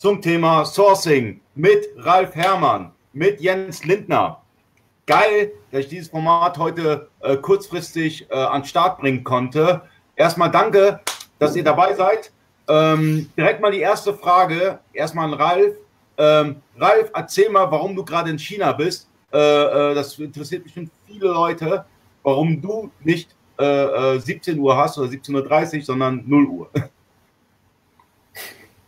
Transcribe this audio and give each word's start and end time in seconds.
zum 0.00 0.22
Thema 0.22 0.64
Sourcing 0.64 1.42
mit 1.54 1.86
Ralf 1.98 2.34
Herrmann, 2.34 2.90
mit 3.12 3.38
Jens 3.38 3.84
Lindner. 3.84 4.40
Geil, 5.06 5.52
dass 5.70 5.80
ich 5.82 5.88
dieses 5.88 6.08
Format 6.08 6.56
heute 6.56 7.10
äh, 7.20 7.36
kurzfristig 7.36 8.26
äh, 8.30 8.34
an 8.34 8.62
den 8.62 8.66
Start 8.66 8.98
bringen 8.98 9.22
konnte. 9.22 9.82
Erstmal 10.16 10.50
danke, 10.50 11.00
dass 11.38 11.54
ihr 11.54 11.64
dabei 11.64 11.92
seid. 11.92 12.32
Ähm, 12.66 13.28
direkt 13.36 13.60
mal 13.60 13.72
die 13.72 13.80
erste 13.80 14.14
Frage, 14.14 14.78
erstmal 14.94 15.26
an 15.26 15.34
Ralf. 15.34 15.74
Ähm, 16.16 16.56
Ralf, 16.78 17.10
erzähl 17.12 17.50
mal, 17.50 17.70
warum 17.70 17.94
du 17.94 18.02
gerade 18.02 18.30
in 18.30 18.38
China 18.38 18.72
bist. 18.72 19.06
Äh, 19.30 19.38
äh 19.38 19.94
das 19.94 20.18
interessiert 20.18 20.64
bestimmt 20.64 20.90
viele 21.06 21.26
Leute, 21.26 21.84
warum 22.22 22.62
du 22.62 22.90
nicht 23.04 23.36
17 23.58 24.56
äh, 24.56 24.58
Uhr 24.58 24.78
hast 24.78 24.96
oder 24.96 25.10
17.30 25.10 25.76
Uhr, 25.76 25.82
sondern 25.82 26.24
0 26.26 26.46
Uhr. 26.46 26.70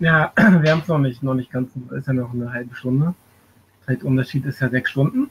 Ja, 0.03 0.33
wir 0.37 0.73
haben 0.73 0.81
es 0.81 0.89
noch 0.89 0.99
nicht, 0.99 1.23
noch 1.23 1.35
nicht 1.35 1.53
ganz, 1.53 1.71
ist 1.93 2.09
ja 2.09 2.13
noch 2.13 2.35
eine 2.35 2.53
halbe 2.53 2.75
Stunde. 2.75 3.15
Zeitunterschied 3.87 4.45
ist 4.47 4.61
ja 4.61 4.69
sechs 4.69 4.91
Stunden. 4.91 5.31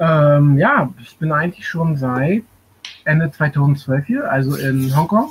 Ähm, 0.00 0.58
ja, 0.58 0.92
ich 1.00 1.16
bin 1.18 1.30
eigentlich 1.30 1.68
schon 1.68 1.96
seit 1.96 2.42
Ende 3.04 3.30
2012 3.30 4.06
hier, 4.06 4.30
also 4.30 4.56
in 4.56 4.94
Hongkong. 4.96 5.30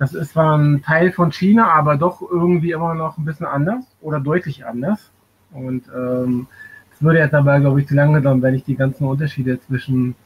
Das 0.00 0.12
ist 0.14 0.32
zwar 0.32 0.58
ein 0.58 0.82
Teil 0.82 1.12
von 1.12 1.30
China, 1.30 1.70
aber 1.70 1.96
doch 1.96 2.20
irgendwie 2.20 2.72
immer 2.72 2.94
noch 2.94 3.16
ein 3.16 3.24
bisschen 3.24 3.46
anders 3.46 3.84
oder 4.00 4.18
deutlich 4.18 4.66
anders. 4.66 5.12
Und 5.52 5.84
ähm, 5.94 6.48
es 6.92 7.00
würde 7.00 7.20
jetzt 7.20 7.34
aber, 7.34 7.60
glaube 7.60 7.80
ich, 7.80 7.86
zu 7.86 7.94
lange 7.94 8.20
dauern, 8.20 8.42
wenn 8.42 8.56
ich 8.56 8.64
die 8.64 8.76
ganzen 8.76 9.04
Unterschiede 9.04 9.60
zwischen 9.60 10.16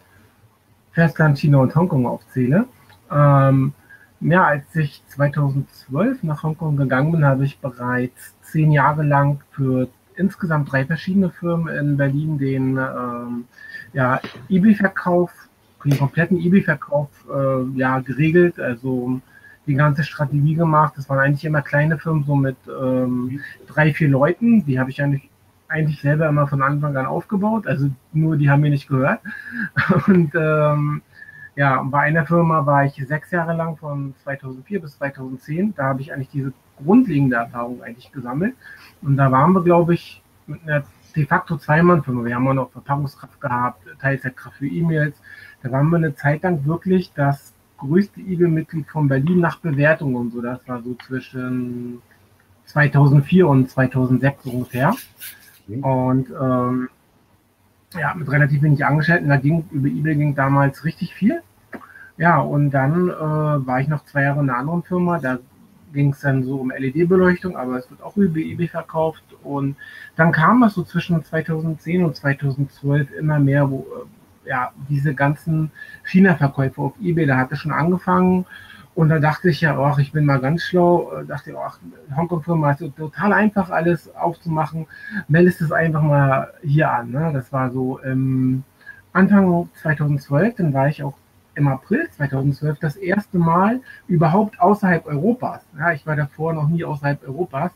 Festland 0.92 1.38
China 1.38 1.58
und 1.58 1.74
Hongkong 1.74 2.06
aufzähle. 2.06 2.64
Ähm, 3.12 3.74
ja, 4.30 4.44
als 4.44 4.74
ich 4.74 5.02
2012 5.08 6.22
nach 6.22 6.42
Hongkong 6.42 6.76
gegangen 6.76 7.12
bin, 7.12 7.24
habe 7.24 7.44
ich 7.44 7.58
bereits 7.58 8.34
zehn 8.42 8.72
Jahre 8.72 9.02
lang 9.02 9.40
für 9.50 9.88
insgesamt 10.16 10.72
drei 10.72 10.86
verschiedene 10.86 11.30
Firmen 11.30 11.74
in 11.74 11.96
Berlin 11.96 12.38
den 12.38 12.78
ähm, 12.78 13.44
ja, 13.92 14.20
eBay-Verkauf, 14.48 15.30
den 15.84 15.98
kompletten 15.98 16.38
eBay-Verkauf 16.38 17.08
äh, 17.28 17.78
ja, 17.78 18.00
geregelt, 18.00 18.58
also 18.58 19.20
die 19.66 19.74
ganze 19.74 20.04
Strategie 20.04 20.54
gemacht. 20.54 20.94
Das 20.96 21.08
waren 21.08 21.18
eigentlich 21.18 21.44
immer 21.44 21.62
kleine 21.62 21.98
Firmen, 21.98 22.24
so 22.24 22.34
mit 22.34 22.56
ähm, 22.68 23.40
drei, 23.66 23.92
vier 23.92 24.08
Leuten. 24.08 24.64
Die 24.64 24.78
habe 24.78 24.90
ich 24.90 25.02
eigentlich, 25.02 25.28
eigentlich 25.68 26.00
selber 26.00 26.28
immer 26.28 26.46
von 26.46 26.62
Anfang 26.62 26.96
an 26.96 27.06
aufgebaut. 27.06 27.66
Also 27.66 27.90
nur 28.12 28.36
die 28.36 28.48
haben 28.48 28.60
mir 28.60 28.70
nicht 28.70 28.88
gehört. 28.88 29.20
Und 30.06 30.32
ähm, 30.34 31.02
ja, 31.56 31.82
bei 31.82 32.00
einer 32.00 32.26
Firma 32.26 32.66
war 32.66 32.84
ich 32.84 32.94
sechs 33.06 33.30
Jahre 33.30 33.54
lang 33.54 33.76
von 33.76 34.14
2004 34.24 34.80
bis 34.80 34.96
2010. 34.98 35.74
Da 35.74 35.84
habe 35.84 36.00
ich 36.00 36.12
eigentlich 36.12 36.30
diese 36.30 36.52
grundlegende 36.76 37.36
Erfahrung 37.36 37.82
eigentlich 37.82 38.10
gesammelt. 38.10 38.54
Und 39.02 39.16
da 39.16 39.30
waren 39.30 39.52
wir, 39.52 39.62
glaube 39.62 39.94
ich, 39.94 40.22
mit 40.46 40.62
einer 40.62 40.84
de 41.14 41.26
facto 41.26 41.56
Zweimann-Firma. 41.56 42.24
Wir 42.24 42.34
haben 42.34 42.48
auch 42.48 42.54
noch 42.54 42.72
Verpackungskraft 42.72 43.40
gehabt, 43.40 43.86
Teilzeitkraft 44.00 44.56
für 44.56 44.66
E-Mails. 44.66 45.16
Da 45.62 45.70
waren 45.70 45.88
wir 45.90 45.96
eine 45.96 46.14
Zeit 46.14 46.42
lang 46.42 46.64
wirklich 46.66 47.12
das 47.14 47.54
größte 47.78 48.20
IBE-Mitglied 48.20 48.88
von 48.88 49.08
Berlin 49.08 49.40
nach 49.40 49.58
Bewertung 49.60 50.14
und 50.16 50.32
so. 50.32 50.40
Das 50.40 50.66
war 50.66 50.82
so 50.82 50.94
zwischen 51.06 52.02
2004 52.66 53.46
und 53.46 53.70
2006 53.70 54.46
ungefähr. 54.46 54.94
Mhm. 55.68 55.84
Und 55.84 56.30
ähm, 56.30 56.88
ja, 57.94 58.14
mit 58.14 58.30
relativ 58.30 58.62
wenig 58.62 58.84
Angestellten. 58.84 59.28
Da 59.28 59.36
ging 59.36 59.64
über 59.70 59.88
eBay 59.88 60.14
ging 60.14 60.34
damals 60.34 60.84
richtig 60.84 61.14
viel. 61.14 61.42
Ja, 62.16 62.40
und 62.40 62.70
dann 62.70 63.08
äh, 63.08 63.12
war 63.12 63.80
ich 63.80 63.88
noch 63.88 64.04
zwei 64.04 64.22
Jahre 64.22 64.40
in 64.40 64.48
einer 64.48 64.58
anderen 64.58 64.82
Firma. 64.82 65.18
Da 65.18 65.38
ging 65.92 66.10
es 66.10 66.20
dann 66.20 66.44
so 66.44 66.56
um 66.56 66.70
LED-Beleuchtung, 66.70 67.56
aber 67.56 67.78
es 67.78 67.90
wird 67.90 68.02
auch 68.02 68.16
über 68.16 68.38
eBay 68.38 68.68
verkauft. 68.68 69.24
Und 69.42 69.76
dann 70.16 70.32
kam 70.32 70.62
es 70.62 70.74
so 70.74 70.82
zwischen 70.82 71.24
2010 71.24 72.04
und 72.04 72.16
2012 72.16 73.12
immer 73.12 73.38
mehr, 73.38 73.70
wo 73.70 73.80
äh, 74.44 74.48
ja 74.48 74.72
diese 74.88 75.14
ganzen 75.14 75.70
China-Verkäufe 76.04 76.80
auf 76.80 76.94
eBay, 77.00 77.26
da 77.26 77.36
hat 77.36 77.52
es 77.52 77.60
schon 77.60 77.72
angefangen. 77.72 78.46
Und 78.94 79.08
da 79.08 79.18
dachte 79.18 79.50
ich 79.50 79.60
ja, 79.60 79.76
ach, 79.78 79.98
ich 79.98 80.12
bin 80.12 80.24
mal 80.24 80.40
ganz 80.40 80.62
schlau, 80.62 81.12
äh, 81.12 81.24
dachte 81.24 81.50
ich, 81.50 81.56
ach, 81.56 81.78
Hongkong-Firma 82.16 82.72
ist 82.72 82.96
total 82.96 83.32
einfach 83.32 83.70
alles 83.70 84.14
aufzumachen, 84.14 84.86
meldest 85.26 85.60
es 85.62 85.72
einfach 85.72 86.02
mal 86.02 86.52
hier 86.62 86.90
an. 86.90 87.10
Ne? 87.10 87.30
Das 87.32 87.52
war 87.52 87.70
so 87.70 87.98
im 87.98 88.62
Anfang 89.12 89.68
2012, 89.82 90.56
dann 90.56 90.72
war 90.72 90.88
ich 90.88 91.02
auch 91.02 91.14
im 91.56 91.68
April 91.68 92.08
2012 92.10 92.78
das 92.80 92.96
erste 92.96 93.38
Mal 93.38 93.80
überhaupt 94.08 94.60
außerhalb 94.60 95.06
Europas. 95.06 95.62
Ja, 95.78 95.92
ich 95.92 96.06
war 96.06 96.16
davor 96.16 96.52
noch 96.52 96.68
nie 96.68 96.84
außerhalb 96.84 97.26
Europas. 97.26 97.72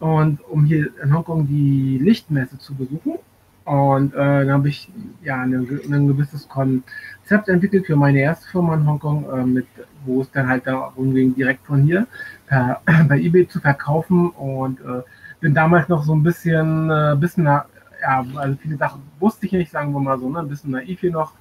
Und 0.00 0.40
um 0.48 0.64
hier 0.64 0.90
in 1.02 1.14
Hongkong 1.14 1.46
die 1.46 1.98
Lichtmesse 1.98 2.58
zu 2.58 2.74
besuchen. 2.74 3.18
Und 3.64 4.14
äh, 4.14 4.16
dann 4.16 4.50
habe 4.50 4.68
ich 4.68 4.90
ja 5.22 5.40
ein, 5.40 5.54
ein 5.54 6.08
gewisses 6.08 6.48
Konzept 6.48 7.48
entwickelt 7.48 7.86
für 7.86 7.96
meine 7.96 8.20
erste 8.20 8.48
Firma 8.48 8.74
in 8.74 8.86
Hongkong, 8.86 9.26
äh, 9.32 9.44
mit, 9.44 9.66
wo 10.04 10.22
es 10.22 10.30
dann 10.32 10.48
halt 10.48 10.66
darum 10.66 11.14
ging, 11.14 11.34
direkt 11.34 11.64
von 11.66 11.82
hier 11.82 12.06
per, 12.46 12.80
bei 13.08 13.18
eBay 13.18 13.46
zu 13.46 13.60
verkaufen. 13.60 14.30
Und 14.30 14.80
äh, 14.80 15.02
bin 15.40 15.54
damals 15.54 15.88
noch 15.88 16.04
so 16.04 16.14
ein 16.14 16.22
bisschen, 16.22 16.90
äh, 16.90 17.16
bisschen 17.18 17.44
ja, 17.44 18.26
also 18.34 18.56
viele 18.60 18.76
Sachen 18.76 19.02
wusste 19.20 19.46
ich 19.46 19.52
nicht, 19.52 19.70
sagen 19.70 19.92
wir 19.92 20.00
mal 20.00 20.18
so, 20.18 20.28
ne, 20.28 20.40
ein 20.40 20.48
bisschen 20.48 20.72
naiv 20.72 21.00
hier 21.00 21.12
noch 21.12 21.32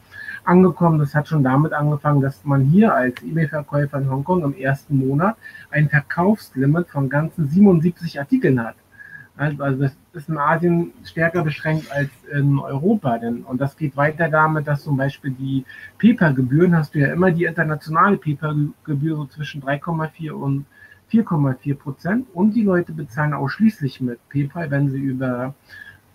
angekommen. 0.43 0.99
Das 0.99 1.15
hat 1.15 1.27
schon 1.27 1.43
damit 1.43 1.73
angefangen, 1.73 2.21
dass 2.21 2.43
man 2.45 2.61
hier 2.61 2.93
als 2.93 3.21
eBay-Verkäufer 3.23 3.97
in 3.97 4.09
Hongkong 4.09 4.43
im 4.43 4.55
ersten 4.55 4.97
Monat 4.97 5.37
ein 5.71 5.89
Verkaufslimit 5.89 6.89
von 6.89 7.09
ganzen 7.09 7.47
77 7.47 8.19
Artikeln 8.19 8.63
hat. 8.63 8.75
Also 9.37 9.81
das 9.81 9.95
ist 10.13 10.29
in 10.29 10.38
Asien 10.38 10.94
stärker 11.03 11.44
beschränkt 11.44 11.91
als 11.91 12.09
in 12.31 12.59
Europa. 12.59 13.17
Denn, 13.17 13.44
und 13.44 13.61
das 13.61 13.77
geht 13.77 13.95
weiter 13.95 14.29
damit, 14.29 14.67
dass 14.67 14.83
zum 14.83 14.97
Beispiel 14.97 15.31
die 15.31 15.66
PayPal-Gebühren, 15.99 16.75
hast 16.75 16.94
du 16.95 16.99
ja 16.99 17.13
immer 17.13 17.31
die 17.31 17.45
internationale 17.45 18.17
PayPal-Gebühr 18.17 19.16
so 19.16 19.25
zwischen 19.25 19.61
3,4 19.61 20.31
und 20.31 20.66
4,4 21.11 21.75
Prozent. 21.75 22.27
Und 22.33 22.53
die 22.55 22.63
Leute 22.63 22.91
bezahlen 22.94 23.33
ausschließlich 23.33 24.01
mit 24.01 24.19
PayPal, 24.29 24.69
wenn 24.69 24.89
sie 24.89 24.99
über 24.99 25.53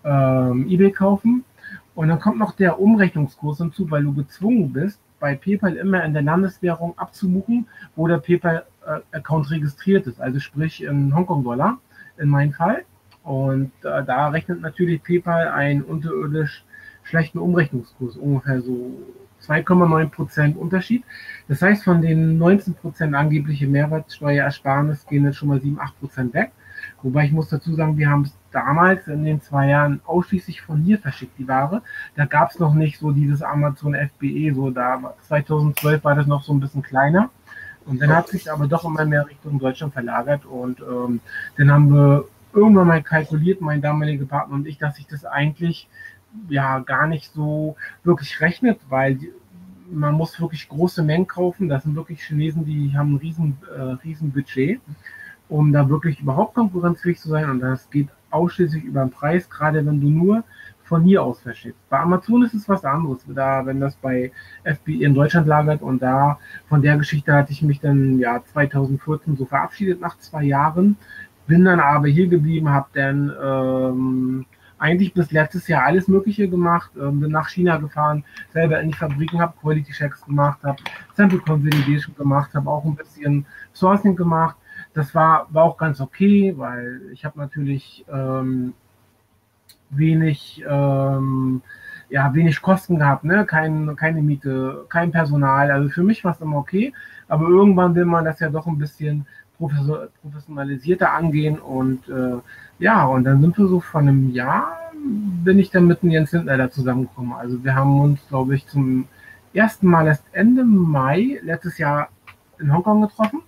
ähm, 0.03 0.67
eBay 0.69 0.91
kaufen. 0.91 1.43
Und 1.95 2.09
dann 2.09 2.19
kommt 2.19 2.37
noch 2.37 2.53
der 2.53 2.79
Umrechnungskurs 2.79 3.57
hinzu, 3.57 3.89
weil 3.89 4.03
du 4.03 4.13
gezwungen 4.13 4.71
bist, 4.71 4.99
bei 5.19 5.35
PayPal 5.35 5.75
immer 5.75 6.03
in 6.03 6.13
der 6.13 6.21
Landeswährung 6.21 6.97
abzumuchen, 6.97 7.67
wo 7.95 8.07
der 8.07 8.19
PayPal-Account 8.19 9.49
registriert 9.49 10.05
ist. 10.05 10.21
Also 10.21 10.39
sprich 10.39 10.83
in 10.83 11.15
Hongkong-Dollar 11.15 11.79
in 12.17 12.29
meinem 12.29 12.53
Fall. 12.53 12.85
Und 13.27 13.73
äh, 13.83 14.05
da 14.05 14.29
rechnet 14.29 14.61
natürlich 14.61 15.03
PayPal 15.03 15.49
einen 15.49 15.81
unterirdisch 15.81 16.63
schlechten 17.03 17.39
Umrechnungskurs, 17.39 18.15
ungefähr 18.15 18.61
so 18.61 19.01
2,9% 19.43 20.55
Unterschied. 20.55 21.03
Das 21.49 21.61
heißt, 21.61 21.83
von 21.83 22.01
den 22.01 22.39
19% 22.39 23.13
angebliche 23.13 23.67
Mehrwertsteuerersparnis 23.67 25.05
gehen 25.07 25.25
jetzt 25.25 25.35
schon 25.35 25.49
mal 25.49 25.59
7, 25.59 25.77
8% 25.77 26.33
weg. 26.33 26.53
Wobei 27.03 27.25
ich 27.25 27.33
muss 27.33 27.49
dazu 27.49 27.73
sagen, 27.75 27.97
wir 27.97 28.09
haben 28.09 28.21
es 28.21 28.33
damals 28.53 29.09
in 29.09 29.25
den 29.25 29.41
zwei 29.41 29.67
Jahren 29.67 29.99
ausschließlich 30.05 30.61
von 30.61 30.79
hier 30.79 30.97
verschickt, 30.97 31.37
die 31.37 31.49
Ware. 31.49 31.81
Da 32.15 32.25
gab 32.25 32.51
es 32.51 32.59
noch 32.59 32.73
nicht 32.73 32.97
so 32.97 33.11
dieses 33.11 33.41
Amazon 33.41 33.93
FBE, 33.93 34.53
so 34.55 34.69
da 34.69 35.15
2012 35.27 36.01
war 36.01 36.15
das 36.15 36.27
noch 36.27 36.43
so 36.43 36.53
ein 36.53 36.61
bisschen 36.61 36.81
kleiner. 36.81 37.29
Und 37.85 38.01
dann 38.01 38.15
hat 38.15 38.29
sich 38.29 38.49
aber 38.49 38.67
doch 38.67 38.85
immer 38.85 39.03
mehr 39.03 39.27
Richtung 39.27 39.59
Deutschland 39.59 39.91
verlagert 39.91 40.45
und 40.45 40.79
ähm, 40.79 41.19
dann 41.57 41.71
haben 41.71 41.93
wir 41.93 42.25
irgendwann 42.57 42.87
mal 42.87 43.03
kalkuliert, 43.03 43.61
mein 43.61 43.81
damaliger 43.81 44.25
Partner 44.25 44.55
und 44.55 44.67
ich, 44.67 44.77
dass 44.77 44.95
sich 44.95 45.07
das 45.07 45.25
eigentlich 45.25 45.87
ja 46.49 46.79
gar 46.79 47.07
nicht 47.07 47.31
so 47.31 47.75
wirklich 48.03 48.41
rechnet, 48.41 48.79
weil 48.89 49.19
man 49.89 50.15
muss 50.15 50.39
wirklich 50.41 50.67
große 50.67 51.03
Mengen 51.03 51.27
kaufen. 51.27 51.69
Das 51.69 51.83
sind 51.83 51.95
wirklich 51.95 52.21
Chinesen, 52.23 52.65
die 52.65 52.93
haben 52.95 53.13
ein 53.13 53.17
riesen, 53.17 53.57
äh, 53.75 53.81
riesen 54.03 54.31
Budget, 54.31 54.81
um 55.47 55.71
da 55.71 55.87
wirklich 55.87 56.19
überhaupt 56.19 56.55
konkurrenzfähig 56.55 57.19
zu 57.19 57.29
sein. 57.29 57.49
Und 57.49 57.61
das 57.61 57.89
geht 57.89 58.09
ausschließlich 58.29 58.83
über 58.83 59.01
den 59.01 59.11
Preis, 59.11 59.49
gerade 59.49 59.85
wenn 59.85 60.01
du 60.01 60.09
nur 60.09 60.43
von 60.83 61.03
hier 61.03 61.21
aus 61.21 61.41
verschickst. 61.41 61.89
Bei 61.89 61.99
Amazon 61.99 62.43
ist 62.43 62.53
es 62.53 62.67
was 62.69 62.85
anderes, 62.85 63.19
da, 63.27 63.65
wenn 63.65 63.79
das 63.79 63.95
bei 63.97 64.31
FBI 64.63 65.03
in 65.03 65.13
Deutschland 65.13 65.45
lagert 65.45 65.81
und 65.81 66.01
da 66.01 66.39
von 66.69 66.81
der 66.81 66.97
Geschichte 66.97 67.33
hatte 67.33 67.51
ich 67.51 67.61
mich 67.61 67.81
dann 67.81 68.19
ja 68.19 68.41
2014 68.53 69.35
so 69.35 69.45
verabschiedet 69.45 69.99
nach 69.99 70.17
zwei 70.19 70.43
Jahren, 70.43 70.97
bin 71.47 71.65
dann 71.65 71.79
aber 71.79 72.07
hier 72.07 72.27
geblieben, 72.27 72.69
habe 72.69 72.87
dann 72.93 73.33
ähm, 73.43 74.45
eigentlich 74.77 75.13
bis 75.13 75.31
letztes 75.31 75.67
Jahr 75.67 75.85
alles 75.85 76.07
Mögliche 76.07 76.47
gemacht, 76.47 76.91
ähm, 76.99 77.19
bin 77.19 77.31
nach 77.31 77.49
China 77.49 77.77
gefahren, 77.77 78.23
selber 78.53 78.79
in 78.79 78.89
die 78.89 78.97
Fabriken, 78.97 79.41
habe 79.41 79.53
Quality 79.59 79.91
Checks 79.91 80.23
gemacht, 80.25 80.59
habe 80.63 80.77
Sample 81.15 81.39
Consolidation 81.39 82.15
gemacht, 82.15 82.53
habe 82.53 82.69
auch 82.69 82.85
ein 82.85 82.95
bisschen 82.95 83.45
Sourcing 83.73 84.15
gemacht 84.15 84.55
das 84.97 85.13
war, 85.13 85.47
war 85.51 85.63
auch 85.63 85.77
ganz 85.77 86.01
okay, 86.01 86.53
weil 86.57 87.01
ich 87.13 87.23
habe 87.23 87.39
natürlich 87.39 88.03
ähm, 88.11 88.73
wenig, 89.91 90.63
ähm, 90.67 91.61
ja, 92.09 92.33
wenig 92.33 92.61
Kosten 92.61 92.97
gehabt, 92.97 93.23
ne? 93.23 93.45
Kein, 93.45 93.95
keine 93.95 94.21
Miete, 94.21 94.85
kein 94.89 95.11
Personal. 95.11 95.69
Also 95.69 95.89
für 95.89 96.03
mich 96.03 96.23
war 96.23 96.31
es 96.31 96.41
immer 96.41 96.57
okay. 96.57 96.93
Aber 97.27 97.47
irgendwann 97.47 97.93
will 97.93 98.05
man 98.05 98.25
das 98.25 98.39
ja 98.39 98.49
doch 98.49 98.65
ein 98.65 98.79
bisschen 98.79 99.27
professionalisierter 99.57 101.11
angehen 101.11 101.59
und 101.59 102.07
äh, 102.09 102.37
ja, 102.79 103.05
und 103.05 103.23
dann 103.23 103.41
sind 103.41 103.57
wir 103.57 103.67
so 103.67 103.79
von 103.79 104.07
einem 104.07 104.31
Jahr, 104.31 104.77
bin 105.43 105.59
ich 105.59 105.71
dann 105.71 105.87
mit 105.87 106.03
dem 106.03 106.11
Jens 106.11 106.31
Lindner 106.31 106.57
da 106.57 106.69
zusammengekommen. 106.69 107.33
Also 107.33 107.63
wir 107.63 107.75
haben 107.75 107.99
uns, 107.99 108.19
glaube 108.27 108.55
ich, 108.55 108.67
zum 108.67 109.07
ersten 109.53 109.87
Mal 109.87 110.07
erst 110.07 110.23
Ende 110.31 110.63
Mai 110.63 111.39
letztes 111.43 111.77
Jahr 111.77 112.09
in 112.59 112.73
Hongkong 112.73 113.01
getroffen. 113.01 113.41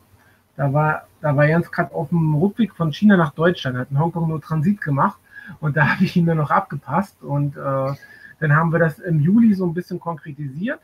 Da 0.55 0.73
war, 0.73 1.07
da 1.21 1.35
war 1.35 1.45
Jens 1.45 1.71
gerade 1.71 1.93
auf 1.93 2.09
dem 2.09 2.35
Rückweg 2.35 2.73
von 2.75 2.91
China 2.91 3.17
nach 3.17 3.33
Deutschland, 3.33 3.77
hat 3.77 3.91
in 3.91 3.99
Hongkong 3.99 4.27
nur 4.27 4.41
Transit 4.41 4.81
gemacht 4.81 5.19
und 5.59 5.77
da 5.77 5.87
habe 5.93 6.03
ich 6.03 6.15
ihn 6.15 6.25
dann 6.25 6.37
noch 6.37 6.51
abgepasst 6.51 7.21
und 7.21 7.55
äh, 7.55 7.93
dann 8.39 8.55
haben 8.55 8.71
wir 8.71 8.79
das 8.79 8.99
im 8.99 9.19
Juli 9.19 9.53
so 9.53 9.65
ein 9.65 9.73
bisschen 9.73 9.99
konkretisiert, 9.99 10.79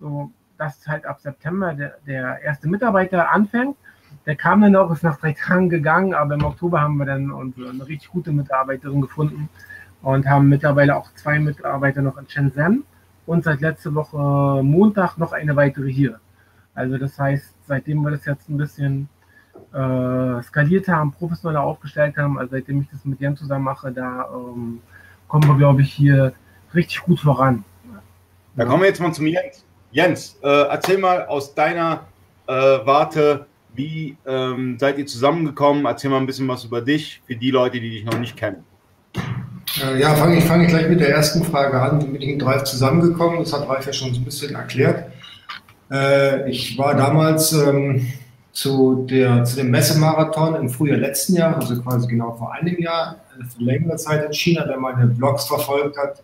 so 0.00 0.30
dass 0.58 0.86
halt 0.86 1.04
ab 1.04 1.20
September 1.20 1.74
der, 1.74 1.98
der 2.06 2.40
erste 2.42 2.68
Mitarbeiter 2.68 3.30
anfängt. 3.30 3.76
Der 4.26 4.36
kam 4.36 4.60
dann 4.60 4.74
auch, 4.74 4.90
ist 4.90 5.04
nach 5.04 5.18
drei 5.18 5.32
Tagen 5.32 5.68
gegangen, 5.68 6.12
aber 6.12 6.34
im 6.34 6.44
Oktober 6.44 6.80
haben 6.80 6.96
wir 6.96 7.06
dann 7.06 7.32
eine 7.32 7.86
richtig 7.86 8.10
gute 8.10 8.32
Mitarbeiterin 8.32 9.00
gefunden 9.00 9.48
und 10.02 10.26
haben 10.26 10.48
mittlerweile 10.48 10.96
auch 10.96 11.12
zwei 11.14 11.38
Mitarbeiter 11.38 12.02
noch 12.02 12.18
in 12.18 12.28
Shenzhen 12.28 12.84
und 13.24 13.44
seit 13.44 13.60
letzte 13.60 13.94
Woche 13.94 14.62
Montag 14.62 15.16
noch 15.16 15.32
eine 15.32 15.54
weitere 15.54 15.90
hier. 15.90 16.18
Also 16.74 16.98
das 16.98 17.18
heißt, 17.18 17.54
seitdem 17.66 18.02
wir 18.02 18.10
das 18.10 18.24
jetzt 18.24 18.48
ein 18.48 18.56
bisschen 18.56 19.08
äh, 19.72 20.42
skaliert 20.42 20.88
haben, 20.88 21.12
professioneller 21.12 21.62
aufgestellt 21.62 22.16
haben, 22.16 22.38
also 22.38 22.50
seitdem 22.50 22.82
ich 22.82 22.88
das 22.90 23.04
mit 23.04 23.20
Jan 23.20 23.36
zusammen 23.36 23.64
mache, 23.64 23.92
da 23.92 24.28
ähm, 24.32 24.80
kommen 25.28 25.48
wir, 25.48 25.56
glaube 25.56 25.82
ich, 25.82 25.92
hier 25.92 26.32
richtig 26.74 27.00
gut 27.02 27.20
voran. 27.20 27.64
Da 28.56 28.64
kommen 28.64 28.82
wir 28.82 28.88
jetzt 28.88 29.00
mal 29.00 29.12
zum 29.12 29.26
Jens. 29.26 29.64
Jens, 29.90 30.38
äh, 30.42 30.48
erzähl 30.48 30.98
mal 30.98 31.26
aus 31.26 31.54
deiner 31.54 32.00
äh, 32.46 32.52
Warte, 32.52 33.46
wie 33.76 34.16
ähm, 34.26 34.76
seid 34.78 34.98
ihr 34.98 35.06
zusammengekommen? 35.06 35.84
Erzähl 35.84 36.10
mal 36.10 36.18
ein 36.18 36.26
bisschen 36.26 36.48
was 36.48 36.64
über 36.64 36.80
dich, 36.80 37.20
für 37.26 37.36
die 37.36 37.50
Leute, 37.50 37.80
die 37.80 37.90
dich 37.90 38.04
noch 38.04 38.18
nicht 38.18 38.36
kennen. 38.36 38.64
Äh, 39.82 40.00
ja, 40.00 40.14
fange 40.14 40.38
ich, 40.38 40.44
fang 40.44 40.62
ich 40.62 40.68
gleich 40.68 40.88
mit 40.88 41.00
der 41.00 41.10
ersten 41.10 41.44
Frage 41.44 41.80
an. 41.80 42.00
Wie 42.02 42.06
bin 42.06 42.22
ich 42.22 42.28
mit 42.28 42.42
Drive 42.42 42.64
zusammengekommen? 42.64 43.40
Das 43.40 43.52
hat 43.52 43.68
Drive 43.68 43.86
ja 43.86 43.92
schon 43.92 44.14
so 44.14 44.20
ein 44.20 44.24
bisschen 44.24 44.54
erklärt. 44.54 45.10
Äh, 45.90 46.50
ich 46.50 46.76
war 46.78 46.94
damals 46.94 47.52
ähm, 47.52 48.06
zu, 48.52 49.06
der, 49.08 49.44
zu 49.44 49.56
dem 49.56 49.70
Messemarathon 49.70 50.54
im 50.54 50.68
Frühjahr 50.68 50.98
letzten 50.98 51.34
Jahr, 51.34 51.56
also 51.56 51.80
quasi 51.82 52.08
genau 52.08 52.32
vor 52.32 52.52
einem 52.52 52.78
Jahr, 52.78 53.16
äh, 53.38 53.44
für 53.44 53.62
längere 53.62 53.96
Zeit 53.96 54.24
in 54.24 54.32
China, 54.32 54.64
der 54.64 54.78
meine 54.78 55.06
Blogs 55.06 55.44
verfolgt 55.44 55.98
hat. 55.98 56.22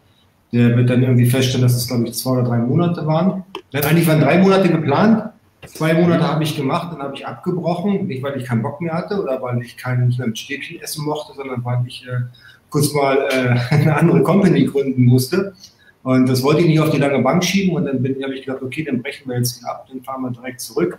Der 0.53 0.77
wird 0.77 0.91
dann 0.91 1.03
irgendwie 1.03 1.29
feststellen, 1.29 1.63
dass 1.63 1.75
es, 1.75 1.89
glaube 1.89 2.05
ich, 2.07 2.15
zwei 2.15 2.33
oder 2.33 2.43
drei 2.43 2.59
Monate 2.59 3.07
waren. 3.07 3.45
Eigentlich 3.73 4.07
waren 4.07 4.21
drei 4.21 4.39
Monate 4.39 4.69
geplant. 4.69 5.33
Zwei 5.67 5.95
Monate 5.95 6.27
habe 6.27 6.43
ich 6.43 6.57
gemacht, 6.57 6.93
dann 6.93 7.03
habe 7.03 7.15
ich 7.15 7.27
abgebrochen. 7.27 8.07
Nicht, 8.07 8.23
weil 8.23 8.37
ich 8.37 8.47
keinen 8.47 8.63
Bock 8.63 8.81
mehr 8.81 8.95
hatte 8.95 9.23
oder 9.23 9.41
weil 9.41 9.63
ich 9.63 9.77
kein, 9.77 10.13
Stäbchen 10.35 10.81
essen 10.81 11.05
mochte, 11.05 11.35
sondern 11.35 11.65
weil 11.65 11.85
ich 11.87 12.05
äh, 12.07 12.23
kurz 12.69 12.93
mal 12.93 13.17
äh, 13.31 13.75
eine 13.75 13.97
andere 13.97 14.23
Company 14.23 14.65
gründen 14.65 15.05
musste. 15.05 15.55
Und 16.03 16.29
das 16.29 16.43
wollte 16.43 16.63
ich 16.63 16.67
nicht 16.67 16.81
auf 16.81 16.91
die 16.91 16.99
lange 16.99 17.21
Bank 17.21 17.45
schieben. 17.45 17.77
Und 17.77 17.85
dann 17.85 17.99
habe 17.99 18.35
ich 18.35 18.45
gedacht, 18.45 18.63
okay, 18.63 18.83
dann 18.83 19.03
brechen 19.03 19.29
wir 19.29 19.37
jetzt 19.37 19.61
hier 19.61 19.71
ab, 19.71 19.87
dann 19.89 20.03
fahren 20.03 20.23
wir 20.23 20.31
direkt 20.31 20.61
zurück. 20.61 20.99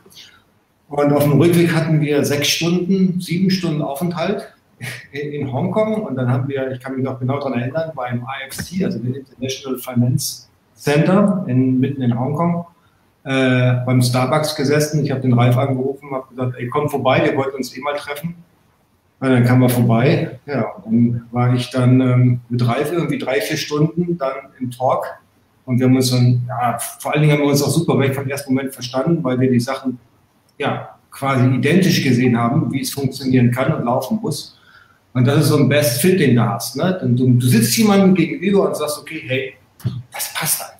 Und 0.87 1.11
auf 1.11 1.23
dem 1.23 1.33
Rückweg 1.33 1.73
hatten 1.73 1.99
wir 1.99 2.23
sechs 2.23 2.47
Stunden, 2.47 3.19
sieben 3.19 3.49
Stunden 3.49 3.81
Aufenthalt 3.81 4.53
in 5.11 5.51
Hongkong. 5.51 6.03
Und 6.03 6.15
dann 6.15 6.29
haben 6.29 6.47
wir, 6.47 6.71
ich 6.71 6.79
kann 6.79 6.95
mich 6.95 7.03
noch 7.03 7.19
genau 7.19 7.37
daran 7.39 7.59
erinnern, 7.59 7.91
beim 7.95 8.25
IFC, 8.47 8.85
also 8.85 8.99
dem 8.99 9.13
International 9.13 9.77
Finance 9.77 10.47
Center 10.75 11.43
in, 11.47 11.79
mitten 11.79 12.01
in 12.01 12.17
Hongkong, 12.17 12.65
äh, 13.23 13.73
beim 13.85 14.01
Starbucks 14.01 14.55
gesessen. 14.55 15.03
Ich 15.03 15.11
habe 15.11 15.21
den 15.21 15.33
Ralf 15.33 15.57
angerufen, 15.57 16.11
habe 16.11 16.27
gesagt, 16.29 16.55
ey, 16.57 16.67
komm 16.67 16.89
vorbei, 16.89 17.21
wir 17.23 17.35
wollten 17.37 17.57
uns 17.57 17.75
eh 17.75 17.81
mal 17.81 17.95
treffen. 17.95 18.35
Und 19.19 19.29
dann 19.29 19.45
kam 19.45 19.61
er 19.61 19.69
vorbei. 19.69 20.39
Ja, 20.45 20.73
dann 20.83 21.23
war 21.31 21.53
ich 21.53 21.69
dann 21.69 22.01
ähm, 22.01 22.41
mit 22.49 22.67
Ralf 22.67 22.91
irgendwie 22.91 23.17
drei, 23.17 23.39
vier 23.39 23.55
Stunden 23.55 24.17
dann 24.17 24.33
im 24.59 24.69
Talk. 24.69 25.05
Und 25.65 25.79
wir 25.79 25.85
haben 25.85 25.95
uns 25.95 26.11
dann, 26.11 26.41
ja, 26.47 26.77
vor 26.77 27.13
allen 27.13 27.21
Dingen 27.21 27.33
haben 27.33 27.41
wir 27.41 27.47
uns 27.49 27.63
auch 27.63 27.69
super 27.69 27.97
weg 27.99 28.13
vom 28.13 28.27
ersten 28.27 28.53
Moment 28.53 28.73
verstanden, 28.73 29.23
weil 29.23 29.39
wir 29.39 29.49
die 29.49 29.61
Sachen 29.61 29.97
ja 30.57 30.89
quasi 31.09 31.45
identisch 31.47 32.03
gesehen 32.03 32.37
haben, 32.37 32.71
wie 32.73 32.81
es 32.81 32.91
funktionieren 32.91 33.51
kann 33.51 33.73
und 33.73 33.85
laufen 33.85 34.19
muss. 34.21 34.59
Und 35.13 35.25
das 35.25 35.41
ist 35.41 35.47
so 35.47 35.57
ein 35.57 35.69
Best 35.69 36.01
Fit, 36.01 36.19
den 36.19 36.35
du 36.35 36.41
hast. 36.41 36.75
Ne? 36.75 36.99
Du, 37.01 37.33
du 37.33 37.47
sitzt 37.47 37.77
jemandem 37.77 38.15
gegenüber 38.15 38.67
und 38.67 38.75
sagst, 38.75 38.99
okay, 38.99 39.23
hey, 39.27 39.53
das 40.11 40.33
passt 40.33 40.61
einfach. 40.61 40.72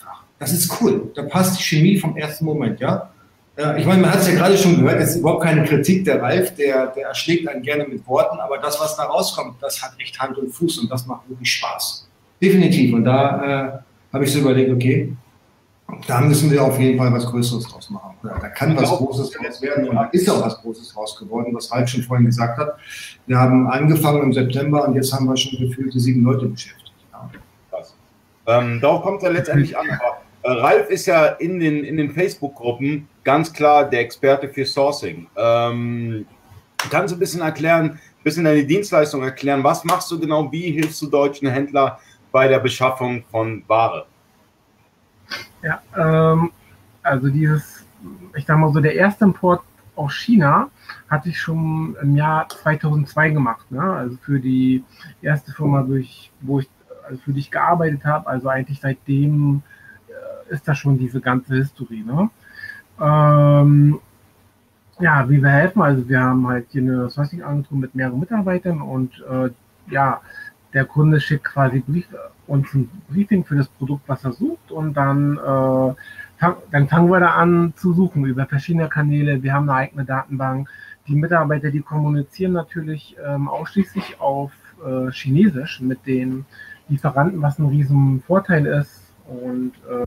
Das 0.43 0.51
ist 0.51 0.81
cool. 0.81 1.09
Da 1.15 1.23
passt 1.23 1.57
die 1.57 1.63
Chemie 1.63 1.97
vom 1.97 2.17
ersten 2.17 2.45
Moment, 2.45 2.79
ja. 2.79 3.09
Ja, 3.57 3.77
ich 3.77 3.85
meine, 3.85 4.01
man 4.01 4.11
hat 4.11 4.19
es 4.19 4.27
ja 4.27 4.33
gerade 4.33 4.57
schon 4.57 4.77
gehört, 4.77 4.99
es 4.99 5.11
ist 5.11 5.17
überhaupt 5.17 5.43
keine 5.43 5.63
Kritik 5.63 6.05
der 6.05 6.21
Ralf, 6.21 6.55
der, 6.55 6.87
der 6.87 7.09
erschlägt 7.09 7.47
einen 7.47 7.61
gerne 7.61 7.87
mit 7.87 8.05
Worten, 8.07 8.39
aber 8.39 8.57
das, 8.57 8.79
was 8.79 8.97
da 8.97 9.03
rauskommt, 9.03 9.57
das 9.61 9.79
hat 9.81 9.93
echt 9.99 10.19
Hand 10.19 10.37
und 10.39 10.49
Fuß 10.49 10.79
und 10.79 10.89
das 10.89 11.05
macht 11.05 11.29
wirklich 11.29 11.51
Spaß. 11.53 12.09
Definitiv. 12.41 12.95
Und 12.95 13.03
da 13.05 13.43
äh, 13.43 14.13
habe 14.13 14.23
ich 14.23 14.33
so 14.33 14.39
überlegt, 14.39 14.71
okay, 14.71 15.15
da 16.07 16.21
müssen 16.21 16.49
wir 16.49 16.63
auf 16.63 16.79
jeden 16.79 16.97
Fall 16.97 17.13
was 17.13 17.27
Größeres 17.27 17.65
draus 17.67 17.89
machen. 17.91 18.15
Ja, 18.23 18.39
da 18.39 18.49
kann 18.49 18.75
was 18.75 18.89
Großes 18.89 19.29
draus 19.29 19.61
werden 19.61 19.87
und 19.87 19.95
da 19.95 20.05
ist 20.05 20.27
auch 20.29 20.43
was 20.43 20.59
Großes 20.61 20.91
draus 20.91 21.17
geworden, 21.19 21.53
was 21.53 21.71
Ralf 21.71 21.87
schon 21.89 22.01
vorhin 22.01 22.25
gesagt 22.25 22.57
hat. 22.57 22.77
Wir 23.27 23.37
haben 23.37 23.67
angefangen 23.69 24.23
im 24.23 24.33
September 24.33 24.87
und 24.87 24.95
jetzt 24.95 25.13
haben 25.13 25.27
wir 25.27 25.37
schon 25.37 25.59
gefühlte 25.59 25.99
sieben 25.99 26.23
Leute 26.23 26.47
beschäftigt. 26.47 26.91
Ja. 27.11 27.29
Ähm, 28.47 28.81
darauf 28.81 29.03
kommt 29.03 29.17
es 29.17 29.23
ja 29.23 29.29
letztendlich 29.29 29.77
an. 29.77 29.89
Aber 29.89 30.21
äh, 30.43 30.51
Ralf 30.51 30.89
ist 30.89 31.05
ja 31.05 31.25
in 31.25 31.59
den, 31.59 31.83
in 31.83 31.97
den 31.97 32.11
Facebook-Gruppen 32.11 33.07
ganz 33.23 33.51
klar 33.51 33.89
der 33.89 34.01
Experte 34.01 34.49
für 34.49 34.65
Sourcing. 34.65 35.27
Ähm, 35.35 36.25
kannst 36.89 37.11
du 37.13 37.17
ein 37.17 37.19
bisschen 37.19 37.41
erklären, 37.41 37.91
ein 37.91 38.23
bisschen 38.23 38.43
deine 38.43 38.65
Dienstleistung 38.65 39.23
erklären? 39.23 39.63
Was 39.63 39.83
machst 39.83 40.11
du 40.11 40.19
genau? 40.19 40.51
Wie 40.51 40.71
hilfst 40.71 41.01
du 41.01 41.07
deutschen 41.07 41.49
Händlern 41.49 41.93
bei 42.31 42.47
der 42.47 42.59
Beschaffung 42.59 43.23
von 43.31 43.63
Ware? 43.67 44.05
Ja, 45.61 45.81
ähm, 45.97 46.51
also 47.01 47.29
dieses, 47.29 47.85
ich 48.35 48.45
sag 48.45 48.57
mal 48.57 48.71
so, 48.73 48.81
der 48.81 48.95
erste 48.95 49.23
Import 49.25 49.61
aus 49.95 50.13
China 50.13 50.69
hatte 51.09 51.29
ich 51.29 51.39
schon 51.39 51.95
im 52.01 52.15
Jahr 52.15 52.49
2002 52.49 53.29
gemacht. 53.29 53.71
Ne? 53.71 53.81
Also 53.81 54.17
für 54.17 54.39
die 54.39 54.83
erste 55.21 55.51
Firma, 55.51 55.83
durch, 55.83 56.31
wo 56.41 56.59
ich, 56.59 56.69
also 57.07 57.21
für 57.21 57.31
die 57.31 57.39
ich 57.39 57.51
gearbeitet 57.51 58.03
habe. 58.03 58.27
Also 58.27 58.49
eigentlich 58.49 58.81
seitdem 58.81 59.61
ist 60.53 60.67
da 60.67 60.75
schon 60.75 60.97
diese 60.97 61.19
ganze 61.19 61.55
Historie. 61.55 62.03
Ne? 62.03 62.29
Ähm, 63.01 63.99
ja, 64.99 65.27
wie 65.29 65.41
wir 65.41 65.49
helfen, 65.49 65.81
also 65.81 66.07
wir 66.07 66.21
haben 66.21 66.47
halt 66.47 66.67
hier 66.69 66.83
eine 66.83 67.09
Sourcing-Agentur 67.09 67.77
mit 67.77 67.95
mehreren 67.95 68.19
Mitarbeitern 68.19 68.81
und 68.81 69.23
äh, 69.29 69.49
ja, 69.91 70.21
der 70.73 70.85
Kunde 70.85 71.19
schickt 71.19 71.45
quasi 71.45 71.79
Brief, 71.79 72.07
uns 72.47 72.73
ein 72.73 72.89
Briefing 73.09 73.43
für 73.43 73.55
das 73.55 73.67
Produkt, 73.67 74.03
was 74.07 74.23
er 74.23 74.33
sucht 74.33 74.71
und 74.71 74.93
dann, 74.95 75.37
äh, 75.37 75.93
fang, 76.37 76.55
dann 76.71 76.87
fangen 76.87 77.09
wir 77.09 77.19
da 77.19 77.31
an 77.35 77.73
zu 77.75 77.93
suchen 77.93 78.25
über 78.25 78.45
verschiedene 78.45 78.89
Kanäle. 78.89 79.41
Wir 79.41 79.53
haben 79.53 79.69
eine 79.69 79.79
eigene 79.79 80.05
Datenbank. 80.05 80.69
Die 81.07 81.15
Mitarbeiter, 81.15 81.69
die 81.69 81.81
kommunizieren 81.81 82.53
natürlich 82.53 83.15
ähm, 83.25 83.47
ausschließlich 83.47 84.19
auf 84.19 84.51
äh, 84.85 85.11
Chinesisch 85.11 85.81
mit 85.81 86.05
den 86.05 86.45
Lieferanten, 86.89 87.41
was 87.41 87.59
ein 87.59 87.65
riesen 87.67 88.21
Vorteil 88.21 88.65
ist. 88.65 89.13
Und 89.27 89.73
äh, 89.89 90.05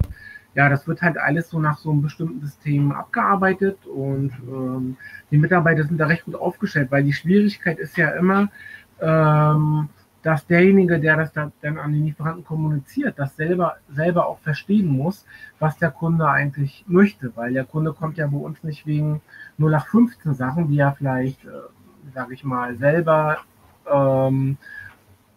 ja, 0.56 0.70
das 0.70 0.88
wird 0.88 1.02
halt 1.02 1.18
alles 1.18 1.50
so 1.50 1.60
nach 1.60 1.76
so 1.76 1.90
einem 1.90 2.00
bestimmten 2.00 2.40
System 2.40 2.90
abgearbeitet 2.90 3.86
und 3.86 4.32
ähm, 4.48 4.96
die 5.30 5.36
Mitarbeiter 5.36 5.84
sind 5.84 5.98
da 5.98 6.06
recht 6.06 6.24
gut 6.24 6.34
aufgestellt, 6.34 6.90
weil 6.90 7.04
die 7.04 7.12
Schwierigkeit 7.12 7.78
ist 7.78 7.96
ja 7.98 8.10
immer, 8.12 8.48
ähm, 9.00 9.90
dass 10.22 10.46
derjenige, 10.46 10.98
der 10.98 11.18
das 11.18 11.32
dann 11.32 11.52
an 11.62 11.92
den 11.92 12.06
Lieferanten 12.06 12.42
kommuniziert, 12.42 13.18
das 13.18 13.36
selber, 13.36 13.76
selber 13.90 14.26
auch 14.26 14.38
verstehen 14.40 14.88
muss, 14.88 15.26
was 15.58 15.76
der 15.76 15.90
Kunde 15.90 16.26
eigentlich 16.26 16.84
möchte, 16.88 17.36
weil 17.36 17.52
der 17.52 17.64
Kunde 17.64 17.92
kommt 17.92 18.16
ja 18.16 18.26
bei 18.26 18.38
uns 18.38 18.64
nicht 18.64 18.86
wegen 18.86 19.20
nur 19.58 19.70
nach 19.70 19.86
15 19.86 20.34
Sachen, 20.34 20.68
die 20.68 20.78
er 20.78 20.94
vielleicht, 20.94 21.44
äh, 21.44 21.50
sage 22.14 22.32
ich 22.32 22.44
mal, 22.44 22.74
selber 22.76 23.38
ähm, 23.92 24.56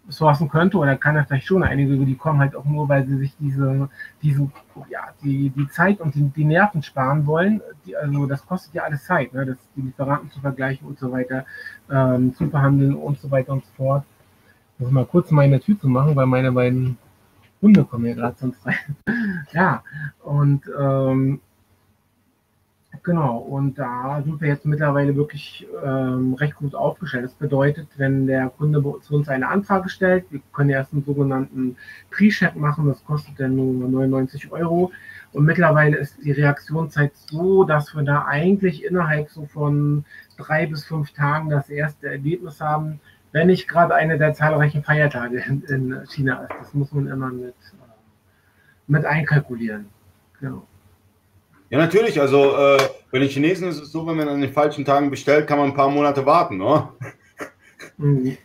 sourcen 0.10 0.50
könnte, 0.50 0.78
oder 0.78 0.96
kann 0.98 1.16
er 1.16 1.25
vielleicht 1.25 1.48
schon 1.48 1.63
einige, 1.63 1.98
die 1.98 2.16
kommen 2.16 2.39
halt 2.39 2.56
auch 2.56 2.66
nur, 2.66 2.89
weil 2.89 3.06
sie 3.08 3.18
sich 3.18 3.36
diese, 3.39 3.89
diesen, 4.22 4.51
ja, 4.89 5.01
die, 5.24 5.50
die 5.50 5.68
Zeit 5.70 6.01
und 6.01 6.16
die, 6.16 6.24
die 6.24 6.46
Nerven 6.46 6.84
sparen 6.84 7.25
wollen. 7.25 7.62
Die, 7.86 7.96
also 7.96 8.25
das 8.25 8.46
kostet 8.46 8.74
ja 8.74 8.84
alles 8.84 9.06
Zeit, 9.06 9.34
ne? 9.34 9.46
das, 9.46 9.58
die 9.75 9.82
Lieferanten 9.82 10.32
zu 10.32 10.39
vergleichen 10.39 10.88
und 10.88 11.00
so 11.00 11.12
weiter, 11.12 11.46
ähm, 11.89 12.34
zu 12.36 12.50
verhandeln 12.50 12.96
und 12.96 13.20
so 13.20 13.30
weiter 13.32 13.54
und 13.54 13.63
so 13.66 13.72
fort. 13.78 14.04
Ich 14.75 14.84
muss 14.84 14.92
mal 14.92 15.06
kurz 15.06 15.32
meine 15.32 15.60
Tür 15.60 15.80
zu 15.80 15.88
machen, 15.88 16.16
weil 16.16 16.25
meine 16.25 16.51
beiden 16.51 16.98
Hunde 17.62 17.84
kommen 17.84 18.06
hier 18.06 18.16
gerade 18.16 18.36
sonst 18.39 18.66
rein. 18.66 18.96
ja, 19.51 19.84
und 20.24 20.63
ähm, 20.80 21.42
Genau, 23.03 23.38
und 23.38 23.77
da 23.77 24.22
sind 24.24 24.41
wir 24.41 24.48
jetzt 24.50 24.65
mittlerweile 24.65 25.15
wirklich 25.15 25.65
ähm, 25.86 26.34
recht 26.34 26.55
gut 26.55 26.75
aufgestellt. 26.75 27.24
Das 27.24 27.34
bedeutet, 27.34 27.88
wenn 27.98 28.25
der 28.27 28.50
Kunde 28.50 28.84
zu 29.01 29.15
uns 29.15 29.29
eine 29.29 29.48
Anfrage 29.48 29.89
stellt, 29.89 30.25
wir 30.31 30.41
können 30.51 30.72
erst 30.72 30.91
einen 30.91 31.03
sogenannten 31.05 31.77
Pre-Check 32.10 32.55
machen, 32.55 32.88
das 32.88 33.03
kostet 33.05 33.39
dann 33.39 33.55
nur 33.55 33.88
99 33.88 34.51
Euro. 34.51 34.91
Und 35.31 35.46
mittlerweile 35.46 35.98
ist 35.98 36.17
die 36.24 36.31
Reaktionszeit 36.31 37.15
so, 37.15 37.63
dass 37.63 37.96
wir 37.96 38.03
da 38.03 38.25
eigentlich 38.25 38.84
innerhalb 38.84 39.29
so 39.29 39.46
von 39.46 40.03
drei 40.38 40.65
bis 40.65 40.84
fünf 40.84 41.12
Tagen 41.13 41.50
das 41.50 41.69
erste 41.69 42.08
Ergebnis 42.08 42.60
haben, 42.60 43.00
wenn 43.31 43.48
nicht 43.48 43.67
gerade 43.67 43.93
eine 43.93 44.17
der 44.17 44.34
zahlreichen 44.34 44.84
Feiertage 44.84 45.39
in, 45.39 45.62
in 45.63 46.08
China 46.08 46.43
ist. 46.43 46.55
Das 46.60 46.74
muss 46.74 46.91
man 46.91 47.08
immer 47.08 47.29
mit, 47.29 47.53
äh, 47.53 47.93
mit 48.88 49.05
einkalkulieren. 49.05 49.86
Genau. 50.39 50.65
Ja, 51.70 51.78
natürlich. 51.78 52.20
Also 52.20 52.56
äh, 52.58 52.78
bei 53.12 53.20
den 53.20 53.30
Chinesen 53.30 53.70
ist 53.70 53.82
es 53.82 53.92
so, 53.92 54.06
wenn 54.08 54.18
man 54.18 54.28
an 54.28 54.42
den 54.42 54.52
falschen 54.52 54.86
Tagen 54.86 55.10
bestellt, 55.10 55.48
kann 55.48 55.60
man 55.60 55.70
ein 55.70 55.76
paar 55.76 55.90
Monate 55.90 56.26
warten. 56.26 56.58
Ne? 56.58 56.90
Mhm. 57.98 58.38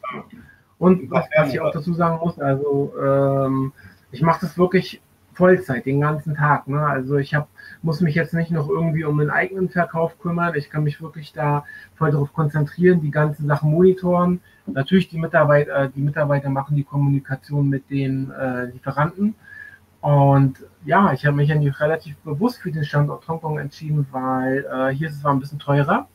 Und 0.78 1.10
was, 1.10 1.26
was 1.36 1.52
ich 1.52 1.60
auch 1.60 1.72
dazu 1.72 1.94
sagen 1.94 2.18
muss, 2.22 2.38
also 2.38 2.92
ähm, 3.02 3.72
ich 4.12 4.20
mache 4.20 4.40
das 4.42 4.58
wirklich 4.58 5.00
Vollzeit, 5.32 5.86
den 5.86 6.00
ganzen 6.00 6.34
Tag. 6.34 6.68
Ne? 6.68 6.80
Also 6.80 7.16
ich 7.16 7.34
hab, 7.34 7.48
muss 7.82 8.00
mich 8.00 8.14
jetzt 8.14 8.34
nicht 8.34 8.50
noch 8.50 8.68
irgendwie 8.68 9.04
um 9.04 9.18
den 9.18 9.30
eigenen 9.30 9.70
Verkauf 9.70 10.18
kümmern. 10.18 10.54
Ich 10.54 10.70
kann 10.70 10.84
mich 10.84 11.00
wirklich 11.00 11.32
da 11.32 11.64
voll 11.96 12.10
darauf 12.10 12.32
konzentrieren, 12.32 13.00
die 13.00 13.10
ganzen 13.10 13.46
Sachen 13.46 13.70
monitoren. 13.70 14.40
Natürlich 14.66 15.08
die 15.08 15.18
Mitarbeiter, 15.18 15.88
die 15.88 16.00
Mitarbeiter 16.00 16.50
machen 16.50 16.76
die 16.76 16.84
Kommunikation 16.84 17.68
mit 17.68 17.90
den 17.90 18.30
äh, 18.30 18.66
Lieferanten. 18.66 19.34
Und 20.00 20.58
ja, 20.84 21.12
ich 21.12 21.24
habe 21.24 21.36
mich 21.36 21.48
ja 21.48 21.56
relativ 21.56 22.16
bewusst 22.18 22.58
für 22.58 22.70
den 22.70 22.84
Standort 22.84 23.26
Hongkong 23.26 23.58
entschieden, 23.58 24.06
weil 24.10 24.66
äh, 24.70 24.94
hier 24.94 25.08
ist 25.08 25.16
es 25.16 25.20
zwar 25.22 25.32
ein 25.32 25.40
bisschen 25.40 25.58
teurer. 25.58 26.08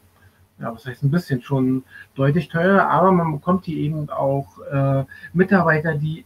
Ja, 0.59 0.73
was 0.73 0.85
heißt 0.85 1.03
ein 1.03 1.11
bisschen 1.11 1.41
schon 1.41 1.83
deutlich 2.15 2.49
teurer, 2.49 2.89
aber 2.89 3.11
man 3.11 3.31
bekommt 3.31 3.65
hier 3.65 3.77
eben 3.77 4.09
auch 4.09 4.59
äh, 4.71 5.05
Mitarbeiter, 5.33 5.95
die 5.95 6.25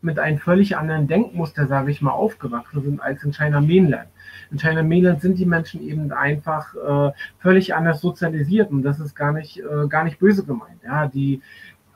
mit 0.00 0.18
einem 0.18 0.38
völlig 0.38 0.76
anderen 0.76 1.06
Denkmuster, 1.06 1.66
sage 1.66 1.90
ich 1.90 2.02
mal, 2.02 2.12
aufgewachsen 2.12 2.82
sind 2.82 3.00
als 3.00 3.22
in 3.24 3.32
China 3.32 3.60
Mainland. 3.60 4.08
In 4.50 4.58
China 4.58 4.82
Mainland 4.82 5.20
sind 5.20 5.38
die 5.38 5.46
Menschen 5.46 5.82
eben 5.82 6.12
einfach 6.12 6.74
äh, 6.74 7.12
völlig 7.38 7.74
anders 7.74 8.00
sozialisiert 8.00 8.70
und 8.70 8.82
das 8.82 9.00
ist 9.00 9.14
gar 9.14 9.32
nicht, 9.32 9.58
äh, 9.58 9.88
gar 9.88 10.04
nicht 10.04 10.18
böse 10.18 10.44
gemeint. 10.44 10.82
Ja, 10.84 11.06
die 11.06 11.40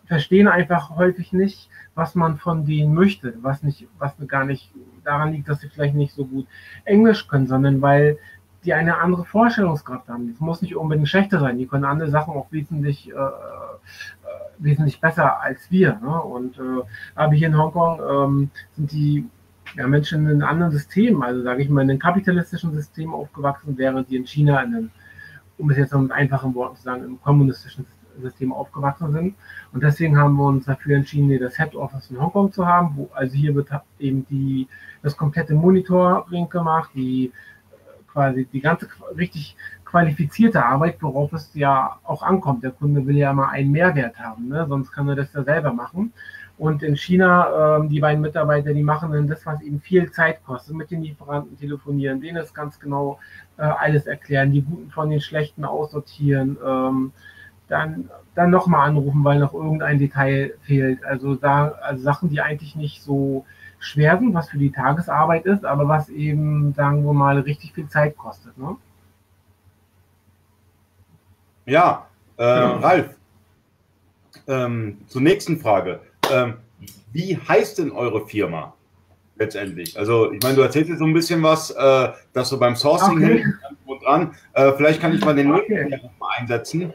verstehen 0.07 0.49
einfach 0.49 0.90
häufig 0.90 1.33
nicht, 1.33 1.69
was 1.95 2.14
man 2.14 2.38
von 2.38 2.64
denen 2.64 2.95
möchte, 2.95 3.35
was 3.43 3.62
nicht, 3.62 3.87
was 3.99 4.14
gar 4.26 4.45
nicht 4.45 4.73
daran 5.08 5.32
liegt, 5.32 5.48
dass 5.48 5.60
sie 5.60 5.68
vielleicht 5.68 5.94
nicht 5.94 6.14
so 6.14 6.24
gut 6.24 6.46
Englisch 6.84 7.26
können, 7.26 7.46
sondern 7.46 7.82
weil 7.82 8.18
die 8.64 8.74
eine 8.74 8.98
andere 8.98 9.24
Vorstellungskraft 9.24 10.08
haben. 10.08 10.30
Das 10.30 10.40
muss 10.40 10.62
nicht 10.62 10.76
unbedingt 10.76 11.08
schlechter 11.08 11.40
sein. 11.40 11.58
Die 11.58 11.66
können 11.66 11.84
andere 11.84 12.10
Sachen 12.10 12.34
auch 12.34 12.50
wesentlich, 12.50 13.10
äh, 13.10 13.14
äh, 13.14 13.28
wesentlich 14.58 15.00
besser 15.00 15.40
als 15.40 15.70
wir. 15.70 15.98
Ne? 16.02 16.20
Und 16.22 16.58
äh, 16.58 16.82
aber 17.14 17.32
hier 17.34 17.48
in 17.48 17.56
Hongkong 17.56 18.00
ähm, 18.00 18.50
sind 18.72 18.92
die 18.92 19.26
ja, 19.76 19.86
Menschen 19.86 20.26
in 20.26 20.42
einem 20.42 20.48
anderen 20.48 20.72
System, 20.72 21.22
also 21.22 21.42
sage 21.42 21.62
ich 21.62 21.68
mal, 21.68 21.82
in 21.82 21.90
einem 21.90 21.98
kapitalistischen 21.98 22.72
System 22.72 23.14
aufgewachsen, 23.14 23.76
während 23.76 24.10
die 24.10 24.16
in 24.16 24.26
China 24.26 24.60
in 24.62 24.74
einem, 24.74 24.90
um 25.56 25.70
es 25.70 25.76
jetzt 25.76 25.92
noch 25.92 26.00
mit 26.00 26.12
einfachen 26.12 26.54
Worten 26.54 26.76
zu 26.76 26.82
sagen, 26.82 27.04
im 27.04 27.20
kommunistischen 27.20 27.84
System 27.84 27.98
aufgewachsen 28.52 29.12
sind. 29.12 29.34
Und 29.72 29.82
deswegen 29.82 30.18
haben 30.18 30.37
wir 30.37 30.46
uns 30.46 30.66
dafür 30.66 30.96
entschieden, 30.96 31.38
das 31.40 31.56
Head 31.56 31.75
Office 31.75 32.10
in 32.10 32.20
Hongkong 32.20 32.52
zu 32.52 32.66
haben. 32.66 32.92
Wo, 32.96 33.10
also 33.14 33.34
hier 33.34 33.54
wird 33.54 33.68
eben 33.98 34.26
die, 34.28 34.68
das 35.02 35.16
komplette 35.16 35.54
Monitoring 35.54 36.48
gemacht, 36.48 36.90
die 36.94 37.32
quasi 38.06 38.46
die 38.46 38.60
ganze 38.60 38.88
richtig 39.16 39.56
qualifizierte 39.84 40.64
Arbeit, 40.64 40.96
worauf 41.00 41.32
es 41.32 41.54
ja 41.54 41.98
auch 42.04 42.22
ankommt. 42.22 42.62
Der 42.62 42.72
Kunde 42.72 43.06
will 43.06 43.16
ja 43.16 43.32
mal 43.32 43.48
einen 43.48 43.70
Mehrwert 43.70 44.18
haben, 44.18 44.48
ne? 44.48 44.66
sonst 44.68 44.92
kann 44.92 45.08
er 45.08 45.16
das 45.16 45.32
ja 45.32 45.42
selber 45.42 45.72
machen. 45.72 46.12
Und 46.58 46.82
in 46.82 46.96
China, 46.96 47.76
ähm, 47.76 47.88
die 47.88 48.00
beiden 48.00 48.20
Mitarbeiter, 48.20 48.75
die 48.75 48.82
machen 48.82 49.12
dann 49.12 49.28
das, 49.28 49.46
was 49.46 49.62
ihnen 49.62 49.80
viel 49.80 50.10
Zeit 50.10 50.44
kostet, 50.44 50.75
mit 50.75 50.90
den 50.90 51.02
Lieferanten 51.02 51.56
telefonieren, 51.56 52.20
denen 52.20 52.34
das 52.34 52.52
ganz 52.52 52.80
genau 52.80 53.20
äh, 53.56 53.62
alles 53.62 54.06
erklären, 54.06 54.50
die 54.50 54.62
Guten 54.62 54.90
von 54.90 55.08
den 55.08 55.20
Schlechten 55.20 55.64
aussortieren, 55.64 56.58
ähm, 56.66 57.12
dann, 57.68 58.10
dann 58.34 58.50
nochmal 58.50 58.88
anrufen, 58.88 59.25
weil 59.25 59.38
noch 59.38 59.54
irgendein 59.54 59.98
Detail 59.98 60.54
fehlt. 60.62 61.04
Also 61.04 61.34
da, 61.34 61.72
also 61.82 62.02
Sachen, 62.02 62.30
die 62.30 62.40
eigentlich 62.40 62.76
nicht 62.76 63.02
so 63.02 63.44
schwer 63.78 64.18
sind, 64.18 64.34
was 64.34 64.50
für 64.50 64.58
die 64.58 64.72
Tagesarbeit 64.72 65.46
ist, 65.46 65.64
aber 65.64 65.87
was 65.88 66.08
eben, 66.08 66.75
sagen 66.75 67.04
wir 67.04 67.12
mal, 67.12 67.38
richtig 67.38 67.72
viel 67.75 67.88
Zeit 67.88 68.16
kostet. 68.16 68.56
Ne? 68.58 68.76
Ja, 71.66 72.06
äh, 72.38 72.42
ja. 72.42 72.76
Ralf, 72.78 73.14
ähm, 74.46 74.98
zur 75.06 75.20
nächsten 75.20 75.58
Frage. 75.58 76.00
Ähm, 76.32 76.54
wie 77.12 77.37
heißt 77.37 77.78
denn 77.78 77.92
eure 77.92 78.26
Firma 78.26 78.75
letztendlich? 79.37 79.98
Also, 79.98 80.32
ich 80.32 80.42
meine, 80.42 80.56
du 80.56 80.62
erzählst 80.62 80.90
jetzt 80.90 80.98
so 80.98 81.04
ein 81.04 81.12
bisschen 81.12 81.42
was, 81.42 81.70
äh, 81.70 82.08
dass 82.32 82.50
du 82.50 82.58
beim 82.58 82.75
Sourcing 82.75 83.16
okay. 83.16 83.44
und 83.87 84.02
dran. 84.02 84.34
Äh, 84.54 84.72
vielleicht 84.72 85.00
kann 85.00 85.14
ich 85.14 85.25
mal 85.25 85.34
den 85.34 85.52
okay. 85.52 85.88
Link 85.88 86.02
mal 86.18 86.30
einsetzen. 86.38 86.92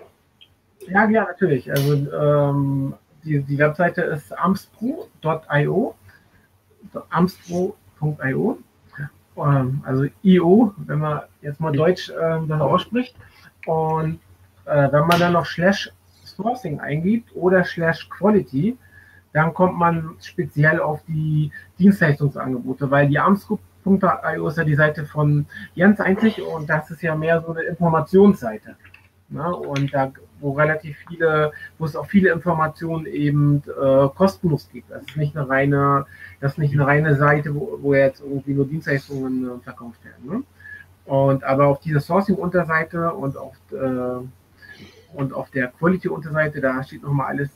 Ja, 0.88 1.10
ja, 1.10 1.24
natürlich. 1.26 1.70
Also, 1.72 1.94
ähm, 1.94 2.94
die, 3.24 3.42
die 3.42 3.58
Webseite 3.58 4.02
ist 4.02 4.38
amspro.io 4.38 5.96
amstro.io, 7.10 8.58
ähm, 9.38 9.82
also 9.86 10.06
IO, 10.24 10.74
wenn 10.78 11.00
man 11.00 11.22
jetzt 11.42 11.60
mal 11.60 11.72
Deutsch 11.72 12.10
äh, 12.10 12.40
das 12.48 12.62
ausspricht. 12.62 13.16
Und 13.66 14.20
äh, 14.66 14.92
wenn 14.92 15.08
man 15.08 15.20
dann 15.20 15.34
noch 15.34 15.46
Slash 15.46 15.92
Sourcing 16.24 16.80
eingibt 16.80 17.36
oder 17.36 17.64
Slash 17.64 18.10
Quality, 18.10 18.78
dann 19.34 19.54
kommt 19.54 19.78
man 19.78 20.16
speziell 20.22 20.80
auf 20.80 21.02
die 21.08 21.52
Dienstleistungsangebote, 21.80 22.90
weil 22.92 23.08
die 23.08 23.18
amstro.io 23.18 24.48
ist 24.48 24.58
ja 24.58 24.64
die 24.64 24.76
Seite 24.76 25.06
von 25.06 25.46
Jens 25.74 26.00
eigentlich 26.00 26.42
und 26.42 26.70
das 26.70 26.92
ist 26.92 27.02
ja 27.02 27.16
mehr 27.16 27.42
so 27.42 27.54
eine 27.54 27.64
Informationsseite. 27.64 28.76
Ne? 29.30 29.56
Und 29.56 29.92
da, 29.94 30.12
wo 30.44 30.52
relativ 30.52 30.98
viele, 31.08 31.52
wo 31.78 31.86
es 31.86 31.96
auch 31.96 32.06
viele 32.06 32.32
Informationen 32.32 33.06
eben 33.06 33.64
äh, 33.68 34.08
kostenlos 34.16 34.70
gibt. 34.72 34.92
Das 34.92 35.02
ist 35.04 35.18
nicht 35.18 35.36
eine 35.36 35.48
reine, 35.48 36.06
das 36.42 36.54
ist 36.54 36.58
nicht 36.60 36.74
eine 36.74 36.86
reine 36.86 37.16
Seite, 37.16 37.56
wo, 37.56 37.80
wo 37.82 37.96
jetzt 37.96 38.22
irgendwie 38.22 38.54
nur 38.54 38.68
Dienstleistungen 38.68 39.46
äh, 39.46 39.64
verkauft 39.64 40.04
werden. 40.04 40.38
Ne? 40.38 40.44
Und 41.06 41.44
aber 41.44 41.68
auf 41.68 41.80
dieser 41.80 42.02
Sourcing-Unterseite 42.02 43.14
und 43.14 43.38
auf 43.38 43.56
äh, 43.72 44.26
und 45.16 45.34
auf 45.34 45.50
der 45.52 45.68
Quality-Unterseite, 45.68 46.60
da 46.60 46.84
steht 46.84 47.04
nochmal 47.04 47.28
alles, 47.28 47.50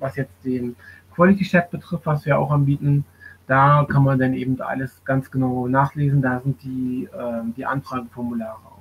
was 0.00 0.16
jetzt 0.16 0.34
den 0.44 0.74
Quality-Chat 1.14 1.70
betrifft, 1.70 2.06
was 2.06 2.26
wir 2.26 2.38
auch 2.38 2.50
anbieten. 2.50 3.04
Da 3.46 3.86
kann 3.88 4.02
man 4.02 4.18
dann 4.18 4.34
eben 4.34 4.60
alles 4.60 5.00
ganz 5.04 5.30
genau 5.30 5.68
nachlesen. 5.68 6.22
Da 6.22 6.40
sind 6.40 6.62
die, 6.62 7.08
äh, 7.12 7.52
die 7.56 7.64
Anfrageformulare 7.64 8.74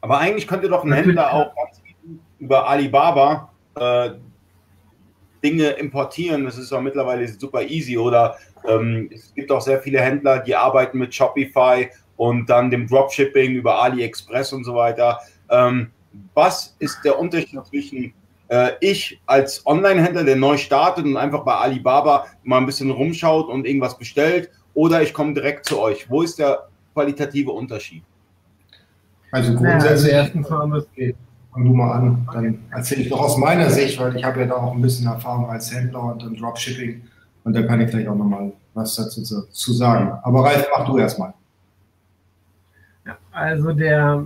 aber 0.00 0.18
eigentlich 0.18 0.46
könnte 0.46 0.68
doch 0.68 0.84
ein 0.84 0.92
Händler 0.92 1.32
auch 1.32 1.54
über 2.38 2.68
Alibaba 2.68 3.50
äh, 3.74 4.10
Dinge 5.42 5.70
importieren. 5.70 6.44
Das 6.44 6.58
ist 6.58 6.72
doch 6.72 6.80
mittlerweile 6.80 7.26
super 7.28 7.62
easy. 7.62 7.96
Oder 7.96 8.36
ähm, 8.66 9.08
es 9.12 9.32
gibt 9.34 9.50
auch 9.50 9.60
sehr 9.60 9.80
viele 9.80 10.00
Händler, 10.00 10.40
die 10.40 10.54
arbeiten 10.54 10.98
mit 10.98 11.14
Shopify 11.14 11.88
und 12.16 12.48
dann 12.50 12.70
dem 12.70 12.86
Dropshipping 12.86 13.54
über 13.54 13.82
AliExpress 13.82 14.52
und 14.52 14.64
so 14.64 14.74
weiter. 14.74 15.20
Ähm, 15.50 15.90
was 16.34 16.76
ist 16.78 16.98
der 17.04 17.18
Unterschied 17.18 17.64
zwischen 17.66 18.12
äh, 18.48 18.70
ich 18.80 19.20
als 19.26 19.64
Online-Händler, 19.66 20.24
der 20.24 20.36
neu 20.36 20.56
startet 20.56 21.04
und 21.04 21.16
einfach 21.16 21.44
bei 21.44 21.54
Alibaba 21.54 22.26
mal 22.42 22.58
ein 22.58 22.66
bisschen 22.66 22.90
rumschaut 22.90 23.48
und 23.48 23.66
irgendwas 23.66 23.96
bestellt, 23.96 24.50
oder 24.74 25.02
ich 25.02 25.14
komme 25.14 25.34
direkt 25.34 25.66
zu 25.66 25.80
euch? 25.80 26.10
Wo 26.10 26.22
ist 26.22 26.38
der 26.38 26.68
qualitative 26.94 27.50
Unterschied? 27.50 28.02
Also 29.30 29.54
grundsätzlich, 29.54 30.12
ja, 30.12 30.22
also 30.22 30.82
fang 31.58 31.64
du 31.64 31.74
mal 31.74 31.92
an, 31.92 32.28
dann 32.32 32.58
erzähle 32.70 33.02
ich 33.02 33.08
doch 33.08 33.20
aus 33.20 33.36
meiner 33.36 33.68
Sicht, 33.70 33.98
weil 34.00 34.16
ich 34.16 34.24
habe 34.24 34.40
ja 34.40 34.46
da 34.46 34.54
auch 34.54 34.74
ein 34.74 34.82
bisschen 34.82 35.06
Erfahrung 35.06 35.50
als 35.50 35.74
Händler 35.74 36.02
und 36.02 36.22
im 36.22 36.36
Dropshipping 36.36 37.02
und 37.44 37.54
da 37.54 37.62
kann 37.62 37.80
ich 37.80 37.90
vielleicht 37.90 38.08
auch 38.08 38.14
nochmal 38.14 38.52
was 38.74 38.94
dazu 38.94 39.22
zu 39.22 39.72
sagen. 39.72 40.12
Aber 40.22 40.44
Ralf, 40.44 40.68
mach 40.76 40.86
du 40.86 40.98
erstmal. 40.98 41.34
Ja, 43.06 43.16
also 43.32 43.72
der 43.72 44.24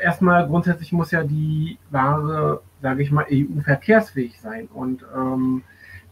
erstmal 0.00 0.46
grundsätzlich 0.46 0.92
muss 0.92 1.10
ja 1.10 1.24
die 1.24 1.78
Ware, 1.90 2.60
sage 2.80 3.02
ich 3.02 3.10
mal, 3.10 3.26
EU-verkehrsfähig 3.30 4.40
sein 4.40 4.68
und 4.72 5.04
ähm, 5.14 5.62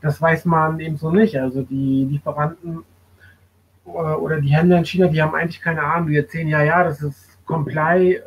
das 0.00 0.20
weiß 0.20 0.44
man 0.44 0.80
eben 0.80 0.96
so 0.96 1.10
nicht. 1.10 1.38
Also 1.38 1.62
die 1.62 2.04
Lieferanten 2.10 2.84
äh, 3.86 3.90
oder 3.90 4.40
die 4.40 4.48
Händler 4.48 4.78
in 4.78 4.84
China, 4.84 5.06
die 5.06 5.22
haben 5.22 5.34
eigentlich 5.34 5.60
keine 5.60 5.82
Ahnung, 5.82 6.08
die 6.08 6.16
erzählen 6.16 6.48
ja, 6.48 6.62
ja, 6.62 6.84
das 6.84 7.00
ist 7.00 7.38
Comply, 7.46 8.14
äh, 8.14 8.20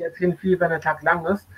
die 0.00 0.04
erzählen 0.04 0.36
viel, 0.36 0.58
wenn 0.58 0.70
der 0.70 0.80
Tag 0.80 1.02
lang 1.02 1.24
ist. 1.26 1.48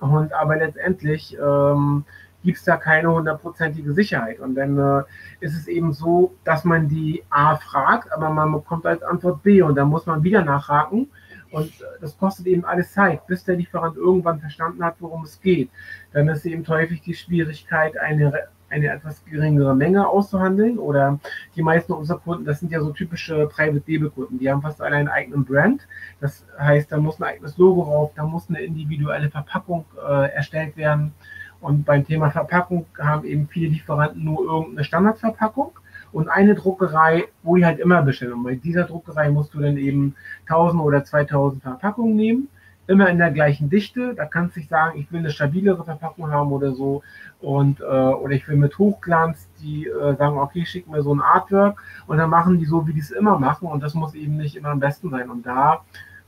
Und 0.00 0.32
aber 0.32 0.56
letztendlich 0.56 1.36
ähm, 1.38 2.04
gibt 2.42 2.58
es 2.58 2.64
da 2.64 2.76
keine 2.76 3.12
hundertprozentige 3.12 3.92
Sicherheit. 3.94 4.40
Und 4.40 4.54
dann 4.54 4.78
äh, 4.78 5.02
ist 5.40 5.56
es 5.56 5.68
eben 5.68 5.92
so, 5.92 6.34
dass 6.44 6.64
man 6.64 6.88
die 6.88 7.22
A 7.30 7.56
fragt, 7.56 8.12
aber 8.12 8.30
man 8.30 8.52
bekommt 8.52 8.86
als 8.86 9.02
Antwort 9.02 9.42
B 9.42 9.62
und 9.62 9.76
dann 9.76 9.88
muss 9.88 10.06
man 10.06 10.22
wieder 10.22 10.44
nachhaken. 10.44 11.10
Und 11.50 11.68
äh, 11.68 11.84
das 12.00 12.18
kostet 12.18 12.46
eben 12.46 12.64
alles 12.64 12.92
Zeit, 12.92 13.26
bis 13.26 13.44
der 13.44 13.56
Lieferant 13.56 13.96
irgendwann 13.96 14.40
verstanden 14.40 14.84
hat, 14.84 14.96
worum 14.98 15.24
es 15.24 15.40
geht. 15.40 15.70
Dann 16.12 16.28
ist 16.28 16.44
eben 16.44 16.66
häufig 16.66 17.02
die 17.02 17.14
Schwierigkeit, 17.14 17.96
eine, 17.98 18.48
eine 18.72 18.88
etwas 18.88 19.24
geringere 19.24 19.76
Menge 19.76 20.08
auszuhandeln. 20.08 20.78
Oder 20.78 21.18
die 21.54 21.62
meisten 21.62 21.92
unserer 21.92 22.18
Kunden, 22.18 22.44
das 22.44 22.60
sind 22.60 22.72
ja 22.72 22.80
so 22.80 22.90
typische 22.90 23.46
Private 23.46 23.82
Label 23.86 24.10
Kunden, 24.10 24.38
die 24.38 24.50
haben 24.50 24.62
fast 24.62 24.80
alle 24.80 24.96
einen 24.96 25.08
eigenen 25.08 25.44
Brand. 25.44 25.86
Das 26.20 26.44
heißt, 26.58 26.90
da 26.90 26.98
muss 26.98 27.20
ein 27.20 27.24
eigenes 27.24 27.58
Logo 27.58 27.82
rauf, 27.82 28.12
da 28.14 28.24
muss 28.24 28.48
eine 28.48 28.60
individuelle 28.60 29.30
Verpackung 29.30 29.84
äh, 29.96 30.32
erstellt 30.32 30.76
werden. 30.76 31.12
Und 31.60 31.84
beim 31.84 32.04
Thema 32.04 32.30
Verpackung 32.30 32.86
haben 32.98 33.24
eben 33.24 33.46
viele 33.46 33.68
Lieferanten 33.68 34.24
nur 34.24 34.44
irgendeine 34.44 34.82
Standardverpackung 34.82 35.70
und 36.10 36.28
eine 36.28 36.54
Druckerei, 36.54 37.24
wo 37.42 37.56
die 37.56 37.64
halt 37.64 37.78
immer 37.78 38.02
bestellen. 38.02 38.32
Und 38.32 38.42
bei 38.42 38.56
dieser 38.56 38.84
Druckerei 38.84 39.30
musst 39.30 39.54
du 39.54 39.60
dann 39.60 39.76
eben 39.76 40.16
1000 40.46 40.82
oder 40.82 41.04
2000 41.04 41.62
Verpackungen 41.62 42.16
nehmen, 42.16 42.48
immer 42.86 43.08
in 43.08 43.18
der 43.18 43.30
gleichen 43.30 43.70
Dichte. 43.70 44.14
Da 44.14 44.26
kannst 44.26 44.56
du 44.56 44.60
nicht 44.60 44.68
sagen, 44.68 44.98
ich 44.98 45.10
will 45.12 45.20
eine 45.20 45.30
stabilere 45.30 45.84
Verpackung 45.84 46.30
haben 46.30 46.52
oder 46.52 46.72
so. 46.72 47.02
Und, 47.40 47.80
äh, 47.80 47.84
oder 47.84 48.34
ich 48.34 48.46
will 48.48 48.56
mit 48.56 48.78
Hochglanz, 48.78 49.48
die 49.60 49.86
äh, 49.86 50.16
sagen, 50.16 50.38
okay, 50.38 50.64
schick 50.64 50.88
mir 50.88 51.02
so 51.02 51.14
ein 51.14 51.20
Artwork 51.20 51.82
und 52.06 52.18
dann 52.18 52.30
machen 52.30 52.58
die 52.58 52.66
so, 52.66 52.86
wie 52.86 52.92
die 52.92 53.00
es 53.00 53.10
immer 53.10 53.38
machen. 53.38 53.68
Und 53.68 53.82
das 53.82 53.94
muss 53.94 54.14
eben 54.14 54.36
nicht 54.36 54.56
immer 54.56 54.70
am 54.70 54.80
besten 54.80 55.10
sein. 55.10 55.30
Und 55.30 55.46
da 55.46 55.82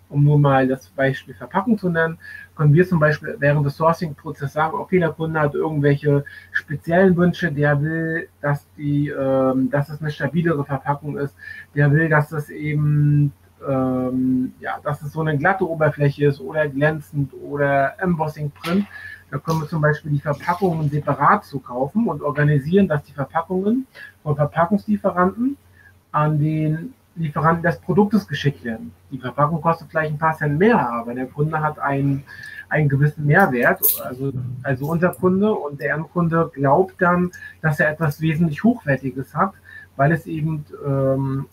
um 0.08 0.24
nur 0.24 0.38
mal 0.38 0.66
das 0.68 0.88
Beispiel 0.90 1.34
Verpackung 1.34 1.76
zu 1.76 1.88
nennen, 1.88 2.18
können 2.54 2.72
wir 2.72 2.86
zum 2.86 3.00
Beispiel 3.00 3.36
während 3.38 3.66
des 3.66 3.76
Sourcing-Prozesses 3.76 4.52
sagen, 4.52 4.78
okay, 4.78 5.00
der 5.00 5.10
Kunde 5.10 5.40
hat 5.40 5.54
irgendwelche 5.54 6.24
speziellen 6.52 7.16
Wünsche, 7.16 7.50
der 7.50 7.80
will, 7.82 8.28
dass 8.40 8.66
die, 8.76 9.08
ähm, 9.08 9.70
dass 9.70 9.88
es 9.88 10.00
eine 10.00 10.10
stabilere 10.10 10.64
Verpackung 10.64 11.18
ist, 11.18 11.34
der 11.74 11.90
will, 11.92 12.08
dass 12.08 12.32
es 12.32 12.48
eben 12.50 13.32
ähm, 13.68 14.54
ja, 14.60 14.78
dass 14.82 15.02
es 15.02 15.12
so 15.12 15.20
eine 15.20 15.36
glatte 15.36 15.68
Oberfläche 15.68 16.26
ist 16.26 16.40
oder 16.40 16.68
glänzend 16.68 17.32
oder 17.34 18.00
Embossing 18.00 18.50
Print. 18.50 18.86
Da 19.30 19.38
können 19.38 19.60
wir 19.60 19.68
zum 19.68 19.80
Beispiel 19.80 20.12
die 20.12 20.20
Verpackungen 20.20 20.88
separat 20.90 21.44
zu 21.44 21.58
kaufen 21.58 22.06
und 22.06 22.22
organisieren, 22.22 22.86
dass 22.86 23.02
die 23.02 23.12
Verpackungen 23.12 23.86
von 24.22 24.36
Verpackungslieferanten 24.36 25.56
an 26.12 26.38
den 26.38 26.94
Lieferanten 27.16 27.62
des 27.62 27.78
Produktes 27.78 28.26
geschickt 28.26 28.64
werden. 28.64 28.92
Die 29.10 29.18
Verpackung 29.18 29.60
kostet 29.60 29.88
vielleicht 29.90 30.12
ein 30.12 30.18
paar 30.18 30.36
Cent 30.36 30.58
mehr, 30.58 30.88
aber 30.90 31.14
der 31.14 31.26
Kunde 31.26 31.60
hat 31.60 31.78
einen, 31.78 32.24
einen 32.68 32.88
gewissen 32.88 33.26
Mehrwert. 33.26 33.80
Also, 34.04 34.32
also 34.62 34.86
unser 34.86 35.10
Kunde 35.10 35.52
und 35.52 35.80
der 35.80 35.94
Endkunde 35.94 36.50
glaubt 36.52 36.94
dann, 37.00 37.30
dass 37.62 37.78
er 37.78 37.90
etwas 37.90 38.20
wesentlich 38.20 38.64
Hochwertiges 38.64 39.34
hat, 39.34 39.52
weil 39.96 40.12
es 40.12 40.26
eben, 40.26 40.64
ähm, 40.84 41.46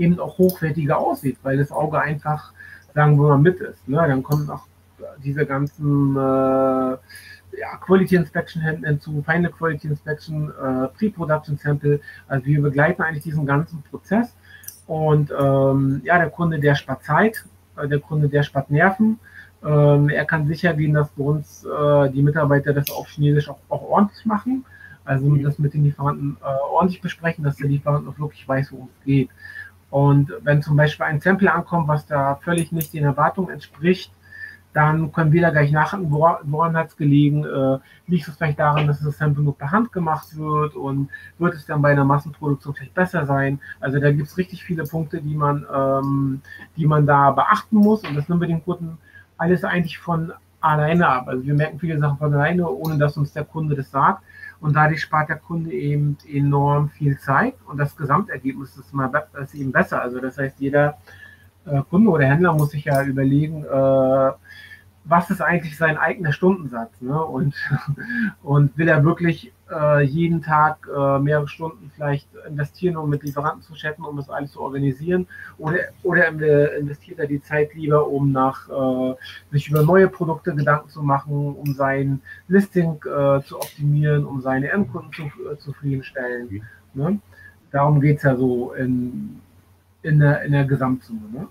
eben 0.00 0.18
auch 0.18 0.38
hochwertiger 0.38 0.98
aussieht, 0.98 1.38
weil 1.42 1.58
das 1.58 1.70
Auge 1.70 2.00
einfach, 2.00 2.52
sagen 2.94 3.16
wir 3.20 3.28
mal, 3.28 3.38
mit 3.38 3.60
ist. 3.60 3.88
Ne? 3.88 3.96
Dann 3.96 4.22
kommen 4.22 4.48
auch 4.50 4.66
diese 5.22 5.46
ganzen 5.46 6.16
äh, 6.16 6.96
ja, 7.58 7.76
Quality 7.80 8.16
Inspection 8.16 8.62
hinzu, 8.62 9.22
Final 9.22 9.50
Quality 9.50 9.88
Inspection, 9.88 10.50
äh, 10.50 10.88
Pre-Production 10.88 11.56
Sample. 11.56 12.00
Also 12.28 12.46
wir 12.46 12.62
begleiten 12.62 13.02
eigentlich 13.02 13.24
diesen 13.24 13.46
ganzen 13.46 13.82
Prozess 13.90 14.34
und 14.86 15.30
ähm, 15.30 16.00
ja, 16.04 16.18
der 16.18 16.30
Kunde, 16.30 16.58
der 16.58 16.74
spart 16.74 17.04
Zeit, 17.04 17.44
äh, 17.76 17.88
der 17.88 18.00
Kunde, 18.00 18.28
der 18.28 18.42
spart 18.42 18.70
Nerven. 18.70 19.18
Ähm, 19.62 20.08
er 20.08 20.24
kann 20.24 20.46
sicher 20.46 20.72
gehen, 20.74 20.94
dass 20.94 21.10
bei 21.10 21.24
uns 21.24 21.64
äh, 21.64 22.10
die 22.10 22.22
Mitarbeiter 22.22 22.72
das 22.72 22.90
auf 22.90 23.08
Chinesisch 23.08 23.48
auch, 23.48 23.58
auch 23.68 23.82
ordentlich 23.82 24.24
machen. 24.24 24.64
Also 25.04 25.26
mhm. 25.26 25.42
das 25.42 25.58
mit 25.58 25.74
den 25.74 25.84
Lieferanten 25.84 26.36
äh, 26.40 26.72
ordentlich 26.72 27.00
besprechen, 27.00 27.44
dass 27.44 27.56
der 27.56 27.68
Lieferant 27.68 28.08
auch 28.08 28.18
wirklich 28.18 28.46
weiß, 28.48 28.72
worum 28.72 28.88
es 28.98 29.04
geht. 29.04 29.30
Und 29.90 30.32
wenn 30.42 30.62
zum 30.62 30.76
Beispiel 30.76 31.06
ein 31.06 31.20
Sample 31.20 31.52
ankommt, 31.52 31.88
was 31.88 32.06
da 32.06 32.36
völlig 32.36 32.72
nicht 32.72 32.94
den 32.94 33.04
Erwartungen 33.04 33.50
entspricht, 33.50 34.12
dann 34.72 35.10
können 35.10 35.32
wir 35.32 35.42
da 35.42 35.50
gleich 35.50 35.72
nachhaken, 35.72 36.10
woran 36.10 36.76
hat 36.76 36.88
es 36.88 36.96
gelegen. 36.96 37.44
Äh, 37.44 37.78
liegt 38.06 38.28
es 38.28 38.36
vielleicht 38.36 38.60
daran, 38.60 38.86
dass 38.86 39.00
das 39.00 39.18
Sample 39.18 39.42
nur 39.42 39.58
per 39.58 39.72
Hand 39.72 39.92
gemacht 39.92 40.36
wird 40.36 40.76
und 40.76 41.08
wird 41.38 41.54
es 41.54 41.66
dann 41.66 41.82
bei 41.82 41.90
einer 41.90 42.04
Massenproduktion 42.04 42.74
vielleicht 42.74 42.94
besser 42.94 43.26
sein? 43.26 43.58
Also 43.80 43.98
da 43.98 44.12
gibt 44.12 44.28
es 44.28 44.38
richtig 44.38 44.62
viele 44.62 44.84
Punkte, 44.84 45.20
die 45.20 45.34
man, 45.34 45.66
ähm, 45.74 46.40
die 46.76 46.86
man 46.86 47.04
da 47.04 47.32
beachten 47.32 47.76
muss 47.76 48.04
und 48.04 48.14
das 48.14 48.28
nehmen 48.28 48.40
wir 48.40 48.48
den 48.48 48.62
Kunden 48.62 48.98
alles 49.38 49.64
eigentlich 49.64 49.98
von 49.98 50.32
alleine 50.60 51.08
ab. 51.08 51.26
Also 51.26 51.44
wir 51.44 51.54
merken 51.54 51.78
viele 51.78 51.98
Sachen 51.98 52.18
von 52.18 52.32
alleine, 52.32 52.68
ohne 52.68 52.98
dass 52.98 53.16
uns 53.16 53.32
der 53.32 53.44
Kunde 53.44 53.74
das 53.74 53.90
sagt. 53.90 54.22
Und 54.60 54.74
dadurch 54.76 55.00
spart 55.00 55.30
der 55.30 55.36
Kunde 55.36 55.72
eben 55.72 56.18
enorm 56.28 56.90
viel 56.90 57.18
Zeit 57.18 57.54
und 57.66 57.78
das 57.78 57.96
Gesamtergebnis 57.96 58.76
ist, 58.76 58.92
mal, 58.92 59.10
ist 59.42 59.54
eben 59.54 59.72
besser. 59.72 60.02
Also 60.02 60.20
das 60.20 60.36
heißt, 60.36 60.60
jeder 60.60 60.98
äh, 61.64 61.80
Kunde 61.88 62.10
oder 62.10 62.26
Händler 62.26 62.52
muss 62.52 62.70
sich 62.70 62.84
ja 62.84 63.02
überlegen, 63.02 63.64
äh, 63.64 64.30
was 65.04 65.30
ist 65.30 65.40
eigentlich 65.40 65.78
sein 65.78 65.96
eigener 65.96 66.32
Stundensatz? 66.32 67.00
Ne? 67.00 67.22
Und, 67.24 67.54
und 68.42 68.76
will 68.76 68.88
er 68.88 69.02
wirklich 69.02 69.52
äh, 69.70 70.02
jeden 70.02 70.42
Tag 70.42 70.88
äh, 70.88 71.18
mehrere 71.18 71.48
Stunden 71.48 71.90
vielleicht 71.94 72.28
investieren, 72.46 72.96
um 72.96 73.08
mit 73.08 73.22
Lieferanten 73.22 73.62
zu 73.62 73.74
chatten, 73.74 74.04
um 74.04 74.16
das 74.16 74.28
alles 74.28 74.52
zu 74.52 74.60
organisieren? 74.60 75.26
Oder, 75.58 75.78
oder 76.02 76.28
investiert 76.28 77.18
er 77.18 77.26
die 77.26 77.42
Zeit 77.42 77.74
lieber, 77.74 78.06
um 78.08 78.32
nach, 78.32 78.68
äh, 78.68 79.14
sich 79.50 79.68
über 79.68 79.82
neue 79.82 80.08
Produkte 80.08 80.54
Gedanken 80.54 80.88
zu 80.88 81.02
machen, 81.02 81.54
um 81.54 81.74
sein 81.74 82.20
Listing 82.48 82.96
äh, 83.04 83.40
zu 83.42 83.56
optimieren, 83.56 84.24
um 84.24 84.40
seine 84.40 84.70
Endkunden 84.70 85.12
zu, 85.12 85.22
äh, 85.22 85.56
zufriedenstellen? 85.58 86.48
Mhm. 86.94 87.02
Ne? 87.02 87.20
Darum 87.70 88.00
geht 88.00 88.18
es 88.18 88.24
ja 88.24 88.36
so 88.36 88.72
in, 88.72 89.40
in, 90.02 90.18
der, 90.18 90.42
in 90.42 90.52
der 90.52 90.64
Gesamtsumme. 90.64 91.28
Ne? 91.32 91.48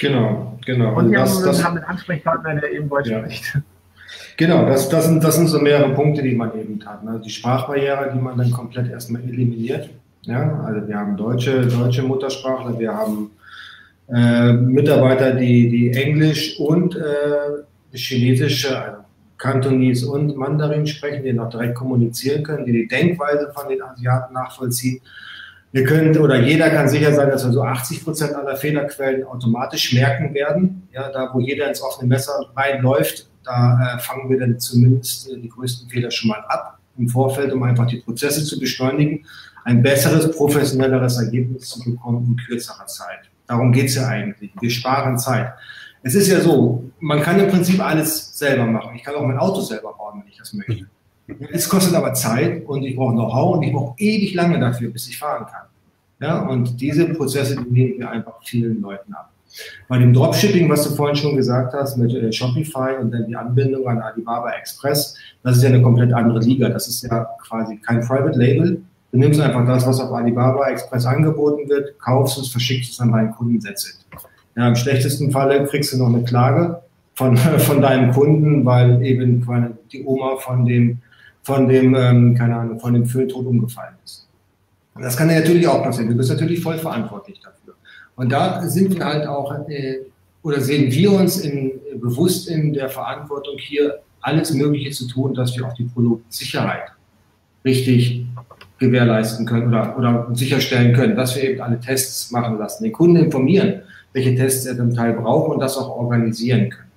Genau, 0.00 0.58
genau. 0.64 0.96
Und 0.96 1.10
wir 1.10 1.18
das, 1.18 1.42
das, 1.42 1.62
haben 1.62 1.76
einen 1.76 1.84
Ansprechpartner, 1.84 2.54
der 2.56 2.72
eben 2.72 2.88
Deutsch 2.88 3.08
ja. 3.08 3.20
spricht. 3.20 3.58
Genau, 4.36 4.66
das, 4.66 4.88
das, 4.88 5.06
sind, 5.06 5.22
das 5.22 5.36
sind 5.36 5.48
so 5.48 5.58
mehrere 5.58 5.92
Punkte, 5.94 6.22
die 6.22 6.34
man 6.34 6.58
eben 6.58 6.80
hat. 6.86 7.04
Ne? 7.04 7.20
Die 7.24 7.30
Sprachbarriere, 7.30 8.10
die 8.14 8.20
man 8.20 8.38
dann 8.38 8.50
komplett 8.50 8.90
erstmal 8.90 9.22
eliminiert. 9.22 9.90
Ja? 10.22 10.64
Also 10.64 10.86
wir 10.88 10.96
haben 10.96 11.16
deutsche, 11.16 11.66
deutsche 11.66 12.02
Muttersprachler, 12.02 12.78
wir 12.78 12.92
haben 12.92 13.30
äh, 14.12 14.52
Mitarbeiter, 14.52 15.32
die, 15.32 15.68
die 15.68 15.92
Englisch 15.92 16.58
und 16.58 16.96
äh, 16.96 17.96
Chinesische, 17.96 18.80
also 18.80 18.98
Kantonese 19.38 20.10
und 20.10 20.36
Mandarin 20.36 20.86
sprechen, 20.86 21.24
die 21.24 21.32
noch 21.32 21.48
direkt 21.48 21.74
kommunizieren 21.74 22.42
können, 22.42 22.66
die 22.66 22.72
die 22.72 22.88
Denkweise 22.88 23.50
von 23.54 23.68
den 23.68 23.82
Asiaten 23.82 24.34
nachvollziehen. 24.34 25.00
Wir 25.72 25.84
können 25.84 26.16
oder 26.18 26.40
jeder 26.40 26.68
kann 26.70 26.88
sicher 26.88 27.14
sein, 27.14 27.30
dass 27.30 27.44
wir 27.44 27.52
so 27.52 27.62
80 27.62 28.04
Prozent 28.04 28.34
aller 28.34 28.56
Fehlerquellen 28.56 29.24
automatisch 29.24 29.92
merken 29.92 30.34
werden. 30.34 30.88
Ja, 30.92 31.10
da 31.10 31.30
wo 31.32 31.40
jeder 31.40 31.68
ins 31.68 31.80
offene 31.80 32.08
Messer 32.08 32.32
reinläuft, 32.56 33.29
da 33.44 33.96
äh, 33.96 33.98
fangen 33.98 34.28
wir 34.28 34.38
dann 34.38 34.58
zumindest 34.58 35.30
äh, 35.30 35.38
die 35.38 35.48
größten 35.48 35.88
Fehler 35.88 36.10
schon 36.10 36.28
mal 36.28 36.44
ab 36.48 36.78
im 36.98 37.08
Vorfeld, 37.08 37.52
um 37.52 37.62
einfach 37.62 37.86
die 37.86 37.98
Prozesse 37.98 38.44
zu 38.44 38.58
beschleunigen, 38.58 39.24
ein 39.64 39.82
besseres, 39.82 40.30
professionelleres 40.36 41.18
Ergebnis 41.18 41.68
zu 41.68 41.82
bekommen 41.82 42.26
in 42.26 42.36
kürzerer 42.46 42.86
Zeit. 42.86 43.30
Darum 43.46 43.72
geht's 43.72 43.94
ja 43.94 44.06
eigentlich. 44.06 44.52
Wir 44.60 44.70
sparen 44.70 45.18
Zeit. 45.18 45.52
Es 46.02 46.14
ist 46.14 46.28
ja 46.28 46.40
so, 46.40 46.90
man 46.98 47.20
kann 47.20 47.38
im 47.38 47.48
Prinzip 47.48 47.80
alles 47.80 48.38
selber 48.38 48.64
machen. 48.64 48.94
Ich 48.94 49.02
kann 49.02 49.14
auch 49.14 49.26
mein 49.26 49.38
Auto 49.38 49.60
selber 49.60 49.92
bauen, 49.92 50.20
wenn 50.20 50.30
ich 50.30 50.38
das 50.38 50.52
möchte. 50.54 50.86
Es 51.52 51.68
kostet 51.68 51.94
aber 51.94 52.14
Zeit 52.14 52.64
und 52.66 52.82
ich 52.82 52.96
brauche 52.96 53.12
Know-how 53.12 53.56
und 53.56 53.62
ich 53.62 53.72
brauche 53.72 53.94
ewig 53.98 54.34
lange 54.34 54.58
dafür, 54.58 54.90
bis 54.90 55.08
ich 55.08 55.18
fahren 55.18 55.46
kann. 55.46 55.66
Ja, 56.20 56.40
und 56.40 56.80
diese 56.80 57.06
Prozesse 57.14 57.56
die 57.56 57.70
nehmen 57.70 57.98
wir 57.98 58.10
einfach 58.10 58.34
vielen 58.42 58.80
Leuten 58.80 59.12
ab. 59.14 59.29
Bei 59.88 59.98
dem 59.98 60.12
Dropshipping, 60.12 60.68
was 60.68 60.88
du 60.88 60.94
vorhin 60.94 61.16
schon 61.16 61.36
gesagt 61.36 61.72
hast, 61.74 61.96
mit 61.96 62.14
äh, 62.14 62.32
Shopify 62.32 62.96
und 63.00 63.10
dann 63.10 63.26
die 63.26 63.36
Anbindung 63.36 63.86
an 63.88 63.98
Alibaba 63.98 64.50
Express, 64.52 65.16
das 65.42 65.56
ist 65.56 65.62
ja 65.62 65.70
eine 65.70 65.82
komplett 65.82 66.12
andere 66.12 66.40
Liga. 66.40 66.68
Das 66.68 66.86
ist 66.88 67.02
ja 67.02 67.26
quasi 67.46 67.76
kein 67.78 68.00
Private 68.00 68.38
Label. 68.38 68.82
Du 69.12 69.18
nimmst 69.18 69.40
einfach 69.40 69.66
das, 69.66 69.86
was 69.86 70.00
auf 70.00 70.12
Alibaba 70.12 70.68
Express 70.68 71.04
angeboten 71.06 71.68
wird, 71.68 71.98
kaufst 71.98 72.38
es, 72.38 72.48
verschickst 72.48 72.92
es 72.92 73.00
an 73.00 73.10
deinen 73.12 73.32
Kunden, 73.32 73.60
setzt 73.60 74.06
Ja, 74.56 74.68
Im 74.68 74.76
schlechtesten 74.76 75.32
Falle 75.32 75.64
kriegst 75.64 75.92
du 75.92 75.98
noch 75.98 76.08
eine 76.08 76.22
Klage 76.22 76.80
von, 77.14 77.36
von 77.58 77.82
deinem 77.82 78.12
Kunden, 78.12 78.64
weil 78.64 79.02
eben 79.02 79.44
die 79.92 80.04
Oma 80.04 80.36
von 80.36 80.64
dem 80.64 81.00
von 81.42 81.68
dem, 81.68 81.94
ähm, 81.94 82.34
keine 82.34 82.56
Ahnung, 82.56 82.78
von 82.78 82.94
dem 82.94 83.06
Föhntod 83.06 83.46
umgefallen 83.46 83.94
ist. 84.04 84.26
Das 85.00 85.16
kann 85.16 85.30
ja 85.30 85.38
natürlich 85.38 85.66
auch 85.66 85.82
passieren. 85.82 86.10
Du 86.10 86.16
bist 86.16 86.30
natürlich 86.30 86.60
voll 86.60 86.78
verantwortlich 86.78 87.40
dafür. 87.40 87.74
Und 88.16 88.30
da 88.32 88.62
sind 88.62 88.94
wir 88.94 89.04
halt 89.04 89.26
auch, 89.26 89.52
äh, 89.68 89.98
oder 90.42 90.60
sehen 90.60 90.90
wir 90.92 91.12
uns 91.12 91.40
in, 91.40 91.72
bewusst 92.00 92.48
in 92.48 92.72
der 92.72 92.88
Verantwortung, 92.88 93.56
hier 93.58 94.00
alles 94.20 94.52
Mögliche 94.52 94.90
zu 94.90 95.08
tun, 95.08 95.34
dass 95.34 95.56
wir 95.56 95.66
auch 95.66 95.74
die 95.74 95.84
Produktsicherheit 95.84 96.92
richtig 97.64 98.26
gewährleisten 98.78 99.46
können 99.46 99.68
oder, 99.68 99.96
oder 99.98 100.28
sicherstellen 100.32 100.94
können, 100.94 101.14
dass 101.14 101.36
wir 101.36 101.44
eben 101.44 101.60
alle 101.60 101.78
Tests 101.78 102.30
machen 102.30 102.58
lassen, 102.58 102.84
den 102.84 102.92
Kunden 102.92 103.16
informieren, 103.16 103.82
welche 104.12 104.34
Tests 104.34 104.66
er 104.66 104.76
zum 104.76 104.94
Teil 104.94 105.12
braucht 105.14 105.52
und 105.52 105.60
das 105.60 105.76
auch 105.76 105.88
organisieren 105.88 106.70
können. 106.70 106.90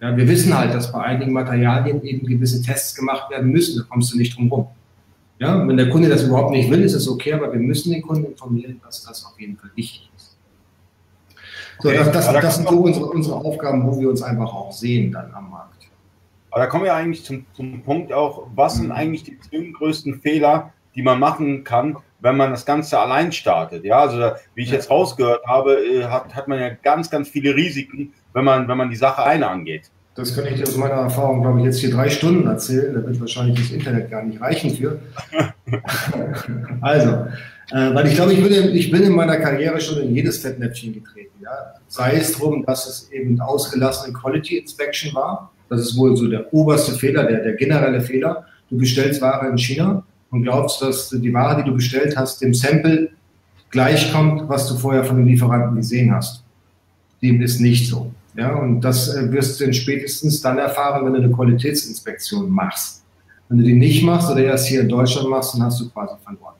Ja, 0.00 0.16
wir 0.16 0.26
wissen 0.28 0.56
halt, 0.56 0.74
dass 0.74 0.92
bei 0.92 1.02
einigen 1.02 1.32
Materialien 1.32 2.02
eben 2.02 2.26
gewisse 2.26 2.62
Tests 2.62 2.94
gemacht 2.94 3.30
werden 3.30 3.50
müssen. 3.50 3.78
Da 3.78 3.84
kommst 3.88 4.12
du 4.12 4.18
nicht 4.18 4.36
drum 4.36 4.50
rum. 4.50 4.66
Ja, 5.38 5.66
wenn 5.66 5.76
der 5.76 5.90
Kunde 5.90 6.08
das 6.08 6.24
überhaupt 6.24 6.52
nicht 6.52 6.70
will, 6.70 6.82
ist 6.82 6.94
es 6.94 7.08
okay, 7.08 7.34
aber 7.34 7.52
wir 7.52 7.60
müssen 7.60 7.92
den 7.92 8.02
Kunden 8.02 8.24
informieren, 8.24 8.80
dass 8.84 9.04
das 9.04 9.24
auf 9.24 9.38
jeden 9.38 9.56
Fall 9.56 9.70
wichtig 9.74 10.02
ist. 10.04 10.09
So, 11.80 11.90
das, 11.90 12.12
das, 12.12 12.32
das 12.32 12.56
sind 12.56 12.68
so 12.68 12.80
unsere, 12.80 13.06
unsere 13.06 13.36
Aufgaben, 13.36 13.86
wo 13.86 13.98
wir 13.98 14.08
uns 14.10 14.22
einfach 14.22 14.52
auch 14.54 14.72
sehen 14.72 15.12
dann 15.12 15.32
am 15.34 15.50
Markt. 15.50 15.70
Aber 16.50 16.60
da 16.60 16.66
kommen 16.66 16.84
wir 16.84 16.94
eigentlich 16.94 17.24
zum, 17.24 17.46
zum 17.54 17.82
Punkt 17.82 18.12
auch, 18.12 18.48
was 18.54 18.76
sind 18.76 18.86
mhm. 18.86 18.92
eigentlich 18.92 19.24
die 19.24 19.38
zehn 19.38 19.72
größten 19.72 20.20
Fehler, 20.20 20.72
die 20.94 21.02
man 21.02 21.20
machen 21.20 21.64
kann, 21.64 21.96
wenn 22.20 22.36
man 22.36 22.50
das 22.50 22.66
Ganze 22.66 22.98
allein 22.98 23.32
startet. 23.32 23.84
Ja, 23.84 24.00
also 24.00 24.32
wie 24.54 24.62
ich 24.62 24.70
jetzt 24.70 24.90
rausgehört 24.90 25.46
habe, 25.46 25.74
äh, 25.74 26.04
hat, 26.04 26.34
hat 26.34 26.48
man 26.48 26.58
ja 26.58 26.70
ganz, 26.70 27.10
ganz 27.10 27.28
viele 27.28 27.54
Risiken, 27.54 28.12
wenn 28.32 28.44
man, 28.44 28.68
wenn 28.68 28.76
man 28.76 28.90
die 28.90 28.96
Sache 28.96 29.22
eine 29.22 29.48
angeht. 29.48 29.90
Das 30.16 30.34
kann 30.34 30.44
ich 30.46 30.56
dir 30.56 30.64
aus 30.64 30.76
meiner 30.76 30.94
Erfahrung, 30.94 31.40
glaube 31.40 31.60
ich, 31.60 31.66
jetzt 31.66 31.78
hier 31.78 31.90
drei 31.90 32.10
Stunden 32.10 32.46
erzählen. 32.46 32.94
Da 32.94 33.06
wird 33.06 33.20
wahrscheinlich 33.20 33.58
das 33.58 33.70
Internet 33.70 34.10
gar 34.10 34.22
nicht 34.22 34.40
reichen 34.40 34.70
für. 34.70 34.98
also, 36.80 37.26
äh, 37.70 37.94
weil 37.94 38.06
ich 38.06 38.14
glaube, 38.14 38.32
ich 38.32 38.42
bin, 38.42 38.52
in, 38.52 38.74
ich 38.74 38.90
bin 38.90 39.02
in 39.02 39.12
meiner 39.12 39.36
Karriere 39.36 39.80
schon 39.80 40.02
in 40.02 40.14
jedes 40.14 40.38
Fettnäpfchen 40.38 40.92
getreten. 40.92 41.32
Ja? 41.42 41.50
Sei 41.88 42.16
es 42.16 42.32
darum, 42.32 42.64
dass 42.64 42.86
es 42.86 43.10
eben 43.12 43.40
ausgelassene 43.40 44.12
Quality 44.12 44.58
Inspection 44.58 45.14
war. 45.14 45.52
Das 45.68 45.80
ist 45.80 45.96
wohl 45.96 46.16
so 46.16 46.28
der 46.28 46.52
oberste 46.52 46.92
Fehler, 46.92 47.24
der, 47.24 47.42
der 47.42 47.54
generelle 47.54 48.00
Fehler. 48.00 48.44
Du 48.70 48.76
bestellst 48.76 49.20
Ware 49.20 49.48
in 49.48 49.58
China 49.58 50.02
und 50.30 50.42
glaubst, 50.42 50.82
dass 50.82 51.10
die 51.10 51.32
Ware, 51.32 51.62
die 51.62 51.70
du 51.70 51.74
bestellt 51.74 52.16
hast, 52.16 52.40
dem 52.42 52.54
Sample 52.54 53.10
gleichkommt, 53.70 54.48
was 54.48 54.68
du 54.68 54.76
vorher 54.76 55.04
von 55.04 55.16
den 55.16 55.26
Lieferanten 55.26 55.76
gesehen 55.76 56.12
hast. 56.14 56.42
Dem 57.22 57.40
ist 57.40 57.60
nicht 57.60 57.88
so. 57.88 58.12
Ja, 58.36 58.54
und 58.54 58.80
das 58.80 59.14
äh, 59.14 59.30
wirst 59.32 59.60
du 59.60 59.64
dann 59.64 59.74
spätestens 59.74 60.40
dann 60.40 60.58
erfahren, 60.58 61.04
wenn 61.04 61.12
du 61.12 61.20
eine 61.20 61.32
Qualitätsinspektion 61.32 62.48
machst. 62.48 63.02
Wenn 63.48 63.58
du 63.58 63.64
die 63.64 63.74
nicht 63.74 64.04
machst 64.04 64.30
oder 64.30 64.44
erst 64.44 64.68
hier 64.68 64.82
in 64.82 64.88
Deutschland 64.88 65.28
machst, 65.28 65.54
dann 65.54 65.64
hast 65.64 65.80
du 65.80 65.90
quasi 65.90 66.14
verloren. 66.22 66.54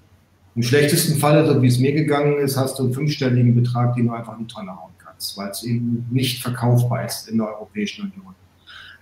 Im 0.56 0.62
schlechtesten 0.62 1.18
Fall, 1.18 1.46
so 1.46 1.62
wie 1.62 1.68
es 1.68 1.78
mir 1.78 1.92
gegangen 1.92 2.38
ist, 2.38 2.56
hast 2.56 2.78
du 2.78 2.84
einen 2.84 2.92
fünfstelligen 2.92 3.54
Betrag, 3.54 3.94
den 3.94 4.06
du 4.06 4.12
einfach 4.12 4.38
in 4.38 4.46
die 4.46 4.52
Tonne 4.52 4.72
hauen 4.72 4.92
kannst, 4.98 5.36
weil 5.38 5.50
es 5.50 5.62
eben 5.62 6.06
nicht 6.10 6.42
verkaufbar 6.42 7.06
ist 7.06 7.28
in 7.28 7.38
der 7.38 7.48
Europäischen 7.48 8.02
Union. 8.02 8.34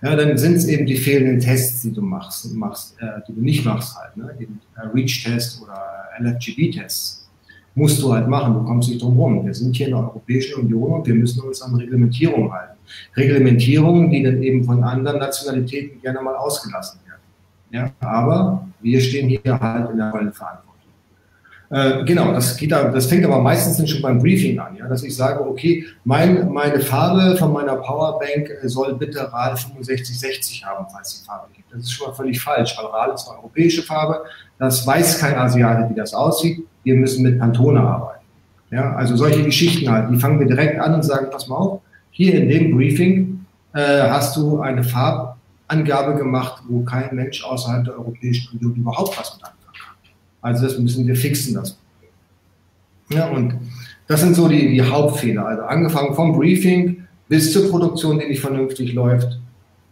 Ja, 0.01 0.15
dann 0.15 0.37
sind 0.37 0.55
es 0.55 0.65
eben 0.67 0.85
die 0.85 0.95
fehlenden 0.95 1.39
Tests, 1.39 1.81
die 1.81 1.91
du 1.91 2.01
machst, 2.01 2.53
machst 2.55 2.95
äh, 3.01 3.21
die 3.27 3.33
du 3.33 3.41
nicht 3.41 3.65
machst 3.65 3.97
halt, 3.97 4.15
ne? 4.15 4.33
eben 4.39 4.61
äh, 4.77 4.87
REACH-Test 4.87 5.61
oder 5.61 5.77
LFGB-Tests. 6.19 7.27
Musst 7.75 8.01
du 8.01 8.13
halt 8.13 8.27
machen, 8.27 8.53
du 8.53 8.63
kommst 8.63 8.89
nicht 8.89 9.01
drum 9.01 9.19
rum. 9.19 9.45
Wir 9.45 9.53
sind 9.53 9.75
hier 9.75 9.87
in 9.87 9.93
der 9.93 10.01
Europäischen 10.01 10.61
Union 10.61 10.93
und 10.93 11.07
wir 11.07 11.15
müssen 11.15 11.41
uns 11.41 11.61
an 11.61 11.75
Reglementierung 11.75 12.51
halten. 12.51 12.77
Reglementierungen, 13.15 14.09
die 14.09 14.23
dann 14.23 14.41
eben 14.41 14.63
von 14.63 14.83
anderen 14.83 15.19
Nationalitäten 15.19 16.01
gerne 16.01 16.21
mal 16.21 16.35
ausgelassen 16.35 16.99
werden. 17.05 17.21
Ja, 17.71 17.91
aber 17.99 18.67
wir 18.81 18.99
stehen 19.01 19.29
hier 19.29 19.59
halt 19.59 19.91
in 19.91 19.97
der 19.97 20.11
vollen 20.11 20.33
Verantwortung. 20.33 20.68
Äh, 21.71 22.03
genau, 22.03 22.33
das, 22.33 22.57
geht 22.57 22.71
da, 22.71 22.85
das 22.85 23.05
fängt 23.05 23.23
aber 23.25 23.39
meistens 23.39 23.87
schon 23.87 24.01
beim 24.01 24.17
Briefing 24.17 24.57
an, 24.57 24.75
ja, 24.75 24.87
dass 24.87 25.03
ich 25.03 25.15
sage, 25.15 25.45
okay, 25.45 25.85
mein, 26.03 26.51
meine 26.51 26.79
Farbe 26.79 27.37
von 27.37 27.53
meiner 27.53 27.75
Powerbank 27.75 28.49
äh, 28.63 28.67
soll 28.67 28.95
bitte 28.95 29.31
RAL 29.31 29.55
6560 29.55 30.65
haben, 30.65 30.87
falls 30.91 31.19
die 31.19 31.25
Farbe 31.25 31.47
gibt. 31.53 31.71
Das 31.71 31.81
ist 31.81 31.91
schon 31.91 32.07
mal 32.07 32.13
völlig 32.15 32.41
falsch, 32.41 32.75
weil 32.75 32.87
RAL 32.87 33.13
ist 33.13 33.27
eine 33.29 33.37
europäische 33.37 33.83
Farbe, 33.83 34.23
das 34.57 34.85
weiß 34.85 35.19
kein 35.19 35.35
Asiate, 35.35 35.87
wie 35.91 35.95
das 35.95 36.13
aussieht. 36.15 36.65
Wir 36.83 36.95
müssen 36.95 37.21
mit 37.21 37.39
Pantone 37.39 37.81
arbeiten. 37.81 38.25
Ja, 38.71 38.95
also 38.95 39.15
solche 39.15 39.43
Geschichten 39.43 39.91
halt, 39.91 40.09
die 40.11 40.17
fangen 40.17 40.39
wir 40.39 40.47
direkt 40.47 40.79
an 40.79 40.95
und 40.95 41.03
sagen, 41.03 41.27
pass 41.31 41.47
mal 41.47 41.55
auf, 41.55 41.81
hier 42.09 42.33
in 42.33 42.49
dem 42.49 42.75
Briefing 42.75 43.45
äh, 43.73 44.09
hast 44.09 44.35
du 44.35 44.59
eine 44.59 44.83
Farbangabe 44.83 46.15
gemacht, 46.15 46.63
wo 46.67 46.81
kein 46.81 47.15
Mensch 47.15 47.43
außerhalb 47.43 47.85
der 47.85 47.93
Europäischen 47.93 48.57
Union 48.57 48.75
überhaupt 48.75 49.19
was 49.19 49.35
mit 49.35 49.43
anfangen 49.43 49.58
also 50.41 50.63
das 50.63 50.77
müssen 50.77 51.05
wir 51.07 51.15
fixen, 51.15 51.55
das. 51.55 51.77
Ja, 53.09 53.29
und 53.29 53.55
das 54.07 54.21
sind 54.21 54.35
so 54.35 54.47
die, 54.47 54.69
die 54.69 54.81
Hauptfehler. 54.81 55.45
Also 55.45 55.63
angefangen 55.63 56.15
vom 56.15 56.33
Briefing 56.33 57.07
bis 57.27 57.51
zur 57.53 57.69
Produktion, 57.69 58.19
die 58.19 58.27
nicht 58.27 58.41
vernünftig 58.41 58.93
läuft. 58.93 59.39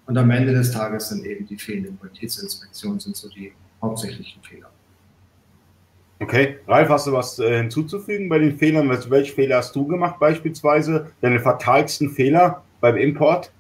Und 0.06 0.18
am 0.18 0.32
Ende 0.32 0.54
des 0.54 0.72
Tages 0.72 1.10
sind 1.10 1.26
eben 1.26 1.46
die 1.48 1.58
fehlende 1.58 1.92
Qualitätsinspektion 1.92 3.00
sind 3.00 3.16
so 3.16 3.30
die 3.30 3.52
hauptsächlichen 3.82 4.42
Fehler. 4.42 4.70
Okay, 6.20 6.58
Ralf, 6.68 6.90
hast 6.90 7.06
du 7.06 7.12
was 7.12 7.38
äh, 7.38 7.60
hinzuzufügen 7.60 8.28
bei 8.28 8.40
den 8.40 8.58
Fehlern? 8.58 8.90
Welche 8.90 9.34
Fehler 9.34 9.58
hast 9.58 9.76
du 9.76 9.86
gemacht 9.86 10.20
beispielsweise? 10.20 11.12
Deine 11.22 11.40
fatalsten 11.40 12.10
Fehler 12.10 12.64
beim 12.82 12.98
Import? 12.98 13.52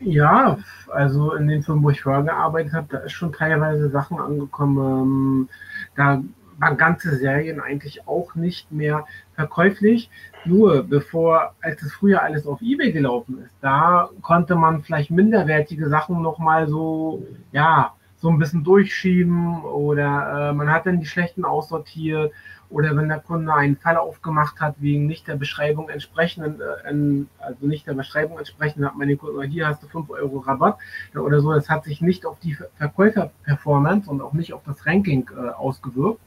Ja, 0.00 0.58
also 0.88 1.34
in 1.34 1.46
den 1.46 1.62
Firmen, 1.62 1.84
wo 1.84 1.90
ich 1.90 2.00
vorher 2.00 2.22
gearbeitet 2.22 2.72
habe, 2.72 2.86
da 2.90 2.98
ist 3.00 3.12
schon 3.12 3.32
teilweise 3.32 3.90
Sachen 3.90 4.18
angekommen. 4.18 4.78
Ähm, 4.78 5.48
da 5.94 6.22
waren 6.58 6.76
ganze 6.78 7.16
Serien 7.16 7.60
eigentlich 7.60 8.08
auch 8.08 8.34
nicht 8.34 8.72
mehr 8.72 9.04
verkäuflich. 9.34 10.10
Nur 10.46 10.84
bevor, 10.84 11.54
als 11.60 11.82
es 11.82 11.92
früher 11.92 12.22
alles 12.22 12.46
auf 12.46 12.62
Ebay 12.62 12.92
gelaufen 12.92 13.42
ist, 13.44 13.54
da 13.60 14.08
konnte 14.22 14.56
man 14.56 14.82
vielleicht 14.82 15.10
minderwertige 15.10 15.88
Sachen 15.90 16.22
nochmal 16.22 16.66
so, 16.66 17.26
ja, 17.52 17.92
so 18.16 18.28
ein 18.30 18.38
bisschen 18.38 18.64
durchschieben 18.64 19.62
oder 19.62 20.50
äh, 20.50 20.52
man 20.52 20.70
hat 20.70 20.86
dann 20.86 21.00
die 21.00 21.06
schlechten 21.06 21.44
aussortiert 21.44 22.32
oder 22.70 22.96
wenn 22.96 23.08
der 23.08 23.18
Kunde 23.18 23.52
einen 23.52 23.76
Fall 23.76 23.96
aufgemacht 23.96 24.60
hat 24.60 24.76
wegen 24.78 25.06
nicht 25.06 25.26
der 25.26 25.36
Beschreibung 25.36 25.88
entsprechenden, 25.88 26.60
äh, 26.60 27.44
also 27.44 27.66
nicht 27.66 27.86
der 27.86 27.94
Beschreibung 27.94 28.38
entsprechend, 28.38 28.84
hat 28.84 28.96
man 28.96 29.08
den 29.08 29.18
Kunden, 29.18 29.42
hier 29.42 29.66
hast 29.66 29.82
du 29.82 29.88
5 29.88 30.08
Euro 30.10 30.38
Rabatt 30.38 30.78
oder 31.14 31.40
so. 31.40 31.52
Das 31.52 31.68
hat 31.68 31.84
sich 31.84 32.00
nicht 32.00 32.24
auf 32.24 32.38
die 32.38 32.56
Verkäufer-Performance 32.76 34.08
und 34.08 34.22
auch 34.22 34.32
nicht 34.32 34.52
auf 34.52 34.62
das 34.64 34.86
Ranking 34.86 35.28
äh, 35.36 35.50
ausgewirkt. 35.50 36.20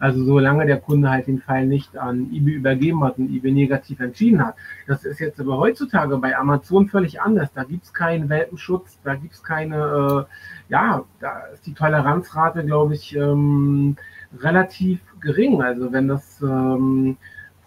Also 0.00 0.24
solange 0.24 0.64
der 0.64 0.80
Kunde 0.80 1.10
halt 1.10 1.26
den 1.26 1.40
Fall 1.40 1.66
nicht 1.66 1.94
an 1.98 2.30
eBay 2.32 2.54
übergeben 2.54 3.04
hat 3.04 3.18
und 3.18 3.28
eBay 3.28 3.52
negativ 3.52 4.00
entschieden 4.00 4.44
hat. 4.44 4.54
Das 4.86 5.04
ist 5.04 5.20
jetzt 5.20 5.38
aber 5.38 5.58
heutzutage 5.58 6.16
bei 6.16 6.34
Amazon 6.34 6.88
völlig 6.88 7.20
anders. 7.20 7.52
Da 7.52 7.64
gibt's 7.64 7.92
keinen 7.92 8.30
Welpenschutz, 8.30 8.98
da 9.04 9.14
gibt's 9.14 9.42
keine, 9.42 10.26
äh, 10.26 10.72
ja, 10.72 11.04
da 11.20 11.40
ist 11.52 11.66
die 11.66 11.74
Toleranzrate, 11.74 12.64
glaube 12.64 12.94
ich, 12.94 13.14
ähm, 13.14 13.96
relativ 14.38 15.00
gering. 15.20 15.62
Also 15.62 15.92
wenn 15.92 16.08
das 16.08 16.40
ähm, 16.42 17.16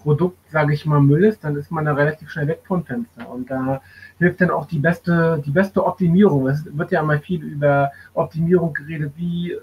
Produkt, 0.03 0.37
sage 0.49 0.73
ich 0.73 0.85
mal, 0.85 1.01
Müll 1.01 1.23
ist, 1.23 1.43
dann 1.43 1.55
ist 1.55 1.71
man 1.71 1.85
da 1.85 1.93
relativ 1.93 2.29
schnell 2.29 2.47
weg 2.47 2.61
vom 2.65 2.85
Fenster. 2.85 3.29
Und 3.29 3.49
da 3.49 3.81
hilft 4.19 4.41
dann 4.41 4.51
auch 4.51 4.65
die 4.65 4.79
beste, 4.79 5.41
die 5.45 5.51
beste 5.51 5.85
Optimierung. 5.85 6.47
Es 6.47 6.65
wird 6.65 6.91
ja 6.91 7.01
immer 7.01 7.19
viel 7.19 7.41
über 7.43 7.91
Optimierung 8.13 8.73
geredet, 8.73 9.13
wie 9.15 9.53
äh, 9.53 9.59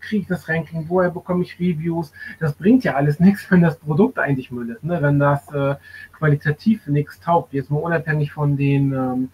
kriege 0.00 0.22
ich 0.22 0.28
das 0.28 0.48
Ranking, 0.48 0.86
woher 0.88 1.10
bekomme 1.10 1.44
ich 1.44 1.58
Reviews. 1.58 2.12
Das 2.40 2.54
bringt 2.54 2.84
ja 2.84 2.94
alles 2.94 3.20
nichts, 3.26 3.48
wenn 3.50 3.62
das 3.62 3.78
Produkt 3.78 4.18
eigentlich 4.18 4.50
Müll 4.50 4.70
ist, 4.70 4.84
ne? 4.84 5.00
wenn 5.00 5.18
das 5.18 5.48
äh, 5.52 5.76
qualitativ 6.12 6.86
nichts 6.88 7.20
taugt. 7.20 7.52
Jetzt 7.52 7.70
mal 7.70 7.78
unabhängig 7.78 8.32
von 8.32 8.56
den 8.56 8.92
ähm, 8.92 9.28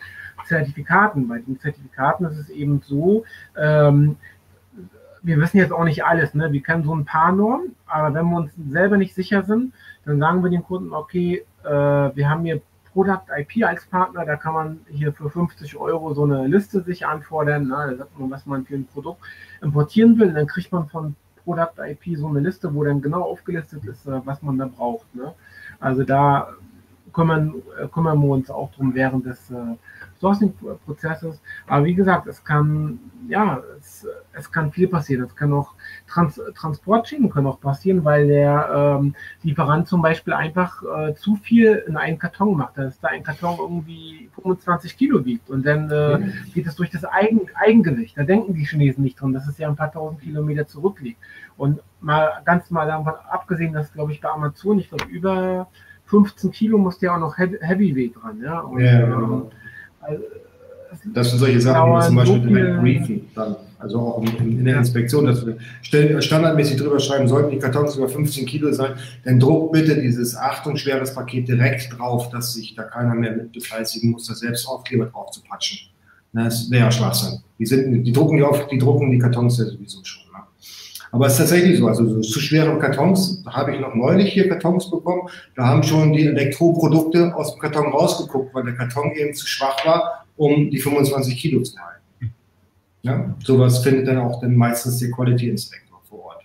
Zertifikaten. 0.47 1.27
Bei 1.27 1.39
den 1.39 1.59
Zertifikaten 1.59 2.27
ist 2.27 2.39
es 2.39 2.51
eben 2.51 2.83
so, 2.85 3.25
ähm, 3.57 4.17
wir 5.23 5.39
wissen 5.39 5.59
jetzt 5.59 5.73
auch 5.73 5.85
nicht 5.85 6.05
alles. 6.05 6.35
Ne? 6.35 6.53
Wir 6.53 6.63
kennen 6.63 6.85
so 6.85 6.95
ein 6.95 7.05
paar 7.05 7.33
Normen, 7.33 7.75
aber 7.87 8.15
wenn 8.15 8.27
wir 8.31 8.37
uns 8.37 8.53
selber 8.69 8.97
nicht 8.97 9.15
sicher 9.15 9.43
sind, 9.43 9.73
dann 10.05 10.19
sagen 10.19 10.43
wir 10.43 10.51
den 10.51 10.63
Kunden, 10.63 10.93
okay, 10.93 11.45
äh, 11.65 11.69
wir 11.69 12.29
haben 12.29 12.45
hier 12.45 12.61
Product 12.93 13.23
IP 13.37 13.65
als 13.65 13.87
Partner, 13.87 14.25
da 14.25 14.37
kann 14.37 14.55
man 14.55 14.81
hier 14.89 15.13
für 15.13 15.31
50 15.31 15.77
Euro 15.77 16.13
so 16.13 16.25
eine 16.25 16.47
Liste 16.47 16.83
sich 16.83 17.07
anfordern. 17.07 17.69
Ne? 17.69 17.89
Da 17.91 17.97
sagt 17.97 18.19
man, 18.19 18.31
was 18.31 18.47
man 18.47 18.65
für 18.65 18.75
ein 18.75 18.87
Produkt 18.87 19.21
importieren 19.63 20.19
will. 20.19 20.33
dann 20.33 20.47
kriegt 20.47 20.73
man 20.73 20.89
von 20.89 21.15
Product 21.45 21.79
IP 21.79 22.19
so 22.19 22.27
eine 22.29 22.41
Liste, 22.41 22.75
wo 22.75 22.85
dann 22.85 23.01
genau 23.01 23.23
aufgelistet 23.23 23.85
ist, 23.85 24.07
äh, 24.07 24.21
was 24.25 24.43
man 24.43 24.59
da 24.59 24.67
braucht. 24.67 25.15
Ne? 25.15 25.33
Also 25.79 26.03
da 26.03 26.49
kümmern, 27.13 27.55
äh, 27.81 27.87
kümmern 27.89 28.21
wir 28.21 28.29
uns 28.29 28.51
auch 28.51 28.73
drum 28.73 28.95
während 28.95 29.27
des 29.27 29.51
äh, 29.51 29.77
Sourcing-Prozesses. 30.21 31.41
Aber 31.67 31.85
wie 31.85 31.95
gesagt, 31.95 32.27
es 32.27 32.45
kann, 32.45 32.99
ja, 33.29 33.63
es, 33.79 34.07
es 34.33 34.53
kann 34.53 34.71
viel 34.71 34.89
passieren. 34.89 35.25
Es 35.25 35.35
kann 35.35 35.53
auch 35.53 35.75
Trans 36.07 36.41
Transportschienen 36.55 37.31
können 37.31 37.47
auch 37.47 37.61
passieren, 37.61 38.05
weil 38.05 38.29
der 38.29 38.99
ähm, 39.01 39.15
Lieferant 39.43 39.89
zum 39.89 40.03
Beispiel 40.03 40.35
einfach 40.35 40.83
äh, 40.83 41.15
zu 41.15 41.37
viel 41.37 41.85
in 41.87 41.97
einen 41.97 42.19
Karton 42.19 42.57
macht. 42.57 42.77
Dass 42.77 43.01
da 43.01 43.09
ein 43.09 43.23
Karton 43.23 43.57
irgendwie 43.59 44.31
25 44.35 44.97
Kilo 44.97 45.25
wiegt 45.25 45.49
und 45.49 45.65
dann 45.67 45.91
äh, 45.91 46.19
mhm. 46.19 46.33
geht 46.53 46.67
es 46.67 46.77
durch 46.77 46.91
das 46.91 47.05
Eigen 47.05 47.41
Eigengewicht. 47.55 48.17
Da 48.19 48.25
denken 48.25 48.55
die 48.55 48.65
Chinesen 48.65 49.03
nicht 49.03 49.21
dran, 49.21 49.33
dass 49.33 49.49
es 49.49 49.59
ja 49.59 49.69
ein 49.69 49.77
paar 49.77 49.93
tausend 49.93 50.21
Kilometer 50.21 50.67
zurückliegt. 50.67 51.19
Und 51.57 51.81
mal 52.01 52.43
ganz 52.45 52.71
mal 52.71 52.87
davon 52.87 53.13
abgesehen, 53.31 53.73
dass 53.73 53.93
glaube 53.93 54.13
ich 54.13 54.21
bei 54.21 54.29
Amazon, 54.29 54.79
ich 54.79 54.89
glaube 54.89 55.07
über 55.07 55.69
15 56.07 56.51
Kilo 56.51 56.77
muss 56.77 56.99
der 56.99 57.15
auch 57.15 57.19
noch 57.19 57.39
Heavyweight 57.39 58.17
dran. 58.21 58.41
Ja, 58.43 58.61
und, 58.61 58.81
ja, 58.81 59.01
genau. 59.01 59.17
ähm, 59.17 59.51
also, 60.11 60.25
das 61.15 61.31
sind 61.31 61.39
solche 61.39 61.61
Sachen, 61.61 61.93
wie 61.93 62.07
zum 62.07 62.17
Beispiel 62.17 62.43
so 62.43 62.57
im 62.57 62.81
Briefing 62.81 63.27
dann, 63.35 63.57
also 63.79 63.99
auch 64.01 64.23
in, 64.23 64.59
in 64.59 64.65
der 64.65 64.77
Inspektion, 64.77 65.27
dass 65.27 65.45
wir 65.47 66.21
standardmäßig 66.21 66.77
drüber 66.77 66.99
schreiben, 66.99 67.29
sollten 67.29 67.51
die 67.51 67.59
Kartons 67.59 67.97
über 67.97 68.09
15 68.09 68.45
Kilo 68.47 68.73
sein, 68.73 68.93
dann 69.25 69.39
druck 69.39 69.73
bitte 69.73 70.01
dieses 70.01 70.37
Achtung, 70.37 70.77
schweres 70.77 71.15
Paket 71.15 71.49
direkt 71.49 71.97
drauf, 71.97 72.29
dass 72.31 72.55
sich 72.55 72.75
da 72.75 72.83
keiner 72.83 73.15
mehr 73.15 73.33
mit 73.33 73.53
befleißigen 73.53 74.11
muss, 74.11 74.27
da 74.27 74.35
selbst 74.35 74.67
Aufkleber 74.69 75.07
drauf 75.07 75.31
zu 75.31 75.43
patschen. 75.43 75.79
Das 76.33 76.71
wäre 76.71 76.85
ja 76.85 76.93
Schwachsinn. 76.93 77.41
Die, 77.59 77.67
sind, 77.67 78.05
die, 78.05 78.13
drucken 78.13 78.37
die, 78.37 78.43
auf, 78.43 78.69
die 78.69 78.79
drucken 78.79 79.11
die 79.11 79.19
Kartons 79.19 79.59
ja 79.59 79.65
sowieso 79.65 79.99
schon. 80.05 80.30
Aber 81.13 81.27
es 81.27 81.33
ist 81.33 81.39
tatsächlich 81.39 81.79
so, 81.79 81.89
also 81.89 82.07
so, 82.07 82.21
zu 82.21 82.41
schwere 82.41 82.79
Kartons 82.79 83.43
habe 83.47 83.75
ich 83.75 83.81
noch 83.81 83.95
neulich 83.95 84.33
hier 84.33 84.49
Kartons 84.49 84.91
bekommen. 84.91 85.29
Da 85.57 85.67
haben 85.67 85.83
schon 85.83 86.13
die 86.13 86.27
Elektroprodukte 86.27 87.35
aus 87.35 87.53
dem 87.53 87.61
Karton 87.61 87.93
rausgeguckt, 87.93 88.55
weil 88.55 88.65
der 88.65 88.75
Karton 88.75 89.13
eben 89.13 89.35
zu 89.35 89.47
schwach 89.47 89.85
war, 89.85 90.27
um 90.37 90.71
die 90.71 90.79
25 90.79 91.37
Kilo 91.37 91.63
zu 91.63 91.77
halten. 91.79 92.35
Ja, 93.03 93.35
sowas 93.43 93.83
findet 93.83 94.07
dann 94.07 94.19
auch 94.19 94.41
dann 94.41 94.55
meistens 94.55 94.99
der 94.99 95.11
Quality 95.11 95.49
Inspector 95.49 96.01
vor 96.09 96.25
Ort. 96.27 96.45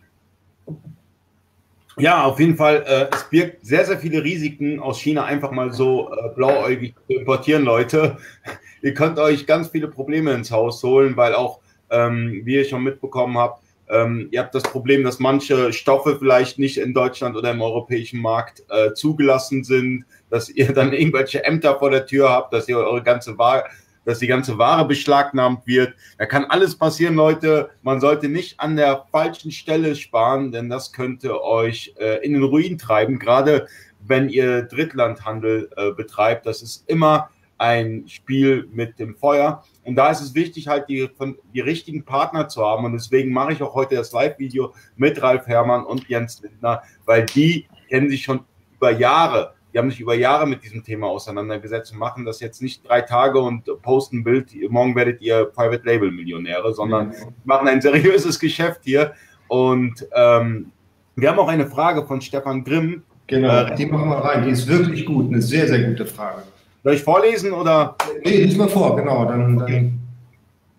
Ja, 1.98 2.24
auf 2.24 2.40
jeden 2.40 2.56
Fall. 2.56 2.84
Äh, 2.88 3.16
es 3.16 3.24
birgt 3.30 3.66
sehr, 3.66 3.86
sehr 3.86 4.00
viele 4.00 4.24
Risiken, 4.24 4.80
aus 4.80 5.00
China 5.00 5.26
einfach 5.26 5.52
mal 5.52 5.74
so 5.74 6.12
äh, 6.12 6.34
blauäugig 6.36 6.96
zu 7.08 7.14
importieren, 7.14 7.64
Leute. 7.64 8.18
Ihr 8.82 8.94
könnt 8.94 9.20
euch 9.20 9.46
ganz 9.46 9.70
viele 9.70 9.88
Probleme 9.88 10.34
ins 10.34 10.52
Haus 10.52 10.82
holen, 10.84 11.16
weil 11.18 11.36
auch, 11.36 11.60
ähm, 11.90 12.42
wie 12.44 12.56
ihr 12.56 12.66
schon 12.66 12.84
mitbekommen 12.84 13.38
habt, 13.38 13.65
ähm, 13.90 14.30
ihr 14.32 14.40
habt 14.40 14.56
das 14.56 14.64
Problem, 14.64 15.04
dass 15.04 15.20
manche 15.20 15.72
Stoffe 15.72 16.18
vielleicht 16.18 16.58
nicht 16.58 16.78
in 16.78 16.94
Deutschland 16.94 17.36
oder 17.36 17.52
im 17.52 17.62
europäischen 17.62 18.20
Markt 18.20 18.64
äh, 18.70 18.94
zugelassen 18.94 19.64
sind, 19.64 20.06
dass 20.30 20.50
ihr 20.50 20.74
dann 20.74 20.94
irgendwelche 20.94 21.44
Ämter 21.44 21.78
vor 21.78 21.92
der 21.92 22.06
Tür 22.06 22.30
habt, 22.30 22.54
dass 22.54 22.68
ihr 22.68 22.78
eure 22.78 23.04
ganze 23.04 23.38
Ware, 23.38 23.66
dass 24.06 24.20
die 24.20 24.28
ganze 24.28 24.58
Ware 24.58 24.86
beschlagnahmt 24.88 25.66
wird. 25.66 25.94
Da 26.18 26.26
kann 26.26 26.46
alles 26.46 26.76
passieren, 26.76 27.16
Leute. 27.16 27.70
Man 27.82 28.00
sollte 28.00 28.30
nicht 28.30 28.60
an 28.60 28.76
der 28.76 29.06
falschen 29.12 29.52
Stelle 29.52 29.96
sparen, 29.96 30.52
denn 30.52 30.70
das 30.70 30.92
könnte 30.92 31.44
euch 31.44 31.94
äh, 32.00 32.24
in 32.26 32.34
den 32.34 32.44
Ruin 32.44 32.78
treiben, 32.78 33.20
gerade 33.20 33.68
wenn 34.08 34.30
ihr 34.30 34.64
Drittlandhandel 34.64 35.70
äh, 35.76 35.92
betreibt. 35.92 36.46
Das 36.46 36.62
ist 36.62 36.88
immer 36.88 37.30
ein 37.58 38.06
Spiel 38.08 38.68
mit 38.72 39.00
dem 39.00 39.16
Feuer. 39.16 39.64
Und 39.86 39.96
da 39.96 40.10
ist 40.10 40.22
es 40.22 40.34
wichtig, 40.34 40.68
halt 40.68 40.90
die, 40.90 41.10
die 41.54 41.62
richtigen 41.62 42.04
Partner 42.04 42.48
zu 42.48 42.66
haben. 42.66 42.86
Und 42.86 42.94
deswegen 42.94 43.32
mache 43.32 43.54
ich 43.54 43.62
auch 43.62 43.76
heute 43.76 43.96
das 43.96 44.12
Live-Video 44.12 44.74
mit 44.96 45.22
Ralf 45.22 45.48
Herrmann 45.48 45.86
und 45.86 46.08
Jens 46.10 46.42
Lindner, 46.42 46.82
weil 47.06 47.26
die 47.26 47.68
kennen 47.90 48.10
sich 48.10 48.24
schon 48.24 48.42
über 48.78 48.92
Jahre. 48.92 49.54
Die 49.74 49.80
haben 49.80 49.92
sich 49.92 50.00
über 50.00 50.16
Jahre 50.16 50.48
mit 50.48 50.64
diesem 50.64 50.84
Thema 50.84 51.08
auseinandergesetzt 51.08 51.92
und 51.92 52.00
machen 52.00 52.26
das 52.26 52.40
jetzt 52.40 52.62
nicht 52.62 52.88
drei 52.88 53.02
Tage 53.02 53.40
und 53.40 53.66
posten 53.82 54.20
ein 54.20 54.24
Bild, 54.24 54.56
morgen 54.70 54.96
werdet 54.96 55.22
ihr 55.22 55.46
Private 55.46 55.86
Label 55.86 56.12
Millionäre, 56.12 56.74
sondern 56.74 57.12
ja. 57.12 57.18
machen 57.44 57.68
ein 57.68 57.82
seriöses 57.82 58.40
Geschäft 58.40 58.82
hier. 58.86 59.14
Und 59.50 60.08
ähm, 60.14 60.72
wir 61.16 61.30
haben 61.30 61.40
auch 61.40 61.50
eine 61.50 61.68
Frage 61.68 62.06
von 62.06 62.22
Stefan 62.22 62.64
Grimm. 62.64 63.04
Genau, 63.28 63.66
äh, 63.66 63.76
die 63.76 63.86
machen 63.86 64.10
wir 64.10 64.18
rein. 64.18 64.46
Die 64.46 64.52
ist 64.52 64.68
wirklich 64.68 65.06
gut, 65.06 65.28
eine 65.28 65.42
sehr, 65.42 65.68
sehr 65.68 65.84
gute 65.84 66.06
Frage. 66.06 66.44
Soll 66.86 66.94
ich 66.94 67.04
vorlesen 67.04 67.52
oder? 67.52 67.96
Nee, 68.24 68.44
lies 68.44 68.58
mal 68.58 68.70
vor, 68.70 68.96
genau. 68.96 69.26
Dann, 69.26 69.60
okay. 69.60 69.92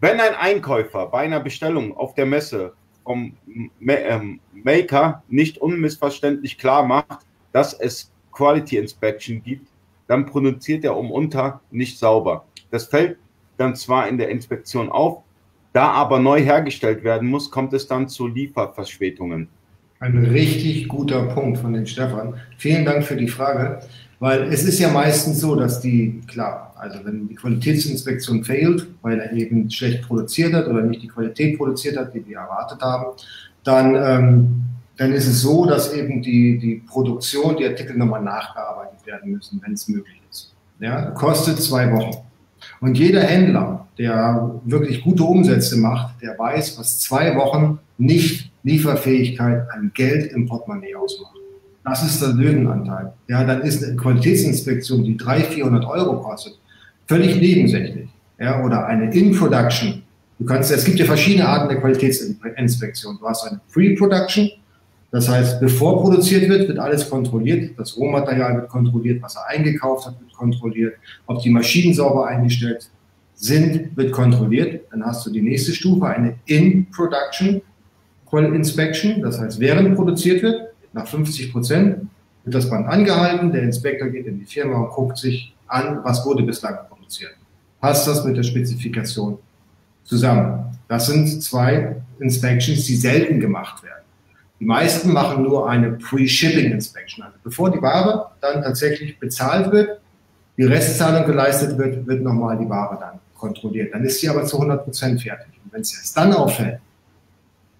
Wenn 0.01 0.21
ein 0.21 0.37
Einkäufer 0.37 1.07
bei 1.07 1.19
einer 1.19 1.41
Bestellung 1.41 1.97
auf 1.97 2.15
der 2.15 2.27
Messe 2.27 2.75
vom 3.03 3.33
ähm, 3.89 4.39
Maker 4.53 5.25
nicht 5.27 5.59
unmissverständlich 5.59 6.59
klar 6.59 6.87
macht, 6.87 7.27
dass 7.51 7.73
es 7.73 8.13
Quality 8.31 8.77
Inspection 8.77 9.43
gibt, 9.43 9.67
dann 10.07 10.27
produziert 10.27 10.85
er 10.85 10.97
um 10.97 11.11
unter 11.11 11.61
nicht 11.73 11.99
sauber. 11.99 12.45
Das 12.71 12.85
fällt 12.85 13.19
dann 13.57 13.75
zwar 13.75 14.07
in 14.07 14.17
der 14.17 14.29
Inspektion 14.29 14.89
auf, 14.89 15.25
da 15.73 15.91
aber 15.91 16.21
neu 16.21 16.41
hergestellt 16.41 17.03
werden 17.03 17.29
muss, 17.29 17.51
kommt 17.51 17.73
es 17.73 17.89
dann 17.89 18.09
zu 18.09 18.29
Lieferverspätungen. 18.29 19.49
Ein 19.99 20.25
richtig 20.27 20.87
guter 20.87 21.25
Punkt 21.25 21.59
von 21.59 21.73
den 21.73 21.87
Stefan. 21.87 22.35
Vielen 22.59 22.85
Dank 22.85 23.03
für 23.03 23.17
die 23.17 23.27
Frage. 23.27 23.81
Weil 24.19 24.45
es 24.53 24.65
ist 24.65 24.79
ja 24.79 24.91
meistens 24.91 25.41
so, 25.41 25.57
dass 25.57 25.81
die, 25.81 26.23
klar, 26.27 26.75
also 26.79 26.99
wenn 27.05 27.29
die 27.29 27.35
Qualitätsinspektion 27.35 28.45
fehlt, 28.45 28.87
weil 29.03 29.19
er 29.21 29.33
eben 29.33 29.71
schlecht 29.71 30.03
produziert 30.03 30.55
hat 30.55 30.67
oder 30.69 30.83
nicht 30.83 31.03
die 31.03 31.09
Qualität 31.09 31.59
produziert 31.59 31.99
hat, 31.99 32.15
die 32.15 32.27
wir 32.27 32.39
erwartet 32.39 32.81
haben, 32.81 33.17
dann, 33.63 33.95
ähm, 33.95 34.63
dann 34.97 35.13
ist 35.13 35.27
es 35.27 35.43
so, 35.43 35.67
dass 35.67 35.93
eben 35.93 36.23
die, 36.23 36.59
die 36.59 36.77
Produktion, 36.87 37.57
die 37.57 37.67
Artikel 37.67 37.97
nochmal 37.97 38.23
nachgearbeitet 38.23 39.05
werden 39.05 39.33
müssen, 39.33 39.61
wenn 39.65 39.75
es 39.75 39.87
möglich 39.89 40.21
ist. 40.31 40.55
Ja, 40.81 41.11
kostet 41.11 41.61
zwei 41.61 41.93
Wochen. 41.93 42.17
Und 42.81 42.97
jeder 42.97 43.23
Händler, 43.23 43.87
der 43.99 44.61
wirklich 44.65 45.03
gute 45.03 45.25
Umsätze 45.25 45.77
macht, 45.77 46.21
der 46.23 46.39
weiß, 46.39 46.79
was 46.79 47.01
zwei 47.01 47.35
Wochen 47.37 47.79
nicht 47.99 48.51
Lieferfähigkeit 48.63 49.71
an 49.71 49.91
Geld 49.95 50.33
im 50.33 50.47
Portemonnaie 50.47 50.95
ausmacht. 50.95 51.37
Das 51.87 52.03
ist 52.03 52.21
der 52.21 52.31
Löwenanteil. 52.31 53.13
Ja, 53.29 53.45
dann 53.45 53.63
ist 53.63 53.85
eine 53.85 53.95
Qualitätsinspektion, 53.95 55.05
die 55.05 55.17
300, 55.17 55.53
400 55.53 55.85
Euro 55.85 56.21
kostet, 56.21 56.59
völlig 57.07 57.41
nebensächlich. 57.41 58.09
Ja, 58.41 58.65
oder 58.65 58.87
eine 58.87 59.15
In-Production. 59.15 60.03
Du 60.41 60.45
kannst, 60.45 60.73
es 60.73 60.85
gibt 60.85 60.99
ja 60.99 61.05
verschiedene 61.05 61.49
Arten 61.49 61.69
der 61.69 61.81
Qualitätsinspektion. 61.81 63.19
Du 63.21 63.29
hast 63.29 63.47
eine 63.47 63.61
Pre-Production. 63.73 64.51
Das 65.13 65.29
heißt, 65.29 65.61
bevor 65.61 66.03
produziert 66.03 66.49
wird, 66.49 66.67
wird 66.67 66.79
alles 66.81 67.09
kontrolliert. 67.09 67.79
Das 67.79 67.97
Rohmaterial 67.97 68.57
wird 68.57 68.69
kontrolliert, 68.69 69.23
was 69.23 69.37
er 69.37 69.47
eingekauft 69.47 70.09
hat, 70.09 70.21
wird 70.21 70.33
kontrolliert. 70.33 70.95
Ob 71.27 71.41
die 71.41 71.51
Maschinen 71.51 71.95
sauber 71.95 72.27
eingestellt 72.27 72.91
sind, 73.37 73.97
wird 73.97 74.11
kontrolliert. 74.11 74.83
Dann 74.91 75.07
hast 75.07 75.25
du 75.25 75.31
die 75.31 75.41
nächste 75.41 75.73
Stufe, 75.73 76.05
eine 76.09 76.35
In-Production 76.47 77.63
Inspection. 78.33 79.23
Das 79.23 79.41
heißt, 79.41 79.61
während 79.61 79.95
produziert 79.95 80.43
wird, 80.43 80.66
nach 80.97 81.07
50 81.07 81.53
Prozent 81.53 82.09
wird 82.43 82.55
das 82.55 82.69
Band 82.71 82.89
angehalten, 82.89 83.53
der 83.53 83.63
Inspektor 83.63 84.09
geht 84.09 84.27
in 84.27 84.39
die 84.39 84.47
Firma 84.47 84.79
und 84.79 84.91
guckt 84.91 85.19
sich 85.19 85.55
an, 85.69 86.01
was 86.03 86.25
wurde 86.25 86.43
bislang 86.43 86.79
produziert. 86.89 87.33
Passt 87.81 88.09
das 88.09 88.25
mit 88.25 88.37
der 88.37 88.43
Spezifikation 88.43 89.39
zusammen? 90.05 90.79
Das 90.89 91.07
sind 91.07 91.43
zwei 91.43 91.97
Inspections, 92.19 92.85
die 92.85 92.97
selten 92.97 93.41
gemacht 93.41 93.83
werden. 93.83 94.05
Die 94.59 94.65
meisten 94.65 95.13
machen 95.13 95.43
nur 95.43 95.69
eine 95.69 95.93
Pre-Shipping 95.93 96.73
Inspection. 96.73 97.25
Also 97.25 97.37
bevor 97.45 97.71
die 97.71 97.83
Ware 97.83 98.31
dann 98.41 98.63
tatsächlich 98.63 99.19
bezahlt 99.19 99.71
wird, 99.71 100.01
die 100.57 100.65
Restzahlung 100.65 101.27
geleistet 101.27 101.77
wird, 101.77 102.07
wird 102.07 102.23
nochmal 102.23 102.57
die 102.57 102.69
Ware 102.69 102.97
dann 102.99 103.19
kontrolliert. 103.37 103.93
Dann 103.93 104.03
ist 104.03 104.21
sie 104.21 104.31
aber 104.31 104.45
zu 104.45 104.57
100 104.57 104.85
Prozent 104.85 105.21
fertig. 105.21 105.53
Und 105.63 105.75
wenn 105.75 105.83
es 105.83 105.95
erst 105.95 106.17
dann 106.17 106.33
auffällt, 106.33 106.81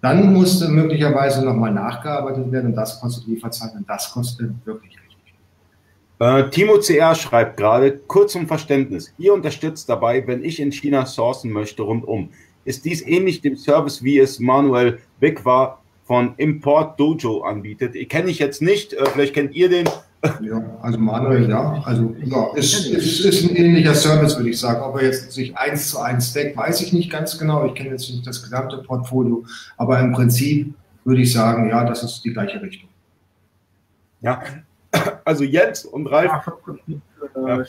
dann 0.07 0.33
musste 0.33 0.69
möglicherweise 0.69 1.43
nochmal 1.43 1.73
nachgearbeitet 1.73 2.49
werden 2.51 2.67
und 2.67 2.75
das 2.75 2.99
kostet 3.01 3.27
Lieferzeit 3.27 3.73
und 3.75 3.87
das 3.89 4.11
kostet 4.11 4.51
wirklich 4.65 4.93
richtig. 4.93 5.33
Äh, 6.19 6.49
Timo 6.49 6.79
CR 6.79 7.13
schreibt 7.13 7.57
gerade, 7.57 7.97
kurz 8.07 8.31
zum 8.31 8.47
Verständnis, 8.47 9.13
ihr 9.17 9.33
unterstützt 9.33 9.89
dabei, 9.89 10.25
wenn 10.25 10.43
ich 10.43 10.61
in 10.61 10.71
China 10.71 11.05
sourcen 11.05 11.51
möchte, 11.51 11.81
rundum. 11.83 12.29
Ist 12.63 12.85
dies 12.85 13.05
ähnlich 13.05 13.41
dem 13.41 13.57
Service, 13.57 14.01
wie 14.01 14.19
es 14.19 14.39
Manuel 14.39 14.99
Beck 15.19 15.41
von 15.41 16.33
Import 16.37 16.97
Dojo 16.97 17.41
anbietet? 17.41 17.95
Ich 17.95 18.07
kenne 18.07 18.29
ich 18.29 18.39
jetzt 18.39 18.61
nicht, 18.61 18.93
äh, 18.93 19.05
vielleicht 19.07 19.33
kennt 19.33 19.55
ihr 19.55 19.67
den, 19.67 19.89
ja, 20.41 20.61
also 20.81 20.97
Manuel, 20.97 21.49
ja. 21.49 21.81
Also 21.85 22.15
ja, 22.23 22.47
ist, 22.55 22.87
ist, 22.87 23.25
ist 23.25 23.43
ein 23.43 23.55
ähnlicher 23.55 23.93
Service, 23.93 24.35
würde 24.37 24.49
ich 24.49 24.59
sagen. 24.59 24.81
Ob 24.81 24.95
er 24.97 25.05
jetzt 25.05 25.31
sich 25.31 25.55
eins 25.57 25.89
zu 25.89 25.99
eins 25.99 26.33
deckt, 26.33 26.57
weiß 26.57 26.81
ich 26.81 26.93
nicht 26.93 27.11
ganz 27.11 27.37
genau. 27.37 27.65
Ich 27.65 27.75
kenne 27.75 27.91
jetzt 27.91 28.09
nicht 28.09 28.25
das 28.25 28.41
gesamte 28.41 28.77
Portfolio, 28.79 29.45
aber 29.77 29.99
im 29.99 30.11
Prinzip 30.13 30.73
würde 31.03 31.21
ich 31.21 31.31
sagen, 31.31 31.69
ja, 31.69 31.83
das 31.83 32.03
ist 32.03 32.21
die 32.25 32.33
gleiche 32.33 32.61
Richtung. 32.61 32.89
Ja, 34.21 34.41
also 35.25 35.43
Jens 35.43 35.85
und 35.85 36.07
Ralf. 36.07 36.31
Ja, 37.35 37.61
äh, 37.61 37.63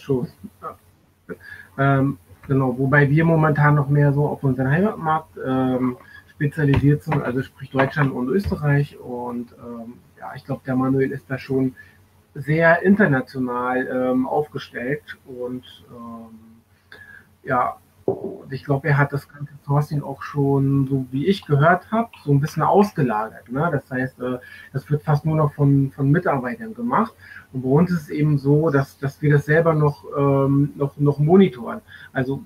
ähm, 1.78 2.18
genau, 2.46 2.76
wobei 2.78 3.08
wir 3.08 3.24
momentan 3.24 3.74
noch 3.74 3.88
mehr 3.88 4.12
so 4.12 4.26
auf 4.26 4.42
unseren 4.42 4.70
Heimatmarkt 4.70 5.38
ähm, 5.46 5.96
spezialisiert 6.30 7.02
sind, 7.02 7.22
also 7.22 7.42
sprich 7.42 7.70
Deutschland 7.70 8.12
und 8.12 8.28
Österreich. 8.28 8.98
Und 8.98 9.52
ähm, 9.52 9.94
ja, 10.18 10.32
ich 10.34 10.44
glaube, 10.44 10.62
der 10.66 10.76
Manuel 10.76 11.12
ist 11.12 11.24
da 11.28 11.38
schon 11.38 11.74
sehr 12.34 12.82
international 12.82 13.86
ähm, 13.86 14.26
aufgestellt 14.26 15.18
und 15.26 15.64
ähm, 15.90 16.38
ja, 17.42 17.78
und 18.08 18.54
ich 18.54 18.64
glaube, 18.64 18.88
er 18.88 18.96
hat 18.96 19.12
das 19.12 19.28
ganze 19.28 19.52
Sourcing 19.66 20.02
auch 20.02 20.22
schon, 20.22 20.86
so 20.88 21.06
wie 21.10 21.26
ich 21.26 21.44
gehört 21.44 21.90
habe, 21.92 22.08
so 22.24 22.32
ein 22.32 22.40
bisschen 22.40 22.62
ausgelagert. 22.62 23.52
Ne? 23.52 23.68
Das 23.70 23.90
heißt, 23.90 24.18
äh, 24.20 24.38
das 24.72 24.90
wird 24.90 25.02
fast 25.02 25.26
nur 25.26 25.36
noch 25.36 25.52
von, 25.52 25.90
von 25.90 26.10
Mitarbeitern 26.10 26.72
gemacht. 26.72 27.12
Und 27.52 27.62
bei 27.62 27.68
uns 27.68 27.90
ist 27.90 28.02
es 28.02 28.08
eben 28.08 28.38
so, 28.38 28.70
dass, 28.70 28.98
dass 28.98 29.20
wir 29.20 29.32
das 29.32 29.44
selber 29.44 29.74
noch, 29.74 30.04
ähm, 30.16 30.72
noch, 30.76 30.96
noch 30.96 31.18
monitoren. 31.18 31.82
Also 32.14 32.42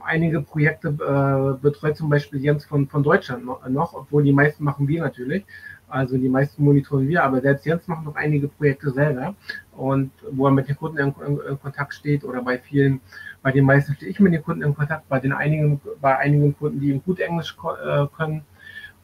einige 0.00 0.42
Projekte 0.42 0.88
äh, 0.88 1.62
betreut 1.62 1.96
zum 1.96 2.10
Beispiel 2.10 2.40
Jens 2.40 2.66
von, 2.66 2.86
von 2.86 3.02
Deutschland 3.02 3.46
noch, 3.46 3.66
noch, 3.68 3.94
obwohl 3.94 4.22
die 4.22 4.32
meisten 4.32 4.64
machen 4.64 4.86
wir 4.86 5.02
natürlich. 5.02 5.46
Also 5.88 6.18
die 6.18 6.28
meisten 6.28 6.64
monitoren 6.64 7.06
wir, 7.06 7.22
aber 7.22 7.40
selbst 7.40 7.64
Jens 7.64 7.86
macht 7.86 8.04
noch 8.04 8.16
einige 8.16 8.48
Projekte 8.48 8.90
selber 8.90 9.34
und 9.76 10.10
wo 10.32 10.46
er 10.46 10.50
mit 10.50 10.68
den 10.68 10.76
Kunden 10.76 10.98
in, 10.98 11.14
in, 11.24 11.38
in, 11.48 11.60
Kontakt 11.60 11.94
steht 11.94 12.24
oder 12.24 12.42
bei 12.42 12.58
vielen, 12.58 13.00
bei 13.42 13.52
den 13.52 13.64
meisten 13.64 13.94
stehe 13.94 14.10
ich 14.10 14.18
mit 14.18 14.32
den 14.32 14.42
Kunden 14.42 14.62
in 14.62 14.74
Kontakt, 14.74 15.08
bei 15.08 15.20
den 15.20 15.32
einigen, 15.32 15.80
bei 16.00 16.18
einigen 16.18 16.56
Kunden, 16.56 16.80
die 16.80 17.00
gut 17.04 17.20
Englisch 17.20 17.56
äh, 17.84 18.06
können, 18.16 18.42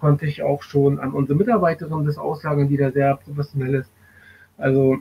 konnte 0.01 0.27
ich 0.27 0.43
auch 0.43 0.63
schon 0.63 0.99
an 0.99 1.13
unsere 1.13 1.39
Mitarbeiterin 1.39 2.05
das 2.05 2.19
auslagern, 2.19 2.69
die 2.69 2.77
da 2.77 2.91
sehr 2.91 3.17
professionell 3.17 3.75
ist. 3.75 3.93
Also 4.59 4.99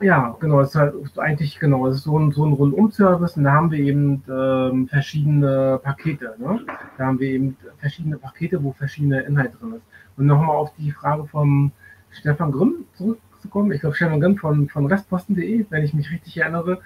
ja, 0.00 0.36
genau, 0.38 0.60
es 0.60 0.68
ist 0.70 0.76
halt 0.76 0.94
eigentlich 1.16 1.58
genau, 1.58 1.88
es 1.88 1.96
ist 1.96 2.04
so 2.04 2.16
ein, 2.18 2.30
so 2.30 2.44
ein 2.46 2.52
Rundum-Service 2.52 3.36
und 3.36 3.44
da 3.44 3.52
haben 3.52 3.72
wir 3.72 3.80
eben 3.80 4.22
ähm, 4.30 4.86
verschiedene 4.86 5.80
Pakete. 5.82 6.36
Ne? 6.38 6.60
Da 6.96 7.06
haben 7.06 7.18
wir 7.18 7.28
eben 7.28 7.56
verschiedene 7.78 8.16
Pakete, 8.16 8.62
wo 8.62 8.72
verschiedene 8.72 9.22
Inhalte 9.22 9.56
drin 9.56 9.74
ist. 9.74 9.82
Und 10.18 10.26
nochmal 10.26 10.56
auf 10.56 10.72
die 10.76 10.90
Frage 10.90 11.26
von 11.26 11.72
Stefan 12.10 12.52
Grimm 12.52 12.84
zurückzukommen. 12.94 13.72
Ich 13.72 13.80
glaube, 13.80 13.96
Stefan 13.96 14.20
Grimm 14.20 14.36
von, 14.36 14.68
von 14.68 14.86
restposten.de, 14.86 15.66
wenn 15.70 15.84
ich 15.84 15.94
mich 15.94 16.10
richtig 16.10 16.36
erinnere. 16.36 16.80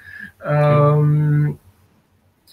Ähm, 0.45 1.59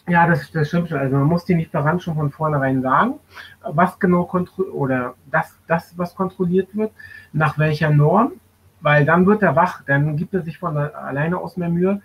ja, 0.08 0.28
das, 0.28 0.52
das 0.52 0.68
stimmt 0.68 0.90
schon. 0.90 0.98
Also 0.98 1.16
man 1.16 1.28
muss 1.28 1.46
den 1.46 1.60
Lieferant 1.60 2.02
schon 2.02 2.16
von 2.16 2.32
vornherein 2.32 2.82
sagen, 2.82 3.16
was 3.62 4.00
genau 4.00 4.24
kontrolliert 4.24 4.74
oder 4.74 5.14
das, 5.30 5.58
das, 5.68 5.98
was 5.98 6.16
kontrolliert 6.16 6.76
wird, 6.76 6.92
nach 7.34 7.58
welcher 7.58 7.90
Norm, 7.90 8.34
weil 8.82 9.06
dann 9.06 9.26
wird 9.26 9.44
er 9.44 9.56
wach, 9.56 9.84
dann 9.86 10.18
gibt 10.18 10.34
er 10.34 10.42
sich 10.42 10.58
von 10.58 10.78
alleine 10.78 11.38
aus 11.38 11.58
mehr 11.58 11.70
Mühe. 11.70 12.02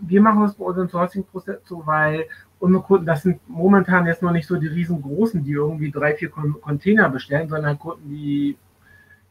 Wir 0.00 0.20
machen 0.20 0.42
das 0.42 0.54
bei 0.54 0.64
unserem 0.64 0.88
Sourcing-Prozess 0.88 1.58
so, 1.64 1.86
weil 1.86 2.24
unsere 2.58 2.82
Kunden, 2.82 3.06
das 3.06 3.22
sind 3.22 3.40
momentan 3.48 4.06
jetzt 4.06 4.22
noch 4.22 4.32
nicht 4.32 4.46
so 4.46 4.56
die 4.56 4.66
riesengroßen, 4.66 5.44
die 5.44 5.52
irgendwie 5.52 5.90
drei, 5.90 6.14
vier 6.14 6.30
Container 6.30 7.08
bestellen, 7.08 7.48
sondern 7.48 7.78
Kunden, 7.78 8.08
die 8.08 8.56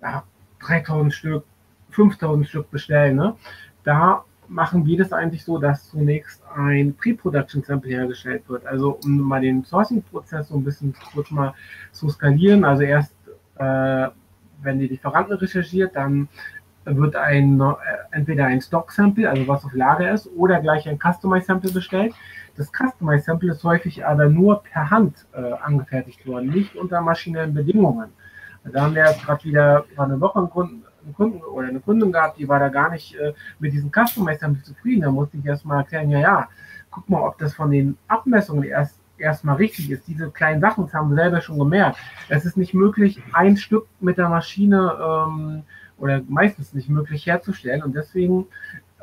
ja, 0.02 0.24
3000 0.60 1.14
Stück, 1.14 1.44
5000 1.90 2.48
Stück 2.48 2.72
bestellen. 2.72 3.16
Ne? 3.16 3.36
Da 3.84 4.24
machen 4.48 4.86
wir 4.86 4.98
das 4.98 5.12
eigentlich 5.12 5.44
so, 5.44 5.58
dass 5.58 5.90
zunächst 5.90 6.44
ein 6.56 6.94
Pre-Production-Sample 6.96 7.90
hergestellt 7.90 8.48
wird. 8.48 8.66
Also 8.66 9.00
um 9.04 9.18
mal 9.20 9.42
den 9.42 9.64
Sourcing-Prozess 9.64 10.50
so 10.50 10.56
ein 10.56 10.64
bisschen 10.64 10.94
kurz 11.14 11.32
mal 11.32 11.54
zu 11.92 12.10
skalieren. 12.10 12.64
Also 12.64 12.84
erst, 12.84 13.16
äh, 13.58 14.08
wenn 14.62 14.80
die 14.80 14.88
Lieferanten 14.88 15.38
recherchiert, 15.38 15.96
dann 15.96 16.28
wird 16.86 17.16
ein, 17.16 17.60
äh, 17.60 17.74
entweder 18.12 18.46
ein 18.46 18.62
Stock-Sample, 18.62 19.28
also 19.28 19.48
was 19.48 19.66
auf 19.66 19.74
Lager 19.74 20.12
ist, 20.12 20.30
oder 20.36 20.62
gleich 20.62 20.88
ein 20.88 21.00
Customize-Sample 21.00 21.72
bestellt. 21.72 22.14
Das 22.58 22.72
Customize-Sample 22.72 23.52
ist 23.52 23.64
häufig 23.64 24.06
aber 24.06 24.30
nur 24.30 24.64
per 24.64 24.90
Hand 24.90 25.26
äh, 25.34 25.52
angefertigt 25.62 26.26
worden, 26.26 26.50
nicht 26.50 26.76
unter 26.76 27.02
maschinellen 27.02 27.54
Bedingungen. 27.54 28.10
Da 28.64 28.82
haben 28.82 28.96
wir 28.96 29.06
jetzt 29.06 29.24
gerade 29.24 29.44
wieder 29.44 29.86
vor 29.96 30.06
einer 30.06 30.20
Woche 30.20 30.40
einen 30.40 30.50
Kunden, 30.50 30.84
einen 31.04 31.14
Kunden 31.14 31.42
oder 31.44 31.68
eine 31.68 31.80
Kundin 31.80 32.12
gehabt, 32.12 32.40
die 32.40 32.48
war 32.48 32.60
da 32.60 32.70
gar 32.70 32.90
nicht 32.92 33.16
äh, 33.16 33.34
mit 33.60 33.74
diesem 33.74 33.92
Customize-Sample 33.92 34.64
zufrieden. 34.64 35.02
Da 35.02 35.12
musste 35.12 35.38
ich 35.38 35.46
erstmal 35.46 35.80
erklären, 35.80 36.10
ja, 36.10 36.20
ja, 36.20 36.50
guck 36.90 37.10
mal, 37.10 37.22
ob 37.22 37.38
das 37.38 37.54
von 37.54 37.70
den 37.70 37.98
Abmessungen 38.08 38.64
erst 38.64 39.00
erstmal 39.18 39.56
richtig 39.56 39.92
ist. 39.92 40.08
Diese 40.08 40.30
kleinen 40.30 40.62
Sachen, 40.62 40.86
das 40.86 40.94
haben 40.94 41.10
wir 41.10 41.16
selber 41.16 41.42
schon 41.42 41.60
gemerkt. 41.60 41.98
Es 42.30 42.46
ist 42.46 42.58
nicht 42.58 42.74
möglich, 42.74 43.22
ein 43.34 43.58
Stück 43.58 43.88
mit 44.00 44.18
der 44.18 44.30
Maschine 44.30 44.94
ähm, 45.00 45.64
oder 45.98 46.22
meistens 46.28 46.74
nicht 46.74 46.90
möglich 46.90 47.26
herzustellen. 47.26 47.84
Und 47.84 47.96
deswegen 47.96 48.48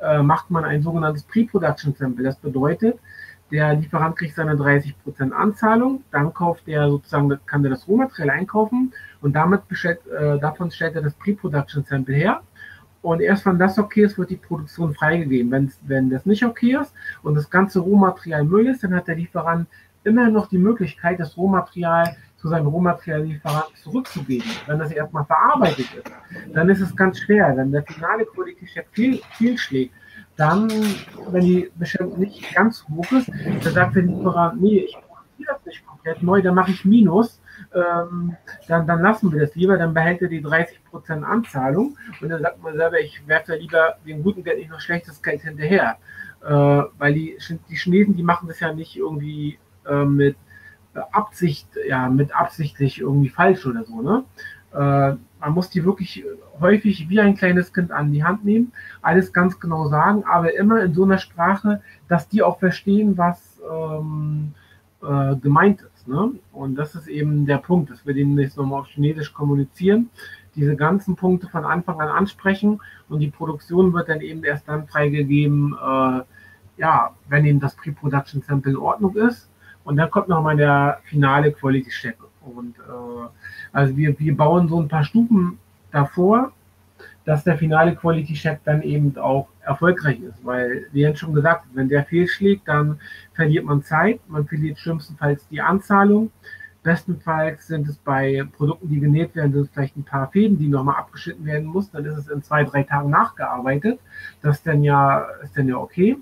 äh, 0.03 0.23
macht 0.23 0.51
man 0.51 0.65
ein 0.65 0.83
sogenanntes 0.83 1.23
Pre-Production 1.23 1.95
Sample. 1.95 2.25
Das 2.25 2.37
bedeutet, 2.37 2.99
der 3.53 3.75
Lieferant 3.75 4.17
kriegt 4.17 4.35
seine 4.35 4.55
30% 4.55 5.31
Anzahlung, 5.31 6.03
dann 6.11 6.33
kauft 6.33 6.67
er 6.67 6.89
sozusagen, 6.89 7.39
kann 7.47 7.63
er 7.65 7.71
das 7.71 7.87
Rohmaterial 7.87 8.31
einkaufen 8.31 8.93
und 9.21 9.35
damit 9.35 9.69
bestellt, 9.69 10.01
äh, 10.07 10.39
davon 10.39 10.71
stellt 10.71 10.97
er 10.97 11.03
das 11.03 11.15
Pre-Production 11.15 11.85
Sample 11.85 12.15
her. 12.15 12.41
Und 13.03 13.21
erst 13.21 13.45
wenn 13.47 13.59
das 13.59 13.79
okay 13.79 14.05
ist, 14.05 14.17
wird 14.17 14.31
die 14.31 14.37
Produktion 14.37 14.95
freigegeben. 14.95 15.51
Wenn, 15.51 15.73
wenn 15.83 16.09
das 16.09 16.25
nicht 16.25 16.45
okay 16.45 16.79
ist 16.81 16.95
und 17.23 17.35
das 17.35 17.51
ganze 17.51 17.81
Rohmaterial 17.81 18.45
Müll 18.45 18.69
ist, 18.69 18.85
dann 18.85 18.95
hat 18.95 19.09
der 19.09 19.17
Lieferant 19.17 19.67
immer 20.05 20.31
noch 20.31 20.49
die 20.49 20.59
Möglichkeit, 20.59 21.21
das 21.21 21.37
Rohmaterial 21.37 22.17
zu 22.37 22.49
seinem 22.49 22.69
Rohmateriallieferanten 22.69 23.77
zurückzugeben. 23.77 24.49
Wenn 24.67 24.79
das 24.79 24.93
erstmal 24.93 25.25
verarbeitet 25.25 25.87
ist, 25.95 26.13
dann 26.55 26.69
ist 26.69 26.81
es 26.81 26.95
ganz 26.97 27.19
schwer. 27.19 27.57
Wenn 27.57 27.71
der 27.71 27.85
finale 27.85 28.25
Qualitätscheck 28.25 28.89
viel, 28.93 29.21
viel 29.33 29.59
schlägt, 29.59 29.95
dann, 30.37 30.71
wenn 31.31 31.45
die 31.45 31.71
Bestellung 31.75 32.19
nicht 32.19 32.55
ganz 32.55 32.85
hoch 32.89 33.11
ist, 33.13 33.31
dann 33.63 33.73
sagt 33.73 33.97
der 33.97 34.03
Lieferant, 34.03 34.61
nee, 34.61 34.79
ich 34.79 34.93
produziere 34.95 35.55
das 35.55 35.67
nicht 35.67 35.87
komplett 35.87 36.23
neu, 36.23 36.43
dann 36.43 36.55
mache 36.55 36.71
ich 36.71 36.85
Minus. 36.85 37.41
Ähm, 37.75 38.37
dann, 38.67 38.87
dann 38.87 39.03
lassen 39.03 39.33
wir 39.33 39.41
das 39.41 39.55
lieber, 39.55 39.77
dann 39.77 39.95
behält 39.95 40.23
er 40.23 40.29
die 40.29 40.45
30% 40.45 41.23
Anzahlung 41.23 41.97
und 42.21 42.29
dann 42.29 42.43
sagt 42.43 42.63
man 42.63 42.77
selber, 42.77 42.99
ich 43.01 43.27
werfe 43.27 43.55
lieber 43.57 43.97
den 44.07 44.23
guten 44.23 44.43
Geld 44.43 44.59
nicht 44.59 44.71
noch 44.71 44.81
schlechtes 44.81 45.23
Geld 45.23 45.43
hinterher. 45.43 45.97
Äh, 46.45 46.49
weil 46.99 47.15
die, 47.15 47.39
die 47.69 47.77
Chinesen, 47.77 48.17
die 48.17 48.23
machen 48.23 48.49
das 48.49 48.61
ja 48.61 48.73
nicht 48.73 48.97
irgendwie 48.97 49.59
äh, 49.87 50.05
mit 50.05 50.37
Absicht, 51.13 51.69
ja, 51.87 52.09
mit 52.09 52.35
absichtlich 52.35 53.01
irgendwie 53.01 53.29
falsch 53.29 53.65
oder 53.65 53.85
so, 53.85 54.03
ne? 54.03 54.25
Äh, 54.73 55.17
man 55.43 55.55
muss 55.55 55.71
die 55.71 55.85
wirklich 55.85 56.25
häufig 56.61 57.09
wie 57.09 57.21
ein 57.21 57.35
kleines 57.35 57.73
Kind 57.73 57.91
an 57.91 58.13
die 58.13 58.23
Hand 58.23 58.45
nehmen, 58.45 58.73
alles 59.03 59.33
ganz 59.33 59.59
genau 59.59 59.89
sagen, 59.89 60.23
aber 60.25 60.55
immer 60.55 60.81
in 60.83 60.95
so 60.95 61.03
einer 61.03 61.19
Sprache, 61.19 61.83
dass 62.09 62.29
die 62.29 62.43
auch 62.43 62.61
verstehen, 62.61 63.19
was 63.19 63.61
ähm, 63.69 64.55
äh, 65.03 65.35
gemeint 65.35 65.83
ist. 65.83 66.07
Ne? 66.07 66.31
Und 66.53 66.77
das 66.77 66.95
ist 66.95 67.09
eben 67.09 67.45
der 67.45 67.59
Punkt, 67.59 67.91
dass 67.91 68.07
wir 68.07 68.15
den 68.15 68.39
jetzt 68.39 68.57
nochmal 68.57 68.81
auf 68.81 68.87
Chinesisch 68.87 69.33
kommunizieren, 69.33 70.11
diese 70.55 70.77
ganzen 70.77 71.17
Punkte 71.17 71.49
von 71.49 71.65
Anfang 71.65 72.01
an 72.01 72.09
ansprechen 72.09 72.81
und 73.09 73.19
die 73.19 73.31
Produktion 73.31 73.93
wird 73.93 74.09
dann 74.09 74.21
eben 74.21 74.45
erst 74.45 74.69
dann 74.69 74.87
freigegeben, 74.87 75.75
äh, 75.75 76.21
ja, 76.77 77.17
wenn 77.29 77.45
eben 77.45 77.59
das 77.59 77.75
Pre-Production 77.75 78.43
Sample 78.43 78.73
in 78.73 78.79
Ordnung 78.79 79.17
ist 79.17 79.51
und 79.83 79.97
dann 79.97 80.09
kommt 80.09 80.29
nochmal 80.29 80.57
der 80.57 81.01
finale 81.03 81.51
Quality 81.51 81.91
Check. 81.91 82.17
Und 82.45 82.77
äh, 82.79 83.29
also 83.73 83.97
wir, 83.97 84.19
wir 84.19 84.37
bauen 84.37 84.69
so 84.69 84.81
ein 84.81 84.89
paar 84.89 85.05
Stufen 85.05 85.59
davor, 85.91 86.53
dass 87.25 87.45
der 87.45 87.57
finale 87.57 87.95
Quality 87.95 88.35
Check 88.35 88.61
dann 88.65 88.83
eben 88.83 89.17
auch 89.17 89.49
erfolgreich 89.61 90.21
ist. 90.21 90.45
Weil, 90.45 90.87
wie 90.93 91.01
Jens 91.01 91.21
schon 91.21 91.35
gesagt, 91.35 91.67
wenn 91.75 91.89
der 91.89 92.05
fehlschlägt, 92.05 92.67
dann 92.67 92.99
verliert 93.35 93.65
man 93.65 93.83
Zeit, 93.83 94.21
man 94.29 94.47
verliert 94.47 94.79
schlimmstenfalls 94.79 95.47
die 95.49 95.61
Anzahlung. 95.61 96.31
Bestenfalls 96.83 97.69
sind 97.69 97.87
es 97.87 97.97
bei 97.97 98.43
Produkten, 98.57 98.89
die 98.89 98.99
genäht 98.99 99.37
werden, 99.37 99.53
sind 99.53 99.63
es 99.63 99.71
vielleicht 99.71 99.97
ein 99.97 100.03
paar 100.03 100.29
Fäden, 100.33 100.59
die 100.59 100.67
nochmal 100.67 100.97
abgeschnitten 100.97 101.45
werden 101.45 101.67
muss. 101.67 101.91
Dann 101.93 102.05
ist 102.05 102.19
es 102.19 102.29
in 102.29 102.43
zwei, 102.43 102.65
drei 102.65 102.83
Tagen 102.83 103.11
nachgearbeitet. 103.11 104.01
Das 104.41 104.57
ist 104.57 104.67
dann 104.67 104.83
ja, 104.83 105.21
ist 105.45 105.57
dann 105.57 105.69
ja 105.69 105.77
okay. 105.77 106.19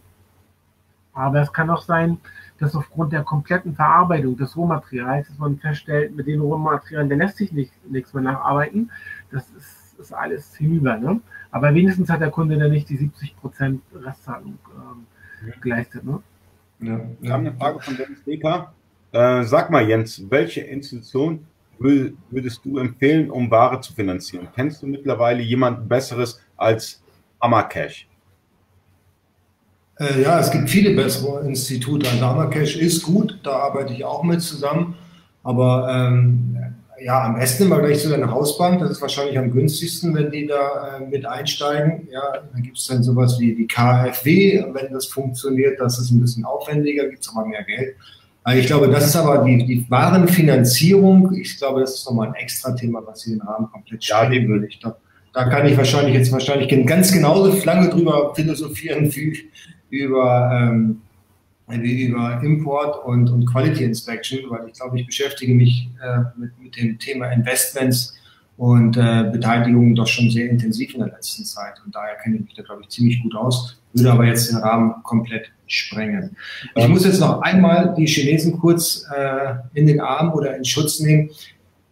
Aber 1.14 1.40
es 1.40 1.52
kann 1.52 1.70
auch 1.70 1.82
sein, 1.82 2.18
dass 2.60 2.76
aufgrund 2.76 3.12
der 3.12 3.24
kompletten 3.24 3.74
Verarbeitung 3.74 4.36
des 4.36 4.56
Rohmaterials, 4.56 5.28
dass 5.28 5.38
man 5.38 5.58
feststellt, 5.58 6.14
mit 6.14 6.26
den 6.26 6.40
Rohmaterialien, 6.40 7.08
der 7.08 7.18
lässt 7.18 7.38
sich 7.38 7.52
nicht, 7.52 7.72
nichts 7.90 8.12
mehr 8.12 8.22
nacharbeiten. 8.22 8.90
Das 9.30 9.48
ist, 9.56 9.98
ist 9.98 10.12
alles 10.12 10.54
hinüber. 10.54 10.98
Ne? 10.98 11.20
Aber 11.50 11.74
wenigstens 11.74 12.10
hat 12.10 12.20
der 12.20 12.30
Kunde 12.30 12.58
dann 12.58 12.70
nicht 12.70 12.88
die 12.90 12.98
70% 12.98 13.78
Restzahlung 13.94 14.58
ähm, 14.74 15.06
geleistet. 15.62 16.04
Ne? 16.04 16.22
Ja. 16.80 17.00
Wir 17.20 17.32
haben 17.32 17.46
eine 17.46 17.56
Frage 17.56 17.80
von 17.80 17.96
Dennis 17.96 18.22
Decker. 18.24 18.74
Äh, 19.12 19.42
sag 19.44 19.70
mal, 19.70 19.88
Jens, 19.88 20.22
welche 20.28 20.60
Institution 20.60 21.46
würdest 21.78 22.62
du 22.62 22.76
empfehlen, 22.76 23.30
um 23.30 23.50
Ware 23.50 23.80
zu 23.80 23.94
finanzieren? 23.94 24.48
Kennst 24.54 24.82
du 24.82 24.86
mittlerweile 24.86 25.40
jemanden 25.40 25.88
Besseres 25.88 26.44
als 26.58 27.02
Amacash? 27.38 28.06
Äh, 30.00 30.22
ja, 30.22 30.40
es 30.40 30.50
gibt 30.50 30.70
viele 30.70 30.94
bessere 30.94 31.46
Institute. 31.46 32.08
Also 32.08 32.24
Amacash 32.24 32.76
ist 32.76 33.02
gut, 33.02 33.38
da 33.42 33.52
arbeite 33.52 33.92
ich 33.92 34.04
auch 34.04 34.22
mit 34.22 34.40
zusammen. 34.40 34.94
Aber 35.42 35.88
ähm, 35.90 36.56
ja, 37.02 37.24
am 37.24 37.34
besten 37.34 37.64
immer 37.64 37.80
gleich 37.80 38.00
zu 38.00 38.08
deiner 38.08 38.30
Hausbank. 38.30 38.80
Das 38.80 38.90
ist 38.90 39.02
wahrscheinlich 39.02 39.38
am 39.38 39.50
günstigsten, 39.52 40.14
wenn 40.14 40.30
die 40.30 40.46
da 40.46 40.98
äh, 40.98 41.06
mit 41.06 41.26
einsteigen. 41.26 42.08
Ja, 42.10 42.42
dann 42.52 42.62
gibt 42.62 42.78
es 42.78 42.86
dann 42.86 43.02
sowas 43.02 43.38
wie 43.38 43.54
die 43.54 43.66
KfW. 43.66 44.64
Wenn 44.72 44.92
das 44.92 45.06
funktioniert, 45.06 45.78
das 45.78 45.98
ist 45.98 46.10
ein 46.10 46.20
bisschen 46.20 46.46
aufwendiger, 46.46 47.06
gibt 47.06 47.22
es 47.22 47.30
aber 47.34 47.46
mehr 47.46 47.64
Geld. 47.64 47.94
Also 48.42 48.58
ich 48.58 48.66
glaube, 48.66 48.88
das 48.88 49.06
ist 49.06 49.16
aber 49.16 49.44
die, 49.44 49.66
die 49.66 49.84
Warenfinanzierung. 49.90 51.34
Ich 51.34 51.58
glaube, 51.58 51.80
das 51.80 51.96
ist 51.96 52.06
nochmal 52.06 52.28
ein 52.28 52.34
extra 52.34 52.72
Thema, 52.72 53.02
was 53.04 53.24
hier 53.24 53.34
den 53.34 53.42
Rahmen 53.42 53.70
komplett 53.70 54.02
sprengen 54.02 54.48
würde. 54.48 54.66
Ich 54.66 54.80
glaube, 54.80 54.96
da 55.34 55.44
kann 55.44 55.66
ich 55.66 55.76
wahrscheinlich 55.76 56.14
jetzt 56.14 56.32
wahrscheinlich 56.32 56.86
ganz 56.86 57.12
genauso 57.12 57.54
lange 57.64 57.90
drüber 57.90 58.34
philosophieren 58.34 59.14
wie, 59.14 59.38
über, 59.90 60.50
ähm, 60.52 61.02
über 61.68 62.40
Import 62.42 63.04
und, 63.04 63.30
und 63.30 63.46
Quality 63.46 63.84
Inspection, 63.84 64.40
weil 64.48 64.68
ich 64.68 64.74
glaube, 64.74 64.98
ich 64.98 65.06
beschäftige 65.06 65.54
mich 65.54 65.88
äh, 66.02 66.20
mit, 66.38 66.58
mit 66.60 66.76
dem 66.76 66.98
Thema 66.98 67.26
Investments 67.26 68.14
und 68.56 68.96
äh, 68.96 69.30
Beteiligung 69.32 69.94
doch 69.94 70.06
schon 70.06 70.30
sehr 70.30 70.50
intensiv 70.50 70.92
in 70.94 71.00
der 71.00 71.08
letzten 71.08 71.44
Zeit. 71.44 71.74
Und 71.84 71.94
daher 71.94 72.16
kenne 72.16 72.36
ich 72.36 72.42
mich 72.42 72.54
da, 72.54 72.62
glaube 72.62 72.82
ich, 72.82 72.88
ziemlich 72.88 73.22
gut 73.22 73.34
aus, 73.34 73.80
würde 73.94 74.12
aber 74.12 74.26
jetzt 74.26 74.50
den 74.50 74.58
Rahmen 74.58 74.94
komplett 75.02 75.50
sprengen. 75.66 76.36
Ich 76.74 76.88
muss 76.88 77.04
jetzt 77.04 77.20
noch 77.20 77.40
einmal 77.40 77.94
die 77.96 78.06
Chinesen 78.06 78.58
kurz 78.58 79.06
äh, 79.16 79.54
in 79.72 79.86
den 79.86 80.00
Arm 80.00 80.32
oder 80.34 80.56
in 80.56 80.64
Schutz 80.64 81.00
nehmen. 81.00 81.30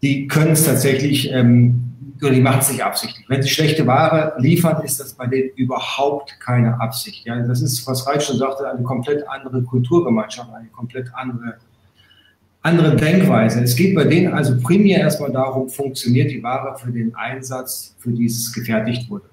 Die 0.03 0.27
können 0.27 0.53
es 0.53 0.65
tatsächlich 0.65 1.31
ähm, 1.33 1.88
oder 2.23 2.33
die 2.33 2.41
machen 2.41 2.61
es 2.61 2.71
nicht 2.71 2.85
absichtlich. 2.85 3.29
Wenn 3.29 3.43
sie 3.43 3.49
schlechte 3.49 3.87
Ware 3.87 4.35
liefern, 4.39 4.83
ist 4.83 5.01
das 5.01 5.13
bei 5.15 5.27
denen 5.27 5.51
überhaupt 5.57 6.39
keine 6.41 6.81
Absicht. 6.81 7.25
Ja, 7.27 7.39
das 7.41 7.63
ist, 7.63 7.87
was 7.87 8.07
Reich 8.07 8.25
schon 8.25 8.39
sagte, 8.39 8.69
eine 8.69 8.83
komplett 8.83 9.27
andere 9.29 9.63
Kulturgemeinschaft, 9.63 10.53
eine 10.53 10.69
komplett 10.69 11.11
andere, 11.15 11.57
andere 12.63 12.97
Denkweise. 12.97 13.63
Es 13.63 13.77
geht 13.77 13.95
bei 13.95 14.05
denen 14.05 14.33
also 14.33 14.61
primär 14.61 14.99
erstmal 14.99 15.33
darum, 15.33 15.69
funktioniert 15.69 16.31
die 16.31 16.43
Ware 16.43 16.77
für 16.79 16.91
den 16.91 17.15
Einsatz, 17.15 17.95
für 17.99 18.11
die 18.11 18.27
es 18.27 18.53
gefertigt 18.53 19.09
wurde. 19.11 19.27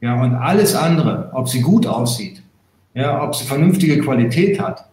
Ja, 0.00 0.20
und 0.20 0.34
alles 0.34 0.74
andere, 0.74 1.30
ob 1.32 1.48
sie 1.48 1.60
gut 1.60 1.86
aussieht, 1.86 2.42
ja, 2.94 3.22
ob 3.22 3.34
sie 3.34 3.44
vernünftige 3.44 3.98
Qualität 4.00 4.60
hat, 4.60 4.88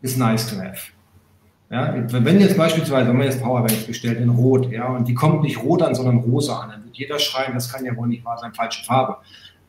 ist 0.00 0.18
nice 0.18 0.48
to 0.48 0.56
have. 0.56 0.92
Ja, 1.72 1.94
wenn 2.10 2.38
jetzt 2.38 2.58
beispielsweise, 2.58 3.08
wenn 3.08 3.16
man 3.16 3.26
jetzt 3.26 3.42
Powerbanks 3.42 3.84
bestellt 3.84 4.20
in 4.20 4.28
Rot, 4.28 4.70
ja, 4.70 4.88
und 4.88 5.08
die 5.08 5.14
kommt 5.14 5.40
nicht 5.40 5.62
rot 5.62 5.80
an, 5.80 5.94
sondern 5.94 6.18
rosa 6.18 6.60
an, 6.60 6.68
dann 6.68 6.84
wird 6.84 6.98
jeder 6.98 7.18
schreiben, 7.18 7.54
das 7.54 7.72
kann 7.72 7.82
ja 7.82 7.96
wohl 7.96 8.08
nicht 8.08 8.22
wahr 8.26 8.36
sein, 8.36 8.52
falsche 8.52 8.84
Farbe. 8.84 9.16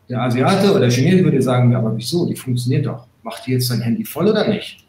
Der 0.09 0.21
Asiate 0.21 0.69
oder 0.71 0.81
der 0.81 0.91
Chinese 0.91 1.23
würde 1.23 1.41
sagen, 1.41 1.73
aber 1.73 1.95
wieso, 1.95 2.27
die 2.27 2.35
funktioniert 2.35 2.85
doch. 2.85 3.07
Macht 3.21 3.47
die 3.47 3.53
jetzt 3.53 3.71
dein 3.71 3.79
Handy 3.79 4.03
voll 4.03 4.27
oder 4.27 4.45
nicht? 4.49 4.85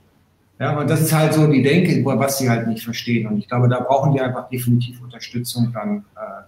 Ja, 0.58 0.76
und 0.76 0.90
das 0.90 1.02
ist 1.02 1.14
halt 1.14 1.34
so 1.34 1.46
die 1.46 1.62
Denke, 1.62 2.04
was 2.04 2.38
sie 2.38 2.50
halt 2.50 2.66
nicht 2.66 2.82
verstehen. 2.82 3.28
Und 3.28 3.38
ich 3.38 3.46
glaube, 3.46 3.68
da 3.68 3.78
brauchen 3.78 4.12
die 4.12 4.20
einfach 4.20 4.48
definitiv 4.48 5.00
Unterstützung 5.00 5.70
dann 5.72 5.98
äh, 6.16 6.42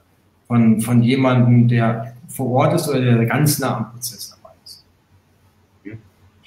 von, 0.49 0.81
von 0.81 1.01
jemandem, 1.01 1.69
der 1.69 2.13
vor 2.27 2.51
Ort 2.51 2.75
ist 2.75 2.89
oder 2.89 3.01
der 3.01 3.27
ganz 3.27 3.61
nah 3.61 3.77
am 3.77 3.93
Prozess 3.93 4.17
ist. 4.17 4.36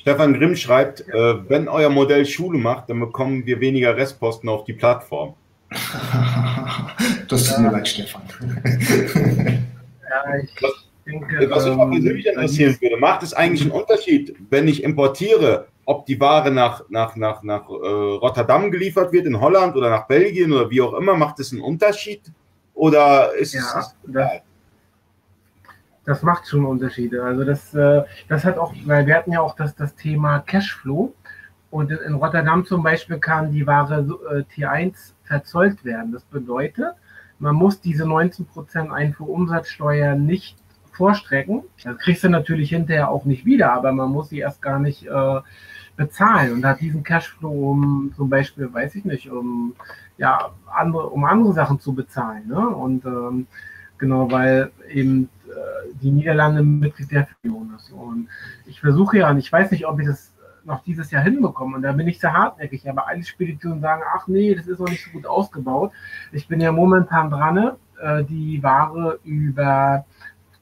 Stefan 0.09 0.33
Grimm 0.33 0.55
schreibt, 0.55 1.01
äh, 1.07 1.49
wenn 1.49 1.67
euer 1.67 1.91
Modell 1.91 2.25
Schule 2.25 2.57
macht, 2.57 2.89
dann 2.89 2.99
bekommen 2.99 3.45
wir 3.45 3.59
weniger 3.59 3.95
Restposten 3.95 4.49
auf 4.49 4.63
die 4.63 4.73
Plattform. 4.73 5.35
das 7.27 7.43
tut 7.43 7.59
mir 7.59 7.71
leid, 7.71 7.87
Stefan. 7.87 8.23
ja, 10.09 10.35
ich 10.41 10.51
denke, 11.05 11.47
was 11.51 11.65
mich 11.65 11.75
auch 11.75 11.91
persönlich 11.91 12.25
ähm, 12.25 12.31
interessieren 12.33 12.77
würde, 12.81 12.97
macht 12.97 13.21
es 13.21 13.35
eigentlich 13.35 13.61
einen 13.61 13.69
Unterschied, 13.69 14.35
wenn 14.49 14.67
ich 14.67 14.83
importiere, 14.83 15.67
ob 15.85 16.07
die 16.07 16.19
Ware 16.19 16.49
nach, 16.49 16.85
nach, 16.89 17.15
nach, 17.15 17.43
nach 17.43 17.69
äh, 17.69 17.73
Rotterdam 17.73 18.71
geliefert 18.71 19.13
wird, 19.13 19.27
in 19.27 19.39
Holland 19.39 19.75
oder 19.75 19.91
nach 19.91 20.07
Belgien 20.07 20.51
oder 20.51 20.71
wie 20.71 20.81
auch 20.81 20.93
immer, 20.93 21.15
macht 21.15 21.39
es 21.39 21.51
einen 21.51 21.61
Unterschied? 21.61 22.23
Oder 22.73 23.35
ist 23.35 23.53
ja, 23.53 23.59
es. 23.59 23.95
Das, 24.07 24.41
das 26.09 26.23
macht 26.23 26.47
schon 26.47 26.65
Unterschiede. 26.65 27.23
Also 27.23 27.43
das, 27.43 27.71
äh, 27.75 28.01
das 28.27 28.43
hat 28.43 28.57
auch, 28.57 28.73
weil 28.85 29.05
wir 29.05 29.15
hatten 29.15 29.31
ja 29.31 29.41
auch 29.41 29.55
das, 29.55 29.75
das 29.75 29.95
Thema 29.95 30.39
Cashflow. 30.39 31.13
Und 31.69 31.91
in 31.91 32.15
Rotterdam 32.15 32.65
zum 32.65 32.81
Beispiel 32.81 33.19
kann 33.19 33.51
die 33.51 33.67
Ware 33.67 33.99
äh, 34.31 34.43
T1 34.51 35.13
verzollt 35.23 35.85
werden. 35.85 36.11
Das 36.11 36.23
bedeutet, 36.23 36.95
man 37.37 37.53
muss 37.53 37.79
diese 37.79 38.05
19% 38.05 38.89
Einfuhrumsatzsteuer 38.89 40.15
nicht 40.15 40.57
vorstrecken. 40.91 41.61
Das 41.83 41.99
kriegst 41.99 42.23
du 42.23 42.29
natürlich 42.29 42.69
hinterher 42.71 43.09
auch 43.09 43.25
nicht 43.25 43.45
wieder, 43.45 43.71
aber 43.71 43.91
man 43.91 44.09
muss 44.09 44.29
sie 44.29 44.39
erst 44.39 44.63
gar 44.63 44.79
nicht 44.79 45.05
äh, 45.05 45.39
bezahlen 45.95 46.53
und 46.53 46.65
hat 46.65 46.81
diesen 46.81 47.03
Cashflow, 47.03 47.71
um 47.71 48.11
zum 48.15 48.29
Beispiel, 48.29 48.73
weiß 48.73 48.95
ich 48.95 49.05
nicht, 49.05 49.29
um 49.29 49.75
ja 50.17 50.49
andere, 50.75 51.07
um 51.11 51.23
andere 51.23 51.53
Sachen 51.53 51.79
zu 51.79 51.93
bezahlen. 51.93 52.47
Ne? 52.47 52.67
Und 52.67 53.05
ähm, 53.05 53.45
genau, 53.99 54.31
weil 54.31 54.71
eben 54.89 55.29
die 56.01 56.11
Niederlande 56.11 56.63
Mitglied 56.63 57.11
der 57.11 57.27
Union 57.43 57.73
ist. 57.75 57.91
Und 57.91 58.27
ich 58.65 58.79
versuche 58.79 59.19
ja, 59.19 59.29
und 59.29 59.37
ich 59.37 59.51
weiß 59.51 59.71
nicht, 59.71 59.85
ob 59.85 59.99
ich 59.99 60.07
das 60.07 60.33
noch 60.65 60.83
dieses 60.83 61.11
Jahr 61.11 61.23
hinbekomme. 61.23 61.77
Und 61.77 61.81
da 61.81 61.91
bin 61.91 62.07
ich 62.07 62.19
sehr 62.19 62.33
hartnäckig. 62.33 62.87
Aber 62.89 63.07
alle 63.07 63.23
Speditionen 63.23 63.81
sagen, 63.81 64.03
ach 64.15 64.27
nee, 64.27 64.53
das 64.53 64.67
ist 64.67 64.79
noch 64.79 64.89
nicht 64.89 65.03
so 65.03 65.11
gut 65.11 65.25
ausgebaut. 65.25 65.91
Ich 66.31 66.47
bin 66.47 66.61
ja 66.61 66.71
momentan 66.71 67.29
dran, 67.29 67.71
äh, 68.01 68.23
die 68.23 68.61
Ware 68.61 69.19
über 69.23 70.05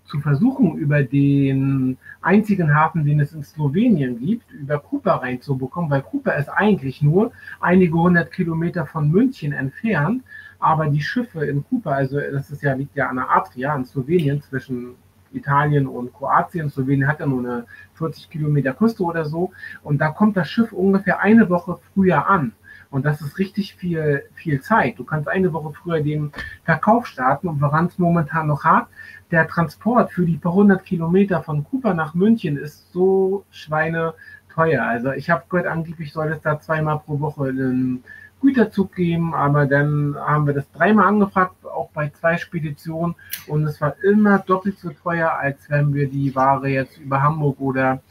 zu 0.08 0.20
versuchen, 0.20 0.78
über 0.78 1.04
den 1.04 1.98
einzigen 2.22 2.74
Hafen, 2.74 3.04
den 3.04 3.20
es 3.20 3.34
in 3.34 3.44
Slowenien 3.44 4.18
gibt, 4.20 4.50
über 4.52 4.80
Kupa 4.80 5.18
reinzubekommen, 5.18 5.90
weil 5.90 6.02
Kupa 6.02 6.32
ist 6.32 6.50
eigentlich 6.50 7.02
nur 7.02 7.32
einige 7.60 7.98
hundert 7.98 8.32
Kilometer 8.32 8.86
von 8.86 9.12
München 9.12 9.52
entfernt, 9.52 10.24
aber 10.60 10.88
die 10.88 11.02
Schiffe 11.02 11.46
in 11.46 11.64
Kupa, 11.64 11.92
also 11.92 12.20
das 12.20 12.50
ist 12.50 12.64
ja, 12.64 12.74
liegt 12.74 12.96
ja 12.96 13.10
an 13.10 13.18
der 13.18 13.30
Adria 13.30 13.76
in 13.76 13.86
Slowenien 13.86 14.42
zwischen 14.42 14.96
Italien 15.32 15.88
und 15.88 16.14
Kroatien. 16.14 16.70
Slowenien 16.70 17.08
hat 17.08 17.20
ja 17.20 17.26
nur 17.26 17.40
eine 17.40 17.66
40 17.96 18.30
Kilometer 18.30 18.74
Küste 18.74 19.04
oder 19.04 19.26
so. 19.26 19.52
Und 19.84 20.00
da 20.00 20.10
kommt 20.10 20.38
das 20.38 20.50
Schiff 20.50 20.72
ungefähr 20.72 21.20
eine 21.20 21.50
Woche 21.50 21.78
früher 21.94 22.28
an. 22.28 22.54
Und 22.90 23.06
das 23.06 23.22
ist 23.22 23.38
richtig 23.38 23.76
viel, 23.76 24.24
viel 24.34 24.62
Zeit. 24.62 24.98
Du 24.98 25.04
kannst 25.04 25.28
eine 25.28 25.52
Woche 25.52 25.74
früher 25.74 26.02
den 26.02 26.32
Verkauf 26.64 27.06
starten 27.06 27.50
und 27.50 27.62
woran 27.62 27.88
es 27.88 28.00
momentan 28.00 28.48
noch 28.48 28.64
hat, 28.64 28.88
der 29.30 29.48
Transport 29.48 30.12
für 30.12 30.26
die 30.26 30.38
paar 30.38 30.54
hundert 30.54 30.86
Kilometer 30.86 31.44
von 31.44 31.66
Cooper 31.66 31.94
nach 31.94 32.14
München 32.14 32.58
ist 32.58 32.92
so 32.94 33.44
schweineteuer. 33.52 34.84
Also 34.84 35.12
ich 35.12 35.30
habe 35.30 35.44
gehört, 35.50 35.68
angeblich 35.68 36.14
soll 36.14 36.32
es 36.32 36.42
da 36.42 36.60
zweimal 36.62 37.00
pro 37.00 37.20
Woche 37.20 37.50
einen 37.50 38.04
Güterzug 38.42 38.96
geben, 38.96 39.34
aber 39.34 39.66
dann 39.66 40.16
haben 40.16 40.46
wir 40.46 40.54
das 40.54 40.70
dreimal 40.72 41.08
angefragt, 41.08 41.56
auch 41.66 41.90
bei 41.92 42.10
zwei 42.10 42.38
Speditionen 42.38 43.16
und 43.48 43.66
es 43.66 43.82
war 43.82 43.96
immer 44.04 44.40
doppelt 44.40 44.78
so 44.78 44.90
teuer, 44.90 45.32
als 45.32 45.70
wenn 45.70 45.94
wir 45.94 46.10
die 46.10 46.36
Ware 46.36 46.68
jetzt 46.68 46.98
über 47.00 47.22
Hamburg 47.22 47.60
oder 47.60 48.02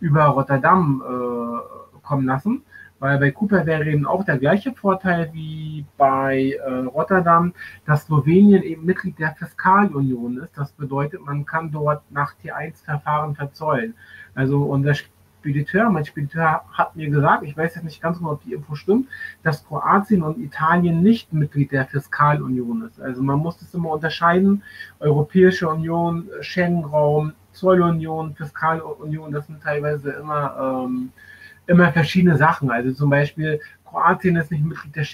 über 0.00 0.24
Rotterdam 0.24 1.02
äh, 1.06 1.98
kommen 2.02 2.26
lassen. 2.26 2.62
Weil 2.98 3.18
bei 3.18 3.30
Cooper 3.30 3.66
wäre 3.66 3.84
eben 3.84 4.06
auch 4.06 4.24
der 4.24 4.38
gleiche 4.38 4.72
Vorteil 4.72 5.28
wie 5.34 5.84
bei 5.98 6.58
äh, 6.64 6.70
Rotterdam, 6.86 7.52
dass 7.84 8.06
Slowenien 8.06 8.62
eben 8.62 8.86
Mitglied 8.86 9.18
der 9.18 9.34
Fiskalunion 9.34 10.38
ist. 10.38 10.56
Das 10.56 10.72
bedeutet, 10.72 11.20
man 11.20 11.44
kann 11.44 11.70
dort 11.70 12.10
nach 12.10 12.34
T1-Verfahren 12.42 13.34
verzollen. 13.34 13.94
Also 14.34 14.62
unser 14.62 14.94
Spediteur, 15.46 15.88
mein 15.90 16.04
Spediteur 16.04 16.62
hat 16.72 16.96
mir 16.96 17.08
gesagt, 17.08 17.44
ich 17.44 17.56
weiß 17.56 17.76
jetzt 17.76 17.84
nicht 17.84 18.02
ganz 18.02 18.18
genau, 18.18 18.32
ob 18.32 18.42
die 18.42 18.52
Info 18.52 18.74
stimmt, 18.74 19.06
dass 19.44 19.64
Kroatien 19.64 20.24
und 20.24 20.38
Italien 20.38 21.02
nicht 21.02 21.32
Mitglied 21.32 21.70
der 21.70 21.86
Fiskalunion 21.86 22.82
ist. 22.82 23.00
Also 23.00 23.22
man 23.22 23.38
muss 23.38 23.58
das 23.58 23.72
immer 23.72 23.90
unterscheiden. 23.90 24.64
Europäische 24.98 25.68
Union, 25.68 26.28
Schengen-Raum, 26.40 27.32
Zollunion, 27.52 28.34
Fiskalunion, 28.34 29.30
das 29.30 29.46
sind 29.46 29.62
teilweise 29.62 30.10
immer 30.10 30.84
ähm, 30.84 31.12
immer 31.68 31.92
verschiedene 31.92 32.36
Sachen. 32.36 32.70
Also 32.70 32.92
zum 32.92 33.10
Beispiel 33.10 33.60
Kroatien 33.84 34.34
ist 34.34 34.50
nicht 34.50 34.64
Mitglied 34.64 34.96
der, 34.96 35.04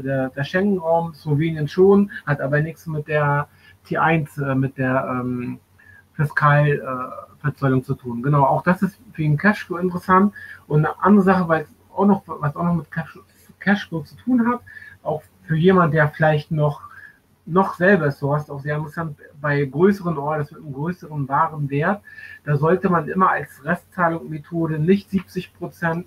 der, 0.00 0.28
der 0.30 0.44
Schengen-Raum, 0.44 1.12
Slowenien 1.14 1.66
schon, 1.66 2.12
hat 2.24 2.40
aber 2.40 2.60
nichts 2.60 2.86
mit 2.86 3.08
der 3.08 3.48
T1, 3.88 4.40
äh, 4.40 4.54
mit 4.54 4.78
der 4.78 5.06
ähm, 5.10 5.58
Fiskalverzollung 6.14 6.78
äh, 6.78 7.35
zu 7.54 7.94
tun. 7.94 8.22
Genau, 8.22 8.44
auch 8.44 8.62
das 8.62 8.82
ist 8.82 8.98
für 9.12 9.22
den 9.22 9.36
Cashflow 9.36 9.76
interessant. 9.78 10.32
Und 10.66 10.84
eine 10.84 11.00
andere 11.02 11.24
Sache, 11.24 11.48
weil 11.48 11.66
auch 11.94 12.06
noch, 12.06 12.22
was 12.26 12.54
auch 12.56 12.64
noch 12.64 12.74
mit 12.74 12.86
Cashflow 13.60 14.02
zu 14.02 14.16
tun 14.16 14.46
hat, 14.46 14.60
auch 15.02 15.22
für 15.44 15.56
jemand, 15.56 15.94
der 15.94 16.08
vielleicht 16.08 16.50
noch 16.50 16.82
noch 17.46 17.74
selber 17.74 18.10
sowas 18.10 18.50
auch 18.50 18.60
sehr 18.60 18.76
interessant 18.76 19.16
bei 19.40 19.64
größeren 19.64 20.18
Orders 20.18 20.50
mit 20.50 20.60
einem 20.60 20.72
größeren 20.72 21.28
Warenwert. 21.28 22.02
Da 22.44 22.56
sollte 22.56 22.90
man 22.90 23.08
immer 23.08 23.30
als 23.30 23.64
Restzahlungsmethode 23.64 24.78
nicht 24.80 25.10
70 25.10 25.54
Prozent 25.54 26.06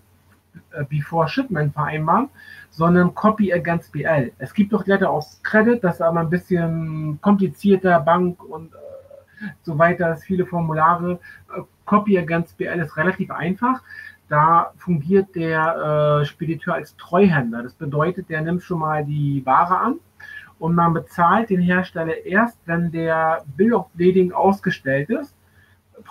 äh, 0.71 0.83
Before 0.83 1.29
Shipment 1.29 1.73
vereinbaren, 1.73 2.29
sondern 2.69 3.15
Copy 3.15 3.53
Against 3.53 3.91
BL. 3.93 4.33
Es 4.37 4.53
gibt 4.53 4.73
doch 4.73 4.85
Letter 4.85 5.13
of 5.13 5.25
Credit, 5.43 5.81
das 5.83 5.95
ist 5.95 6.01
aber 6.01 6.19
ein 6.19 6.29
bisschen 6.29 7.19
komplizierter, 7.21 8.01
Bank 8.01 8.43
und 8.43 8.73
äh, 9.41 9.47
so 9.63 9.77
weiter, 9.77 10.11
es 10.11 10.23
viele 10.23 10.45
Formulare. 10.45 11.19
Äh, 11.55 11.61
Copy 11.85 12.17
Against 12.17 12.57
BL 12.57 12.79
ist 12.79 12.97
relativ 12.97 13.31
einfach. 13.31 13.81
Da 14.27 14.71
fungiert 14.77 15.35
der 15.35 16.21
äh, 16.21 16.25
Spediteur 16.25 16.75
als 16.75 16.95
Treuhänder. 16.97 17.63
Das 17.63 17.73
bedeutet, 17.73 18.29
der 18.29 18.41
nimmt 18.41 18.61
schon 18.61 18.79
mal 18.79 19.03
die 19.03 19.41
Ware 19.45 19.79
an 19.79 19.95
und 20.59 20.75
man 20.75 20.93
bezahlt 20.93 21.49
den 21.49 21.61
Hersteller 21.61 22.25
erst, 22.25 22.59
wenn 22.65 22.91
der 22.91 23.43
Bill 23.57 23.73
of 23.73 23.87
Lading 23.97 24.31
ausgestellt 24.31 25.09
ist. 25.09 25.33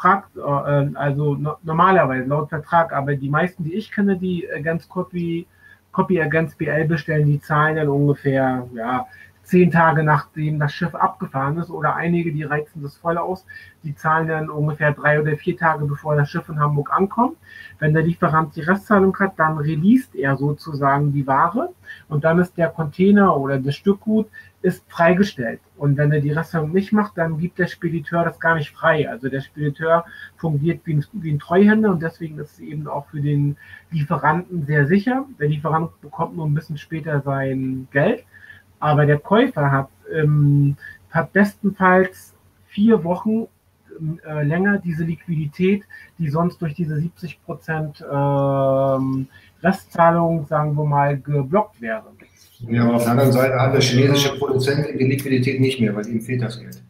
Äh, 0.04 0.90
also 0.94 1.36
normalerweise 1.62 2.28
laut 2.28 2.48
Vertrag, 2.48 2.92
aber 2.92 3.14
die 3.14 3.28
meisten, 3.28 3.64
die 3.64 3.74
ich 3.74 3.90
kenne, 3.90 4.16
die 4.16 4.50
Against 4.50 4.88
Copy, 4.88 5.46
Copy 5.92 6.20
Against 6.20 6.58
BL 6.58 6.84
bestellen, 6.86 7.26
die 7.26 7.40
zahlen 7.40 7.76
dann 7.76 7.88
ungefähr 7.88 8.66
ja, 8.74 9.06
zehn 9.49 9.70
Tage 9.70 10.03
nachdem 10.03 10.59
das 10.59 10.74
Schiff 10.74 10.94
abgefahren 10.94 11.57
ist 11.57 11.70
oder 11.70 11.96
einige, 11.96 12.32
die 12.32 12.42
reizen 12.42 12.82
das 12.82 12.99
voll 12.99 13.16
aus, 13.16 13.46
die 13.82 13.94
zahlen 13.94 14.28
dann 14.28 14.51
ungefähr 14.51 14.92
drei 14.92 15.20
oder 15.20 15.36
vier 15.38 15.57
Tage 15.57 15.86
bevor 15.86 16.16
das 16.16 16.28
Schiff 16.28 16.49
in 16.51 16.61
Hamburg 16.61 16.92
ankommt. 16.92 17.38
Wenn 17.78 17.94
der 17.94 18.03
Lieferant 18.03 18.55
die 18.57 18.61
Restzahlung 18.61 19.18
hat, 19.18 19.38
dann 19.38 19.57
releast 19.57 20.14
er 20.14 20.36
sozusagen 20.36 21.12
die 21.12 21.26
Ware 21.26 21.70
und 22.09 22.24
dann 22.24 22.38
ist 22.38 22.59
der 22.59 22.68
Container 22.68 23.34
oder 23.38 23.59
das 23.59 23.74
Stückgut 23.74 24.28
ist 24.61 24.84
freigestellt. 24.88 25.61
Und 25.78 25.96
wenn 25.96 26.12
er 26.12 26.20
die 26.20 26.32
Restzahlung 26.32 26.72
nicht 26.72 26.92
macht, 26.92 27.16
dann 27.16 27.38
gibt 27.38 27.59
der 27.59 27.68
Spediteur 27.68 28.24
das 28.24 28.38
gar 28.40 28.57
nicht 28.57 28.76
frei. 28.76 29.09
Also 29.09 29.30
der 29.30 29.40
Spediteur 29.40 30.05
fungiert 30.36 30.80
wie 30.84 30.94
ein, 30.94 31.05
wie 31.12 31.32
ein 31.32 31.38
Treuhänder 31.38 31.90
und 31.90 32.03
deswegen 32.03 32.38
ist 32.38 32.53
es 32.53 32.59
eben 32.61 32.86
auch 32.86 33.07
für 33.07 33.22
den 33.22 33.57
Lieferanten 33.90 34.66
sehr 34.66 34.86
sicher. 34.86 35.24
Der 35.40 35.49
Lieferant 35.49 35.99
bekommt 36.03 36.36
nur 36.36 36.46
ein 36.46 36.55
bisschen 36.55 36.76
später 36.76 37.22
sein 37.22 37.88
Geld 37.92 38.24
aber 38.80 39.06
der 39.06 39.18
Käufer 39.18 39.70
hat, 39.70 39.88
ähm, 40.12 40.76
hat 41.10 41.32
bestenfalls 41.32 42.34
vier 42.66 43.02
Wochen 43.04 43.46
äh, 44.26 44.44
länger 44.44 44.78
diese 44.78 45.04
Liquidität, 45.04 45.82
die 46.18 46.28
sonst 46.28 46.60
durch 46.62 46.74
diese 46.74 46.96
70 46.98 47.42
Prozent 47.44 48.04
ähm, 48.10 49.26
Restzahlung, 49.62 50.46
sagen 50.46 50.76
wir 50.76 50.84
mal, 50.84 51.18
geblockt 51.18 51.80
wäre. 51.80 52.04
Ja, 52.60 52.84
aber 52.84 52.96
auf 52.96 53.02
der 53.02 53.12
anderen 53.12 53.32
Seite 53.32 53.60
hat 53.60 53.74
der 53.74 53.80
chinesische 53.80 54.36
Produzent 54.36 54.88
die 54.98 55.04
Liquidität 55.04 55.60
nicht 55.60 55.80
mehr, 55.80 55.94
weil 55.94 56.06
ihm 56.08 56.20
fehlt 56.20 56.42
das 56.42 56.60
Geld. 56.60 56.82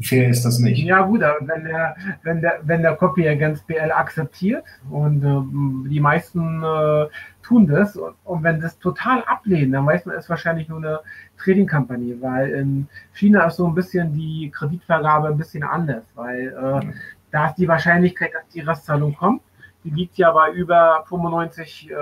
Fair 0.00 0.28
ist 0.28 0.44
das 0.44 0.58
nicht. 0.58 0.82
Ja 0.82 1.02
gut, 1.02 1.20
wenn 1.20 1.64
der, 1.64 1.96
wenn 2.22 2.40
der, 2.40 2.60
wenn 2.62 2.82
der 2.82 2.96
Copy 2.96 3.28
Against 3.28 3.66
BL 3.66 3.92
akzeptiert 3.92 4.64
und 4.90 5.22
äh, 5.22 5.88
die 5.90 6.00
meisten 6.00 6.62
äh, 6.62 7.06
tun 7.42 7.66
das 7.66 7.96
und, 7.96 8.14
und, 8.24 8.42
wenn 8.42 8.60
das 8.60 8.78
total 8.78 9.22
ablehnen, 9.24 9.72
dann 9.72 9.86
weiß 9.86 10.06
man, 10.06 10.16
es 10.16 10.24
ist 10.24 10.30
wahrscheinlich 10.30 10.68
nur 10.68 10.78
eine 10.78 11.00
Trading-Kampagne, 11.38 12.20
weil 12.20 12.50
in 12.50 12.88
China 13.12 13.46
ist 13.46 13.56
so 13.56 13.66
ein 13.66 13.74
bisschen 13.74 14.12
die 14.14 14.50
Kreditvergabe 14.50 15.28
ein 15.28 15.36
bisschen 15.36 15.62
anders, 15.62 16.04
weil 16.14 16.48
äh, 16.48 16.92
da 17.30 17.48
ist 17.48 17.56
die 17.56 17.68
Wahrscheinlichkeit, 17.68 18.32
dass 18.32 18.48
die 18.48 18.60
Restzahlung 18.60 19.14
kommt, 19.14 19.42
die 19.84 19.90
liegt 19.90 20.16
ja 20.16 20.32
bei 20.32 20.50
über 20.52 21.04
95 21.08 21.90
äh, 21.90 21.94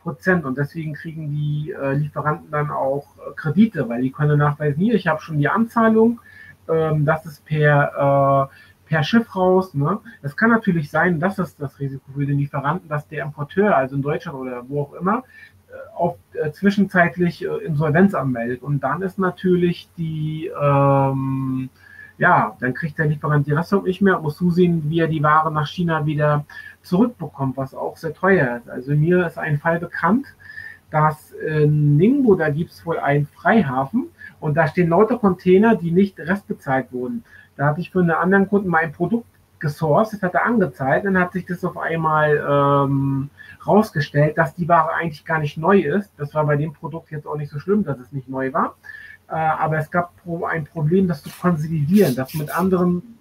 Prozent 0.00 0.44
und 0.44 0.56
deswegen 0.56 0.94
kriegen 0.94 1.30
die 1.30 1.72
äh, 1.72 1.94
Lieferanten 1.94 2.50
dann 2.52 2.70
auch 2.70 3.04
äh, 3.16 3.32
Kredite, 3.34 3.88
weil 3.88 4.02
die 4.02 4.12
können 4.12 4.38
nachweisen, 4.38 4.78
hier, 4.78 4.94
ich 4.94 5.08
habe 5.08 5.20
schon 5.20 5.38
die 5.38 5.48
Anzahlung, 5.48 6.20
ähm, 6.68 7.04
das 7.04 7.26
ist 7.26 7.44
per, 7.44 8.50
äh, 8.50 8.88
per 8.88 9.02
Schiff 9.02 9.34
raus. 9.34 9.74
Ne? 9.74 9.98
Es 10.22 10.36
kann 10.36 10.50
natürlich 10.50 10.90
sein, 10.90 11.20
das 11.20 11.38
ist 11.38 11.60
das 11.60 11.78
Risiko 11.78 12.04
für 12.12 12.26
den 12.26 12.38
Lieferanten, 12.38 12.88
dass 12.88 13.06
der 13.08 13.24
Importeur, 13.24 13.76
also 13.76 13.96
in 13.96 14.02
Deutschland 14.02 14.38
oder 14.38 14.68
wo 14.68 14.82
auch 14.82 14.94
immer, 14.94 15.24
äh, 15.68 15.96
auch 15.96 16.16
äh, 16.32 16.50
zwischenzeitlich 16.52 17.44
äh, 17.44 17.64
Insolvenz 17.64 18.14
anmeldet. 18.14 18.62
Und 18.62 18.80
dann 18.80 19.02
ist 19.02 19.18
natürlich 19.18 19.88
die, 19.96 20.50
ähm, 20.60 21.68
ja, 22.18 22.56
dann 22.60 22.74
kriegt 22.74 22.98
der 22.98 23.06
Lieferant 23.06 23.46
die 23.46 23.52
Rechnung 23.52 23.84
nicht 23.84 24.00
mehr, 24.00 24.18
muss 24.18 24.36
zusehen, 24.36 24.84
wie 24.88 25.00
er 25.00 25.08
die 25.08 25.22
Ware 25.22 25.52
nach 25.52 25.66
China 25.66 26.06
wieder 26.06 26.44
zurückbekommt, 26.82 27.56
was 27.56 27.74
auch 27.74 27.96
sehr 27.96 28.14
teuer 28.14 28.58
ist. 28.58 28.70
Also 28.70 28.92
mir 28.92 29.26
ist 29.26 29.38
ein 29.38 29.58
Fall 29.58 29.80
bekannt, 29.80 30.26
dass 30.90 31.32
in 31.32 31.96
Ningbo, 31.96 32.36
da 32.36 32.48
gibt 32.48 32.70
es 32.70 32.86
wohl 32.86 32.98
einen 32.98 33.26
Freihafen, 33.26 34.08
und 34.40 34.56
da 34.56 34.66
stehen 34.66 34.90
lauter 34.90 35.18
Container, 35.18 35.76
die 35.76 35.90
nicht 35.90 36.18
restbezahlt 36.18 36.92
wurden. 36.92 37.24
Da 37.56 37.66
hatte 37.66 37.80
ich 37.80 37.90
für 37.90 38.00
einen 38.00 38.10
anderen 38.10 38.48
Kunden 38.48 38.68
mein 38.68 38.92
Produkt 38.92 39.26
gesourced, 39.58 40.14
das 40.14 40.22
hat 40.22 40.34
er 40.34 40.44
angezeigt, 40.44 41.06
dann 41.06 41.18
hat 41.18 41.32
sich 41.32 41.46
das 41.46 41.64
auf 41.64 41.78
einmal 41.78 42.36
ähm, 42.48 43.30
rausgestellt, 43.66 44.36
dass 44.36 44.54
die 44.54 44.68
Ware 44.68 44.92
eigentlich 44.92 45.24
gar 45.24 45.38
nicht 45.38 45.56
neu 45.56 45.80
ist. 45.80 46.10
Das 46.18 46.34
war 46.34 46.44
bei 46.44 46.56
dem 46.56 46.72
Produkt 46.72 47.10
jetzt 47.10 47.26
auch 47.26 47.36
nicht 47.36 47.50
so 47.50 47.58
schlimm, 47.58 47.84
dass 47.84 47.98
es 47.98 48.12
nicht 48.12 48.28
neu 48.28 48.52
war. 48.52 48.76
Äh, 49.28 49.34
aber 49.34 49.78
es 49.78 49.90
gab 49.90 50.12
ein 50.48 50.66
Problem, 50.66 51.08
das 51.08 51.22
zu 51.22 51.30
konsolidieren, 51.30 52.14
das 52.14 52.34
mit 52.34 52.56
anderen 52.56 53.15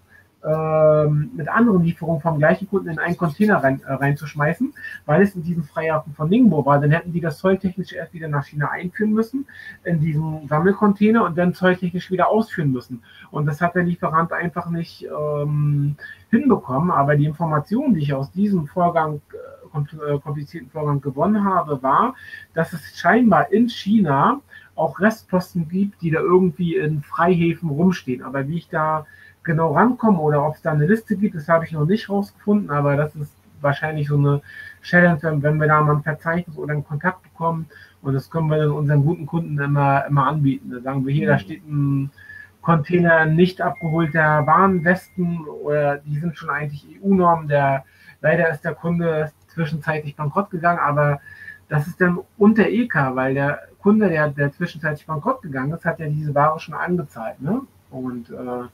ähm, 0.46 1.32
mit 1.36 1.48
anderen 1.48 1.84
Lieferungen 1.84 2.22
vom 2.22 2.38
gleichen 2.38 2.70
Kunden 2.70 2.89
in 2.89 3.00
einen 3.00 3.18
Container 3.18 3.64
rein, 3.64 3.82
äh, 3.86 3.93
reinzuschmeißen, 3.93 4.74
weil 5.06 5.24
es 5.24 5.36
in 5.36 5.43
diesem 5.43 5.64
Freihafen 5.64 6.14
von 6.14 6.30
Ningbo 6.30 6.66
war. 6.66 6.80
Dann 6.80 6.91
hätten 6.91 7.12
die 7.12 7.22
das 7.22 7.39
zolltechnisch 7.39 7.93
erst 7.93 8.14
wieder 8.14 8.28
nach 8.28 8.46
China 8.46 8.70
einführen 8.70 9.12
müssen, 9.12 9.48
in 9.84 10.00
diesen 10.00 10.48
Sammelcontainer 10.48 11.24
und 11.24 11.38
dann 11.38 11.54
zolltechnisch 11.54 12.12
wieder 12.12 12.30
ausführen 12.30 12.72
müssen. 12.72 13.02
Und 13.32 13.48
das 13.48 13.60
hat 13.60 13.74
der 13.76 13.84
Lieferant 13.84 14.32
einfach 14.34 14.70
nicht 14.70 15.06
ähm, 15.06 15.96
hinbekommen. 16.30 16.91
Aber 16.91 17.16
die 17.16 17.26
Information, 17.26 17.96
die 17.96 18.02
ich 18.02 18.14
aus 18.14 18.32
diesem 18.32 18.68
Vorgang 18.68 19.22
äh, 19.34 20.14
äh 20.14 20.20
komplizierten 20.20 20.70
Vorgang 20.70 21.02
gewonnen 21.02 21.43
habe, 21.43 21.82
war, 21.82 22.14
dass 22.54 22.72
es 22.74 22.98
scheinbar 22.98 23.52
in 23.52 23.68
China 23.68 24.41
auch 24.76 25.00
Restposten 25.00 25.68
gibt, 25.70 26.02
die 26.02 26.12
da 26.12 26.20
irgendwie 26.20 26.76
in 26.76 27.02
Freihäfen 27.02 27.70
rumstehen. 27.70 28.22
Aber 28.22 28.48
wie 28.48 28.58
ich 28.58 28.70
da 28.70 29.06
genau 29.46 29.74
rankommen 29.74 30.20
oder 30.20 30.46
ob 30.46 30.56
es 30.56 30.62
da 30.62 30.72
eine 30.72 30.86
Liste 30.86 31.16
gibt, 31.16 31.36
das 31.36 31.48
habe 31.48 31.66
ich 31.66 31.72
noch 31.72 31.86
nicht 31.86 32.10
rausgefunden, 32.10 32.70
aber 32.70 32.96
das 32.96 33.16
ist 33.16 33.32
wahrscheinlich 33.62 34.08
so 34.08 34.18
eine 34.18 34.41
Challenge, 34.82 35.20
wenn 35.41 35.60
wir 35.60 35.68
da 35.68 35.82
mal 35.82 35.96
ein 35.96 36.04
Verzeichnis 36.04 36.58
oder 36.58 36.74
einen 36.74 36.86
Kontakt 36.86 37.24
bekommen 37.24 37.68
und 38.02 38.14
das 38.14 38.30
können 38.30 38.48
wir 38.50 38.58
dann 38.58 38.72
unseren 38.72 39.04
guten 39.04 39.26
Kunden 39.26 39.58
immer, 39.60 40.06
immer 40.06 40.28
anbieten. 40.28 40.70
Da 40.72 40.82
sagen 40.82 41.06
wir 41.06 41.14
hier, 41.14 41.28
da 41.28 41.39
steht 41.39 41.68
ein 41.68 42.12
Container 42.62 43.26
nicht 43.26 43.62
abgeholter 43.62 44.46
Warnwesten 44.46 45.46
oder 45.48 45.98
die 45.98 46.20
sind 46.20 46.38
schon 46.38 46.50
eigentlich 46.50 46.86
EU-Normen. 47.02 47.48
Der, 47.48 47.86
leider 48.22 48.50
ist 48.50 48.66
der 48.66 48.76
Kunde 48.76 49.32
zwischenzeitlich 49.48 50.16
bankrott 50.16 50.50
gegangen, 50.50 50.80
aber 50.80 51.20
das 51.70 51.88
ist 51.88 52.00
dann 52.00 52.20
unter 52.38 52.68
EK, 52.68 52.93
weil 53.14 53.34
der 53.34 53.60
Kunde, 53.80 54.10
der, 54.10 54.30
der 54.30 54.52
zwischenzeitlich 54.52 55.06
bankrott 55.06 55.41
gegangen 55.41 55.74
ist, 55.74 55.86
hat 55.86 56.00
ja 56.00 56.08
diese 56.08 56.34
Ware 56.36 56.60
schon 56.60 56.74
angezahlt. 56.74 57.41
Ne? 57.41 57.62
Und 57.89 58.30
äh, 58.30 58.68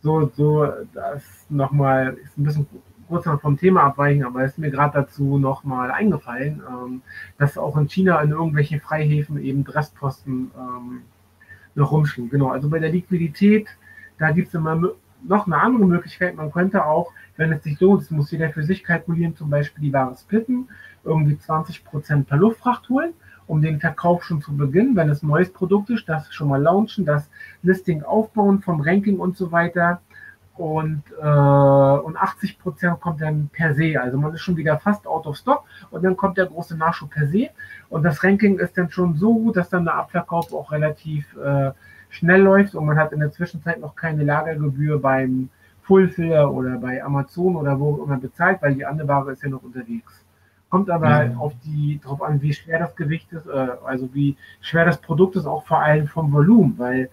so, 0.00 0.30
so, 0.36 0.68
das 0.94 1.46
nochmal, 1.48 2.16
ist 2.22 2.38
ein 2.38 2.44
bisschen 2.44 2.66
kurz 3.08 3.26
noch 3.26 3.40
vom 3.40 3.56
Thema 3.56 3.84
abweichen, 3.84 4.24
aber 4.24 4.44
ist 4.44 4.58
mir 4.58 4.70
gerade 4.70 5.00
dazu 5.00 5.38
nochmal 5.38 5.90
eingefallen, 5.90 6.62
ähm, 6.68 7.02
dass 7.38 7.58
auch 7.58 7.76
in 7.76 7.88
China 7.88 8.20
in 8.20 8.30
irgendwelchen 8.30 8.80
Freihäfen 8.80 9.38
eben 9.38 9.62
Restposten 9.62 10.50
ähm, 10.56 11.02
noch 11.74 11.90
rumschwimmen. 11.90 12.30
Genau, 12.30 12.50
also 12.50 12.68
bei 12.68 12.78
der 12.78 12.90
Liquidität, 12.90 13.68
da 14.18 14.30
gibt 14.30 14.48
es 14.48 14.54
immer 14.54 14.80
noch 15.26 15.46
eine 15.46 15.60
andere 15.60 15.86
Möglichkeit. 15.86 16.36
Man 16.36 16.52
könnte 16.52 16.84
auch, 16.84 17.12
wenn 17.36 17.52
es 17.52 17.62
sich 17.64 17.80
lohnt, 17.80 18.02
das 18.02 18.10
muss 18.10 18.30
jeder 18.30 18.50
für 18.50 18.62
sich 18.62 18.84
kalkulieren, 18.84 19.34
zum 19.36 19.50
Beispiel 19.50 19.82
die 19.82 19.92
Ware 19.92 20.14
splitten, 20.16 20.68
irgendwie 21.02 21.34
20% 21.34 22.24
per 22.24 22.36
Luftfracht 22.36 22.88
holen 22.88 23.14
um 23.48 23.62
den 23.62 23.80
Verkauf 23.80 24.22
schon 24.22 24.40
zu 24.40 24.56
beginnen, 24.56 24.94
wenn 24.94 25.08
es 25.08 25.22
neues 25.22 25.52
Produkt 25.52 25.90
ist, 25.90 26.08
das 26.08 26.32
schon 26.32 26.48
mal 26.48 26.62
launchen, 26.62 27.04
das 27.04 27.28
Listing 27.62 28.02
aufbauen 28.02 28.60
vom 28.60 28.80
Ranking 28.80 29.18
und 29.18 29.36
so 29.36 29.50
weiter. 29.50 30.00
Und, 30.54 31.02
äh, 31.20 31.24
und 31.24 32.16
80 32.16 32.58
Prozent 32.58 33.00
kommt 33.00 33.20
dann 33.20 33.48
per 33.52 33.74
se. 33.74 34.00
Also 34.00 34.18
man 34.18 34.34
ist 34.34 34.40
schon 34.40 34.56
wieder 34.56 34.78
fast 34.78 35.06
out 35.06 35.26
of 35.26 35.36
stock 35.36 35.64
und 35.90 36.04
dann 36.04 36.16
kommt 36.16 36.36
der 36.36 36.46
große 36.46 36.76
Nachschub 36.76 37.10
per 37.10 37.26
se. 37.28 37.48
Und 37.88 38.02
das 38.02 38.22
Ranking 38.22 38.58
ist 38.58 38.76
dann 38.76 38.90
schon 38.90 39.14
so 39.14 39.34
gut, 39.34 39.56
dass 39.56 39.70
dann 39.70 39.84
der 39.84 39.94
Abverkauf 39.94 40.52
auch 40.52 40.72
relativ 40.72 41.36
äh, 41.36 41.70
schnell 42.10 42.42
läuft 42.42 42.74
und 42.74 42.86
man 42.86 42.98
hat 42.98 43.12
in 43.12 43.20
der 43.20 43.30
Zwischenzeit 43.30 43.80
noch 43.80 43.94
keine 43.94 44.24
Lagergebühr 44.24 45.00
beim 45.00 45.48
Fulfiller 45.82 46.52
oder 46.52 46.76
bei 46.76 47.02
Amazon 47.02 47.56
oder 47.56 47.78
wo 47.78 48.02
immer 48.04 48.18
bezahlt, 48.18 48.60
weil 48.60 48.74
die 48.74 48.84
andere 48.84 49.08
Ware 49.08 49.32
ist 49.32 49.42
ja 49.42 49.48
noch 49.48 49.62
unterwegs. 49.62 50.24
Kommt 50.70 50.90
aber 50.90 51.08
halt 51.08 51.36
auf 51.36 51.54
die 51.64 51.98
drauf 52.02 52.20
an, 52.22 52.42
wie 52.42 52.52
schwer 52.52 52.78
das 52.78 52.94
Gewicht 52.94 53.32
ist, 53.32 53.46
äh, 53.46 53.68
also 53.84 54.12
wie 54.12 54.36
schwer 54.60 54.84
das 54.84 55.00
Produkt 55.00 55.36
ist, 55.36 55.46
auch 55.46 55.66
vor 55.66 55.80
allem 55.80 56.08
vom 56.08 56.30
Volumen, 56.32 56.74
weil 56.76 57.08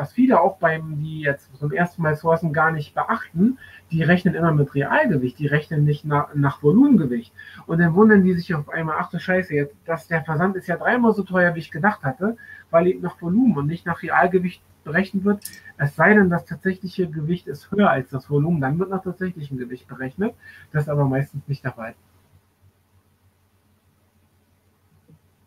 was 0.00 0.12
viele 0.12 0.40
auch 0.40 0.58
beim, 0.58 1.02
die 1.02 1.20
jetzt 1.20 1.54
zum 1.58 1.72
ersten 1.72 2.00
Mal 2.02 2.16
sourcen, 2.16 2.52
gar 2.52 2.70
nicht 2.70 2.94
beachten, 2.94 3.58
die 3.90 4.02
rechnen 4.02 4.34
immer 4.34 4.52
mit 4.52 4.74
Realgewicht, 4.74 5.38
die 5.38 5.46
rechnen 5.46 5.84
nicht 5.84 6.04
nach, 6.04 6.34
nach 6.34 6.62
Volumengewicht. 6.62 7.32
Und 7.66 7.80
dann 7.80 7.94
wundern 7.94 8.24
die 8.24 8.32
sich 8.34 8.54
auf 8.54 8.68
einmal, 8.70 8.96
ach 8.98 9.10
du 9.10 9.18
Scheiße, 9.18 9.54
jetzt, 9.54 9.74
dass 9.84 10.06
der 10.06 10.24
Versand 10.24 10.56
ist 10.56 10.68
ja 10.68 10.76
dreimal 10.76 11.12
so 11.12 11.22
teuer, 11.22 11.54
wie 11.54 11.58
ich 11.58 11.70
gedacht 11.70 12.02
hatte, 12.02 12.36
weil 12.70 12.86
eben 12.86 13.02
nach 13.02 13.20
Volumen 13.20 13.58
und 13.58 13.66
nicht 13.66 13.84
nach 13.84 14.02
Realgewicht 14.02 14.62
berechnet 14.84 15.24
wird. 15.24 15.44
Es 15.76 15.96
sei 15.96 16.14
denn, 16.14 16.30
das 16.30 16.44
tatsächliche 16.44 17.08
Gewicht 17.08 17.46
ist 17.46 17.70
höher 17.70 17.90
als 17.90 18.10
das 18.10 18.30
Volumen, 18.30 18.60
dann 18.60 18.78
wird 18.78 18.90
nach 18.90 19.02
tatsächlichem 19.02 19.58
Gewicht 19.58 19.86
berechnet. 19.88 20.34
Das 20.72 20.84
ist 20.84 20.88
aber 20.88 21.04
meistens 21.04 21.46
nicht 21.46 21.64
der 21.64 21.72
Fall. 21.72 21.94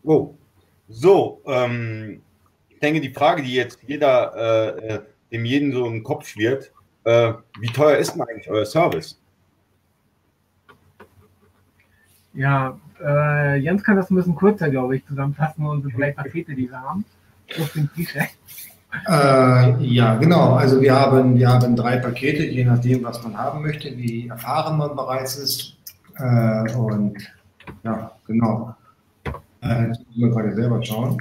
Oh, 0.03 0.35
so, 0.89 1.41
ähm, 1.45 2.21
ich 2.69 2.79
denke, 2.79 2.99
die 2.99 3.13
Frage, 3.13 3.41
die 3.41 3.53
jetzt 3.53 3.79
jeder, 3.87 4.33
äh, 4.35 4.87
äh, 4.87 5.01
dem 5.31 5.45
jeden 5.45 5.71
so 5.71 5.87
im 5.87 6.03
Kopf 6.03 6.27
schwirrt, 6.27 6.71
äh, 7.05 7.33
wie 7.59 7.67
teuer 7.67 7.97
ist 7.97 8.13
denn 8.13 8.21
eigentlich 8.21 8.49
euer 8.49 8.65
Service? 8.65 9.19
Ja, 12.33 12.79
äh, 13.01 13.57
Jens 13.57 13.83
kann 13.83 13.95
das 13.95 14.09
ein 14.09 14.15
bisschen 14.15 14.35
kurzer, 14.35 14.69
glaube 14.69 14.97
ich, 14.97 15.05
zusammenfassen, 15.05 15.65
unsere 15.65 15.93
drei 15.93 16.11
Pakete, 16.11 16.55
die 16.55 16.69
wir 16.69 16.81
haben. 16.81 17.05
Äh, 19.07 19.83
ja, 19.83 20.15
genau. 20.15 20.53
Also 20.53 20.81
wir 20.81 20.93
haben, 20.93 21.37
wir 21.37 21.49
haben 21.49 21.75
drei 21.75 21.97
Pakete, 21.97 22.43
je 22.45 22.63
nachdem, 22.63 23.03
was 23.03 23.23
man 23.23 23.37
haben 23.37 23.61
möchte, 23.61 23.95
wie 23.97 24.27
erfahren 24.27 24.77
man 24.77 24.95
bereits 24.95 25.35
ist. 25.37 25.77
Äh, 26.17 26.71
und 26.75 27.17
ja, 27.83 28.11
genau. 28.27 28.75
Äh, 29.63 29.87
jetzt 29.87 30.01
müssen 30.07 30.21
wir 30.21 30.29
gerade 30.29 30.55
selber 30.55 30.83
schauen. 30.83 31.17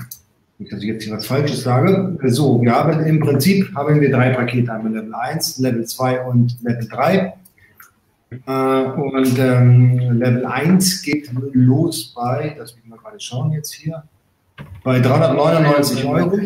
Dass 0.59 0.81
ich 0.81 0.89
jetzt 0.89 1.05
hier 1.05 1.15
was 1.15 1.27
Falsches 1.27 1.63
sage. 1.63 2.17
So, 2.27 2.61
wir 2.63 2.73
haben 2.73 3.05
im 3.05 3.19
Prinzip 3.19 3.75
haben 3.75 4.01
wir 4.01 4.13
drei 4.13 4.31
Pakete, 4.31 4.73
einmal 4.73 4.93
Level 4.93 5.15
1, 5.15 5.59
Level 5.59 5.85
2 5.85 6.21
und 6.25 6.57
Level 6.63 6.89
3. 6.89 7.35
Äh, 8.47 8.85
und 8.85 9.39
ähm, 9.39 9.99
Level 10.19 10.47
1 10.47 11.03
geht 11.03 11.31
los 11.53 12.13
bei, 12.15 12.55
das 12.57 12.77
müssen 12.77 12.91
wir 12.91 12.97
gerade 12.97 13.19
schauen 13.19 13.53
jetzt 13.53 13.73
hier, 13.73 14.05
bei 14.85 15.01
399 15.01 16.05
Euro. 16.05 16.39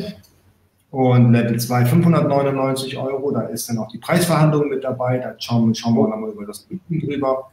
Und 0.90 1.32
Level 1.32 1.58
2 1.58 1.84
599 1.84 2.96
Euro, 2.96 3.30
da 3.32 3.42
ist 3.42 3.68
dann 3.68 3.78
auch 3.78 3.88
die 3.88 3.98
Preisverhandlung 3.98 4.70
mit 4.70 4.82
dabei, 4.82 5.18
da 5.18 5.34
schauen, 5.38 5.74
schauen 5.74 5.94
wir 5.94 6.08
nochmal 6.08 6.30
über 6.30 6.46
das 6.46 6.60
Bieten 6.60 7.00
drüber 7.00 7.50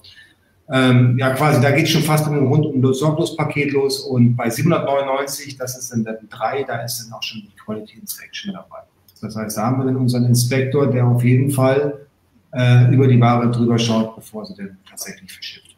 ähm, 0.70 1.18
ja 1.18 1.34
quasi, 1.34 1.62
da 1.62 1.72
geht 1.72 1.86
es 1.86 1.92
schon 1.92 2.04
fast 2.04 2.28
um, 2.28 2.48
rund 2.48 2.66
um 2.66 2.94
Sorglospaket 2.94 3.74
los 3.74 4.00
und 4.00 4.36
bei 4.36 4.50
799, 4.50 5.58
das 5.58 5.78
ist 5.78 5.92
dann 5.92 6.04
Level 6.04 6.28
3, 6.30 6.64
da 6.64 6.78
ist 6.84 7.04
dann 7.04 7.14
auch 7.14 7.24
schon 7.24 7.42
die 7.42 7.56
Quality 7.64 8.00
Inspection 8.00 8.54
dabei. 8.54 8.80
Das 9.22 9.36
heißt, 9.36 9.58
da 9.58 9.64
haben 9.64 9.80
wir 9.80 9.86
dann 9.86 9.96
unseren 9.98 10.26
Inspektor, 10.26 10.88
der 10.88 11.06
auf 11.06 11.24
jeden 11.24 11.52
Fall 11.52 12.08
äh, 12.52 12.94
über 12.94 13.08
die 13.08 13.20
Ware 13.20 13.52
drüber 13.52 13.78
schaut, 13.78 14.16
bevor 14.16 14.46
sie 14.46 14.56
dann 14.56 14.78
tatsächlich 14.90 15.32
verschifft 15.32 15.76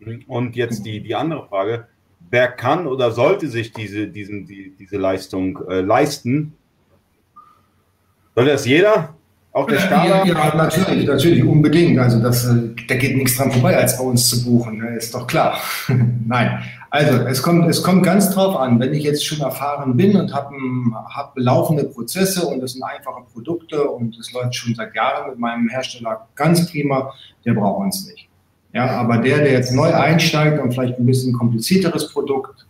wird. 0.00 0.28
Und 0.28 0.56
jetzt 0.56 0.84
die, 0.84 1.00
die 1.00 1.14
andere 1.14 1.46
Frage, 1.48 1.86
wer 2.30 2.48
kann 2.48 2.86
oder 2.86 3.10
sollte 3.10 3.48
sich 3.48 3.72
diese, 3.72 4.08
diesen, 4.08 4.46
die, 4.46 4.74
diese 4.78 4.96
Leistung 4.96 5.58
äh, 5.68 5.80
leisten? 5.80 6.54
Soll 8.34 8.46
das 8.46 8.66
jeder? 8.66 9.14
Auch 9.54 9.66
der 9.66 9.80
Starter? 9.80 10.24
Ja, 10.26 10.54
natürlich, 10.54 11.06
natürlich, 11.06 11.44
unbedingt. 11.44 11.98
Also 11.98 12.20
das, 12.20 12.48
da 12.88 12.94
geht 12.94 13.16
nichts 13.16 13.36
dran 13.36 13.52
vorbei, 13.52 13.76
als 13.76 13.98
bei 13.98 14.04
uns 14.04 14.28
zu 14.28 14.44
buchen, 14.44 14.78
ne? 14.78 14.96
ist 14.96 15.14
doch 15.14 15.26
klar. 15.26 15.58
Nein, 16.26 16.62
also 16.88 17.18
es 17.26 17.42
kommt, 17.42 17.68
es 17.68 17.82
kommt 17.82 18.02
ganz 18.02 18.30
drauf 18.30 18.56
an, 18.56 18.80
wenn 18.80 18.94
ich 18.94 19.02
jetzt 19.02 19.26
schon 19.26 19.40
erfahren 19.40 19.94
bin 19.96 20.16
und 20.16 20.32
habe 20.32 20.54
hab 21.10 21.32
laufende 21.36 21.84
Prozesse 21.84 22.46
und 22.46 22.60
das 22.60 22.72
sind 22.72 22.82
einfache 22.82 23.24
Produkte 23.30 23.82
und 23.82 24.16
es 24.18 24.32
läuft 24.32 24.54
schon 24.54 24.74
seit 24.74 24.94
Jahren 24.94 25.30
mit 25.30 25.38
meinem 25.38 25.68
Hersteller 25.68 26.26
ganz 26.34 26.70
prima, 26.70 27.12
der 27.44 27.52
braucht 27.52 27.84
uns 27.84 28.06
nicht. 28.06 28.28
Ja, 28.72 28.86
aber 28.92 29.18
der, 29.18 29.38
der 29.38 29.52
jetzt 29.52 29.74
neu 29.74 29.92
einsteigt 29.92 30.62
und 30.62 30.72
vielleicht 30.72 30.98
ein 30.98 31.04
bisschen 31.04 31.34
komplizierteres 31.34 32.08
Produkt 32.08 32.66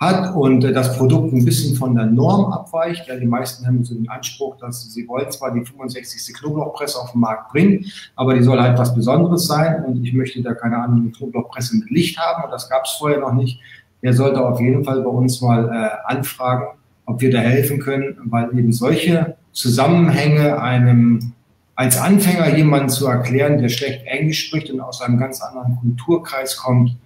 hat 0.00 0.34
und 0.34 0.64
äh, 0.64 0.72
das 0.72 0.96
Produkt 0.96 1.32
ein 1.32 1.44
bisschen 1.44 1.76
von 1.76 1.94
der 1.94 2.06
Norm 2.06 2.50
abweicht. 2.52 3.06
Ja, 3.06 3.16
die 3.16 3.26
meisten 3.26 3.66
haben 3.66 3.84
so 3.84 3.94
den 3.94 4.08
Anspruch, 4.08 4.56
dass 4.56 4.90
sie 4.92 5.06
wollen 5.06 5.30
zwar 5.30 5.52
die 5.52 5.64
65. 5.64 6.34
Knoblauchpresse 6.34 6.98
auf 6.98 7.12
den 7.12 7.20
Markt 7.20 7.52
bringen, 7.52 7.84
aber 8.16 8.34
die 8.34 8.42
soll 8.42 8.60
halt 8.60 8.78
was 8.78 8.94
Besonderes 8.94 9.46
sein 9.46 9.84
und 9.84 10.02
ich 10.04 10.14
möchte 10.14 10.42
da 10.42 10.54
keine 10.54 10.82
eine 10.82 11.10
Knoblauchpresse 11.10 11.76
mit 11.76 11.90
Licht 11.90 12.18
haben 12.18 12.44
und 12.44 12.50
das 12.50 12.68
gab 12.70 12.84
es 12.84 12.92
vorher 12.92 13.20
noch 13.20 13.34
nicht. 13.34 13.60
Der 14.02 14.14
sollte 14.14 14.40
auf 14.40 14.58
jeden 14.58 14.82
Fall 14.82 15.02
bei 15.02 15.10
uns 15.10 15.42
mal 15.42 15.68
äh, 15.68 16.10
anfragen, 16.10 16.78
ob 17.04 17.20
wir 17.20 17.30
da 17.30 17.38
helfen 17.38 17.78
können, 17.78 18.16
weil 18.24 18.58
eben 18.58 18.72
solche 18.72 19.36
Zusammenhänge 19.52 20.62
einem 20.62 21.34
als 21.74 21.98
Anfänger 21.98 22.56
jemanden 22.56 22.88
zu 22.88 23.06
erklären, 23.06 23.58
der 23.58 23.68
schlecht 23.68 24.04
Englisch 24.06 24.46
spricht 24.46 24.70
und 24.70 24.80
aus 24.80 25.02
einem 25.02 25.18
ganz 25.18 25.40
anderen 25.42 25.76
Kulturkreis 25.76 26.56
kommt, 26.56 26.96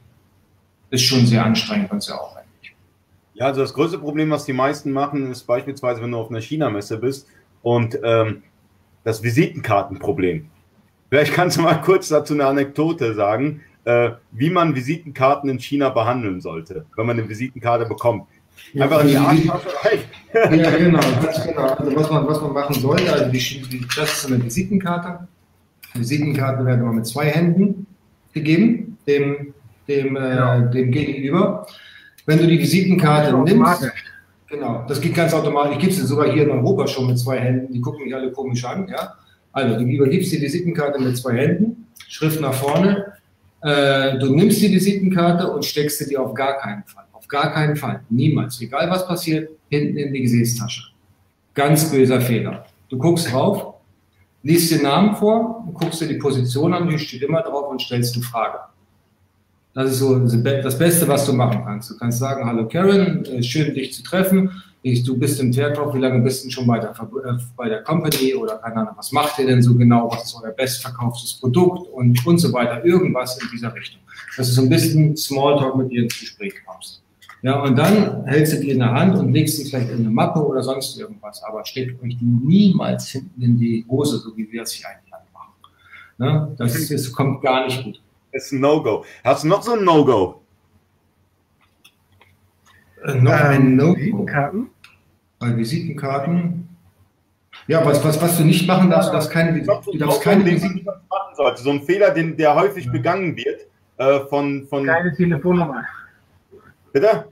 ist 0.90 1.02
schon 1.02 1.26
sehr 1.26 1.44
anstrengend 1.44 1.90
und 1.90 2.02
sehr 2.02 2.20
aufwendig. 2.20 2.43
Ja, 3.34 3.46
also 3.46 3.60
das 3.60 3.74
größte 3.74 3.98
Problem, 3.98 4.30
was 4.30 4.44
die 4.44 4.52
meisten 4.52 4.92
machen, 4.92 5.30
ist 5.30 5.42
beispielsweise, 5.42 6.00
wenn 6.00 6.12
du 6.12 6.18
auf 6.18 6.30
einer 6.30 6.40
China-Messe 6.40 6.98
bist 6.98 7.28
und 7.62 7.98
ähm, 8.02 8.42
das 9.02 9.22
Visitenkartenproblem. 9.22 10.46
Vielleicht 11.10 11.34
kannst 11.34 11.56
du 11.56 11.62
mal 11.62 11.80
kurz 11.80 12.08
dazu 12.08 12.34
eine 12.34 12.46
Anekdote 12.46 13.14
sagen, 13.14 13.60
äh, 13.84 14.12
wie 14.32 14.50
man 14.50 14.74
Visitenkarten 14.74 15.50
in 15.50 15.58
China 15.58 15.90
behandeln 15.90 16.40
sollte, 16.40 16.86
wenn 16.96 17.06
man 17.06 17.18
eine 17.18 17.28
Visitenkarte 17.28 17.86
bekommt. 17.86 18.26
Einfach 18.78 19.02
in 19.02 19.08
die 19.08 19.16
Arschtasche 19.16 19.68
rein. 19.82 20.58
Ja, 20.60 20.70
genau, 20.76 21.00
ganz 21.22 21.44
genau. 21.44 21.62
Also 21.62 21.96
was 21.96 22.10
man, 22.10 22.26
was 22.26 22.40
man 22.40 22.52
machen 22.52 22.74
sollte, 22.74 23.12
also 23.12 23.30
die, 23.30 23.86
das 23.96 24.12
ist 24.12 24.26
eine 24.26 24.42
Visitenkarte. 24.42 25.26
Visitenkarte 25.94 26.64
werden 26.64 26.80
immer 26.80 26.92
mit 26.92 27.06
zwei 27.06 27.26
Händen 27.26 27.86
gegeben, 28.32 28.98
dem, 29.06 29.54
dem, 29.86 30.16
äh, 30.16 30.20
genau. 30.20 30.58
äh, 30.58 30.70
dem 30.70 30.90
Gegenüber. 30.90 31.66
Wenn 32.26 32.38
du 32.38 32.46
die 32.46 32.58
Visitenkarte 32.58 33.36
nimmst, 33.36 33.90
genau, 34.48 34.84
das 34.88 35.00
geht 35.00 35.14
ganz 35.14 35.34
automatisch. 35.34 35.74
Ich 35.74 35.78
gebe 35.80 35.92
sie 35.92 36.06
sogar 36.06 36.32
hier 36.32 36.44
in 36.44 36.50
Europa 36.50 36.86
schon 36.86 37.06
mit 37.06 37.18
zwei 37.18 37.38
Händen. 37.38 37.72
Die 37.72 37.80
gucken 37.80 38.04
mich 38.04 38.14
alle 38.14 38.32
komisch 38.32 38.64
an, 38.64 38.88
ja. 38.88 39.14
Also, 39.52 39.78
du 39.78 39.84
übergibst 39.84 40.32
die 40.32 40.40
Visitenkarte 40.40 41.00
mit 41.00 41.16
zwei 41.16 41.34
Händen, 41.36 41.86
Schrift 42.08 42.40
nach 42.40 42.54
vorne. 42.54 43.12
Äh, 43.60 44.18
du 44.18 44.34
nimmst 44.34 44.60
die 44.60 44.72
Visitenkarte 44.72 45.50
und 45.50 45.64
steckst 45.64 45.98
sie 45.98 46.08
dir 46.08 46.20
auf 46.20 46.34
gar 46.34 46.58
keinen 46.58 46.84
Fall. 46.84 47.04
Auf 47.12 47.28
gar 47.28 47.52
keinen 47.52 47.76
Fall. 47.76 48.00
Niemals. 48.10 48.60
Egal 48.60 48.90
was 48.90 49.06
passiert, 49.06 49.50
hinten 49.68 49.96
in 49.96 50.12
die 50.12 50.22
Gesäßtasche. 50.22 50.90
Ganz 51.54 51.90
böser 51.90 52.20
Fehler. 52.20 52.66
Du 52.88 52.98
guckst 52.98 53.32
drauf, 53.32 53.74
liest 54.42 54.70
den 54.70 54.82
Namen 54.82 55.14
vor, 55.16 55.66
guckst 55.72 56.00
dir 56.00 56.08
die 56.08 56.18
Position 56.18 56.74
an, 56.74 56.88
die 56.88 56.98
steht 56.98 57.22
immer 57.22 57.42
drauf 57.42 57.70
und 57.70 57.80
stellst 57.80 58.14
eine 58.14 58.24
Frage. 58.24 58.58
Das 59.74 59.90
ist 59.90 59.98
so 59.98 60.20
das 60.20 60.78
Beste, 60.78 61.08
was 61.08 61.26
du 61.26 61.32
machen 61.32 61.62
kannst. 61.64 61.90
Du 61.90 61.96
kannst 61.96 62.20
sagen, 62.20 62.46
hallo 62.46 62.68
Karen, 62.68 63.24
äh, 63.24 63.42
schön 63.42 63.74
dich 63.74 63.92
zu 63.92 64.04
treffen. 64.04 64.50
Ich, 64.82 65.02
du 65.02 65.18
bist 65.18 65.40
im 65.40 65.52
Verkauf, 65.52 65.92
wie 65.94 65.98
lange 65.98 66.20
bist 66.20 66.44
du 66.44 66.50
schon 66.50 66.66
bei 66.66 66.78
der, 66.78 66.90
äh, 66.90 67.38
bei 67.56 67.68
der 67.68 67.82
Company 67.82 68.34
oder 68.34 68.58
keine 68.58 68.76
Ahnung, 68.76 68.94
was 68.96 69.10
macht 69.10 69.36
ihr 69.40 69.46
denn 69.46 69.62
so 69.62 69.74
genau, 69.74 70.08
was 70.12 70.26
ist 70.26 70.36
euer 70.40 70.52
bestverkauftes 70.52 71.40
Produkt 71.40 71.88
und, 71.88 72.24
und 72.24 72.38
so 72.38 72.52
weiter. 72.52 72.84
Irgendwas 72.84 73.36
in 73.42 73.48
dieser 73.52 73.74
Richtung. 73.74 74.00
Dass 74.36 74.46
du 74.46 74.52
so 74.52 74.62
ein 74.62 74.68
bisschen 74.68 75.16
Smalltalk 75.16 75.76
mit 75.76 75.90
dir 75.90 76.04
ins 76.04 76.20
Gespräch 76.20 76.54
kommst. 76.64 77.02
Ja, 77.42 77.60
und 77.60 77.76
dann 77.76 78.24
hältst 78.26 78.52
du 78.52 78.60
die 78.60 78.70
in 78.70 78.78
der 78.78 78.92
Hand 78.92 79.18
und 79.18 79.32
legst 79.32 79.56
sie 79.56 79.64
vielleicht 79.64 79.90
in 79.90 79.98
eine 79.98 80.10
Mappe 80.10 80.46
oder 80.46 80.62
sonst 80.62 80.96
irgendwas. 80.98 81.42
Aber 81.42 81.64
steckt 81.64 82.00
euch 82.00 82.16
die 82.16 82.24
niemals 82.24 83.08
hinten 83.08 83.42
in 83.42 83.58
die 83.58 83.84
Hose, 83.88 84.18
so 84.18 84.36
wie 84.36 84.50
wir 84.52 84.62
es 84.62 84.72
hier 84.72 84.86
eigentlich 84.88 85.10
machen. 85.32 85.52
Ne? 86.16 86.54
Das, 86.58 86.88
das 86.88 87.12
kommt 87.12 87.42
gar 87.42 87.66
nicht 87.66 87.82
gut 87.82 88.03
ist 88.34 88.52
ein 88.52 88.60
No-Go. 88.60 89.04
Hast 89.22 89.44
du 89.44 89.48
noch 89.48 89.62
so 89.62 89.74
ein 89.74 89.84
No-Go? 89.84 90.42
Äh, 93.04 93.14
noch 93.14 93.32
ein 93.32 93.62
ähm, 93.62 93.76
No-Go. 93.76 93.96
Visitenkarten? 93.96 94.70
Bei 95.38 95.56
Visitenkarten. 95.56 96.68
Ja, 97.66 97.84
was, 97.84 98.04
was, 98.04 98.20
was 98.20 98.36
du 98.36 98.44
nicht 98.44 98.66
machen 98.66 98.90
darfst, 98.90 99.10
du 99.10 99.14
darfst 99.14 99.30
keine, 99.30 99.58
du 99.60 99.98
darfst 99.98 100.22
keine 100.22 100.44
Visitenkarten 100.44 101.34
sollte. 101.34 101.62
So 101.62 101.70
ein 101.70 101.82
Fehler, 101.82 102.10
den, 102.10 102.36
der 102.36 102.54
häufig 102.54 102.86
ja. 102.86 102.92
begangen 102.92 103.36
wird. 103.36 103.66
Äh, 103.96 104.20
von, 104.26 104.66
von. 104.66 104.84
Keine 104.84 105.14
Telefonnummer. 105.14 105.84
Bitte? 106.92 107.26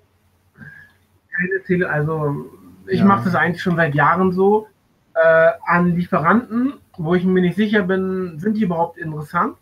Keine 0.57 1.63
Tele 1.67 1.89
also 1.89 2.47
ich 2.87 3.01
ja. 3.01 3.05
mache 3.05 3.25
das 3.25 3.35
eigentlich 3.35 3.63
schon 3.63 3.77
seit 3.77 3.95
Jahren 3.95 4.33
so. 4.33 4.67
Äh, 5.15 5.51
an 5.67 5.95
Lieferanten, 5.95 6.75
wo 6.97 7.15
ich 7.15 7.25
mir 7.25 7.43
nicht 7.43 7.57
sicher 7.57 7.83
bin, 7.83 8.39
sind 8.39 8.57
die 8.57 8.63
überhaupt 8.63 8.97
interessant? 8.97 9.57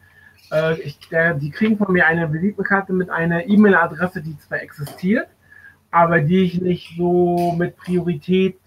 Äh, 0.50 0.80
ich, 0.80 0.98
der, 1.08 1.34
die 1.34 1.50
kriegen 1.50 1.76
von 1.76 1.92
mir 1.92 2.06
eine 2.06 2.32
Visitenkarte 2.32 2.92
mit 2.92 3.10
einer 3.10 3.46
E-Mail-Adresse, 3.46 4.22
die 4.22 4.38
zwar 4.38 4.62
existiert, 4.62 5.28
aber 5.90 6.20
die 6.20 6.42
ich 6.44 6.60
nicht 6.60 6.96
so 6.96 7.54
mit 7.58 7.76
Priorität 7.76 8.58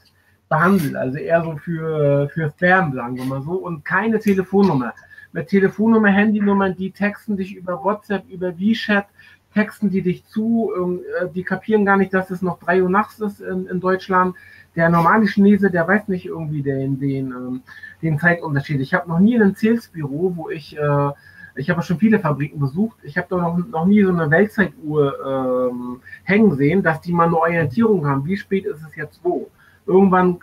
behandle. 0.50 1.00
Also 1.00 1.18
eher 1.18 1.44
so 1.44 1.58
für, 1.58 2.30
für 2.30 2.50
Spam, 2.52 2.94
sagen 2.94 3.16
wir 3.16 3.26
mal 3.26 3.42
so. 3.42 3.54
Und 3.54 3.84
keine 3.86 4.20
Telefonnummer. 4.20 4.94
Mit 5.32 5.48
Telefonnummer, 5.48 6.10
Handynummern, 6.10 6.76
die 6.76 6.92
texten 6.92 7.38
dich 7.38 7.56
über 7.56 7.84
WhatsApp, 7.84 8.30
über 8.30 8.58
WeChat, 8.60 9.08
texten 9.54 9.90
die 9.90 10.02
dich 10.02 10.26
zu, 10.26 10.72
äh, 11.20 11.28
die 11.34 11.44
kapieren 11.44 11.86
gar 11.86 11.98
nicht, 11.98 12.14
dass 12.14 12.30
es 12.30 12.42
noch 12.42 12.60
drei 12.60 12.84
Uhr 12.84 12.90
nachts 12.90 13.20
ist 13.20 13.42
in, 13.42 13.68
in 13.68 13.80
Deutschland. 13.80 14.36
Der 14.76 14.90
normale 14.90 15.28
Chinese, 15.28 15.70
der 15.70 15.88
weiß 15.88 16.08
nicht 16.08 16.26
irgendwie 16.26 16.62
den, 16.62 17.00
den, 17.00 17.32
ähm, 17.32 17.62
den 18.02 18.20
Zeitunterschied. 18.20 18.82
Ich 18.82 18.94
habe 18.94 19.10
noch 19.10 19.20
nie 19.20 19.36
in 19.36 19.42
einem 19.42 19.56
Salesbüro, 19.56 20.34
wo 20.36 20.50
ich 20.50 20.78
äh, 20.78 21.12
ich 21.56 21.70
habe 21.70 21.82
schon 21.84 22.00
viele 22.00 22.20
Fabriken 22.20 22.60
besucht. 22.60 22.98
Ich 23.04 23.18
habe 23.18 23.28
doch 23.30 23.40
noch, 23.40 23.58
noch 23.68 23.86
nie 23.86 24.04
so 24.04 24.10
eine 24.10 24.30
Weltzeituhr 24.30 25.70
ähm, 25.72 26.02
hängen 26.24 26.56
sehen, 26.56 26.84
dass 26.84 27.02
die 27.02 27.14
mal 27.14 27.28
eine 27.28 27.38
Orientierung 27.38 28.08
haben. 28.08 28.26
Wie 28.26 28.38
spät 28.38 28.66
ist 28.66 28.82
es 28.88 28.96
jetzt 28.96 29.20
wo? 29.24 29.50
Irgendwann 29.86 30.40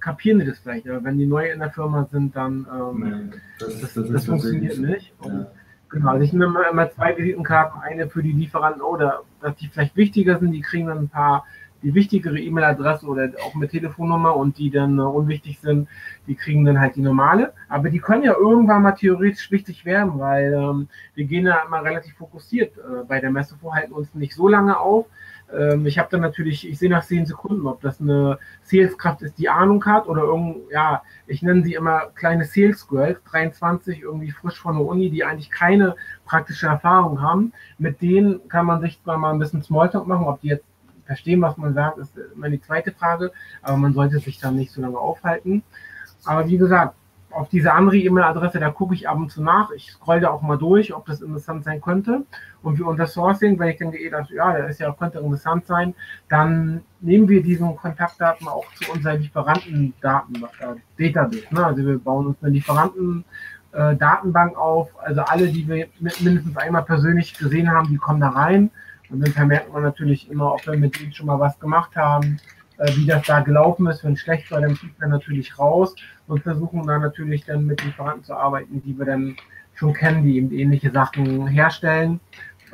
kapieren 0.00 0.38
die 0.40 0.46
das 0.46 0.58
vielleicht. 0.58 0.88
Aber 0.88 1.04
wenn 1.04 1.18
die 1.18 1.26
neu 1.26 1.50
in 1.50 1.60
der 1.60 1.70
Firma 1.70 2.08
sind, 2.10 2.34
dann 2.34 2.66
ähm, 2.72 3.00
Nein, 3.00 3.32
das, 3.58 3.80
das, 3.80 3.94
das, 3.94 4.08
das 4.08 4.26
funktioniert 4.26 4.78
nicht. 4.78 5.12
Ja. 5.24 5.46
Genau, 5.90 6.10
also 6.10 6.24
ich 6.24 6.32
nehme 6.32 6.60
immer 6.70 6.90
zwei 6.90 7.16
Visitenkarten, 7.16 7.80
eine 7.80 8.08
für 8.08 8.22
die 8.22 8.32
Lieferanten 8.32 8.82
oder 8.82 9.20
dass 9.40 9.54
die 9.56 9.68
vielleicht 9.68 9.96
wichtiger 9.96 10.38
sind, 10.40 10.50
die 10.50 10.60
kriegen 10.60 10.88
dann 10.88 10.98
ein 10.98 11.08
paar 11.08 11.44
die 11.84 11.94
wichtigere 11.94 12.40
E-Mail-Adresse 12.40 13.06
oder 13.06 13.30
auch 13.44 13.54
mit 13.54 13.70
Telefonnummer 13.70 14.34
und 14.34 14.58
die 14.58 14.70
dann 14.70 14.98
äh, 14.98 15.02
unwichtig 15.02 15.60
sind, 15.60 15.88
die 16.26 16.34
kriegen 16.34 16.64
dann 16.64 16.80
halt 16.80 16.96
die 16.96 17.02
normale. 17.02 17.52
Aber 17.68 17.90
die 17.90 18.00
können 18.00 18.24
ja 18.24 18.32
irgendwann 18.32 18.82
mal 18.82 18.92
theoretisch 18.92 19.50
wichtig 19.50 19.84
werden, 19.84 20.18
weil 20.18 20.54
ähm, 20.54 20.88
wir 21.14 21.26
gehen 21.26 21.46
ja 21.46 21.62
immer 21.66 21.84
relativ 21.84 22.14
fokussiert 22.16 22.76
äh, 22.78 23.04
bei 23.06 23.20
der 23.20 23.30
Messe 23.30 23.56
vor, 23.56 23.74
halten 23.74 23.92
uns 23.92 24.14
nicht 24.14 24.34
so 24.34 24.48
lange 24.48 24.78
auf. 24.78 25.06
Ähm, 25.52 25.84
ich 25.84 25.98
habe 25.98 26.08
dann 26.10 26.22
natürlich, 26.22 26.66
ich 26.66 26.78
sehe 26.78 26.88
nach 26.88 27.04
zehn 27.04 27.26
Sekunden, 27.26 27.66
ob 27.66 27.82
das 27.82 28.00
eine 28.00 28.38
Saleskraft 28.62 29.20
ist, 29.20 29.38
die 29.38 29.50
Ahnung 29.50 29.84
hat 29.84 30.08
oder 30.08 30.22
irgend, 30.22 30.70
ja, 30.70 31.02
ich 31.26 31.42
nenne 31.42 31.62
sie 31.62 31.74
immer 31.74 32.06
kleine 32.14 32.44
Sales 32.44 32.88
Girls, 32.88 33.22
23, 33.24 34.00
irgendwie 34.00 34.30
frisch 34.30 34.58
von 34.58 34.76
der 34.76 34.86
Uni, 34.86 35.10
die 35.10 35.22
eigentlich 35.22 35.50
keine 35.50 35.96
praktische 36.24 36.66
Erfahrung 36.66 37.20
haben. 37.20 37.52
Mit 37.76 38.00
denen 38.00 38.48
kann 38.48 38.64
man 38.64 38.80
sich 38.80 38.98
mal 39.04 39.32
ein 39.32 39.38
bisschen 39.38 39.62
Smalltalk 39.62 40.06
machen, 40.06 40.26
ob 40.26 40.40
die 40.40 40.48
jetzt 40.48 40.64
verstehen, 41.06 41.40
was 41.42 41.56
man 41.56 41.74
sagt, 41.74 41.98
ist 41.98 42.16
die 42.16 42.60
zweite 42.60 42.92
Frage, 42.92 43.32
aber 43.62 43.76
man 43.76 43.92
sollte 43.92 44.18
sich 44.18 44.38
dann 44.38 44.56
nicht 44.56 44.72
so 44.72 44.80
lange 44.80 44.98
aufhalten. 44.98 45.62
Aber 46.24 46.48
wie 46.48 46.58
gesagt, 46.58 46.94
auf 47.34 47.48
diese 47.48 47.72
andere 47.72 47.96
E-Mail-Adresse, 47.96 48.60
da 48.60 48.70
gucke 48.70 48.94
ich 48.94 49.08
ab 49.08 49.16
und 49.16 49.30
zu 49.30 49.42
nach. 49.42 49.70
Ich 49.72 49.90
scroll 49.90 50.20
da 50.20 50.30
auch 50.30 50.42
mal 50.42 50.56
durch, 50.56 50.94
ob 50.94 51.06
das 51.06 51.20
interessant 51.20 51.64
sein 51.64 51.80
könnte. 51.80 52.24
Und 52.62 52.76
für 52.76 52.84
unser 52.84 53.06
Sourcing, 53.06 53.58
wenn 53.58 53.68
ich 53.68 53.78
denke, 53.78 53.98
eh, 53.98 54.08
das, 54.08 54.30
ja, 54.30 54.56
das 54.56 54.72
ist 54.72 54.80
ja, 54.80 54.92
könnte 54.92 55.18
interessant 55.18 55.66
sein, 55.66 55.94
dann 56.28 56.82
nehmen 57.00 57.28
wir 57.28 57.42
diese 57.42 57.64
Kontaktdaten 57.74 58.48
auch 58.48 58.64
zu 58.74 58.90
unseren 58.92 59.20
Lieferantendaten, 59.20 60.44
äh, 60.60 61.12
Database. 61.12 61.46
Ne? 61.50 61.66
Also 61.66 61.84
wir 61.84 61.98
bauen 61.98 62.28
uns 62.28 62.36
eine 62.42 62.52
Lieferanten 62.52 63.24
äh, 63.72 63.96
auf. 64.56 64.90
Also 65.02 65.22
alle, 65.22 65.48
die 65.48 65.66
wir 65.66 65.88
mindestens 65.98 66.56
einmal 66.56 66.84
persönlich 66.84 67.36
gesehen 67.36 67.70
haben, 67.70 67.88
die 67.88 67.96
kommen 67.96 68.20
da 68.20 68.28
rein. 68.28 68.70
Und 69.10 69.20
dann 69.20 69.32
vermerkt 69.32 69.72
man 69.72 69.82
natürlich 69.82 70.30
immer, 70.30 70.54
ob 70.54 70.66
wir 70.66 70.76
mit 70.76 70.98
denen 70.98 71.12
schon 71.12 71.26
mal 71.26 71.38
was 71.38 71.58
gemacht 71.58 71.94
haben, 71.96 72.38
äh, 72.78 72.90
wie 72.96 73.06
das 73.06 73.26
da 73.26 73.40
gelaufen 73.40 73.86
ist. 73.86 74.04
Wenn 74.04 74.16
schlecht 74.16 74.50
war, 74.50 74.60
dann 74.60 74.76
fliegt 74.76 75.00
man 75.00 75.10
natürlich 75.10 75.58
raus 75.58 75.94
und 76.26 76.42
versuchen 76.42 76.86
dann 76.86 77.02
natürlich 77.02 77.44
dann 77.44 77.66
mit 77.66 77.84
Lieferanten 77.84 78.24
zu 78.24 78.34
arbeiten, 78.34 78.82
die 78.82 78.96
wir 78.98 79.06
dann 79.06 79.36
schon 79.74 79.92
kennen, 79.92 80.24
die 80.24 80.36
eben 80.36 80.52
ähnliche 80.52 80.90
Sachen 80.90 81.46
herstellen. 81.46 82.20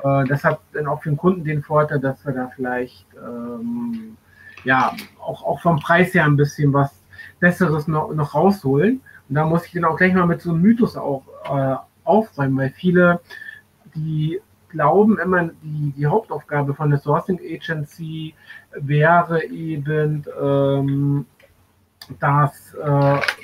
Äh, 0.02 0.24
das 0.26 0.44
hat 0.44 0.60
dann 0.72 0.86
auch 0.86 1.02
für 1.02 1.10
den 1.10 1.16
Kunden 1.16 1.44
den 1.44 1.62
Vorteil, 1.62 2.00
dass 2.00 2.24
wir 2.24 2.32
da 2.32 2.50
vielleicht 2.54 3.06
ähm, 3.16 4.16
ja 4.64 4.94
auch, 5.18 5.44
auch 5.44 5.60
vom 5.60 5.78
Preis 5.80 6.14
her 6.14 6.24
ein 6.24 6.36
bisschen 6.36 6.72
was 6.72 7.00
Besseres 7.38 7.88
noch, 7.88 8.12
noch 8.12 8.34
rausholen. 8.34 9.00
Und 9.28 9.34
da 9.34 9.44
muss 9.44 9.66
ich 9.66 9.72
dann 9.72 9.84
auch 9.84 9.96
gleich 9.96 10.14
mal 10.14 10.26
mit 10.26 10.40
so 10.40 10.50
einem 10.50 10.62
Mythos 10.62 10.96
auch 10.96 11.24
äh, 11.44 11.76
aufräumen, 12.04 12.56
weil 12.58 12.70
viele, 12.70 13.20
die 13.94 14.40
glauben 14.70 15.18
immer, 15.18 15.50
die, 15.62 15.92
die 15.96 16.06
Hauptaufgabe 16.06 16.74
von 16.74 16.90
der 16.90 16.98
Sourcing 16.98 17.38
Agency 17.38 18.34
wäre 18.72 19.44
eben, 19.44 20.24
ähm, 20.40 21.26
dass 22.18 22.74
äh, 22.74 22.88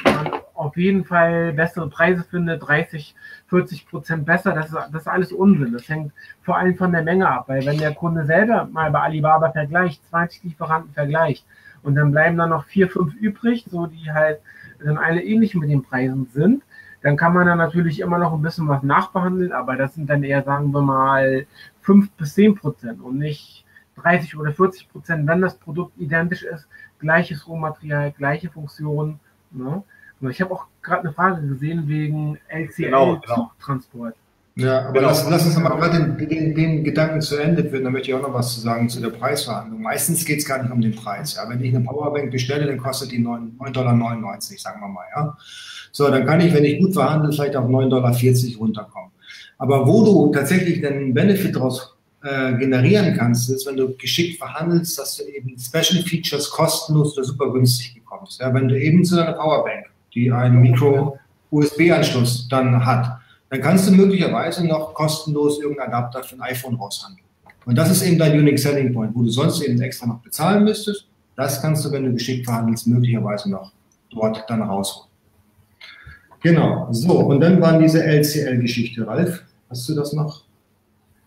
man 0.05 0.31
auf 0.55 0.77
jeden 0.77 1.05
Fall 1.05 1.53
bessere 1.53 1.89
Preise 1.89 2.25
findet, 2.25 2.67
30, 2.67 3.15
40 3.49 3.89
Prozent 3.89 4.27
besser. 4.27 4.53
Das 4.53 4.67
ist, 4.67 4.75
das 4.75 5.03
ist 5.03 5.09
alles 5.09 5.33
Unsinn. 5.33 5.73
Das 5.73 5.89
hängt 5.89 6.13
vor 6.43 6.57
allem 6.57 6.77
von 6.77 6.93
der 6.93 7.03
Menge 7.03 7.29
ab, 7.29 7.45
weil 7.49 7.65
wenn 7.67 7.79
der 7.79 7.95
Kunde 7.95 8.25
selber 8.25 8.67
mal 8.73 8.91
bei 8.91 9.01
Alibaba 9.01 9.53
vergleicht, 9.53 10.05
20 10.09 10.45
Lieferanten 10.45 10.93
vergleicht 10.93 11.45
und 11.83 11.95
dann 11.95 12.11
bleiben 12.11 12.37
dann 12.37 12.51
noch 12.51 12.65
vier, 12.65 12.89
fünf 12.89 13.15
übrig, 13.15 13.67
so 13.71 13.87
die 13.87 14.11
halt 14.11 14.41
dann 14.83 14.99
alle 14.99 15.23
ähnlich 15.23 15.55
mit 15.55 15.71
den 15.71 15.83
Preisen 15.83 16.27
sind, 16.33 16.63
dann 17.07 17.17
kann 17.17 17.35
man 17.35 17.47
da 17.47 17.55
natürlich 17.55 18.01
immer 18.01 18.19
noch 18.19 18.33
ein 18.33 18.43
bisschen 18.43 18.67
was 18.67 18.83
nachbehandeln, 18.83 19.53
aber 19.53 19.77
das 19.77 19.95
sind 19.95 20.11
dann 20.11 20.25
eher, 20.25 20.43
sagen 20.43 20.73
wir 20.73 20.83
mal, 20.83 21.47
5 21.83 22.11
bis 22.11 22.35
10 22.35 22.57
Prozent 22.57 23.01
und 23.01 23.19
nicht 23.19 23.65
30 23.95 24.37
oder 24.37 24.51
40 24.51 24.89
Prozent, 24.89 25.29
wenn 25.29 25.41
das 25.41 25.57
Produkt 25.57 25.97
identisch 25.99 26.43
ist, 26.43 26.67
gleiches 26.99 27.47
Rohmaterial, 27.47 28.11
gleiche 28.11 28.51
Funktion. 28.51 29.21
Ne? 29.53 29.85
Ich 30.23 30.41
habe 30.41 30.53
auch 30.53 30.67
gerade 30.83 31.03
eine 31.03 31.13
Frage 31.13 31.47
gesehen 31.47 31.87
wegen 31.87 32.41
LCL-Zugtransport. 32.49 34.15
Genau, 34.15 34.15
genau. 34.15 34.17
Ja, 34.59 34.87
aber 34.87 34.95
genau. 34.95 35.09
lass, 35.09 35.29
lass, 35.29 35.45
uns 35.45 35.59
mal 35.59 35.69
gerade 35.69 36.17
den, 36.17 36.29
den, 36.31 36.55
den, 36.55 36.83
Gedanken 36.83 37.21
zu 37.21 37.37
Ende 37.37 37.63
führen, 37.63 37.85
dann 37.85 37.93
möchte 37.93 38.09
ich 38.09 38.15
auch 38.15 38.23
noch 38.23 38.33
was 38.33 38.55
zu 38.55 38.61
sagen 38.61 38.89
zu 38.89 39.03
der 39.03 39.11
Preisverhandlung. 39.11 39.83
Meistens 39.83 40.25
geht 40.25 40.39
es 40.39 40.47
gar 40.47 40.63
nicht 40.63 40.73
um 40.73 40.81
den 40.81 40.97
Preis. 40.97 41.35
Ja. 41.35 41.47
Wenn 41.47 41.63
ich 41.63 41.75
eine 41.75 41.85
Powerbank 41.85 42.31
bestelle, 42.31 42.65
dann 42.67 42.79
kostet 42.79 43.13
die 43.13 43.23
9,99 43.23 43.73
Dollar, 43.73 43.95
sagen 44.57 44.81
wir 44.81 44.89
mal. 44.89 45.05
Ja. 45.15 45.37
So, 45.93 46.09
dann 46.09 46.25
kann 46.25 46.41
ich, 46.41 46.55
wenn 46.55 46.65
ich 46.65 46.81
gut 46.81 46.95
verhandle, 46.95 47.33
vielleicht 47.33 47.55
auf 47.55 47.67
9,40 47.67 47.91
Dollar 47.91 48.59
runterkommen. 48.59 49.11
Aber 49.59 49.87
wo 49.87 50.05
du 50.05 50.33
tatsächlich 50.33 50.81
den 50.81 51.13
Benefit 51.13 51.55
daraus 51.55 51.95
äh, 52.23 52.55
generieren 52.55 53.15
kannst, 53.15 53.51
ist, 53.51 53.67
wenn 53.67 53.77
du 53.77 53.95
geschickt 53.97 54.39
verhandelst, 54.39 54.99
dass 54.99 55.19
du 55.19 55.25
eben 55.25 55.59
Special 55.59 56.03
Features 56.03 56.51
kostenlos 56.51 57.15
oder 57.15 57.25
super 57.25 57.53
günstig 57.53 57.95
bekommst. 57.95 58.41
Ja, 58.41 58.55
wenn 58.55 58.69
du 58.69 58.81
eben 58.81 59.05
zu 59.05 59.17
deiner 59.17 59.35
Powerbank, 59.35 59.91
die 60.15 60.33
einen 60.33 60.63
Micro-USB-Anschluss 60.63 62.49
dann 62.49 62.87
hat, 62.87 63.19
dann 63.51 63.61
kannst 63.61 63.89
du 63.89 63.93
möglicherweise 63.93 64.67
noch 64.67 64.95
kostenlos 64.95 65.61
irgendeinen 65.61 65.93
Adapter 65.93 66.23
für 66.23 66.35
ein 66.37 66.43
iPhone 66.43 66.75
raushandeln. 66.75 67.25
Und 67.65 67.77
das 67.77 67.91
ist 67.91 68.03
eben 68.03 68.19
dein 68.19 68.39
Unique 68.39 68.59
Selling 68.59 68.93
Point, 68.93 69.15
wo 69.15 69.23
du 69.23 69.29
sonst 69.29 69.61
eben 69.63 69.81
extra 69.81 70.07
noch 70.07 70.21
bezahlen 70.21 70.65
müsstest. 70.65 71.09
Das 71.37 71.61
kannst 71.61 71.85
du, 71.85 71.93
wenn 71.93 72.05
du 72.05 72.13
geschickt 72.13 72.47
verhandelst, 72.47 72.87
möglicherweise 72.87 73.51
noch 73.51 73.73
dort 74.11 74.45
dann 74.49 74.63
rausholen. 74.63 75.11
Genau, 76.43 76.89
so, 76.93 77.19
und 77.19 77.41
dann 77.41 77.61
waren 77.61 77.81
diese 77.81 78.05
LCL-Geschichte. 78.05 79.07
Ralf, 79.07 79.43
hast 79.69 79.89
du 79.89 79.95
das 79.95 80.13
noch? 80.13 80.45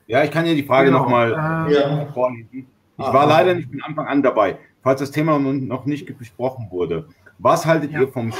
Ja, 0.08 0.24
ich 0.24 0.32
kann 0.32 0.46
dir 0.46 0.56
die 0.56 0.64
Frage 0.64 0.90
genau. 0.90 1.04
nochmal 1.04 1.68
äh, 1.70 1.74
ja. 1.74 2.06
vorlesen. 2.14 2.68
Ich 2.98 3.06
ah, 3.06 3.14
war 3.14 3.28
leider 3.28 3.54
nicht 3.54 3.70
von 3.70 3.82
Anfang 3.82 4.08
an 4.08 4.24
dabei, 4.24 4.58
falls 4.82 5.02
das 5.02 5.12
Thema 5.12 5.38
noch 5.38 5.86
nicht 5.86 6.18
besprochen 6.18 6.68
wurde. 6.72 7.08
Was 7.38 7.66
haltet 7.66 7.92
ja. 7.92 8.02
ihr 8.02 8.08
vom 8.08 8.34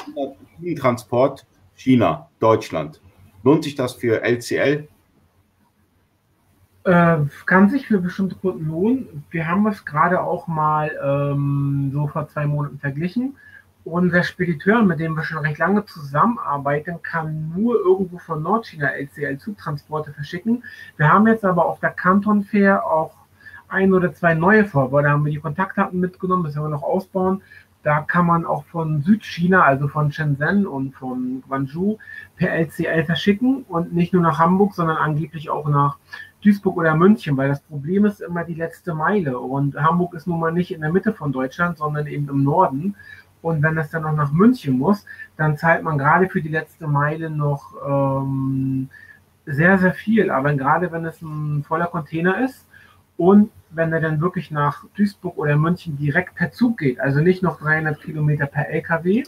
Schienentransport 0.58 1.46
China, 1.76 2.30
Deutschland? 2.40 3.02
Lohnt 3.44 3.64
sich 3.64 3.76
das 3.76 3.94
für 3.94 4.22
LCL? 4.22 4.88
Äh, 6.84 7.18
kann 7.46 7.70
sich 7.70 7.88
für 7.88 8.00
bestimmte 8.00 8.36
Kunden 8.36 8.68
lohnen. 8.68 9.24
Wir 9.30 9.48
haben 9.48 9.68
es 9.68 9.86
gerade 9.86 10.22
auch 10.22 10.48
mal 10.48 10.92
ähm, 11.04 11.92
so 11.94 12.08
vor 12.08 12.28
zwei 12.28 12.46
Monaten 12.46 12.80
verglichen 12.80 13.36
unser 13.92 14.24
Spediteur, 14.24 14.84
mit 14.84 15.00
dem 15.00 15.16
wir 15.16 15.24
schon 15.24 15.40
recht 15.40 15.58
lange 15.58 15.86
zusammenarbeiten, 15.86 17.02
kann 17.02 17.52
nur 17.56 17.80
irgendwo 17.80 18.18
von 18.18 18.44
Nordchina 18.44 18.90
LCL-Zugtransporte 18.90 20.14
verschicken. 20.14 20.64
Wir 20.98 21.12
haben 21.12 21.28
jetzt 21.28 21.46
aber 21.46 21.66
auf 21.66 21.80
der 21.80 21.92
Canton 21.92 22.44
Fair 22.44 22.86
auch 22.86 23.16
ein 23.68 23.94
oder 23.94 24.14
zwei 24.14 24.34
neue 24.34 24.66
vor. 24.66 24.90
Da 25.02 25.10
haben 25.10 25.26
wir 25.26 25.32
die 25.32 25.40
Kontaktdaten 25.40 26.00
mitgenommen, 26.00 26.44
das 26.44 26.56
werden 26.56 26.66
wir 26.66 26.70
noch 26.70 26.84
ausbauen. 26.84 27.42
Da 27.82 28.02
kann 28.02 28.26
man 28.26 28.46
auch 28.46 28.66
von 28.66 29.02
Südchina, 29.02 29.64
also 29.64 29.88
von 29.88 30.12
Shenzhen 30.12 30.68
und 30.68 30.96
von 30.96 31.42
Guangzhou, 31.48 31.98
per 32.36 32.52
LCL 32.52 33.06
verschicken 33.06 33.64
und 33.64 33.94
nicht 33.94 34.12
nur 34.12 34.22
nach 34.22 34.38
Hamburg, 34.38 34.74
sondern 34.74 34.98
angeblich 34.98 35.50
auch 35.50 35.68
nach 35.70 35.98
Duisburg 36.42 36.78
oder 36.78 36.96
München, 36.96 37.38
weil 37.38 37.50
das 37.50 37.62
Problem 37.62 38.06
ist 38.06 38.22
immer 38.22 38.44
die 38.44 38.54
letzte 38.54 38.94
Meile. 38.94 39.40
Und 39.40 39.76
Hamburg 39.76 40.14
ist 40.14 40.28
nun 40.28 40.40
mal 40.40 40.52
nicht 40.52 40.72
in 40.72 40.82
der 40.82 40.92
Mitte 40.92 41.14
von 41.14 41.32
Deutschland, 41.32 41.78
sondern 41.78 42.08
eben 42.08 42.28
im 42.30 42.44
Norden. 42.44 42.96
Und 43.42 43.62
wenn 43.64 43.78
es 43.78 43.90
dann 43.90 44.04
noch 44.04 44.14
nach 44.14 44.32
München 44.32 44.78
muss, 44.78 45.06
dann 45.38 45.58
zahlt 45.58 45.84
man 45.84 45.98
gerade 45.98 46.28
für 46.28 46.42
die 46.42 46.50
letzte 46.50 46.88
Meile 46.88 47.30
noch 47.30 47.74
ähm, 47.88 48.90
sehr, 49.46 49.78
sehr 49.78 49.94
viel. 49.94 50.32
Aber 50.32 50.54
gerade 50.54 50.92
wenn 50.92 51.06
es 51.06 51.22
ein 51.22 51.64
voller 51.64 51.88
Container 51.88 52.44
ist 52.44 52.68
und 53.18 53.52
wenn 53.72 53.94
er 53.94 54.02
dann 54.02 54.22
wirklich 54.22 54.52
nach 54.52 54.86
Duisburg 54.96 55.38
oder 55.38 55.56
München 55.56 55.98
direkt 55.98 56.36
per 56.36 56.52
Zug 56.52 56.80
geht, 56.80 57.00
also 57.00 57.20
nicht 57.20 57.44
noch 57.44 57.60
300 57.60 58.02
Kilometer 58.02 58.46
per 58.46 58.70
LKW, 58.70 59.24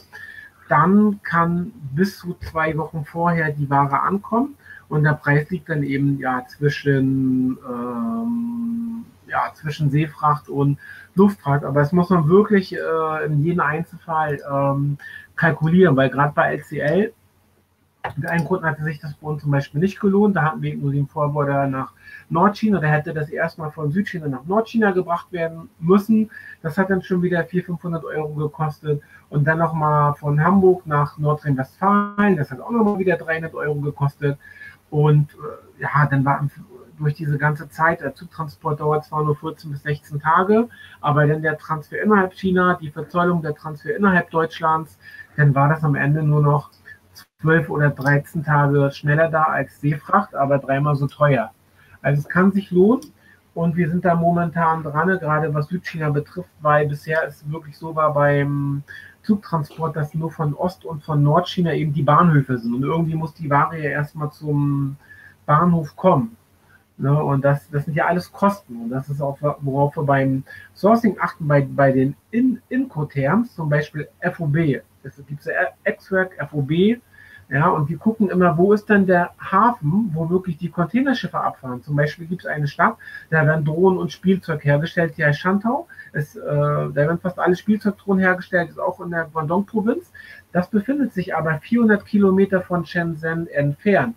dann 0.68 1.20
kann 1.22 1.72
bis 1.94 2.18
zu 2.18 2.34
zwei 2.40 2.76
Wochen 2.76 3.04
vorher 3.04 3.52
die 3.52 3.68
Ware 3.68 4.00
ankommen 4.00 4.56
und 4.88 5.04
der 5.04 5.14
Preis 5.14 5.48
liegt 5.50 5.68
dann 5.68 5.82
eben 5.82 6.18
ja 6.18 6.44
zwischen, 6.48 7.58
ähm, 7.68 9.04
ja, 9.26 9.52
zwischen 9.54 9.90
Seefracht 9.90 10.48
und 10.48 10.78
Luftfahrt. 11.14 11.64
Aber 11.64 11.80
das 11.80 11.92
muss 11.92 12.10
man 12.10 12.28
wirklich 12.28 12.74
äh, 12.74 13.24
in 13.24 13.42
jedem 13.42 13.60
Einzelfall 13.60 14.38
ähm, 14.50 14.98
kalkulieren, 15.36 15.96
weil 15.96 16.10
gerade 16.10 16.32
bei 16.34 16.56
LCL, 16.56 17.12
für 18.20 18.28
einen 18.28 18.44
Kunden 18.44 18.66
hatte 18.66 18.82
sich 18.82 18.98
das 18.98 19.14
bei 19.14 19.28
uns 19.28 19.42
zum 19.42 19.52
Beispiel 19.52 19.80
nicht 19.80 20.00
gelohnt. 20.00 20.36
Da 20.36 20.42
hatten 20.42 20.62
wir 20.62 20.76
nur 20.76 20.92
den 20.92 21.06
Vorborder 21.06 21.66
nach 21.68 21.92
Nordchina. 22.32 22.80
Da 22.80 22.88
hätte 22.88 23.14
das 23.14 23.30
erstmal 23.30 23.70
von 23.70 23.92
Südchina 23.92 24.26
nach 24.26 24.44
Nordchina 24.44 24.90
gebracht 24.90 25.30
werden 25.30 25.68
müssen. 25.78 26.30
Das 26.62 26.78
hat 26.78 26.90
dann 26.90 27.02
schon 27.02 27.22
wieder 27.22 27.44
400, 27.44 27.66
500 27.66 28.04
Euro 28.04 28.34
gekostet. 28.34 29.02
Und 29.28 29.44
dann 29.44 29.58
nochmal 29.58 30.14
von 30.14 30.42
Hamburg 30.42 30.86
nach 30.86 31.18
Nordrhein-Westfalen. 31.18 32.36
Das 32.36 32.50
hat 32.50 32.60
auch 32.60 32.70
nochmal 32.70 32.98
wieder 32.98 33.16
300 33.16 33.54
Euro 33.54 33.76
gekostet. 33.76 34.38
Und 34.90 35.30
äh, 35.78 35.82
ja, 35.82 36.06
dann 36.06 36.24
war 36.24 36.48
durch 36.98 37.14
diese 37.14 37.38
ganze 37.38 37.68
Zeit, 37.68 38.00
der 38.00 38.14
Zugtransport 38.14 38.80
dauert 38.80 39.04
zwar 39.04 39.24
nur 39.24 39.36
14 39.36 39.70
bis 39.70 39.82
16 39.82 40.20
Tage, 40.20 40.68
aber 41.00 41.26
dann 41.26 41.42
der 41.42 41.58
Transfer 41.58 42.00
innerhalb 42.00 42.34
China, 42.34 42.78
die 42.80 42.90
Verzollung 42.90 43.42
der 43.42 43.54
Transfer 43.54 43.96
innerhalb 43.96 44.30
Deutschlands, 44.30 44.98
dann 45.36 45.54
war 45.54 45.68
das 45.68 45.82
am 45.82 45.94
Ende 45.94 46.22
nur 46.22 46.42
noch 46.42 46.70
12 47.40 47.70
oder 47.70 47.90
13 47.90 48.44
Tage 48.44 48.90
schneller 48.92 49.28
da 49.28 49.44
als 49.44 49.80
Seefracht, 49.80 50.34
aber 50.34 50.58
dreimal 50.58 50.94
so 50.94 51.06
teuer. 51.06 51.50
Also 52.02 52.20
es 52.20 52.28
kann 52.28 52.52
sich 52.52 52.70
lohnen 52.70 53.02
und 53.54 53.76
wir 53.76 53.88
sind 53.88 54.04
da 54.04 54.14
momentan 54.14 54.82
dran, 54.82 55.08
gerade 55.18 55.54
was 55.54 55.68
Südchina 55.68 56.10
betrifft, 56.10 56.50
weil 56.60 56.88
bisher 56.88 57.26
es 57.26 57.48
wirklich 57.50 57.76
so 57.76 57.94
war 57.94 58.12
beim 58.12 58.82
Zugtransport, 59.22 59.94
dass 59.96 60.14
nur 60.14 60.30
von 60.30 60.54
Ost- 60.54 60.84
und 60.84 61.02
von 61.04 61.22
Nordchina 61.22 61.72
eben 61.74 61.92
die 61.92 62.02
Bahnhöfe 62.02 62.58
sind 62.58 62.74
und 62.74 62.82
irgendwie 62.82 63.14
muss 63.14 63.34
die 63.34 63.48
Ware 63.48 63.78
ja 63.78 63.90
erstmal 63.90 64.30
zum 64.32 64.96
Bahnhof 65.46 65.96
kommen. 65.96 66.36
Ne? 66.98 67.22
Und 67.22 67.44
das, 67.44 67.68
das 67.70 67.84
sind 67.84 67.94
ja 67.94 68.06
alles 68.06 68.30
Kosten. 68.30 68.76
Und 68.76 68.90
das 68.90 69.08
ist 69.08 69.20
auch, 69.20 69.38
worauf 69.60 69.96
wir 69.96 70.04
beim 70.04 70.44
Sourcing 70.74 71.16
achten, 71.20 71.48
bei, 71.48 71.62
bei 71.62 71.92
den 71.92 72.14
In 72.30 72.60
Incoterms, 72.68 73.54
zum 73.54 73.68
Beispiel 73.68 74.08
FOB. 74.20 74.82
Es 75.02 75.16
gibt 75.26 75.44
ja 75.44 75.52
X-Work, 75.84 76.36
FOB, 76.50 77.00
ja, 77.52 77.68
und 77.68 77.90
wir 77.90 77.98
gucken 77.98 78.30
immer, 78.30 78.56
wo 78.56 78.72
ist 78.72 78.88
denn 78.88 79.04
der 79.04 79.32
Hafen, 79.38 80.10
wo 80.14 80.30
wirklich 80.30 80.56
die 80.56 80.70
Containerschiffe 80.70 81.38
abfahren. 81.38 81.82
Zum 81.82 81.94
Beispiel 81.94 82.26
gibt 82.26 82.44
es 82.44 82.46
eine 82.46 82.66
Stadt, 82.66 82.96
da 83.28 83.44
werden 83.44 83.66
Drohnen 83.66 83.98
und 83.98 84.10
Spielzeug 84.10 84.64
hergestellt, 84.64 85.18
die 85.18 85.24
heißt 85.24 85.38
Shantau. 85.38 85.86
Es, 86.14 86.34
äh, 86.34 86.40
da 86.40 86.94
werden 86.94 87.18
fast 87.18 87.38
alle 87.38 87.54
Spielzeugdrohnen 87.54 88.24
hergestellt, 88.24 88.70
ist 88.70 88.80
auch 88.80 89.00
in 89.00 89.10
der 89.10 89.28
Guangdong-Provinz. 89.30 90.10
Das 90.52 90.70
befindet 90.70 91.12
sich 91.12 91.36
aber 91.36 91.58
400 91.58 92.06
Kilometer 92.06 92.62
von 92.62 92.86
Shenzhen 92.86 93.46
entfernt. 93.48 94.16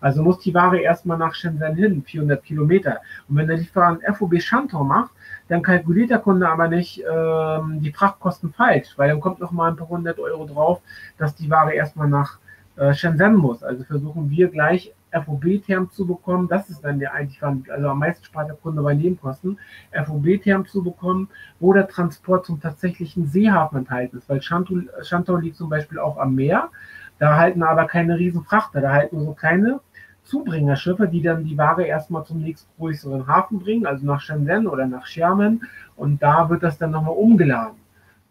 Also 0.00 0.24
muss 0.24 0.40
die 0.40 0.52
Ware 0.52 0.80
erstmal 0.80 1.16
nach 1.16 1.36
Shenzhen 1.36 1.76
hin, 1.76 2.02
400 2.04 2.42
Kilometer. 2.42 3.02
Und 3.28 3.36
wenn 3.36 3.46
der 3.46 3.56
Lieferant 3.56 4.02
FOB 4.16 4.40
Shantou 4.40 4.82
macht, 4.82 5.12
dann 5.46 5.62
kalkuliert 5.62 6.10
der 6.10 6.18
Kunde 6.18 6.48
aber 6.48 6.66
nicht 6.66 7.04
ähm, 7.08 7.80
die 7.80 7.92
Frachtkosten 7.92 8.52
falsch, 8.52 8.94
weil 8.96 9.10
dann 9.10 9.20
kommt 9.20 9.38
noch 9.38 9.52
mal 9.52 9.70
ein 9.70 9.76
paar 9.76 9.88
hundert 9.88 10.18
Euro 10.18 10.44
drauf, 10.44 10.80
dass 11.18 11.36
die 11.36 11.48
Ware 11.48 11.72
erstmal 11.72 12.08
nach 12.08 12.38
äh, 12.76 12.92
Shenzhen 12.92 13.36
muss. 13.36 13.62
Also 13.62 13.84
versuchen 13.84 14.30
wir 14.30 14.48
gleich 14.48 14.92
FOB-Term 15.12 15.90
zu 15.90 16.06
bekommen. 16.06 16.48
Das 16.48 16.68
ist 16.70 16.80
dann 16.80 16.98
der 16.98 17.14
eigentlich, 17.14 17.42
also 17.42 17.88
am 17.88 17.98
meisten 17.98 18.24
spart 18.24 18.48
der 18.48 18.56
Kunde 18.56 18.82
bei 18.82 18.94
Nebenkosten, 18.94 19.58
FOB-Term 19.92 20.66
zu 20.66 20.82
bekommen, 20.82 21.28
wo 21.60 21.72
der 21.72 21.86
Transport 21.86 22.46
zum 22.46 22.60
tatsächlichen 22.60 23.26
Seehafen 23.26 23.78
enthalten 23.78 24.18
ist. 24.18 24.28
Weil 24.28 24.42
Shantou 24.42 25.36
liegt 25.36 25.56
zum 25.56 25.68
Beispiel 25.68 25.98
auch 25.98 26.18
am 26.18 26.34
Meer. 26.34 26.70
Da 27.18 27.36
halten 27.36 27.62
aber 27.62 27.86
keine 27.86 28.18
riesen 28.18 28.42
Frachter, 28.42 28.80
da 28.80 28.92
halten 28.92 29.16
nur 29.16 29.26
so 29.26 29.34
kleine 29.34 29.80
Zubringerschiffe, 30.24 31.06
die 31.06 31.22
dann 31.22 31.44
die 31.44 31.56
Ware 31.56 31.84
erstmal 31.84 32.24
zum 32.24 32.40
nächstgrößeren 32.40 33.28
Hafen 33.28 33.60
bringen, 33.60 33.86
also 33.86 34.04
nach 34.04 34.20
Shenzhen 34.20 34.66
oder 34.66 34.86
nach 34.86 35.04
Xiamen. 35.04 35.62
Und 35.96 36.22
da 36.22 36.48
wird 36.50 36.62
das 36.62 36.76
dann 36.78 36.90
nochmal 36.90 37.14
umgeladen. 37.14 37.83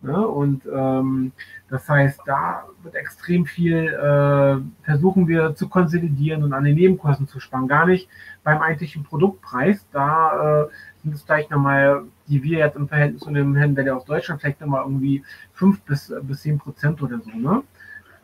Ne? 0.04 0.28
Und 0.28 0.64
ähm, 0.66 1.32
das 1.70 1.88
heißt, 1.88 2.20
da 2.26 2.66
wird 2.84 2.96
extrem 2.96 3.46
viel, 3.46 3.88
äh, 3.88 4.84
versuchen 4.84 5.30
wir 5.30 5.56
zu 5.56 5.70
konsolidieren 5.70 6.44
und 6.44 6.52
an 6.52 6.66
den 6.66 6.76
Nebenkosten 6.76 7.26
zu 7.26 7.40
sparen. 7.40 7.70
Gar 7.70 7.86
nicht 7.86 8.10
beim 8.44 8.62
eigentlichen 8.62 9.06
Produktpreis. 9.06 9.88
Da 9.94 10.64
äh, 10.64 10.68
sind 11.04 11.16
es 11.16 11.24
vielleicht 11.24 11.52
nochmal, 11.52 12.04
die 12.28 12.44
wir 12.44 12.60
jetzt 12.60 12.76
im 12.76 12.90
Verhältnis 12.90 13.22
zu 13.22 13.32
dem 13.32 13.56
Händler 13.56 13.96
aus 13.96 14.04
Deutschland 14.04 14.42
vielleicht 14.42 14.60
nochmal 14.60 14.84
irgendwie 14.84 15.24
5 15.54 15.82
bis, 15.84 16.14
bis 16.24 16.42
10 16.42 16.58
Prozent 16.58 17.02
oder 17.02 17.20
so. 17.20 17.32
Ne? 17.32 17.64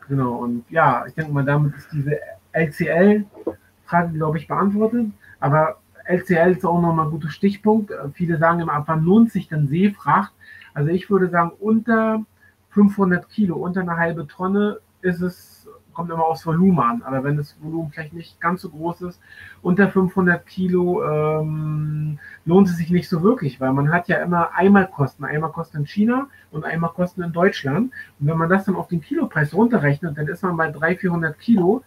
Genau. 0.06 0.34
Und 0.34 0.64
ja, 0.68 1.06
ich 1.06 1.14
denke 1.14 1.32
mal, 1.32 1.46
damit 1.46 1.74
ist 1.76 1.90
diese 1.92 2.18
LCL-Frage, 2.52 4.12
glaube 4.12 4.36
ich, 4.36 4.46
beantwortet. 4.46 5.06
Aber 5.38 5.78
LCL 6.04 6.52
ist 6.52 6.66
auch 6.66 6.80
nochmal 6.80 7.06
ein 7.06 7.10
guter 7.10 7.30
Stichpunkt. 7.30 7.90
Viele 8.12 8.36
sagen 8.36 8.60
immer, 8.60 8.74
ab 8.74 8.84
wann 8.86 9.02
lohnt 9.02 9.32
sich 9.32 9.48
denn 9.48 9.68
Seefracht? 9.68 10.34
Also 10.74 10.90
ich 10.90 11.10
würde 11.10 11.28
sagen, 11.28 11.52
unter 11.58 12.24
500 12.70 13.28
Kilo, 13.28 13.56
unter 13.56 13.80
eine 13.80 13.96
halbe 13.96 14.26
Tonne 14.26 14.78
ist 15.02 15.20
es, 15.20 15.68
kommt 15.92 16.10
immer 16.10 16.24
aufs 16.24 16.46
Volumen 16.46 16.78
an. 16.78 17.02
Aber 17.02 17.24
wenn 17.24 17.36
das 17.36 17.56
Volumen 17.60 17.90
vielleicht 17.90 18.12
nicht 18.12 18.40
ganz 18.40 18.62
so 18.62 18.70
groß 18.70 19.02
ist, 19.02 19.20
unter 19.62 19.88
500 19.88 20.46
Kilo 20.46 21.02
ähm, 21.04 22.18
lohnt 22.44 22.68
es 22.68 22.76
sich 22.76 22.90
nicht 22.90 23.08
so 23.08 23.22
wirklich, 23.22 23.60
weil 23.60 23.72
man 23.72 23.92
hat 23.92 24.08
ja 24.08 24.18
immer 24.18 24.54
Einmalkosten. 24.54 25.24
Einmalkosten 25.24 25.80
in 25.80 25.86
China 25.86 26.28
und 26.50 26.64
Einmalkosten 26.64 27.24
in 27.24 27.32
Deutschland. 27.32 27.92
Und 28.20 28.26
wenn 28.26 28.38
man 28.38 28.48
das 28.48 28.64
dann 28.64 28.76
auf 28.76 28.88
den 28.88 29.00
Kilopreis 29.00 29.52
runterrechnet, 29.52 30.16
dann 30.16 30.28
ist 30.28 30.42
man 30.42 30.56
bei 30.56 30.70
300, 30.70 31.00
400 31.00 31.38
Kilo, 31.38 31.82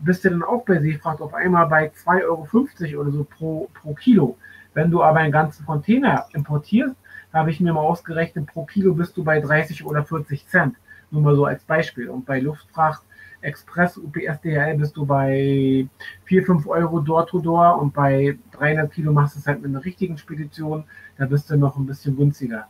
bist 0.00 0.24
du 0.24 0.30
dann 0.30 0.42
auch 0.44 0.64
bei 0.64 0.80
Seefracht 0.80 1.20
auf 1.20 1.34
einmal 1.34 1.66
bei 1.66 1.90
2,50 1.90 2.94
Euro 2.94 3.00
oder 3.02 3.10
so 3.10 3.24
pro, 3.24 3.68
pro 3.74 3.94
Kilo. 3.94 4.36
Wenn 4.74 4.90
du 4.90 5.02
aber 5.02 5.18
einen 5.18 5.32
ganzen 5.32 5.66
Container 5.66 6.26
importierst, 6.32 6.94
habe 7.32 7.50
ich 7.50 7.60
mir 7.60 7.72
mal 7.72 7.80
ausgerechnet, 7.80 8.46
pro 8.46 8.64
Kilo 8.64 8.94
bist 8.94 9.16
du 9.16 9.24
bei 9.24 9.40
30 9.40 9.84
oder 9.84 10.04
40 10.04 10.46
Cent. 10.46 10.76
Nur 11.10 11.22
mal 11.22 11.36
so 11.36 11.44
als 11.44 11.64
Beispiel. 11.64 12.08
Und 12.08 12.26
bei 12.26 12.40
Luftfracht 12.40 13.02
Express, 13.40 13.96
UPS, 13.96 14.40
DHL 14.42 14.76
bist 14.76 14.96
du 14.96 15.06
bei 15.06 15.86
4, 16.24 16.44
5 16.44 16.66
Euro 16.66 17.00
Door-to-Door 17.00 17.80
und 17.80 17.94
bei 17.94 18.36
300 18.52 18.90
Kilo 18.90 19.12
machst 19.12 19.36
du 19.36 19.40
es 19.40 19.46
halt 19.46 19.62
mit 19.62 19.70
einer 19.70 19.84
richtigen 19.84 20.18
Spedition, 20.18 20.84
da 21.16 21.26
bist 21.26 21.48
du 21.50 21.56
noch 21.56 21.76
ein 21.76 21.86
bisschen 21.86 22.16
günstiger. 22.16 22.66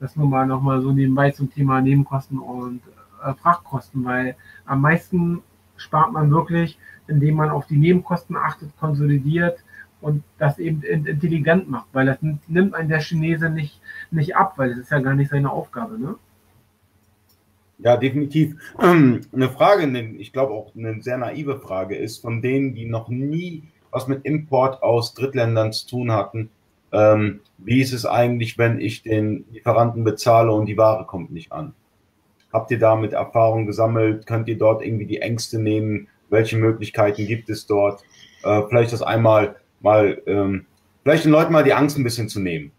Das 0.00 0.16
nur 0.16 0.28
mal 0.28 0.46
nochmal 0.46 0.80
so 0.80 0.92
nebenbei 0.92 1.30
zum 1.30 1.52
Thema 1.52 1.80
Nebenkosten 1.80 2.38
und 2.38 2.82
äh, 3.24 3.34
Frachtkosten, 3.34 4.04
weil 4.04 4.36
am 4.64 4.80
meisten 4.80 5.42
spart 5.76 6.12
man 6.12 6.30
wirklich, 6.30 6.78
indem 7.06 7.36
man 7.36 7.50
auf 7.50 7.66
die 7.66 7.76
Nebenkosten 7.76 8.36
achtet, 8.36 8.76
konsolidiert 8.76 9.62
und 10.00 10.22
das 10.38 10.58
eben 10.58 10.82
intelligent 10.82 11.68
macht, 11.68 11.88
weil 11.92 12.06
das 12.06 12.18
nimmt 12.46 12.74
ein 12.74 12.88
der 12.88 13.00
Chinese 13.00 13.50
nicht, 13.50 13.80
nicht 14.10 14.36
ab, 14.36 14.54
weil 14.56 14.70
es 14.70 14.78
ist 14.78 14.90
ja 14.90 15.00
gar 15.00 15.14
nicht 15.14 15.30
seine 15.30 15.50
Aufgabe, 15.50 15.98
ne? 15.98 16.14
Ja, 17.80 17.96
definitiv. 17.96 18.56
Eine 18.76 19.50
Frage, 19.56 19.86
ich 20.18 20.32
glaube 20.32 20.52
auch 20.52 20.74
eine 20.74 21.00
sehr 21.00 21.16
naive 21.16 21.60
Frage 21.60 21.96
ist, 21.96 22.18
von 22.18 22.42
denen, 22.42 22.74
die 22.74 22.86
noch 22.86 23.08
nie 23.08 23.62
was 23.90 24.08
mit 24.08 24.24
Import 24.24 24.82
aus 24.82 25.14
Drittländern 25.14 25.72
zu 25.72 25.86
tun 25.86 26.12
hatten, 26.12 26.50
ähm, 26.92 27.40
wie 27.58 27.80
ist 27.80 27.92
es 27.92 28.06
eigentlich, 28.06 28.58
wenn 28.58 28.80
ich 28.80 29.02
den 29.02 29.44
Lieferanten 29.52 30.04
bezahle 30.04 30.52
und 30.52 30.66
die 30.66 30.76
Ware 30.76 31.04
kommt 31.06 31.30
nicht 31.30 31.52
an? 31.52 31.74
Habt 32.52 32.70
ihr 32.70 32.78
damit 32.78 33.12
Erfahrung 33.12 33.66
gesammelt? 33.66 34.26
Könnt 34.26 34.48
ihr 34.48 34.58
dort 34.58 34.82
irgendwie 34.82 35.06
die 35.06 35.20
Ängste 35.20 35.58
nehmen? 35.58 36.08
Welche 36.30 36.56
Möglichkeiten 36.56 37.26
gibt 37.26 37.50
es 37.50 37.66
dort? 37.66 38.02
Äh, 38.42 38.62
vielleicht 38.68 38.92
das 38.92 39.02
einmal 39.02 39.56
mal, 39.80 40.20
ähm, 40.26 40.66
vielleicht 41.02 41.24
den 41.24 41.32
Leuten 41.32 41.52
mal 41.52 41.64
die 41.64 41.74
Angst 41.74 41.98
ein 41.98 42.04
bisschen 42.04 42.28
zu 42.28 42.40
nehmen. 42.40 42.72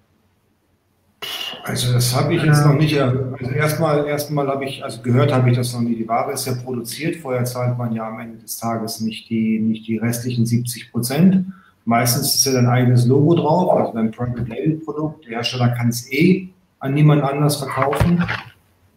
Also 1.64 1.94
das 1.94 2.16
habe 2.16 2.34
ich 2.34 2.44
jetzt 2.44 2.66
noch 2.66 2.74
nicht. 2.74 2.98
Also 2.98 3.52
erstmal, 3.54 4.08
erstmal 4.08 4.48
habe 4.48 4.66
ich, 4.66 4.84
also 4.84 5.02
gehört 5.02 5.34
habe 5.34 5.50
ich 5.50 5.58
das 5.58 5.74
noch 5.74 5.82
nie. 5.82 5.96
Die 5.96 6.08
Ware 6.08 6.32
ist 6.32 6.46
ja 6.46 6.54
produziert. 6.54 7.18
Vorher 7.18 7.44
zahlt 7.44 7.78
man 7.78 7.94
ja 7.94 8.08
am 8.08 8.20
Ende 8.20 8.38
des 8.38 8.58
Tages 8.58 9.02
nicht 9.02 9.30
die, 9.30 9.60
nicht 9.60 9.88
die 9.88 9.98
restlichen 9.98 10.46
70 10.46 10.92
Prozent. 10.92 11.46
Meistens 11.86 12.36
ist 12.36 12.46
ja 12.46 12.54
dein 12.54 12.68
eigenes 12.68 13.06
Logo 13.06 13.36
drauf, 13.36 13.76
also 13.76 13.94
dein 13.94 14.12
Private 14.12 14.44
Label 14.44 14.78
Produkt. 14.78 15.26
Der 15.26 15.38
Hersteller 15.38 15.70
kann 15.70 15.90
es 15.90 16.12
eh 16.12 16.50
an 16.80 16.94
niemand 16.94 17.24
anders 17.24 17.58
verkaufen. 17.58 18.24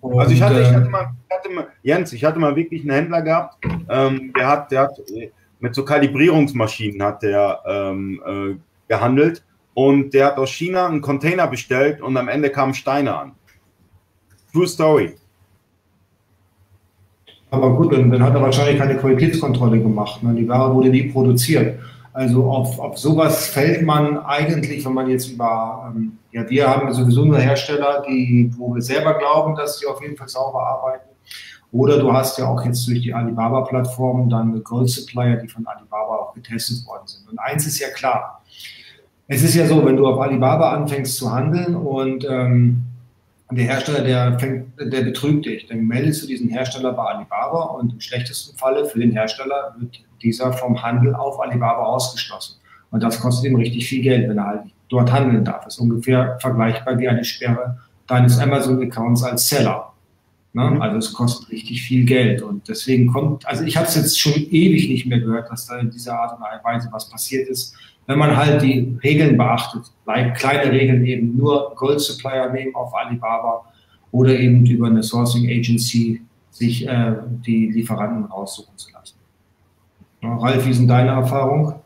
Und, 0.01 0.19
also 0.19 0.33
ich 0.33 0.43
hatte, 0.43 0.61
ich 0.61 0.73
hatte, 0.73 0.89
mal, 0.89 1.11
ich 1.29 1.37
hatte 1.37 1.51
mal, 1.51 1.67
Jens, 1.83 2.13
ich 2.13 2.25
hatte 2.25 2.39
mal 2.39 2.55
wirklich 2.57 2.83
einen 2.83 2.91
Händler 2.91 3.23
gehabt, 3.23 3.65
ähm, 3.89 4.33
der 4.37 4.49
hat, 4.49 4.71
der 4.73 4.81
hat 4.83 4.93
mit 5.63 5.77
so 5.77 5.85
Kalibrierungsmaschinen 5.85 7.03
hat 7.03 7.23
der 7.23 7.61
ähm, 7.65 8.21
äh, 8.27 8.57
gehandelt 8.89 9.45
und 9.75 10.13
der 10.13 10.27
hat 10.27 10.37
aus 10.37 10.51
China 10.51 10.87
einen 10.87 11.01
Container 11.01 11.47
bestellt 11.47 12.03
und 12.03 12.17
am 12.17 12.29
Ende 12.29 12.51
kamen 12.51 12.75
Steine 12.75 13.17
an. 13.17 13.33
True 14.53 14.67
Story. 14.67 15.15
Aber 17.51 17.77
gut, 17.77 17.93
dann, 17.93 18.11
dann 18.11 18.23
hat 18.23 18.35
er 18.35 18.43
wahrscheinlich 18.43 18.79
keine 18.79 18.97
Qualitätskontrolle 18.97 19.81
gemacht. 19.81 20.23
Ne? 20.23 20.35
Die 20.35 20.49
Ware 20.49 20.75
wurde 20.75 20.89
nie 20.89 21.05
produziert. 21.05 21.79
Also 22.13 22.51
auf, 22.51 22.79
auf 22.81 22.99
sowas 22.99 23.47
fällt 23.47 23.83
man 23.83 24.19
eigentlich, 24.19 24.85
wenn 24.85 24.95
man 24.95 25.09
jetzt 25.09 25.31
über, 25.31 25.93
ähm, 25.95 26.19
ja, 26.33 26.49
wir 26.51 26.69
haben 26.69 26.93
sowieso 26.93 27.25
nur 27.25 27.39
Hersteller, 27.39 28.03
die, 28.07 28.51
wo 28.57 28.75
wir 28.75 28.83
selber 28.83 29.15
glauben, 29.15 29.55
dass 29.55 29.79
sie 29.79 29.87
auf 29.87 30.03
jeden 30.03 30.17
Fall 30.17 30.29
sauber 30.29 30.67
arbeiten. 30.67 31.12
Oder 31.73 31.99
du 31.99 32.13
hast 32.13 32.39
ja 32.39 32.47
auch 32.47 32.63
jetzt 32.65 32.87
durch 32.87 33.01
die 33.01 33.15
Alibaba-Plattform 33.15 34.29
dann 34.29 34.63
Gold 34.63 34.91
Supplier, 34.91 35.37
die 35.37 35.49
von 35.49 35.67
Alibaba 35.67 36.17
auch 36.17 36.35
getestet 36.35 36.87
worden 36.87 37.07
sind. 37.07 37.29
Und 37.31 37.39
eins 37.39 37.67
ist 37.67 37.79
ja 37.79 37.89
klar. 37.89 38.43
Es 39.27 39.43
ist 39.43 39.55
ja 39.55 39.67
so, 39.67 39.85
wenn 39.85 39.97
du 39.97 40.07
auf 40.07 40.21
Alibaba 40.21 40.73
anfängst 40.73 41.17
zu 41.17 41.33
handeln 41.33 41.75
und 41.75 42.27
ähm, 42.29 42.83
der 43.51 43.65
Hersteller, 43.65 44.03
der, 44.03 44.39
fängt, 44.39 44.67
der 44.79 45.03
betrügt 45.03 45.47
dich, 45.47 45.67
dann 45.67 45.87
meldest 45.87 46.23
du 46.23 46.27
diesen 46.27 46.49
Hersteller 46.49 46.93
bei 46.93 47.05
Alibaba 47.05 47.63
und 47.65 47.95
im 47.95 48.01
schlechtesten 48.01 48.57
Falle 48.57 48.85
für 48.85 48.99
den 48.99 49.13
Hersteller 49.13 49.75
wird 49.79 50.01
dieser 50.23 50.53
vom 50.53 50.83
Handel 50.83 51.15
auf 51.15 51.41
Alibaba 51.41 51.85
ausgeschlossen. 51.85 52.57
Und 52.91 53.03
das 53.03 53.21
kostet 53.21 53.51
ihm 53.51 53.57
richtig 53.57 53.89
viel 53.89 54.03
Geld, 54.03 54.29
wenn 54.29 54.39
er 54.39 54.47
halt 54.47 54.63
dort 54.89 55.11
handeln 55.11 55.45
darf. 55.45 55.65
Das 55.65 55.75
ist 55.75 55.81
ungefähr 55.81 56.39
vergleichbar 56.41 56.99
wie 56.99 57.09
eine 57.09 57.25
Sperre 57.25 57.79
deines 58.07 58.39
Amazon-Accounts 58.39 59.23
als 59.23 59.49
Seller. 59.49 59.92
Ne? 60.53 60.71
Mhm. 60.71 60.83
Also 60.83 60.99
es 60.99 61.13
kostet 61.13 61.51
richtig 61.51 61.83
viel 61.83 62.05
Geld 62.05 62.43
und 62.43 62.69
deswegen 62.69 63.07
kommt, 63.13 63.47
also 63.47 63.65
ich 63.65 63.77
habe 63.77 63.87
es 63.87 63.95
jetzt 63.95 64.21
schon 64.21 64.35
ewig 64.35 64.89
nicht 64.89 65.07
mehr 65.07 65.21
gehört, 65.21 65.51
dass 65.51 65.67
da 65.67 65.79
in 65.79 65.91
dieser 65.91 66.19
Art 66.19 66.37
und 66.37 66.43
Weise 66.65 66.89
was 66.93 67.09
passiert 67.09 67.49
ist. 67.49 67.75
Wenn 68.07 68.19
man 68.19 68.37
halt 68.37 68.61
die 68.63 68.99
Regeln 69.03 69.37
beachtet, 69.37 69.85
kleine 70.05 70.73
Regeln 70.73 71.07
eben 71.07 71.37
nur 71.37 71.73
Gold 71.77 72.01
Supplier 72.01 72.51
nehmen 72.51 72.75
auf 72.75 72.93
Alibaba 72.95 73.65
oder 74.11 74.39
eben 74.39 74.67
über 74.67 74.89
eine 74.89 75.03
Sourcing 75.03 75.49
Agency 75.49 76.21
sich 76.51 76.87
äh, 76.87 77.15
die 77.47 77.71
Lieferanten 77.71 78.25
raussuchen 78.25 78.77
zu 78.77 78.91
lassen. 78.93 79.17
Ja, 80.21 80.37
Ralf, 80.37 80.67
wie 80.67 80.73
sind 80.73 80.89
deine 80.89 81.11
Erfahrungen? 81.11 81.77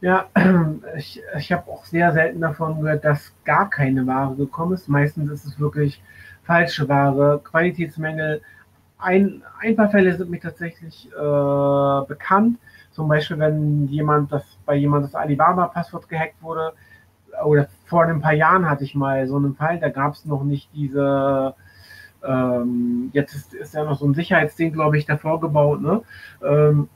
Ja, 0.00 0.26
ich, 0.96 1.20
ich 1.38 1.52
habe 1.52 1.70
auch 1.70 1.84
sehr 1.84 2.12
selten 2.12 2.40
davon 2.40 2.80
gehört, 2.80 3.04
dass 3.04 3.32
gar 3.44 3.70
keine 3.70 4.06
Ware 4.06 4.34
gekommen 4.34 4.72
ist. 4.72 4.88
Meistens 4.88 5.30
ist 5.30 5.44
es 5.44 5.60
wirklich 5.60 6.02
falsche 6.46 6.88
Ware, 6.88 7.40
Qualitätsmängel. 7.44 8.40
Ein, 8.98 9.42
ein 9.60 9.76
paar 9.76 9.90
Fälle 9.90 10.16
sind 10.16 10.30
mir 10.30 10.40
tatsächlich 10.40 11.08
äh, 11.12 12.06
bekannt. 12.06 12.58
Zum 12.92 13.08
Beispiel, 13.08 13.38
wenn 13.38 13.88
jemand 13.88 14.32
das 14.32 14.58
bei 14.64 14.76
jemand 14.76 15.04
das 15.04 15.14
Alibaba-Passwort 15.14 16.08
gehackt 16.08 16.42
wurde, 16.42 16.72
oder 17.44 17.68
vor 17.84 18.04
ein 18.04 18.20
paar 18.20 18.32
Jahren 18.32 18.68
hatte 18.68 18.84
ich 18.84 18.94
mal 18.94 19.26
so 19.26 19.36
einen 19.36 19.54
Fall, 19.54 19.78
da 19.78 19.90
gab 19.90 20.14
es 20.14 20.24
noch 20.24 20.42
nicht 20.42 20.70
diese, 20.72 21.54
ähm, 22.26 23.10
jetzt 23.12 23.34
ist, 23.34 23.54
ist, 23.54 23.74
ja 23.74 23.84
noch 23.84 23.98
so 23.98 24.06
ein 24.06 24.14
Sicherheitsding, 24.14 24.72
glaube 24.72 24.96
ich, 24.96 25.04
davor 25.04 25.40
gebaut, 25.40 25.82
ne? 25.82 26.02
Ähm, 26.42 26.88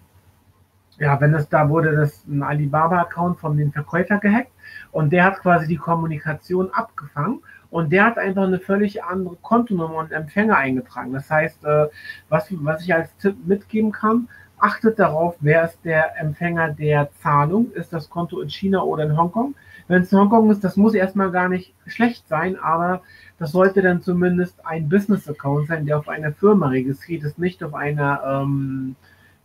ja, 0.98 1.20
wenn 1.20 1.34
es 1.34 1.48
da 1.48 1.68
wurde, 1.68 1.96
das 1.96 2.26
ein 2.26 2.42
Alibaba-Account 2.42 3.40
von 3.40 3.56
dem 3.56 3.72
Verkäufer 3.72 4.18
gehackt 4.18 4.52
und 4.92 5.10
der 5.10 5.24
hat 5.24 5.40
quasi 5.40 5.66
die 5.66 5.76
Kommunikation 5.76 6.70
abgefangen 6.72 7.40
und 7.70 7.92
der 7.92 8.04
hat 8.04 8.18
einfach 8.18 8.44
eine 8.44 8.58
völlig 8.58 9.04
andere 9.04 9.36
Kontonummer 9.42 9.96
und 9.96 10.12
Empfänger 10.12 10.56
eingetragen. 10.56 11.12
Das 11.12 11.30
heißt, 11.30 11.64
äh, 11.64 11.86
was, 12.28 12.48
was 12.50 12.82
ich 12.82 12.92
als 12.92 13.16
Tipp 13.18 13.36
mitgeben 13.46 13.92
kann, 13.92 14.28
achtet 14.58 14.98
darauf, 14.98 15.36
wer 15.40 15.64
ist 15.64 15.78
der 15.84 16.18
Empfänger 16.20 16.70
der 16.70 17.10
Zahlung. 17.22 17.72
Ist 17.72 17.92
das 17.92 18.10
Konto 18.10 18.40
in 18.40 18.50
China 18.50 18.82
oder 18.82 19.04
in 19.04 19.16
Hongkong? 19.16 19.54
Wenn 19.88 20.02
es 20.02 20.12
in 20.12 20.18
Hongkong 20.18 20.50
ist, 20.50 20.62
das 20.62 20.76
muss 20.76 20.94
erstmal 20.94 21.30
gar 21.30 21.48
nicht 21.48 21.74
schlecht 21.86 22.28
sein, 22.28 22.56
aber 22.58 23.02
das 23.38 23.52
sollte 23.52 23.82
dann 23.82 24.02
zumindest 24.02 24.64
ein 24.66 24.88
Business-Account 24.88 25.68
sein, 25.68 25.86
der 25.86 25.98
auf 25.98 26.08
einer 26.08 26.32
Firma 26.32 26.68
registriert 26.68 27.24
ist, 27.24 27.38
nicht 27.38 27.64
auf 27.64 27.74
einer 27.74 28.22
ähm, 28.24 28.96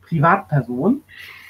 Privatperson. 0.02 1.02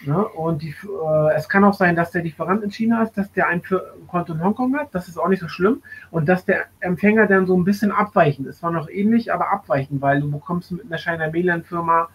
Ne? 0.05 0.23
Und 0.25 0.61
die, 0.61 0.69
äh, 0.69 1.33
es 1.35 1.49
kann 1.49 1.63
auch 1.63 1.73
sein, 1.73 1.95
dass 1.95 2.11
der 2.11 2.23
Lieferant 2.23 2.63
in 2.63 2.71
China 2.71 3.03
ist, 3.03 3.17
dass 3.17 3.31
der 3.31 3.47
ein 3.47 3.61
Konto 4.07 4.33
in 4.33 4.43
Hongkong 4.43 4.77
hat. 4.77 4.89
Das 4.93 5.07
ist 5.07 5.17
auch 5.17 5.27
nicht 5.27 5.41
so 5.41 5.47
schlimm. 5.47 5.81
Und 6.11 6.29
dass 6.29 6.45
der 6.45 6.65
Empfänger 6.79 7.27
dann 7.27 7.47
so 7.47 7.57
ein 7.57 7.63
bisschen 7.63 7.91
abweichend 7.91 8.47
ist. 8.47 8.59
Zwar 8.59 8.71
noch 8.71 8.89
ähnlich, 8.89 9.33
aber 9.33 9.51
abweichend, 9.51 10.01
weil 10.01 10.21
du 10.21 10.31
bekommst 10.31 10.71
mit 10.71 10.85
einer 10.85 10.97
China 10.97 11.29
Mainland 11.29 11.65
Firma 11.65 12.09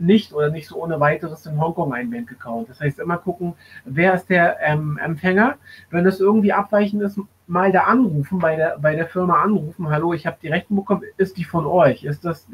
nicht 0.00 0.32
oder 0.32 0.50
nicht 0.50 0.66
so 0.66 0.82
ohne 0.82 0.98
weiteres 0.98 1.46
in 1.46 1.60
Hongkong 1.60 1.92
ein 1.92 2.10
Bank-Account. 2.10 2.70
Das 2.70 2.80
heißt, 2.80 2.98
immer 2.98 3.18
gucken, 3.18 3.54
wer 3.84 4.14
ist 4.14 4.30
der 4.30 4.58
ähm, 4.62 4.98
Empfänger. 5.02 5.56
Wenn 5.90 6.06
es 6.06 6.20
irgendwie 6.20 6.52
abweichend 6.52 7.02
ist, 7.02 7.20
mal 7.46 7.70
da 7.70 7.82
anrufen, 7.82 8.38
bei 8.38 8.56
der, 8.56 8.78
bei 8.78 8.94
der 8.94 9.06
Firma 9.06 9.42
anrufen, 9.42 9.90
hallo, 9.90 10.14
ich 10.14 10.26
habe 10.26 10.38
die 10.42 10.48
Rechnung 10.48 10.80
bekommen, 10.80 11.02
ist 11.16 11.36
die 11.36 11.44
von 11.44 11.66
euch? 11.66 12.04
Ist, 12.04 12.24
das, 12.24 12.46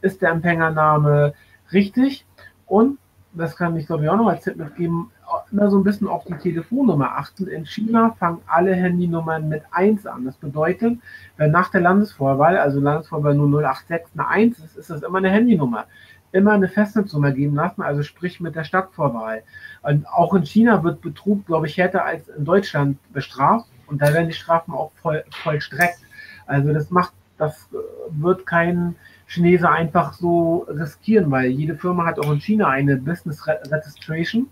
ist 0.00 0.22
der 0.22 0.30
Empfängername 0.30 1.34
richtig? 1.72 2.26
Und, 2.66 2.98
das 3.32 3.56
kann 3.56 3.76
ich 3.76 3.86
glaube 3.86 4.04
ich 4.04 4.10
auch 4.10 4.16
noch 4.16 4.28
als 4.28 4.44
Tipp 4.44 4.56
mitgeben, 4.56 5.10
immer 5.50 5.70
so 5.70 5.78
ein 5.78 5.84
bisschen 5.84 6.08
auf 6.08 6.24
die 6.24 6.34
Telefonnummer 6.34 7.16
achten. 7.16 7.46
In 7.46 7.66
China 7.66 8.14
fangen 8.18 8.40
alle 8.46 8.74
Handynummern 8.74 9.48
mit 9.48 9.62
1 9.70 10.06
an. 10.06 10.24
Das 10.24 10.36
bedeutet, 10.36 10.98
wenn 11.36 11.50
nach 11.50 11.70
der 11.70 11.80
Landesvorwahl, 11.80 12.58
also 12.58 12.80
Landesvorwahl 12.80 13.34
086 13.34 14.12
eine 14.14 14.28
1 14.28 14.58
ist, 14.58 14.76
ist 14.76 14.90
das 14.90 15.02
immer 15.02 15.18
eine 15.18 15.30
Handynummer. 15.30 15.86
Immer 16.30 16.52
eine 16.52 16.68
Festnetznummer 16.68 17.32
geben 17.32 17.54
lassen, 17.54 17.80
also 17.80 18.02
sprich 18.02 18.38
mit 18.38 18.54
der 18.54 18.64
Stadtvorwahl. 18.64 19.42
Und 19.82 20.06
auch 20.06 20.34
in 20.34 20.44
China 20.44 20.84
wird 20.84 21.00
Betrug, 21.00 21.46
glaube 21.46 21.66
ich, 21.66 21.78
härter 21.78 22.04
als 22.04 22.28
in 22.28 22.44
Deutschland 22.44 22.98
bestraft 23.12 23.66
und 23.86 24.02
da 24.02 24.12
werden 24.12 24.28
die 24.28 24.34
Strafen 24.34 24.74
auch 24.74 24.92
voll, 25.00 25.24
vollstreckt. 25.42 26.00
Also 26.46 26.74
das 26.74 26.90
macht, 26.90 27.14
das 27.38 27.68
wird 28.10 28.44
kein 28.44 28.96
Chinese 29.28 29.70
einfach 29.70 30.14
so 30.14 30.66
riskieren, 30.68 31.30
weil 31.30 31.50
jede 31.50 31.76
Firma 31.76 32.06
hat 32.06 32.18
auch 32.18 32.32
in 32.32 32.40
China 32.40 32.68
eine 32.68 32.96
Business 32.96 33.46
Registration 33.46 34.48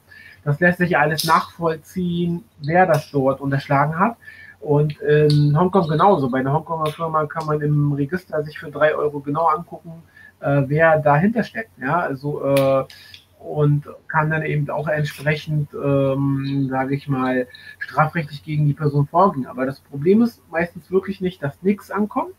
das 0.47 0.61
lässt 0.61 0.79
sich 0.79 0.97
alles 0.97 1.25
nachvollziehen, 1.25 2.45
wer 2.63 2.87
das 2.87 3.11
dort 3.11 3.41
unterschlagen 3.41 3.99
hat. 3.99 4.17
Und 4.61 4.99
in 5.01 5.59
Hongkong 5.59 5.89
genauso. 5.89 6.31
Bei 6.31 6.39
einer 6.39 6.53
Hongkonger 6.53 6.93
Firma 6.93 7.27
kann 7.27 7.47
man 7.47 7.61
im 7.61 7.93
Register 7.93 8.45
sich 8.45 8.57
für 8.57 8.71
drei 8.71 8.95
Euro 8.95 9.19
genau 9.19 9.47
angucken, 9.47 10.05
äh, 10.39 10.63
wer 10.67 11.01
dahinter 11.01 11.43
steckt. 11.43 11.77
Ja, 11.79 11.99
also 11.99 12.45
äh, 12.45 12.85
und 13.41 13.89
kann 14.07 14.31
dann 14.31 14.45
eben 14.45 14.71
auch 14.71 14.87
entsprechend, 14.87 15.75
ähm, 15.75 16.69
sage 16.71 16.95
ich 16.95 17.09
mal, 17.09 17.49
strafrechtlich 17.81 18.45
gegen 18.45 18.67
die 18.67 18.73
Person 18.73 19.09
vorgehen. 19.09 19.47
Aber 19.47 19.67
das 19.67 19.81
Problem 19.81 20.23
ist 20.23 20.41
meistens 20.51 20.93
wirklich 20.93 21.21
nicht, 21.21 21.43
dass 21.43 21.61
nichts 21.63 21.91
ankommt, 21.91 22.35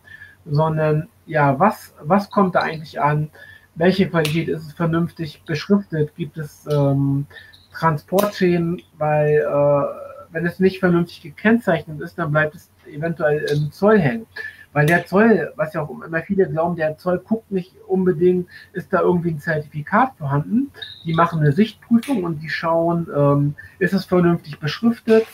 sondern 0.49 1.09
ja, 1.25 1.59
was, 1.59 1.93
was 2.01 2.29
kommt 2.29 2.55
da 2.55 2.59
eigentlich 2.59 3.01
an? 3.01 3.29
Welche 3.75 4.09
Qualität 4.09 4.47
ist 4.47 4.65
es 4.65 4.73
vernünftig 4.73 5.43
beschriftet? 5.45 6.15
Gibt 6.15 6.37
es 6.37 6.65
ähm, 6.71 7.27
Transportschäden, 7.73 8.81
weil 8.97 9.37
äh, 9.37 10.07
wenn 10.31 10.45
es 10.45 10.59
nicht 10.59 10.79
vernünftig 10.79 11.21
gekennzeichnet 11.21 12.01
ist, 12.01 12.17
dann 12.17 12.31
bleibt 12.31 12.55
es 12.55 12.69
eventuell 12.91 13.45
im 13.53 13.71
Zoll 13.71 13.99
hängen. 13.99 14.25
Weil 14.73 14.85
der 14.85 15.05
Zoll, 15.05 15.53
was 15.55 15.73
ja 15.73 15.81
auch 15.81 15.89
immer 15.89 16.21
viele 16.21 16.47
glauben, 16.49 16.75
der 16.75 16.97
Zoll 16.97 17.19
guckt 17.19 17.51
nicht 17.51 17.73
unbedingt, 17.87 18.47
ist 18.73 18.91
da 18.93 19.01
irgendwie 19.01 19.31
ein 19.31 19.39
Zertifikat 19.39 20.11
vorhanden. 20.17 20.71
Die 21.05 21.13
machen 21.13 21.39
eine 21.39 21.51
Sichtprüfung 21.51 22.23
und 22.23 22.41
die 22.41 22.49
schauen, 22.49 23.07
ähm, 23.15 23.55
ist 23.79 23.93
es 23.93 24.05
vernünftig 24.05 24.59
beschriftet, 24.59 25.25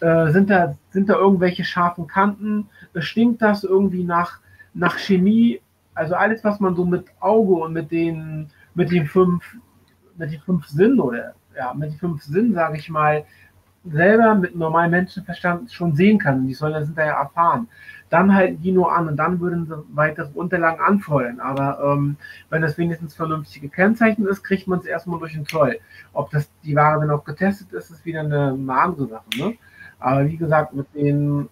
äh, 0.00 0.30
sind, 0.32 0.50
da, 0.50 0.74
sind 0.90 1.08
da 1.08 1.14
irgendwelche 1.14 1.64
scharfen 1.64 2.06
Kanten, 2.06 2.68
stinkt 2.98 3.40
das 3.40 3.64
irgendwie 3.64 4.04
nach, 4.04 4.40
nach 4.74 4.98
Chemie, 4.98 5.60
also 5.94 6.14
alles, 6.14 6.42
was 6.44 6.60
man 6.60 6.74
so 6.74 6.84
mit 6.84 7.06
Auge 7.20 7.54
und 7.54 7.72
mit 7.72 7.90
den, 7.90 8.48
mit 8.74 8.90
den 8.90 9.06
fünf, 9.06 9.44
mit 10.16 10.32
den 10.32 10.40
fünf 10.40 10.66
Sinnen 10.66 11.00
oder 11.00 11.34
ja, 11.56 11.74
mit 11.74 11.90
den 11.90 11.98
fünf 11.98 12.22
Sinnen, 12.22 12.54
sage 12.54 12.78
ich 12.78 12.88
mal, 12.88 13.24
selber 13.84 14.34
mit 14.34 14.54
normalem 14.54 14.92
Menschenverstand 14.92 15.72
schon 15.72 15.94
sehen 15.94 16.18
kann. 16.18 16.46
Die 16.46 16.54
sollen 16.54 16.72
das 16.72 16.86
hinterher 16.86 17.14
erfahren. 17.14 17.68
Dann 18.10 18.34
halten 18.34 18.62
die 18.62 18.72
nur 18.72 18.94
an 18.94 19.08
und 19.08 19.16
dann 19.16 19.40
würden 19.40 19.66
sie 19.66 19.74
weitere 19.94 20.28
Unterlagen 20.34 20.80
anfordern. 20.80 21.40
Aber 21.40 21.80
ähm, 21.82 22.16
wenn 22.50 22.62
das 22.62 22.78
wenigstens 22.78 23.14
vernünftig 23.14 23.62
gekennzeichnet 23.62 24.28
ist, 24.28 24.44
kriegt 24.44 24.68
man 24.68 24.78
es 24.78 24.84
erstmal 24.84 25.18
durch 25.18 25.32
den 25.32 25.46
Zoll. 25.46 25.78
Ob 26.12 26.30
das 26.30 26.50
die 26.62 26.76
Ware 26.76 27.00
dann 27.00 27.10
auch 27.10 27.24
getestet 27.24 27.72
ist, 27.72 27.90
ist 27.90 28.04
wieder 28.04 28.20
eine, 28.20 28.52
eine 28.52 28.74
andere 28.74 29.08
Sache. 29.08 29.24
Ne? 29.36 29.56
Aber 29.98 30.26
wie 30.26 30.36
gesagt, 30.36 30.74
mit 30.74 30.86
denen, 30.94 31.48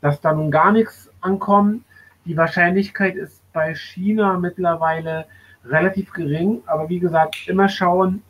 dass 0.00 0.20
da 0.20 0.32
nun 0.32 0.50
gar 0.50 0.72
nichts 0.72 1.10
ankommt, 1.20 1.82
die 2.24 2.36
Wahrscheinlichkeit 2.36 3.16
ist 3.16 3.42
bei 3.52 3.74
China 3.74 4.38
mittlerweile 4.38 5.26
relativ 5.64 6.12
gering. 6.12 6.62
Aber 6.66 6.88
wie 6.88 6.98
gesagt, 6.98 7.36
immer 7.46 7.68
schauen, 7.68 8.22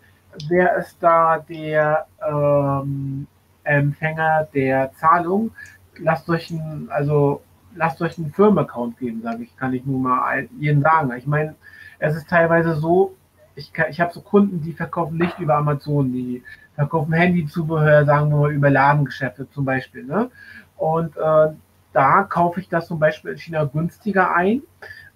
wer 0.48 0.76
ist 0.76 0.96
da 1.00 1.38
der 1.38 2.06
ähm, 2.26 3.26
Empfänger 3.62 4.48
der 4.54 4.92
Zahlung? 4.94 5.52
Lasst 5.98 6.28
euch 6.28 6.50
ein, 6.50 6.88
also 6.90 7.42
lasst 7.74 8.00
euch 8.02 8.18
einen 8.18 8.32
Firmenaccount 8.32 8.98
geben, 8.98 9.22
sage 9.22 9.44
ich, 9.44 9.56
kann 9.56 9.72
ich 9.72 9.84
nur 9.84 10.00
mal 10.00 10.48
jedem 10.58 10.82
sagen. 10.82 11.12
Ich 11.16 11.26
meine, 11.26 11.54
es 11.98 12.16
ist 12.16 12.28
teilweise 12.28 12.74
so, 12.74 13.16
ich, 13.56 13.72
ich 13.88 14.00
habe 14.00 14.12
so 14.12 14.20
Kunden, 14.20 14.60
die 14.62 14.72
verkaufen 14.72 15.16
nicht 15.18 15.38
über 15.38 15.56
Amazon, 15.56 16.12
die 16.12 16.42
verkaufen 16.74 17.12
Handyzubehör, 17.12 18.04
sagen 18.04 18.30
wir 18.30 18.36
mal 18.36 18.52
über 18.52 18.70
Ladengeschäfte 18.70 19.48
zum 19.50 19.64
Beispiel. 19.64 20.04
Ne? 20.04 20.30
Und 20.76 21.16
äh, 21.16 21.52
da 21.94 22.24
kaufe 22.24 22.60
ich 22.60 22.68
das 22.68 22.86
zum 22.88 22.98
Beispiel 22.98 23.32
in 23.32 23.38
China 23.38 23.64
günstiger 23.64 24.34
ein, 24.34 24.62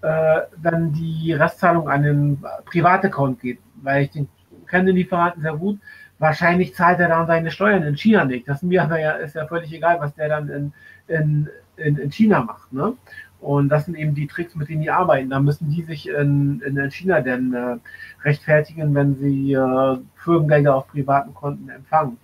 äh, 0.00 0.40
wenn 0.56 0.92
die 0.92 1.32
Restzahlung 1.32 1.88
an 1.88 2.02
den 2.02 2.44
Privataccount 2.64 3.40
geht, 3.40 3.58
weil 3.82 4.04
ich 4.04 4.10
den 4.10 4.28
kenne 4.68 4.86
den 4.86 4.96
Lieferanten 4.96 5.42
sehr 5.42 5.56
gut. 5.56 5.80
Wahrscheinlich 6.18 6.74
zahlt 6.74 7.00
er 7.00 7.08
dann 7.08 7.26
seine 7.26 7.50
Steuern 7.50 7.82
in 7.82 7.96
China 7.96 8.24
nicht. 8.24 8.48
Das 8.48 8.58
ist 8.58 8.62
mir 8.64 8.88
ja, 9.00 9.12
ist 9.12 9.34
ja 9.34 9.46
völlig 9.46 9.72
egal, 9.72 10.00
was 10.00 10.14
der 10.14 10.28
dann 10.28 10.48
in, 10.48 10.72
in, 11.06 11.48
in, 11.76 11.96
in 11.96 12.10
China 12.10 12.42
macht. 12.42 12.72
Ne? 12.72 12.94
Und 13.40 13.68
das 13.68 13.84
sind 13.84 13.96
eben 13.96 14.14
die 14.14 14.26
Tricks, 14.26 14.56
mit 14.56 14.68
denen 14.68 14.82
die 14.82 14.90
arbeiten. 14.90 15.30
Da 15.30 15.38
müssen 15.38 15.70
die 15.70 15.82
sich 15.82 16.08
in, 16.08 16.60
in 16.60 16.90
China 16.90 17.20
denn 17.20 17.54
äh, 17.54 17.76
rechtfertigen, 18.24 18.94
wenn 18.94 19.14
sie 19.16 19.52
äh, 19.52 19.98
Firmengelder 20.16 20.74
auf 20.74 20.88
privaten 20.88 21.34
Konten 21.34 21.68
empfangen. 21.68 22.18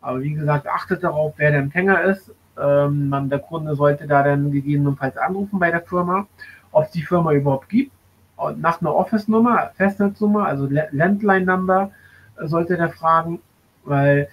Aber 0.00 0.22
wie 0.22 0.34
gesagt, 0.34 0.68
achtet 0.68 1.02
darauf, 1.02 1.34
wer 1.36 1.50
der 1.50 1.60
Empfänger 1.60 2.02
ist. 2.02 2.32
Ähm, 2.58 3.28
der 3.30 3.38
Kunde 3.38 3.74
sollte 3.74 4.06
da 4.06 4.22
dann 4.22 4.50
gegebenenfalls 4.50 5.16
anrufen 5.16 5.58
bei 5.58 5.70
der 5.70 5.82
Firma, 5.82 6.26
ob 6.72 6.84
es 6.84 6.90
die 6.90 7.02
Firma 7.02 7.32
überhaupt 7.32 7.68
gibt 7.68 7.92
nach 8.56 8.80
einer 8.80 8.94
Office-Nummer, 8.94 9.70
Festnetznummer, 9.76 10.46
also 10.46 10.66
Landline-Number, 10.70 11.90
äh, 12.38 12.46
sollte 12.46 12.76
der 12.76 12.90
fragen, 12.90 13.40
weil 13.84 14.28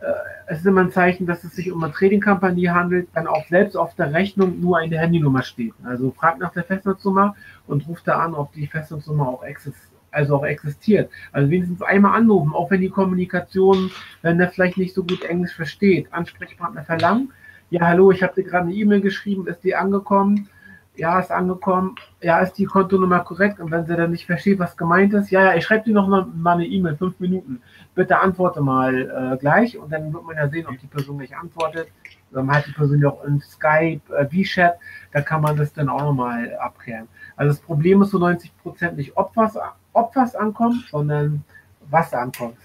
äh, 0.00 0.12
es 0.46 0.60
ist 0.60 0.66
immer 0.66 0.82
ein 0.82 0.90
Zeichen, 0.90 1.26
dass 1.26 1.44
es 1.44 1.54
sich 1.54 1.70
um 1.70 1.82
eine 1.82 1.92
Trading-Kampagne 1.92 2.74
handelt, 2.74 3.08
wenn 3.12 3.26
auch 3.26 3.46
selbst 3.48 3.76
auf 3.76 3.94
der 3.94 4.12
Rechnung 4.12 4.60
nur 4.60 4.78
eine 4.78 4.98
Handynummer 4.98 5.42
steht. 5.42 5.74
Also 5.84 6.10
fragt 6.12 6.40
nach 6.40 6.52
der 6.52 6.64
Festnetznummer 6.64 7.36
und 7.66 7.86
ruft 7.88 8.08
da 8.08 8.18
an, 8.18 8.34
ob 8.34 8.52
die 8.52 8.66
Festnetznummer 8.66 9.28
auch 9.28 9.44
existiert 9.44 9.88
also 10.14 10.36
auch 10.36 10.44
existiert. 10.44 11.10
Also 11.32 11.50
wenigstens 11.50 11.80
einmal 11.80 12.14
anrufen, 12.18 12.52
auch 12.52 12.70
wenn 12.70 12.82
die 12.82 12.90
Kommunikation, 12.90 13.90
wenn 14.20 14.36
der 14.36 14.50
vielleicht 14.50 14.76
nicht 14.76 14.94
so 14.94 15.04
gut 15.04 15.24
Englisch 15.24 15.54
versteht, 15.54 16.12
Ansprechpartner 16.12 16.84
verlangen. 16.84 17.32
Ja, 17.72 17.86
hallo, 17.86 18.10
ich 18.10 18.22
habe 18.22 18.34
dir 18.34 18.44
gerade 18.44 18.66
eine 18.66 18.74
E-Mail 18.74 19.00
geschrieben, 19.00 19.46
ist 19.46 19.64
die 19.64 19.74
angekommen? 19.74 20.46
ja, 20.94 21.18
ist 21.18 21.30
angekommen, 21.30 21.94
ja, 22.20 22.40
ist 22.40 22.58
die 22.58 22.66
Kontonummer 22.66 23.20
korrekt? 23.20 23.60
Und 23.60 23.70
wenn 23.70 23.86
sie 23.86 23.96
dann 23.96 24.10
nicht 24.10 24.26
versteht, 24.26 24.58
was 24.58 24.76
gemeint 24.76 25.14
ist, 25.14 25.30
ja, 25.30 25.42
ja, 25.42 25.54
ich 25.54 25.64
schreibe 25.64 25.84
dir 25.84 25.94
noch 25.94 26.06
mal, 26.06 26.26
mal 26.26 26.52
eine 26.52 26.66
E-Mail, 26.66 26.96
fünf 26.96 27.18
Minuten. 27.18 27.62
Bitte 27.94 28.18
antworte 28.20 28.60
mal 28.60 29.32
äh, 29.32 29.38
gleich 29.38 29.78
und 29.78 29.90
dann 29.90 30.12
wird 30.12 30.22
man 30.22 30.36
ja 30.36 30.48
sehen, 30.48 30.66
ob 30.66 30.78
die 30.78 30.86
Person 30.86 31.16
nicht 31.16 31.34
antwortet. 31.34 31.88
Dann 32.30 32.50
hat 32.50 32.66
die 32.66 32.72
Person 32.72 33.00
ja 33.00 33.08
auch 33.08 33.24
in 33.24 33.40
Skype, 33.40 34.02
äh, 34.14 34.26
V-Chat, 34.26 34.74
da 35.12 35.22
kann 35.22 35.40
man 35.40 35.56
das 35.56 35.72
dann 35.72 35.88
auch 35.88 36.02
nochmal 36.02 36.54
abklären. 36.56 37.08
Also 37.36 37.54
das 37.54 37.62
Problem 37.62 38.02
ist 38.02 38.10
so 38.10 38.18
90 38.18 38.54
Prozent 38.58 38.98
nicht, 38.98 39.16
ob 39.16 39.32
was, 39.34 39.56
ob 39.94 40.14
was 40.14 40.36
ankommt, 40.36 40.84
sondern 40.90 41.42
was 41.88 42.12
ankommt. 42.12 42.58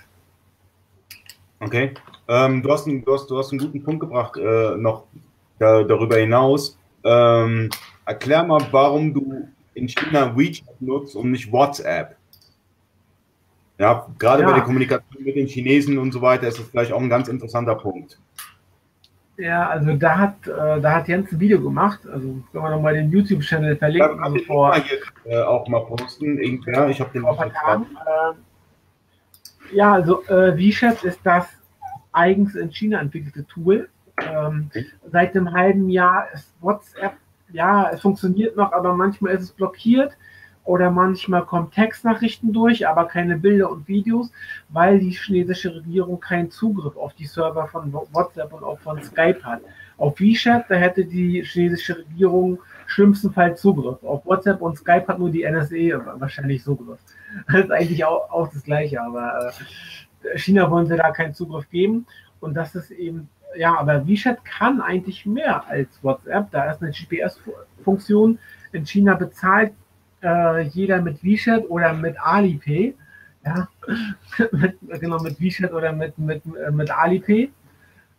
Okay. 1.62 1.94
Ähm, 2.28 2.62
du, 2.62 2.72
hast 2.72 2.88
einen, 2.88 3.04
du, 3.04 3.14
hast, 3.14 3.28
du 3.28 3.38
hast 3.38 3.52
einen 3.52 3.60
guten 3.60 3.84
Punkt 3.84 4.02
gebracht, 4.02 4.38
äh, 4.38 4.76
noch 4.76 5.04
da, 5.60 5.84
darüber 5.84 6.18
hinaus. 6.18 6.78
Ähm, 7.04 7.70
Erklär 8.08 8.44
mal, 8.46 8.66
warum 8.72 9.14
du 9.14 9.50
in 9.74 9.90
China 9.90 10.34
WeChat 10.36 10.82
nutzt 10.82 11.14
und 11.18 11.32
nicht 11.32 11.52
WhatsApp. 11.52 12.16
Ja, 13.78 14.08
gerade 14.18 14.44
ja. 14.44 14.48
bei 14.48 14.56
der 14.56 14.64
Kommunikation 14.64 15.24
mit 15.24 15.36
den 15.36 15.46
Chinesen 15.46 15.98
und 15.98 16.14
so 16.14 16.22
weiter 16.22 16.48
ist 16.48 16.58
das 16.58 16.68
vielleicht 16.68 16.94
auch 16.94 17.02
ein 17.02 17.10
ganz 17.10 17.28
interessanter 17.28 17.76
Punkt. 17.76 18.18
Ja, 19.36 19.68
also 19.68 19.94
da 19.94 20.18
hat, 20.18 20.48
äh, 20.48 20.80
da 20.80 20.96
hat 20.96 21.10
Jens 21.10 21.34
ein 21.34 21.40
Video 21.40 21.62
gemacht, 21.62 22.00
also 22.08 22.28
können 22.52 22.64
wir 22.64 22.70
nochmal 22.70 22.94
den 22.94 23.12
YouTube-Channel 23.12 23.76
verlinken. 23.76 24.24
Also 24.24 24.38
vor, 24.46 24.74
hier, 24.76 25.00
äh, 25.26 25.44
auch 25.44 25.68
mal 25.68 25.82
posten, 25.82 26.40
irgendwer, 26.40 26.88
ich 26.88 27.02
habe 27.02 27.12
den 27.12 27.24
vor 27.24 27.38
Tagen, 27.38 27.86
äh, 28.06 29.76
Ja, 29.76 29.94
also 29.94 30.24
äh, 30.28 30.58
WeChat 30.58 31.04
ist 31.04 31.20
das 31.24 31.46
eigens 32.18 32.56
in 32.56 32.72
China 32.72 33.00
entwickelte 33.00 33.46
Tool. 33.46 33.90
Ähm. 34.20 34.72
Seit 35.12 35.36
einem 35.36 35.54
halben 35.54 35.90
Jahr 35.90 36.28
ist 36.34 36.54
WhatsApp 36.60 37.14
ja, 37.52 37.90
es 37.92 38.02
funktioniert 38.02 38.56
noch, 38.56 38.72
aber 38.74 38.94
manchmal 38.94 39.36
ist 39.36 39.44
es 39.44 39.52
blockiert 39.52 40.18
oder 40.64 40.92
manchmal 40.92 41.46
kommen 41.46 41.72
Textnachrichten 41.72 42.52
durch, 42.52 42.88
aber 42.88 43.06
keine 43.06 43.38
Bilder 43.38 43.70
und 43.72 43.88
Videos, 43.88 44.32
weil 44.70 45.00
die 45.00 45.12
chinesische 45.12 45.74
Regierung 45.74 46.20
keinen 46.20 46.52
Zugriff 46.52 46.98
auf 46.98 47.14
die 47.14 47.26
Server 47.26 47.68
von 47.68 47.94
WhatsApp 47.94 48.52
und 48.52 48.64
auch 48.64 48.80
von 48.80 49.02
Skype 49.02 49.42
hat. 49.44 49.62
Auf 49.98 50.20
WeChat, 50.20 50.66
da 50.70 50.76
hätte 50.76 51.06
die 51.06 51.42
chinesische 51.44 52.00
Regierung 52.00 52.60
schlimmstenfalls 52.86 53.62
Zugriff. 53.62 54.04
Auf 54.04 54.26
WhatsApp 54.26 54.62
und 54.62 54.78
Skype 54.78 55.08
hat 55.08 55.20
nur 55.20 55.32
die 55.32 55.44
NSE 55.44 56.02
wahrscheinlich 56.20 56.64
Zugriff. 56.64 57.00
Das 57.48 57.64
ist 57.64 57.72
eigentlich 57.72 58.04
auch, 58.04 58.30
auch 58.30 58.52
das 58.52 58.64
Gleiche, 58.64 59.02
aber 59.02 59.48
äh, 59.48 59.64
China 60.36 60.70
wollen 60.72 60.88
sie 60.88 60.98
da 60.98 61.12
keinen 61.12 61.34
Zugriff 61.34 61.70
geben. 61.70 62.06
Und 62.40 62.54
das 62.54 62.76
ist 62.76 62.92
eben 62.92 63.30
ja, 63.56 63.78
aber 63.78 64.08
WeChat 64.08 64.44
kann 64.46 64.82
eigentlich 64.82 65.26
mehr 65.26 65.68
als 65.68 65.90
WhatsApp. 66.02 66.52
Da 66.52 66.72
ist 66.72 66.82
eine 66.82 66.92
GPS-Funktion. 66.92 68.40
In 68.72 68.86
China 68.86 69.16
bezahlt 69.16 69.74
äh, 70.22 70.62
jeder 70.64 71.02
mit 71.02 71.24
WeChat 71.24 71.70
oder 71.70 71.94
mit 71.94 72.20
Alipay. 72.20 72.96
Ja, 73.46 73.68
mit, 74.52 74.78
genau, 75.00 75.20
mit 75.20 75.40
WeChat 75.40 75.72
oder 75.72 75.92
mit, 75.94 76.18
mit, 76.18 76.42
mit 76.46 76.92
Alipay. 76.92 77.52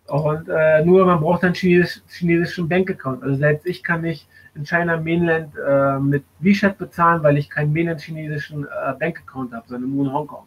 Und 0.06 0.48
äh, 0.48 0.84
nur 0.84 1.04
man 1.04 1.20
braucht 1.20 1.44
einen 1.44 1.54
chinesisch, 1.54 2.00
chinesischen 2.08 2.68
Bankaccount. 2.68 3.22
Also 3.22 3.36
selbst 3.36 3.66
ich 3.66 3.82
kann 3.82 4.00
nicht 4.00 4.26
in 4.54 4.64
China 4.64 4.96
Mainland 4.96 5.52
äh, 5.56 5.98
mit 5.98 6.24
WeChat 6.38 6.78
bezahlen, 6.78 7.22
weil 7.22 7.36
ich 7.36 7.50
keinen 7.50 7.72
Mainland 7.72 8.00
chinesischen 8.00 8.64
äh, 8.64 8.94
Bankaccount 8.98 9.52
habe, 9.52 9.68
sondern 9.68 9.94
nur 9.94 10.06
in 10.06 10.12
Hongkong. 10.12 10.44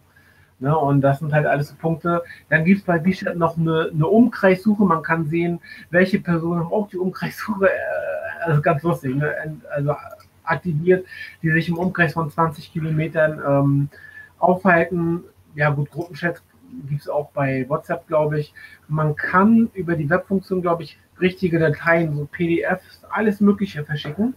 Ne? 0.61 0.77
Und 0.77 1.01
das 1.01 1.19
sind 1.19 1.33
halt 1.33 1.47
alles 1.47 1.73
Punkte. 1.73 2.23
Dann 2.49 2.63
gibt 2.63 2.79
es 2.81 2.85
bei 2.85 3.03
WeChat 3.03 3.35
noch 3.35 3.57
eine, 3.57 3.89
eine, 3.93 4.07
Umkreissuche. 4.07 4.83
Man 4.83 5.01
kann 5.01 5.27
sehen, 5.27 5.59
welche 5.89 6.19
Personen 6.19 6.61
haben 6.61 6.71
auch 6.71 6.87
die 6.87 6.97
Umkreissuche, 6.97 7.67
äh, 7.67 8.45
also 8.45 8.61
ganz 8.61 8.83
lustig, 8.83 9.15
ne? 9.15 9.59
also 9.71 9.95
aktiviert, 10.43 11.05
die 11.41 11.51
sich 11.51 11.67
im 11.67 11.77
Umkreis 11.77 12.13
von 12.13 12.29
20 12.29 12.71
Kilometern 12.71 13.41
ähm, 13.45 13.89
aufhalten. 14.37 15.23
Ja 15.55 15.71
gut, 15.71 15.89
Gruppenchats 15.91 16.43
gibt 16.87 17.01
es 17.01 17.09
auch 17.09 17.31
bei 17.31 17.65
WhatsApp, 17.67 18.07
glaube 18.07 18.39
ich. 18.39 18.53
Man 18.87 19.15
kann 19.15 19.69
über 19.73 19.95
die 19.95 20.09
Webfunktion, 20.09 20.61
glaube 20.61 20.83
ich, 20.83 20.97
richtige 21.19 21.59
Dateien, 21.59 22.15
so 22.15 22.25
PDFs, 22.25 23.03
alles 23.09 23.41
Mögliche 23.41 23.83
verschicken. 23.83 24.35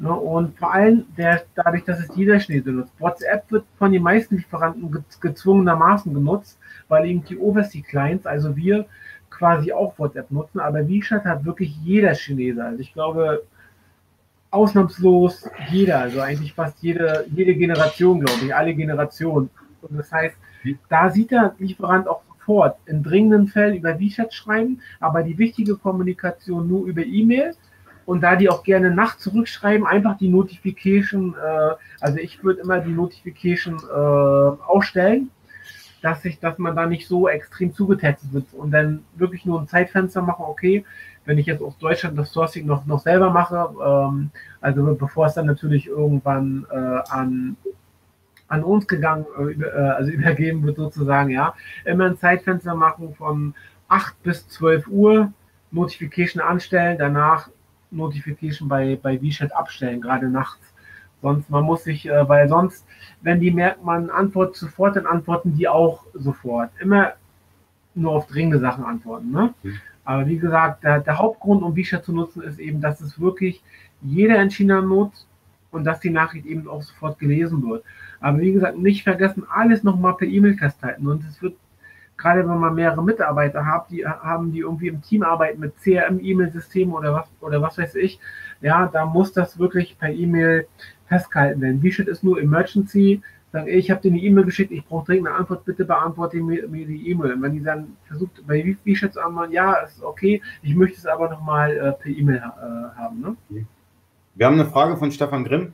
Ne? 0.00 0.12
Und 0.12 0.58
vor 0.58 0.72
allem 0.72 1.04
der, 1.16 1.42
dadurch, 1.54 1.84
dass 1.84 2.00
es 2.00 2.16
jeder 2.16 2.38
Chinese 2.40 2.70
nutzt. 2.70 2.92
WhatsApp 2.98 3.50
wird 3.50 3.64
von 3.78 3.92
den 3.92 4.02
meisten 4.02 4.36
Lieferanten 4.36 5.04
gezwungenermaßen 5.20 6.12
genutzt, 6.12 6.58
weil 6.88 7.06
eben 7.06 7.22
die 7.24 7.38
Overseas-Clients, 7.38 8.26
also 8.26 8.56
wir, 8.56 8.86
quasi 9.28 9.72
auch 9.72 9.98
WhatsApp 9.98 10.30
nutzen. 10.30 10.58
Aber 10.58 10.88
WeChat 10.88 11.24
hat 11.24 11.44
wirklich 11.44 11.76
jeder 11.84 12.14
Chinese. 12.14 12.64
Also 12.64 12.80
ich 12.80 12.92
glaube, 12.94 13.42
ausnahmslos 14.50 15.48
jeder, 15.70 16.00
also 16.00 16.20
eigentlich 16.20 16.54
fast 16.54 16.82
jede, 16.82 17.26
jede 17.30 17.54
Generation, 17.54 18.20
glaube 18.20 18.40
ich, 18.42 18.54
alle 18.54 18.74
Generationen. 18.74 19.50
Und 19.82 19.98
das 19.98 20.10
heißt, 20.10 20.36
da 20.88 21.10
sieht 21.10 21.30
der 21.30 21.54
Lieferant 21.58 22.08
auch 22.08 22.22
sofort 22.28 22.78
in 22.86 23.02
dringenden 23.02 23.48
Fällen 23.48 23.76
über 23.76 23.98
WeChat 23.98 24.34
schreiben, 24.34 24.80
aber 24.98 25.22
die 25.22 25.38
wichtige 25.38 25.76
Kommunikation 25.76 26.68
nur 26.68 26.86
über 26.86 27.02
E-Mail. 27.02 27.54
Und 28.06 28.22
da 28.22 28.36
die 28.36 28.48
auch 28.48 28.62
gerne 28.62 28.90
nachts 28.90 29.22
zurückschreiben, 29.22 29.86
einfach 29.86 30.16
die 30.18 30.28
Notification, 30.28 31.34
äh, 31.34 31.74
also 32.00 32.18
ich 32.18 32.42
würde 32.42 32.60
immer 32.60 32.80
die 32.80 32.92
Notification 32.92 33.76
äh, 33.76 33.94
ausstellen, 33.94 35.30
dass 36.02 36.22
sich, 36.22 36.40
dass 36.40 36.58
man 36.58 36.74
da 36.74 36.86
nicht 36.86 37.06
so 37.06 37.28
extrem 37.28 37.74
zugetestet 37.74 38.32
wird 38.32 38.46
und 38.52 38.70
dann 38.70 39.04
wirklich 39.16 39.44
nur 39.44 39.60
ein 39.60 39.68
Zeitfenster 39.68 40.22
machen, 40.22 40.44
okay, 40.46 40.84
wenn 41.26 41.38
ich 41.38 41.46
jetzt 41.46 41.62
aus 41.62 41.76
Deutschland 41.78 42.18
das 42.18 42.32
Sourcing 42.32 42.66
noch, 42.66 42.86
noch 42.86 43.00
selber 43.00 43.30
mache, 43.30 43.68
ähm, 43.84 44.30
also 44.60 44.94
bevor 44.94 45.26
es 45.26 45.34
dann 45.34 45.46
natürlich 45.46 45.86
irgendwann 45.86 46.66
äh, 46.70 47.00
an 47.10 47.56
an 48.50 48.64
uns 48.64 48.86
gegangen, 48.86 49.26
äh, 49.38 49.52
äh, 49.52 49.70
also 49.70 50.10
übergeben 50.10 50.62
wird 50.64 50.76
sozusagen, 50.76 51.30
ja. 51.30 51.54
Immer 51.84 52.06
ein 52.06 52.18
Zeitfenster 52.18 52.74
machen 52.74 53.14
von 53.14 53.54
8 53.88 54.22
bis 54.22 54.48
12 54.48 54.88
Uhr, 54.88 55.32
Notification 55.70 56.42
anstellen, 56.42 56.98
danach 56.98 57.48
Notification 57.90 58.68
bei, 58.68 58.98
bei 59.00 59.20
WeChat 59.20 59.54
abstellen, 59.54 60.00
gerade 60.00 60.28
nachts. 60.28 60.72
Sonst, 61.22 61.50
man 61.50 61.64
muss 61.64 61.84
sich, 61.84 62.08
äh, 62.08 62.28
weil 62.28 62.48
sonst, 62.48 62.86
wenn 63.20 63.40
die 63.40 63.50
merkt, 63.50 63.84
man 63.84 64.10
antwortet 64.10 64.56
sofort, 64.56 64.96
dann 64.96 65.06
antworten 65.06 65.54
die 65.54 65.68
auch 65.68 66.04
sofort. 66.14 66.70
Immer 66.80 67.12
nur 67.94 68.12
auf 68.12 68.26
dringende 68.26 68.58
Sachen 68.58 68.84
antworten. 68.84 69.30
Ne? 69.30 69.54
Mhm. 69.62 69.78
Aber 70.04 70.26
wie 70.26 70.38
gesagt, 70.38 70.82
der, 70.84 71.00
der 71.00 71.18
Hauptgrund, 71.18 71.62
um 71.62 71.76
WeChat 71.76 72.04
zu 72.04 72.12
nutzen, 72.12 72.42
ist 72.42 72.58
eben, 72.58 72.80
dass 72.80 73.00
es 73.00 73.20
wirklich 73.20 73.62
jeder 74.00 74.40
in 74.40 74.50
China 74.50 74.80
nutzt 74.80 75.26
und 75.70 75.84
dass 75.84 76.00
die 76.00 76.10
Nachricht 76.10 76.46
eben 76.46 76.66
auch 76.68 76.82
sofort 76.82 77.18
gelesen 77.18 77.68
wird. 77.68 77.84
Aber 78.20 78.38
wie 78.38 78.52
gesagt, 78.52 78.78
nicht 78.78 79.04
vergessen, 79.04 79.44
alles 79.48 79.82
nochmal 79.82 80.16
per 80.16 80.26
E-Mail 80.26 80.56
festhalten. 80.56 81.06
Und 81.06 81.24
es 81.24 81.40
wird, 81.42 81.54
gerade 82.20 82.48
wenn 82.48 82.58
man 82.58 82.74
mehrere 82.74 83.02
Mitarbeiter 83.02 83.64
hat, 83.64 83.90
die 83.90 84.06
haben, 84.06 84.52
die 84.52 84.60
irgendwie 84.60 84.88
im 84.88 85.02
Team 85.02 85.22
arbeiten 85.22 85.60
mit 85.60 85.76
CRM-E-Mail-Systemen 85.78 86.94
oder 86.94 87.14
was, 87.14 87.28
oder 87.40 87.62
was 87.62 87.78
weiß 87.78 87.94
ich, 87.96 88.20
ja, 88.60 88.86
da 88.86 89.06
muss 89.06 89.32
das 89.32 89.58
wirklich 89.58 89.98
per 89.98 90.10
E-Mail 90.10 90.66
festgehalten 91.06 91.60
werden. 91.60 91.82
Wie 91.82 91.88
ist 91.88 92.22
nur 92.22 92.40
Emergency? 92.40 93.22
Sagen, 93.52 93.66
ich 93.68 93.90
habe 93.90 94.00
dir 94.00 94.12
eine 94.12 94.20
E-Mail 94.20 94.44
geschickt, 94.44 94.70
ich 94.70 94.86
brauche 94.86 95.06
dringend 95.06 95.26
eine 95.26 95.36
Antwort, 95.36 95.64
bitte 95.64 95.84
beantworte 95.84 96.36
mir, 96.36 96.68
mir 96.68 96.86
die 96.86 97.10
E-Mail. 97.10 97.32
Und 97.32 97.42
wenn 97.42 97.52
die 97.52 97.62
dann 97.62 97.96
versucht, 98.06 98.46
bei 98.46 98.76
wie 98.84 98.94
schätzt 98.94 99.14
zu 99.14 99.24
antworten, 99.24 99.52
ja, 99.52 99.72
ist 99.74 100.02
okay, 100.02 100.40
ich 100.62 100.76
möchte 100.76 100.98
es 100.98 101.06
aber 101.06 101.28
nochmal 101.30 101.76
äh, 101.76 101.92
per 101.92 102.12
E-Mail 102.12 102.36
äh, 102.36 102.96
haben. 102.96 103.20
Ne? 103.20 103.64
Wir 104.36 104.46
haben 104.46 104.54
eine 104.54 104.66
Frage 104.66 104.96
von 104.96 105.10
Stefan 105.10 105.44
Grimm. 105.44 105.72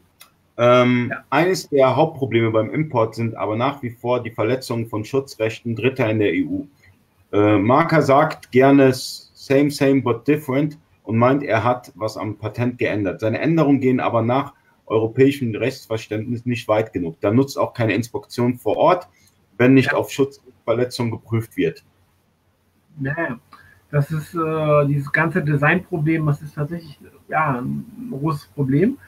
Ähm, 0.59 1.09
ja. 1.11 1.25
Eines 1.31 1.69
der 1.69 1.97
Hauptprobleme 1.97 2.51
beim 2.51 2.71
Import 2.71 3.15
sind 3.15 3.37
aber 3.37 3.57
nach 3.57 3.83
wie 3.83 3.91
vor 3.91 4.23
die 4.23 4.31
Verletzung 4.31 4.87
von 4.87 5.05
Schutzrechten 5.05 5.77
Dritter 5.77 6.09
in 6.09 6.19
der 6.19 6.33
EU. 6.33 6.63
Äh, 7.33 7.59
Marker 7.59 8.03
sagt 8.03 8.53
gerne 8.53 8.93
same, 8.93 9.71
same, 9.71 10.01
but 10.01 10.27
different 10.27 10.79
und 11.05 11.19
meint, 11.19 11.43
er 11.43 11.63
hat 11.63 11.93
was 11.95 12.17
am 12.17 12.37
Patent 12.37 12.79
geändert. 12.79 13.21
Seine 13.21 13.39
Änderungen 13.39 13.81
gehen 13.81 14.01
aber 14.01 14.23
nach 14.23 14.55
europäischem 14.87 15.55
Rechtsverständnis 15.55 16.47
nicht 16.47 16.69
weit 16.69 16.93
genug. 16.93 17.21
Da 17.21 17.31
nutzt 17.31 17.59
auch 17.59 17.75
keine 17.75 17.95
Inspektion 17.95 18.57
vor 18.57 18.77
Ort, 18.77 19.09
wenn 19.59 19.75
nicht 19.75 19.93
ja. 19.93 19.99
auf 19.99 20.11
Schutzverletzung 20.11 21.11
geprüft 21.11 21.57
wird. 21.57 21.85
Naja, 22.99 23.39
das 23.91 24.11
ist 24.11 24.35
äh, 24.35 24.87
dieses 24.87 25.13
ganze 25.13 25.43
Designproblem, 25.43 26.27
das 26.27 26.41
ist 26.43 26.55
tatsächlich 26.55 26.99
ja, 27.29 27.61
ein 27.61 27.85
großes 28.11 28.47
Problem. 28.49 28.99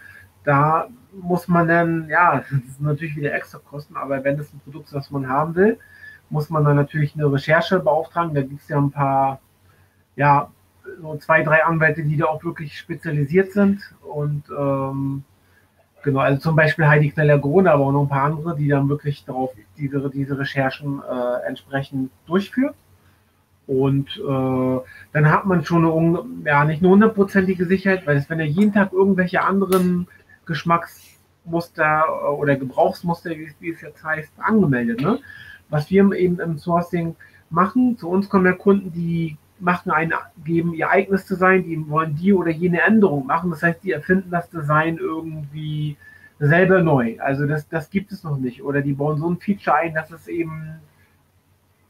Da 0.44 0.88
muss 1.20 1.48
man 1.48 1.68
dann, 1.68 2.08
ja, 2.08 2.38
das 2.38 2.50
ist 2.50 2.80
natürlich 2.80 3.16
wieder 3.16 3.34
extra 3.34 3.58
Kosten, 3.58 3.96
aber 3.96 4.22
wenn 4.24 4.38
es 4.38 4.52
ein 4.52 4.60
Produkt 4.60 4.86
ist, 4.86 4.94
das 4.94 5.10
man 5.10 5.28
haben 5.28 5.54
will, 5.54 5.78
muss 6.30 6.50
man 6.50 6.64
dann 6.64 6.76
natürlich 6.76 7.14
eine 7.14 7.32
Recherche 7.32 7.80
beauftragen. 7.80 8.34
Da 8.34 8.42
gibt 8.42 8.60
es 8.60 8.68
ja 8.68 8.78
ein 8.78 8.90
paar, 8.90 9.40
ja, 10.16 10.50
so 11.00 11.16
zwei, 11.16 11.42
drei 11.42 11.64
Anwälte, 11.64 12.02
die 12.02 12.16
da 12.16 12.26
auch 12.26 12.42
wirklich 12.44 12.78
spezialisiert 12.78 13.52
sind. 13.52 13.80
Und 14.02 14.44
ähm, 14.50 15.24
genau, 16.02 16.20
also 16.20 16.40
zum 16.40 16.56
Beispiel 16.56 16.86
Heidi 16.86 17.10
Kneller-Grone, 17.10 17.70
aber 17.70 17.84
auch 17.84 17.92
noch 17.92 18.02
ein 18.02 18.08
paar 18.08 18.24
andere, 18.24 18.56
die 18.56 18.68
dann 18.68 18.88
wirklich 18.88 19.24
darauf 19.24 19.52
diese, 19.76 20.10
diese 20.10 20.38
Recherchen 20.38 21.00
äh, 21.00 21.46
entsprechend 21.46 22.10
durchführen. 22.26 22.74
Und 23.66 24.16
äh, 24.16 24.80
dann 25.12 25.30
hat 25.30 25.44
man 25.44 25.62
schon 25.62 25.84
eine, 25.84 26.24
ja, 26.46 26.64
nicht 26.64 26.82
eine 26.82 26.88
hundertprozentige 26.88 27.66
Sicherheit, 27.66 28.06
weil 28.06 28.16
es, 28.16 28.30
wenn 28.30 28.40
er 28.40 28.46
jeden 28.46 28.72
Tag 28.72 28.92
irgendwelche 28.92 29.42
anderen 29.42 30.08
Geschmacksmuster 30.48 32.04
äh, 32.08 32.26
oder 32.26 32.56
Gebrauchsmuster, 32.56 33.30
wie 33.60 33.70
es 33.70 33.80
jetzt 33.80 34.02
heißt, 34.02 34.32
angemeldet. 34.38 35.00
Ne? 35.00 35.20
Was 35.68 35.88
wir 35.90 36.10
eben 36.12 36.40
im 36.40 36.58
Sourcing 36.58 37.14
machen, 37.50 37.96
zu 37.96 38.08
uns 38.08 38.28
kommen 38.28 38.46
ja 38.46 38.52
Kunden, 38.52 38.92
die 38.92 39.36
machen 39.60 39.90
ein, 39.90 40.12
geben 40.44 40.74
ihr 40.74 40.90
eigenes 40.90 41.26
Design, 41.26 41.64
die 41.64 41.88
wollen 41.88 42.16
die 42.16 42.32
oder 42.32 42.50
jene 42.50 42.80
Änderung 42.80 43.26
machen. 43.26 43.50
Das 43.50 43.62
heißt, 43.62 43.82
die 43.84 43.92
erfinden 43.92 44.30
das 44.30 44.50
Design 44.50 44.98
irgendwie 44.98 45.96
selber 46.38 46.82
neu. 46.82 47.16
Also 47.20 47.46
das, 47.46 47.68
das 47.68 47.90
gibt 47.90 48.12
es 48.12 48.22
noch 48.22 48.38
nicht. 48.38 48.62
Oder 48.62 48.82
die 48.82 48.92
bauen 48.92 49.18
so 49.18 49.28
ein 49.28 49.38
Feature 49.38 49.76
ein, 49.76 49.94
dass 49.94 50.10
es 50.10 50.28
eben 50.28 50.80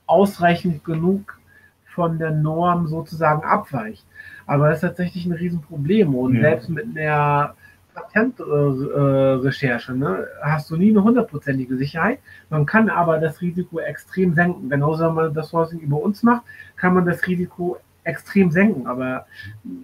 ausreichend 0.06 0.84
genug 0.84 1.38
von 1.84 2.18
der 2.18 2.30
Norm 2.30 2.86
sozusagen 2.88 3.42
abweicht. 3.42 4.06
Aber 4.46 4.68
das 4.68 4.78
ist 4.78 4.88
tatsächlich 4.88 5.26
ein 5.26 5.32
Riesenproblem. 5.32 6.14
Und 6.14 6.36
ja. 6.36 6.40
selbst 6.40 6.70
mit 6.70 6.96
einer 6.96 7.54
Patentrecherche 8.00 9.94
ne, 9.94 10.26
hast 10.42 10.70
du 10.70 10.76
nie 10.76 10.90
eine 10.90 11.02
hundertprozentige 11.02 11.76
Sicherheit. 11.76 12.20
Man 12.50 12.66
kann 12.66 12.88
aber 12.88 13.18
das 13.18 13.40
Risiko 13.40 13.78
extrem 13.80 14.34
senken. 14.34 14.70
Genauso, 14.70 15.06
wenn 15.06 15.14
man 15.14 15.34
das 15.34 15.50
Sourcing 15.50 15.80
über 15.80 16.00
uns 16.00 16.22
macht, 16.22 16.42
kann 16.76 16.94
man 16.94 17.04
das 17.06 17.26
Risiko 17.26 17.78
extrem 18.04 18.50
senken. 18.50 18.86
Aber 18.86 19.26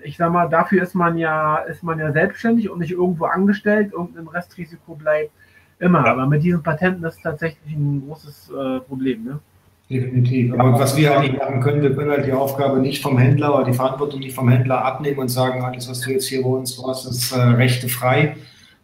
ich 0.02 0.16
sag 0.16 0.32
mal, 0.32 0.48
dafür 0.48 0.82
ist 0.82 0.94
man 0.94 1.18
ja, 1.18 1.58
ist 1.58 1.82
man 1.82 1.98
ja 1.98 2.12
selbstständig 2.12 2.70
und 2.70 2.80
nicht 2.80 2.92
irgendwo 2.92 3.26
angestellt. 3.26 3.92
Irgendein 3.92 4.28
Restrisiko 4.28 4.94
bleibt 4.94 5.30
immer. 5.78 6.06
Aber 6.06 6.26
mit 6.26 6.42
diesen 6.42 6.62
Patenten 6.62 7.04
ist 7.04 7.22
tatsächlich 7.22 7.74
ein 7.74 8.02
großes 8.06 8.50
äh, 8.50 8.80
Problem. 8.80 9.24
Ne? 9.24 9.40
Definitiv. 9.90 10.54
Aber 10.54 10.78
was 10.78 10.96
wir 10.96 11.10
halt 11.10 11.30
nicht 11.30 11.38
machen 11.38 11.60
können, 11.60 11.82
wir 11.82 11.94
können 11.94 12.10
halt 12.10 12.26
die 12.26 12.32
Aufgabe 12.32 12.78
nicht 12.78 13.02
vom 13.02 13.18
Händler 13.18 13.54
oder 13.54 13.64
die 13.64 13.74
Verantwortung 13.74 14.20
nicht 14.20 14.34
vom 14.34 14.48
Händler 14.48 14.82
abnehmen 14.82 15.18
und 15.18 15.28
sagen, 15.28 15.62
alles, 15.62 15.88
was 15.90 16.00
du 16.00 16.10
jetzt 16.10 16.26
hier 16.26 16.42
bei 16.42 16.48
uns 16.48 16.78
machst, 16.80 17.06
ist 17.06 17.32
äh, 17.32 17.40
rechtefrei. 17.40 18.36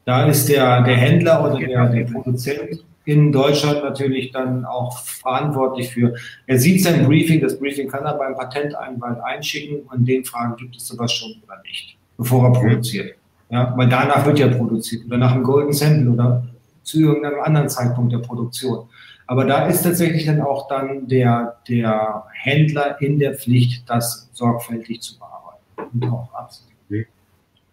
Da 0.04 0.26
ist 0.26 0.48
der, 0.48 0.82
der 0.82 0.96
Händler 0.96 1.44
oder 1.44 1.58
der, 1.58 1.88
der 1.88 2.04
Produzent 2.04 2.84
in 3.04 3.32
Deutschland 3.32 3.82
natürlich 3.82 4.30
dann 4.30 4.64
auch 4.64 4.98
verantwortlich 4.98 5.90
für. 5.90 6.14
Er 6.46 6.58
sieht 6.58 6.82
sein 6.82 7.04
Briefing, 7.06 7.40
das 7.40 7.58
Briefing 7.58 7.88
kann 7.88 8.04
er 8.04 8.14
beim 8.14 8.36
Patentanwalt 8.36 9.20
einschicken 9.24 9.80
und 9.90 10.06
den 10.06 10.24
fragen, 10.24 10.56
gibt 10.56 10.76
es 10.76 10.86
sowas 10.86 11.12
schon 11.12 11.30
oder 11.46 11.60
nicht, 11.64 11.96
bevor 12.18 12.44
er 12.44 12.52
produziert. 12.52 13.16
Ja, 13.48 13.72
weil 13.76 13.88
danach 13.88 14.24
wird 14.26 14.38
ja 14.38 14.48
produziert 14.48 15.06
oder 15.06 15.16
nach 15.16 15.32
einem 15.32 15.42
Golden 15.42 15.72
Sample 15.72 16.10
oder 16.10 16.46
zu 16.82 17.00
irgendeinem 17.00 17.40
anderen 17.40 17.68
Zeitpunkt 17.68 18.12
der 18.12 18.18
Produktion. 18.18 18.86
Aber 19.30 19.44
da 19.44 19.68
ist 19.68 19.82
tatsächlich 19.82 20.26
dann 20.26 20.40
auch 20.40 20.66
dann 20.66 21.06
der, 21.06 21.60
der 21.68 22.24
Händler 22.32 23.00
in 23.00 23.20
der 23.20 23.36
Pflicht, 23.36 23.88
das 23.88 24.28
sorgfältig 24.32 25.02
zu 25.02 25.20
bearbeiten 25.20 26.02
und 26.02 26.10
auch 26.10 26.34
abzunehmen. 26.34 27.06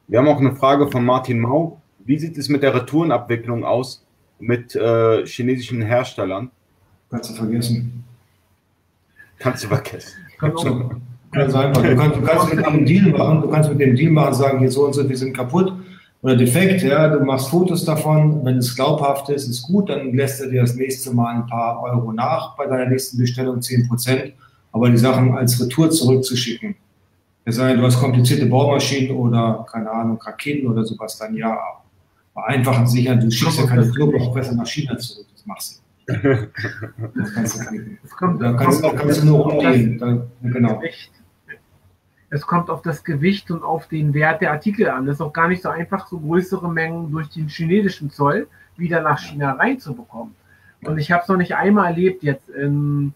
Wir 0.07 0.19
haben 0.19 0.27
auch 0.27 0.39
eine 0.39 0.55
Frage 0.55 0.87
von 0.87 1.03
Martin 1.03 1.39
Mau. 1.39 1.81
Wie 2.05 2.19
sieht 2.19 2.37
es 2.37 2.47
mit 2.47 2.61
der 2.61 2.75
Retourenabwicklung 2.75 3.65
aus 3.65 4.05
mit 4.37 4.75
äh, 4.75 5.25
chinesischen 5.25 5.81
Herstellern? 5.81 6.51
Kannst 7.09 7.31
du 7.31 7.33
vergessen. 7.33 8.03
Kannst 9.39 9.63
du 9.63 9.69
vergessen. 9.69 10.13
Ganz 11.31 11.55
einfach. 11.55 11.81
Du 11.81 11.95
kannst, 11.95 12.17
du 12.17 12.21
kannst 12.21 12.53
mit 12.53 12.65
einem 12.67 12.85
Deal 12.85 13.09
machen, 13.09 13.41
du 13.41 13.49
kannst 13.49 13.69
mit 13.71 13.81
dem 13.81 13.95
Deal 13.95 14.11
machen, 14.11 14.35
sagen, 14.35 14.59
hier 14.59 14.69
so 14.69 14.85
und 14.85 14.93
so, 14.93 15.09
wir 15.09 15.17
sind 15.17 15.35
kaputt 15.35 15.73
oder 16.21 16.35
defekt, 16.35 16.81
ja, 16.81 17.07
du 17.09 17.23
machst 17.23 17.49
Fotos 17.49 17.85
davon, 17.85 18.43
wenn 18.43 18.57
es 18.57 18.75
glaubhaft 18.75 19.29
ist, 19.29 19.47
ist 19.47 19.61
gut, 19.61 19.89
dann 19.89 20.13
lässt 20.13 20.41
er 20.41 20.49
dir 20.49 20.61
das 20.61 20.75
nächste 20.75 21.13
Mal 21.13 21.35
ein 21.35 21.47
paar 21.47 21.81
Euro 21.83 22.11
nach 22.11 22.55
bei 22.55 22.65
deiner 22.65 22.89
nächsten 22.89 23.17
Bestellung, 23.17 23.61
10 23.61 23.87
Prozent, 23.87 24.33
aber 24.71 24.89
die 24.89 24.97
Sachen 24.97 25.37
als 25.37 25.61
Retour 25.61 25.91
zurückzuschicken, 25.91 26.75
es 27.45 27.55
sei 27.55 27.69
denn, 27.69 27.79
du 27.79 27.85
hast 27.85 27.99
komplizierte 27.99 28.47
Baumaschinen 28.47 29.15
oder, 29.15 29.65
keine 29.71 29.91
Ahnung, 29.91 30.19
Raketen 30.21 30.67
oder 30.67 30.83
sowas, 30.83 31.17
dann 31.17 31.35
ja, 31.35 31.57
vereinfachen 32.33 32.87
sicher, 32.87 33.15
du 33.15 33.29
schickst 33.31 33.59
ja 33.59 33.67
keine 33.67 33.89
Knoblauchpresse 33.89 34.55
nach 34.55 34.67
China 34.67 34.97
zurück, 34.97 35.27
das 35.33 35.45
machst 35.45 35.77
du. 35.77 35.81
Das 37.15 37.33
kannst 37.33 37.59
du 37.59 37.65
knicken. 37.65 37.99
Da 38.39 38.53
kannst, 38.53 38.81
kannst 38.81 39.21
du 39.21 39.25
nur 39.25 39.39
rumgehen. 39.39 39.97
Da, 39.97 40.25
genau 40.41 40.81
es 42.29 42.45
kommt 42.45 42.69
auf 42.69 42.81
das 42.81 43.03
Gewicht 43.03 43.51
und 43.51 43.63
auf 43.63 43.87
den 43.87 44.13
Wert 44.13 44.41
der 44.41 44.51
Artikel 44.51 44.89
an. 44.89 45.07
Es 45.07 45.15
ist 45.15 45.21
auch 45.21 45.33
gar 45.33 45.47
nicht 45.47 45.61
so 45.61 45.69
einfach, 45.69 46.07
so 46.07 46.19
größere 46.19 46.69
Mengen 46.69 47.11
durch 47.11 47.29
den 47.29 47.47
chinesischen 47.47 48.09
Zoll 48.09 48.47
wieder 48.75 49.01
nach 49.01 49.19
China 49.19 49.53
reinzubekommen. 49.53 50.35
Und 50.83 50.97
ich 50.97 51.11
habe 51.11 51.23
es 51.23 51.29
noch 51.29 51.37
nicht 51.37 51.55
einmal 51.55 51.87
erlebt, 51.91 52.23
jetzt 52.23 52.49
in 52.49 53.13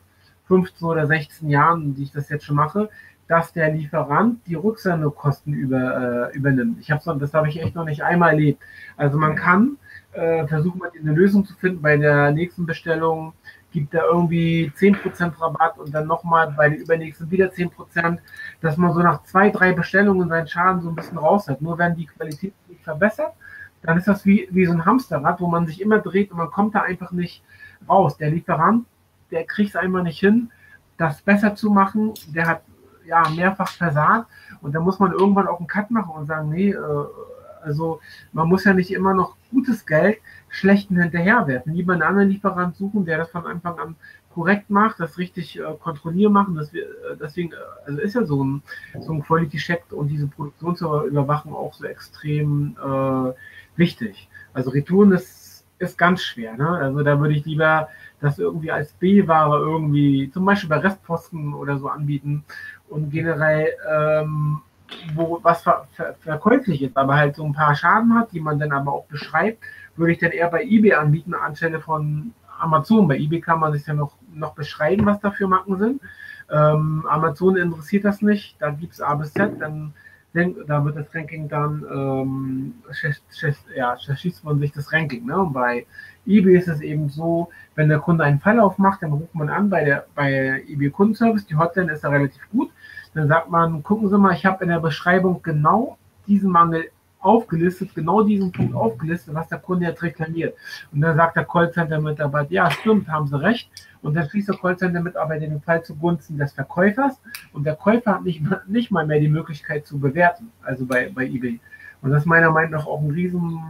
15 0.48 0.88
oder 0.88 1.08
16 1.08 1.50
Jahren, 1.50 1.94
die 1.96 2.04
ich 2.04 2.12
das 2.12 2.30
jetzt 2.30 2.46
schon 2.46 2.56
mache, 2.56 2.90
dass 3.28 3.54
der 3.54 3.72
Lieferant 3.72 4.40
die 4.48 4.56
Rücksendekosten 4.56 5.54
über, 5.54 6.32
äh, 6.34 6.38
übernimmt. 6.38 6.80
Ich 6.80 6.92
hab's 6.92 7.06
noch, 7.06 7.18
das 7.18 7.34
habe 7.34 7.48
ich 7.48 7.62
echt 7.62 7.76
noch 7.76 7.86
nicht 7.86 8.04
einmal 8.04 8.32
erlebt. 8.32 8.62
Also 8.98 9.18
man 9.18 9.36
kann 9.36 9.78
äh, 10.12 10.46
versuchen, 10.48 10.82
eine 11.00 11.14
Lösung 11.14 11.46
zu 11.46 11.54
finden 11.56 11.82
bei 11.82 11.96
der 11.98 12.32
nächsten 12.32 12.66
Bestellung 12.66 13.34
gibt 13.72 13.94
er 13.94 14.06
irgendwie 14.06 14.72
10% 14.78 15.40
Rabatt 15.40 15.78
und 15.78 15.94
dann 15.94 16.08
nochmal 16.08 16.54
bei 16.56 16.70
den 16.70 16.80
übernächsten 16.80 17.32
wieder 17.32 17.48
10%, 17.48 18.20
dass 18.60 18.78
man 18.78 18.94
so 18.94 19.00
nach 19.00 19.24
zwei, 19.24 19.50
drei 19.50 19.74
Bestellungen 19.74 20.30
seinen 20.30 20.48
Schaden 20.48 20.82
so 20.82 20.90
ein 20.90 20.96
bisschen 20.96 21.18
raus 21.18 21.48
hat. 21.48 21.62
Nur 21.62 21.78
wenn 21.78 21.96
die 21.96 22.06
Qualität 22.06 22.54
sich 22.68 22.82
verbessert, 22.84 23.34
dann 23.82 23.98
ist 23.98 24.08
das 24.08 24.26
wie, 24.26 24.48
wie 24.52 24.66
so 24.66 24.74
ein 24.74 24.86
Hamsterrad, 24.86 25.40
wo 25.40 25.48
man 25.48 25.66
sich 25.66 25.82
immer 25.82 26.00
dreht 26.00 26.32
und 26.32 26.38
man 26.38 26.52
kommt 26.52 26.76
da 26.76 26.82
einfach 26.82 27.12
nicht 27.12 27.44
raus. 27.88 28.18
Der 28.18 28.30
Lieferant, 28.30 28.86
der 29.32 29.46
kriegt 29.46 29.70
es 29.70 29.76
einmal 29.76 30.04
nicht 30.04 30.20
hin, 30.20 30.52
das 30.98 31.22
besser 31.22 31.56
zu 31.56 31.72
machen. 31.72 32.14
Der 32.28 32.48
hat 32.48 32.62
ja 33.06 33.28
mehrfach 33.30 33.70
versagt 33.70 34.28
und 34.62 34.76
da 34.76 34.80
muss 34.80 35.00
man 35.00 35.12
irgendwann 35.14 35.48
auch 35.48 35.60
einen 35.60 35.68
Cut 35.68 35.90
machen 35.90 36.12
und 36.12 36.28
sagen, 36.28 36.50
nee, 36.50 36.72
äh, 36.72 37.06
also 37.64 38.00
man 38.34 38.48
muss 38.48 38.66
ja 38.66 38.74
nicht 38.74 38.92
immer 38.92 39.14
noch 39.14 39.36
gutes 39.52 39.86
Geld 39.86 40.18
schlechten 40.52 41.02
hinterherwerfen. 41.02 41.74
Lieber 41.74 41.94
einen 41.94 42.04
anderen 42.04 42.30
Lieferant 42.30 42.76
suchen, 42.76 43.06
der 43.06 43.18
das 43.18 43.32
von 43.32 43.48
Anfang 43.48 43.80
an 43.80 43.96
korrekt 44.34 44.70
macht, 44.70 45.00
das 45.00 45.18
richtig 45.18 45.58
äh, 45.60 45.64
kontrollieren 45.80 46.34
machen. 46.34 46.56
Dass 46.56 46.72
wir, 46.74 46.84
äh, 46.84 47.18
deswegen, 47.20 47.54
äh, 47.54 47.56
also 47.86 48.00
ist 48.00 48.14
ja 48.14 48.26
so 48.26 48.44
ein, 48.44 48.62
so 49.00 49.14
ein 49.14 49.24
Quality-Check 49.24 49.86
und 49.92 50.10
diese 50.10 50.28
Produktionsüberwachung 50.28 51.54
auch 51.54 51.74
so 51.74 51.86
extrem 51.86 52.76
äh, 52.78 53.34
wichtig. 53.78 54.30
Also 54.54 54.72
Retouren 54.72 55.14
ist, 55.14 55.66
ist 55.80 55.98
ganz 55.98 56.22
schwer. 56.22 56.56
Ne? 56.58 56.68
Also 56.68 57.02
da 57.02 57.20
würde 57.20 57.34
ich 57.34 57.46
lieber 57.46 57.88
das 58.20 58.38
irgendwie 58.38 58.72
als 58.72 58.94
B-Ware 58.94 59.58
irgendwie, 59.58 60.30
zum 60.32 60.46
Beispiel 60.46 60.70
bei 60.70 60.78
Restposten 60.78 61.54
oder 61.54 61.80
so 61.80 61.88
anbieten 61.88 62.44
und 62.90 63.10
generell 63.10 63.70
ähm, 63.90 64.62
wo 65.16 65.40
was 65.42 65.64
ver, 65.64 65.88
ver, 65.94 66.16
verkäuflich 66.20 66.82
ist, 66.82 66.98
aber 66.98 67.16
halt 67.16 67.36
so 67.36 67.46
ein 67.46 67.54
paar 67.54 67.76
Schaden 67.76 68.14
hat, 68.14 68.32
die 68.32 68.40
man 68.40 68.60
dann 68.60 68.72
aber 68.72 68.94
auch 68.94 69.06
beschreibt 69.06 69.64
würde 69.96 70.14
ich 70.14 70.20
dann 70.20 70.32
eher 70.32 70.50
bei 70.50 70.64
eBay 70.64 70.94
anbieten 70.94 71.34
anstelle 71.34 71.80
von 71.80 72.34
Amazon. 72.60 73.08
Bei 73.08 73.18
eBay 73.18 73.42
kann 73.42 73.60
man 73.60 73.74
sich 73.74 73.86
ja 73.86 73.94
noch, 73.94 74.18
noch 74.34 74.54
beschreiben, 74.54 75.06
was 75.06 75.20
da 75.20 75.32
für 75.32 75.48
Marken 75.48 75.78
sind. 75.78 76.02
Ähm, 76.50 77.06
Amazon 77.08 77.58
interessiert 77.58 78.06
das 78.06 78.22
nicht, 78.22 78.62
da 78.62 78.72
gibt 78.72 78.94
es 78.94 79.02
A 79.02 79.16
bis 79.16 79.34
Z, 79.34 79.60
dann 79.60 79.94
da 80.34 80.86
wird 80.86 80.96
das 80.96 81.14
Ranking 81.14 81.50
dann, 81.50 81.86
ähm, 81.92 82.74
ja, 83.76 83.98
schießt 83.98 84.46
man 84.46 84.60
sich 84.60 84.72
das 84.72 84.92
Ranking. 84.94 85.26
Ne? 85.26 85.38
Und 85.38 85.54
bei 85.54 85.86
eBay 86.26 86.58
ist 86.58 86.70
es 86.70 86.80
eben 86.82 87.10
so, 87.10 87.50
wenn 87.76 87.90
der 87.90 88.00
Kunde 88.00 88.24
einen 88.24 88.40
Fall 88.40 88.60
aufmacht, 88.60 89.02
dann 89.04 89.12
ruft 89.12 89.36
man 89.36 89.50
an 89.50 89.70
bei 89.70 89.84
der 89.84 90.06
bei 90.16 90.64
eBay 90.68 90.90
Kundenservice, 90.90 91.46
die 91.48 91.56
Hotline 91.56 91.92
ist 91.92 92.04
da 92.04 92.10
relativ 92.10 92.50
gut. 92.50 92.72
Dann 93.14 93.28
sagt 93.28 93.50
man, 93.50 93.84
gucken 93.84 94.08
Sie 94.08 94.18
mal, 94.18 94.34
ich 94.34 94.46
habe 94.46 94.64
in 94.64 94.70
der 94.70 94.80
Beschreibung 94.80 95.42
genau 95.42 95.98
diesen 96.28 96.50
Mangel 96.50 96.90
aufgelistet, 97.22 97.94
genau 97.96 98.24
diesen 98.24 98.52
Punkt 98.52 98.76
aufgelistet, 98.76 99.34
was 99.34 99.48
der 99.48 99.60
Kunde 99.60 99.86
jetzt 99.86 100.02
reklamiert. 100.04 100.56
Und 100.92 101.02
dann 101.02 101.16
sagt 101.16 101.38
der 101.38 101.46
Callcenter-Mitarbeiter, 101.46 102.52
ja, 102.52 102.70
stimmt, 102.72 103.08
haben 103.08 103.28
Sie 103.28 103.40
recht. 103.40 103.70
Und 104.02 104.16
dann 104.16 104.28
schließt 104.30 104.50
der 104.50 104.58
Callcenter-Mitarbeiter 104.58 105.48
den 105.48 105.62
Fall 105.62 105.84
zugunsten 105.84 106.38
des 106.38 106.54
Verkäufers 106.54 107.22
und 107.54 107.64
der 107.66 107.76
Käufer 107.76 108.16
hat 108.16 108.24
nicht, 108.24 108.42
nicht 108.68 108.92
mal 108.92 109.06
mehr 109.06 109.20
die 109.20 109.30
Möglichkeit 109.30 109.86
zu 109.86 110.00
bewerten, 110.00 110.52
also 110.64 110.86
bei, 110.86 111.12
bei 111.14 111.26
eBay. 111.26 111.60
Und 112.02 112.12
das 112.12 112.24
ist 112.24 112.26
meiner 112.26 112.52
Meinung 112.52 112.72
nach 112.72 112.88
auch 112.88 113.02
ein 113.02 113.12
riesen 113.12 113.62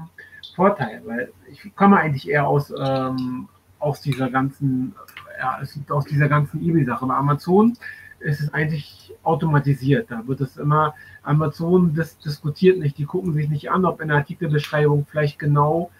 Vorteil, 0.55 1.01
weil 1.05 1.31
ich 1.51 1.75
komme 1.75 1.97
eigentlich 1.97 2.29
eher 2.29 2.47
aus, 2.47 2.73
ähm, 2.77 3.49
aus 3.79 4.01
dieser 4.01 4.29
ganzen, 4.29 4.95
ja, 5.39 5.59
aus 5.89 6.05
dieser 6.05 6.29
ganzen 6.29 6.61
eBay-Sache. 6.61 7.05
Bei 7.05 7.15
Amazon 7.15 7.77
ist 8.21 8.39
es 8.39 8.53
eigentlich 8.53 9.13
automatisiert. 9.23 10.09
Da 10.09 10.27
wird 10.27 10.41
es 10.41 10.57
immer, 10.57 10.95
Amazon 11.23 11.93
das 11.95 12.17
diskutiert 12.19 12.79
nicht, 12.79 12.97
die 12.97 13.05
gucken 13.05 13.33
sich 13.33 13.49
nicht 13.49 13.69
an, 13.71 13.85
ob 13.85 14.01
in 14.01 14.07
der 14.07 14.17
Artikelbeschreibung 14.17 15.05
vielleicht 15.09 15.39
genau 15.39 15.91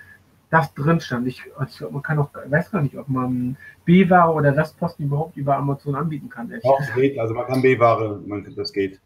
das 0.50 0.74
drin 0.74 1.00
stand. 1.00 1.28
Ich, 1.28 1.44
also 1.58 1.90
man 1.90 2.02
kann 2.02 2.20
auch, 2.20 2.30
weiß 2.34 2.72
gar 2.72 2.82
nicht, 2.82 2.98
ob 2.98 3.08
man 3.08 3.58
B-Ware 3.86 4.34
oder 4.34 4.56
Restposten 4.56 5.06
überhaupt 5.06 5.38
über 5.38 5.56
Amazon 5.56 5.96
anbieten 5.96 6.30
kann. 6.30 6.52
Auch 6.64 6.80
es 6.82 6.94
geht, 6.94 7.18
also 7.18 7.34
man 7.34 7.48
kann 7.48 7.62
B-Ware, 7.62 8.22
das 8.56 8.74
geht. 8.74 9.00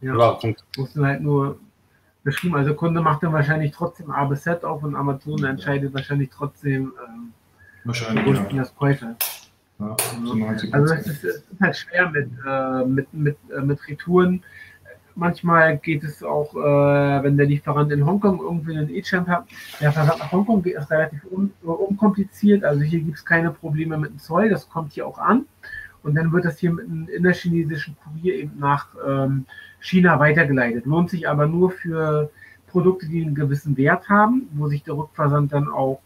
Ja, 0.00 0.14
ja 0.14 0.54
muss 0.76 0.92
dann 0.92 1.06
halt 1.06 1.22
nur 1.22 1.58
beschrieben. 2.22 2.56
Also 2.56 2.74
Kunde 2.74 3.00
macht 3.00 3.22
dann 3.22 3.32
wahrscheinlich 3.32 3.72
trotzdem 3.72 4.10
A 4.10 4.24
bis 4.26 4.42
Z 4.42 4.64
auf 4.64 4.82
und 4.82 4.94
Amazon 4.94 5.42
entscheidet 5.44 5.94
wahrscheinlich 5.94 6.28
trotzdem 6.28 6.92
ähm, 7.08 7.32
wahrscheinlich, 7.84 8.26
ja. 8.26 8.58
das 8.58 8.74
Käufer. 8.74 9.16
Ja, 9.78 9.96
also 10.72 10.94
es 10.94 11.06
ist, 11.06 11.24
es 11.24 11.36
ist, 11.36 11.60
halt 11.60 11.76
schwer 11.76 12.10
mit, 12.10 12.30
äh, 12.46 12.84
mit, 12.84 13.12
mit, 13.12 13.36
äh, 13.54 13.60
mit 13.60 13.86
Retouren. 13.88 14.42
Manchmal 15.14 15.78
geht 15.78 16.02
es 16.02 16.22
auch, 16.22 16.54
äh, 16.54 17.22
wenn 17.22 17.36
der 17.36 17.46
Lieferant 17.46 17.92
in 17.92 18.04
Hongkong 18.04 18.40
irgendwie 18.40 18.76
einen 18.76 18.90
E-Champ 18.90 19.28
hat, 19.28 19.46
der 19.80 19.92
Versand 19.92 20.18
nach 20.18 20.32
Hongkong 20.32 20.62
geht, 20.62 20.76
ist 20.76 20.90
relativ 20.90 21.24
un, 21.30 21.52
unkompliziert. 21.62 22.64
Also 22.64 22.82
hier 22.82 23.00
gibt 23.00 23.18
es 23.18 23.24
keine 23.24 23.50
Probleme 23.50 23.98
mit 23.98 24.10
dem 24.10 24.18
Zoll, 24.18 24.48
das 24.48 24.68
kommt 24.68 24.92
hier 24.92 25.06
auch 25.06 25.18
an. 25.18 25.46
Und 26.02 26.14
dann 26.14 26.32
wird 26.32 26.44
das 26.44 26.58
hier 26.58 26.72
mit 26.72 26.86
einem 26.86 27.08
innerchinesischen 27.08 27.96
Kurier 27.96 28.36
eben 28.36 28.58
nach 28.58 28.88
ähm, 29.06 29.46
China 29.80 30.18
weitergeleitet. 30.18 30.86
Lohnt 30.86 31.10
sich 31.10 31.28
aber 31.28 31.46
nur 31.46 31.70
für 31.70 32.30
Produkte, 32.68 33.06
die 33.06 33.22
einen 33.22 33.34
gewissen 33.34 33.76
Wert 33.76 34.08
haben, 34.08 34.48
wo 34.52 34.68
sich 34.68 34.82
der 34.82 34.96
Rückversand 34.96 35.52
dann 35.52 35.68
auch 35.68 36.00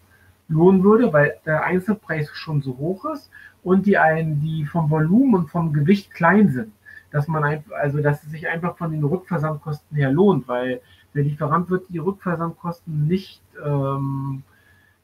lohnen 0.51 0.83
würde, 0.83 1.13
weil 1.13 1.37
der 1.47 1.65
Einzelpreis 1.65 2.29
schon 2.35 2.61
so 2.61 2.77
hoch 2.77 3.07
ist 3.07 3.31
und 3.63 3.87
die 3.87 3.97
einen, 3.97 4.41
die 4.41 4.67
vom 4.67 4.91
Volumen 4.91 5.35
und 5.35 5.51
vom 5.51 5.73
Gewicht 5.73 6.13
klein 6.13 6.51
sind. 6.51 6.73
Dass 7.11 7.27
man 7.27 7.43
einfach, 7.43 7.73
also 7.77 7.99
dass 8.01 8.23
es 8.23 8.31
sich 8.31 8.47
einfach 8.49 8.77
von 8.77 8.93
den 8.93 9.03
Rückversandkosten 9.03 9.97
her 9.97 10.13
lohnt, 10.13 10.47
weil 10.47 10.81
der 11.15 11.25
Lieferant 11.25 11.71
wird 11.71 11.89
die 11.89 11.99
Rückversandkosten 11.99 13.07
nicht, 13.07 13.41
ähm, 13.65 14.43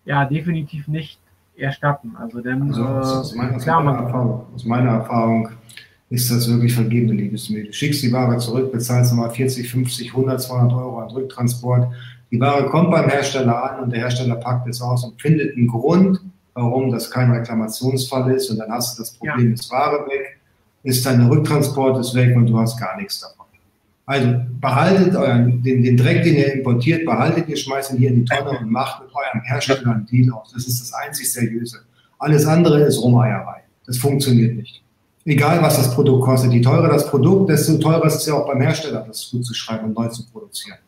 ja, 0.04 0.24
definitiv 0.24 0.86
nicht 0.86 1.18
erstatten. 1.56 2.14
Also 2.16 2.40
denn 2.40 2.62
also, 2.62 2.84
aus, 2.84 3.32
äh, 3.34 3.38
meiner, 3.38 3.58
klar, 3.58 3.82
meiner 3.82 3.98
Erfahrung, 3.98 4.46
aus 4.54 4.64
meiner 4.64 4.90
Erfahrung 4.90 5.48
ist 6.10 6.30
das 6.30 6.48
wirklich 6.48 6.74
vergebene 6.74 7.14
Liebesmühe. 7.14 7.64
Du 7.64 7.72
schickst 7.72 8.02
die 8.02 8.12
Ware 8.12 8.38
zurück, 8.38 8.72
bezahlst 8.72 9.12
nochmal 9.12 9.30
40, 9.30 9.68
50, 9.68 10.10
100, 10.10 10.40
200 10.40 10.78
Euro 10.78 10.98
an 11.00 11.10
Rücktransport. 11.10 11.92
Die 12.30 12.40
Ware 12.40 12.66
kommt 12.66 12.90
beim 12.90 13.08
Hersteller 13.08 13.70
an 13.70 13.84
und 13.84 13.92
der 13.92 14.00
Hersteller 14.00 14.36
packt 14.36 14.68
es 14.68 14.80
aus 14.80 15.04
und 15.04 15.20
findet 15.20 15.56
einen 15.56 15.66
Grund, 15.66 16.20
warum 16.54 16.90
das 16.90 17.10
kein 17.10 17.30
Reklamationsfall 17.30 18.32
ist 18.32 18.50
und 18.50 18.58
dann 18.58 18.70
hast 18.70 18.96
du 18.96 19.02
das 19.02 19.12
Problem, 19.14 19.48
ja. 19.48 19.54
ist 19.54 19.70
Ware 19.70 20.06
weg, 20.06 20.38
ist 20.84 21.04
dein 21.04 21.26
Rücktransport 21.26 21.98
ist 21.98 22.14
weg 22.14 22.36
und 22.36 22.46
du 22.46 22.58
hast 22.58 22.78
gar 22.78 22.96
nichts 22.96 23.20
davon. 23.20 23.46
Also 24.08 24.34
behaltet 24.60 25.16
euren, 25.16 25.62
den, 25.64 25.82
den 25.82 25.96
Dreck, 25.96 26.22
den 26.22 26.36
ihr 26.36 26.54
importiert, 26.54 27.04
behaltet 27.04 27.48
ihr, 27.48 27.56
schmeißt 27.56 27.92
ihn 27.92 27.98
hier 27.98 28.10
in 28.10 28.24
die 28.24 28.24
Tonne 28.24 28.56
und 28.56 28.70
macht 28.70 29.02
mit 29.02 29.10
eurem 29.12 29.42
Hersteller 29.42 29.90
einen 29.90 30.06
Deal 30.06 30.32
aus. 30.32 30.52
Das 30.54 30.68
ist 30.68 30.80
das 30.80 30.92
einzig 30.92 31.32
Seriöse. 31.32 31.80
Alles 32.20 32.46
andere 32.46 32.82
ist 32.82 33.02
Rumeierei. 33.02 33.62
Das 33.84 33.98
funktioniert 33.98 34.54
nicht. 34.56 34.85
Egal, 35.26 35.60
was 35.60 35.76
das 35.76 35.92
Produkt 35.92 36.24
kostet. 36.24 36.52
Je 36.52 36.60
teurer 36.60 36.88
das 36.88 37.10
Produkt, 37.10 37.50
desto 37.50 37.78
teurer 37.78 38.06
ist 38.06 38.14
es 38.14 38.26
ja 38.26 38.34
auch 38.34 38.46
beim 38.46 38.60
Hersteller, 38.60 39.04
das 39.08 39.28
gut 39.28 39.44
zu 39.44 39.54
schreiben 39.54 39.86
und 39.86 39.96
neu 39.96 40.06
zu 40.06 40.24
produzieren. 40.30 40.78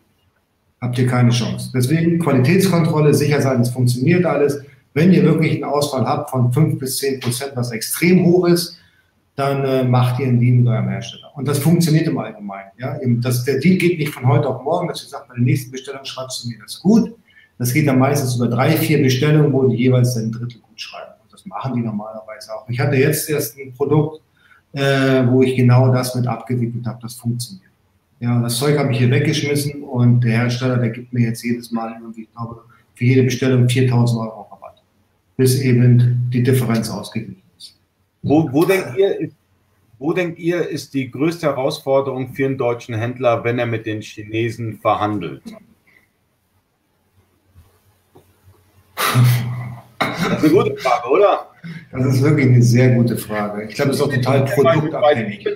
Habt 0.81 0.97
ihr 0.97 1.09
keine 1.09 1.31
Chance. 1.31 1.73
Deswegen 1.75 2.21
Qualitätskontrolle, 2.21 3.13
sicher 3.13 3.43
sein, 3.43 3.61
es 3.61 3.71
funktioniert 3.71 4.25
alles. 4.25 4.61
Wenn 4.95 5.13
ihr 5.13 5.25
wirklich 5.25 5.55
einen 5.55 5.65
Ausfall 5.65 6.07
habt 6.07 6.31
von 6.31 6.53
5 6.53 6.79
bis 6.79 6.99
10 6.99 7.19
Prozent, 7.19 7.53
was 7.57 7.73
extrem 7.73 8.25
hoch 8.25 8.47
ist, 8.47 8.77
dann 9.35 9.65
äh, 9.65 9.83
macht 9.83 10.21
ihr 10.21 10.29
einen 10.29 10.39
Deal 10.39 10.55
mit 10.55 10.69
eurem 10.69 10.89
Hersteller. 10.89 11.33
Und 11.35 11.49
das 11.49 11.59
funktioniert 11.59 12.07
im 12.07 12.17
Allgemeinen. 12.17 12.71
Ja? 12.79 12.97
Das, 13.21 13.45
der 13.45 13.59
Deal 13.59 13.77
geht 13.77 13.99
nicht 13.99 14.15
von 14.15 14.27
heute 14.29 14.49
auf 14.49 14.63
morgen, 14.63 14.87
dass 14.87 15.03
ihr 15.03 15.09
sagt, 15.09 15.27
bei 15.27 15.35
der 15.35 15.43
nächsten 15.43 15.73
Bestellung 15.73 16.05
schreibst 16.05 16.45
du 16.45 16.49
mir 16.49 16.59
das 16.63 16.79
gut. 16.79 17.13
Das 17.59 17.73
geht 17.73 17.89
dann 17.89 17.99
meistens 17.99 18.37
über 18.37 18.47
drei, 18.47 18.71
vier 18.77 19.03
Bestellungen, 19.03 19.53
wo 19.53 19.67
die 19.67 19.77
jeweils 19.77 20.17
ein 20.17 20.31
Drittel 20.31 20.61
gut 20.61 20.81
schreiben. 20.81 21.15
Und 21.25 21.33
das 21.33 21.45
machen 21.45 21.75
die 21.75 21.81
normalerweise 21.81 22.55
auch. 22.55 22.69
Ich 22.69 22.79
hatte 22.79 22.95
jetzt 22.95 23.29
erst 23.29 23.59
ein 23.59 23.73
Produkt, 23.75 24.23
äh, 24.73 25.27
wo 25.27 25.43
ich 25.43 25.57
genau 25.57 25.93
das 25.93 26.15
mit 26.15 26.27
abgewickelt 26.27 26.87
habe. 26.87 26.99
Das 27.03 27.15
funktioniert. 27.15 27.71
Ja, 28.21 28.41
das 28.41 28.59
Zeug 28.59 28.79
habe 28.79 28.93
ich 28.93 28.99
hier 28.99 29.11
weggeschmissen 29.11 29.83
und 29.83 30.23
der 30.23 30.33
Hersteller, 30.33 30.79
der 30.79 30.91
gibt 30.91 31.13
mir 31.13 31.21
jetzt 31.29 31.43
jedes 31.45 31.71
Mal 31.71 31.95
irgendwie, 32.01 32.23
ich 32.23 32.33
glaube, 32.35 32.63
für 32.95 33.05
jede 33.05 33.23
Bestellung 33.23 33.69
4000 33.69 34.21
Euro 34.21 34.49
Rabatt, 34.51 34.83
bis 35.37 35.61
eben 35.61 36.29
die 36.33 36.43
Differenz 36.43 36.91
ausgeglichen 36.91 37.43
wo, 38.23 38.53
wo, 38.53 38.65
denkt 38.65 38.97
ihr, 38.97 39.31
wo 39.99 40.13
denkt 40.13 40.39
ihr, 40.39 40.69
ist 40.69 40.95
die 40.95 41.11
größte 41.11 41.47
Herausforderung 41.47 42.35
für 42.35 42.47
einen 42.47 42.59
deutschen 42.59 42.95
Händler, 42.95 43.45
wenn 43.45 43.59
er 43.59 43.67
mit 43.67 43.87
den 43.87 44.03
Chinesen 44.03 44.79
verhandelt? 44.81 45.43
Das 49.99 50.43
ist 50.43 50.45
eine 50.45 50.53
gute 50.53 50.77
Frage, 50.77 51.09
oder? 51.09 51.48
Das 51.93 52.07
ist 52.07 52.23
wirklich 52.23 52.47
eine 52.47 52.63
sehr 52.63 52.95
gute 52.95 53.17
Frage. 53.17 53.65
Ich 53.65 53.75
glaube, 53.75 53.91
das 53.91 53.99
ist 53.99 54.03
auch 54.05 54.13
total 54.13 54.45
produktabhängig. 54.45 55.47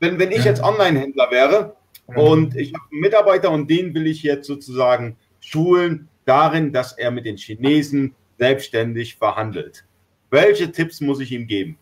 Wenn, 0.00 0.18
wenn 0.18 0.30
ich 0.30 0.44
jetzt 0.44 0.62
Online-Händler 0.62 1.30
wäre 1.30 1.76
und 2.06 2.56
ich 2.56 2.72
habe 2.74 2.84
einen 2.90 3.00
Mitarbeiter 3.00 3.50
und 3.50 3.68
den 3.68 3.94
will 3.94 4.06
ich 4.06 4.22
jetzt 4.22 4.46
sozusagen 4.46 5.16
schulen 5.40 6.08
darin, 6.24 6.72
dass 6.72 6.92
er 6.92 7.10
mit 7.10 7.24
den 7.24 7.36
Chinesen 7.36 8.14
selbstständig 8.38 9.16
verhandelt. 9.16 9.84
Welche 10.30 10.70
Tipps 10.70 11.00
muss 11.00 11.20
ich 11.20 11.32
ihm 11.32 11.46
geben? 11.46 11.78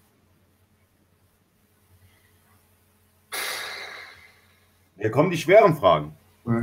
Hier 4.99 5.11
kommen 5.11 5.31
die 5.31 5.37
schweren 5.37 5.77
Fragen. 5.77 6.13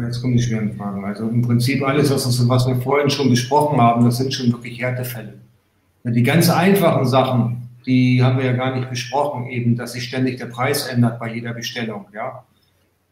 Jetzt 0.01 0.21
kommen 0.21 0.37
die 0.37 0.41
schweren 0.41 0.75
Fragen. 0.75 1.03
Also 1.03 1.27
im 1.27 1.41
Prinzip 1.41 1.83
alles, 1.83 2.09
was, 2.09 2.47
was 2.47 2.67
wir 2.67 2.75
vorhin 2.77 3.09
schon 3.09 3.29
besprochen 3.29 3.79
haben, 3.79 4.05
das 4.05 4.17
sind 4.17 4.33
schon 4.33 4.51
wirklich 4.51 4.81
Härtefälle. 4.81 5.42
Die 6.05 6.23
ganz 6.23 6.49
einfachen 6.49 7.05
Sachen, 7.05 7.69
die 7.85 8.21
haben 8.21 8.37
wir 8.37 8.45
ja 8.45 8.53
gar 8.53 8.75
nicht 8.75 8.89
besprochen, 8.89 9.47
eben, 9.47 9.77
dass 9.77 9.93
sich 9.93 10.03
ständig 10.03 10.37
der 10.37 10.47
Preis 10.47 10.87
ändert 10.87 11.19
bei 11.19 11.33
jeder 11.33 11.53
Bestellung, 11.53 12.05
ja. 12.13 12.43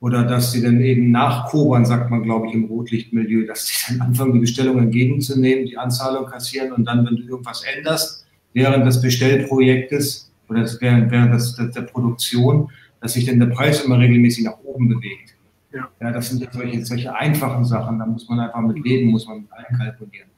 Oder 0.01 0.23
dass 0.23 0.51
sie 0.51 0.63
dann 0.63 0.81
eben 0.81 1.11
nachkobern, 1.11 1.85
sagt 1.85 2.09
man, 2.09 2.23
glaube 2.23 2.47
ich, 2.47 2.53
im 2.53 2.65
Rotlichtmilieu, 2.65 3.45
dass 3.45 3.67
sie 3.67 3.75
dann 3.87 4.01
anfangen, 4.07 4.33
die 4.33 4.39
Bestellung 4.39 4.79
entgegenzunehmen, 4.79 5.65
die 5.65 5.77
Anzahlung 5.77 6.25
kassieren 6.25 6.71
und 6.71 6.85
dann, 6.85 7.05
wenn 7.05 7.17
du 7.17 7.23
irgendwas 7.23 7.63
änderst, 7.63 8.25
während 8.53 8.85
des 8.85 8.99
Bestellprojektes 8.99 10.31
oder 10.49 10.67
während, 10.79 11.11
während 11.11 11.33
des, 11.33 11.55
der, 11.55 11.81
Produktion, 11.83 12.69
dass 12.99 13.13
sich 13.13 13.25
dann 13.25 13.39
der 13.39 13.47
Preis 13.47 13.81
immer 13.81 13.99
regelmäßig 13.99 14.43
nach 14.43 14.57
oben 14.63 14.89
bewegt. 14.89 15.35
Ja. 15.71 15.87
ja 16.01 16.11
das 16.11 16.29
sind 16.29 16.41
ja 16.41 16.51
solche, 16.51 16.83
solche 16.83 17.15
einfachen 17.15 17.63
Sachen, 17.63 17.99
da 17.99 18.05
muss 18.05 18.27
man 18.27 18.39
einfach 18.39 18.61
mit 18.61 18.83
leben, 18.83 19.11
muss 19.11 19.27
man 19.27 19.41
mit 19.41 19.53
einkalkulieren. 19.53 20.29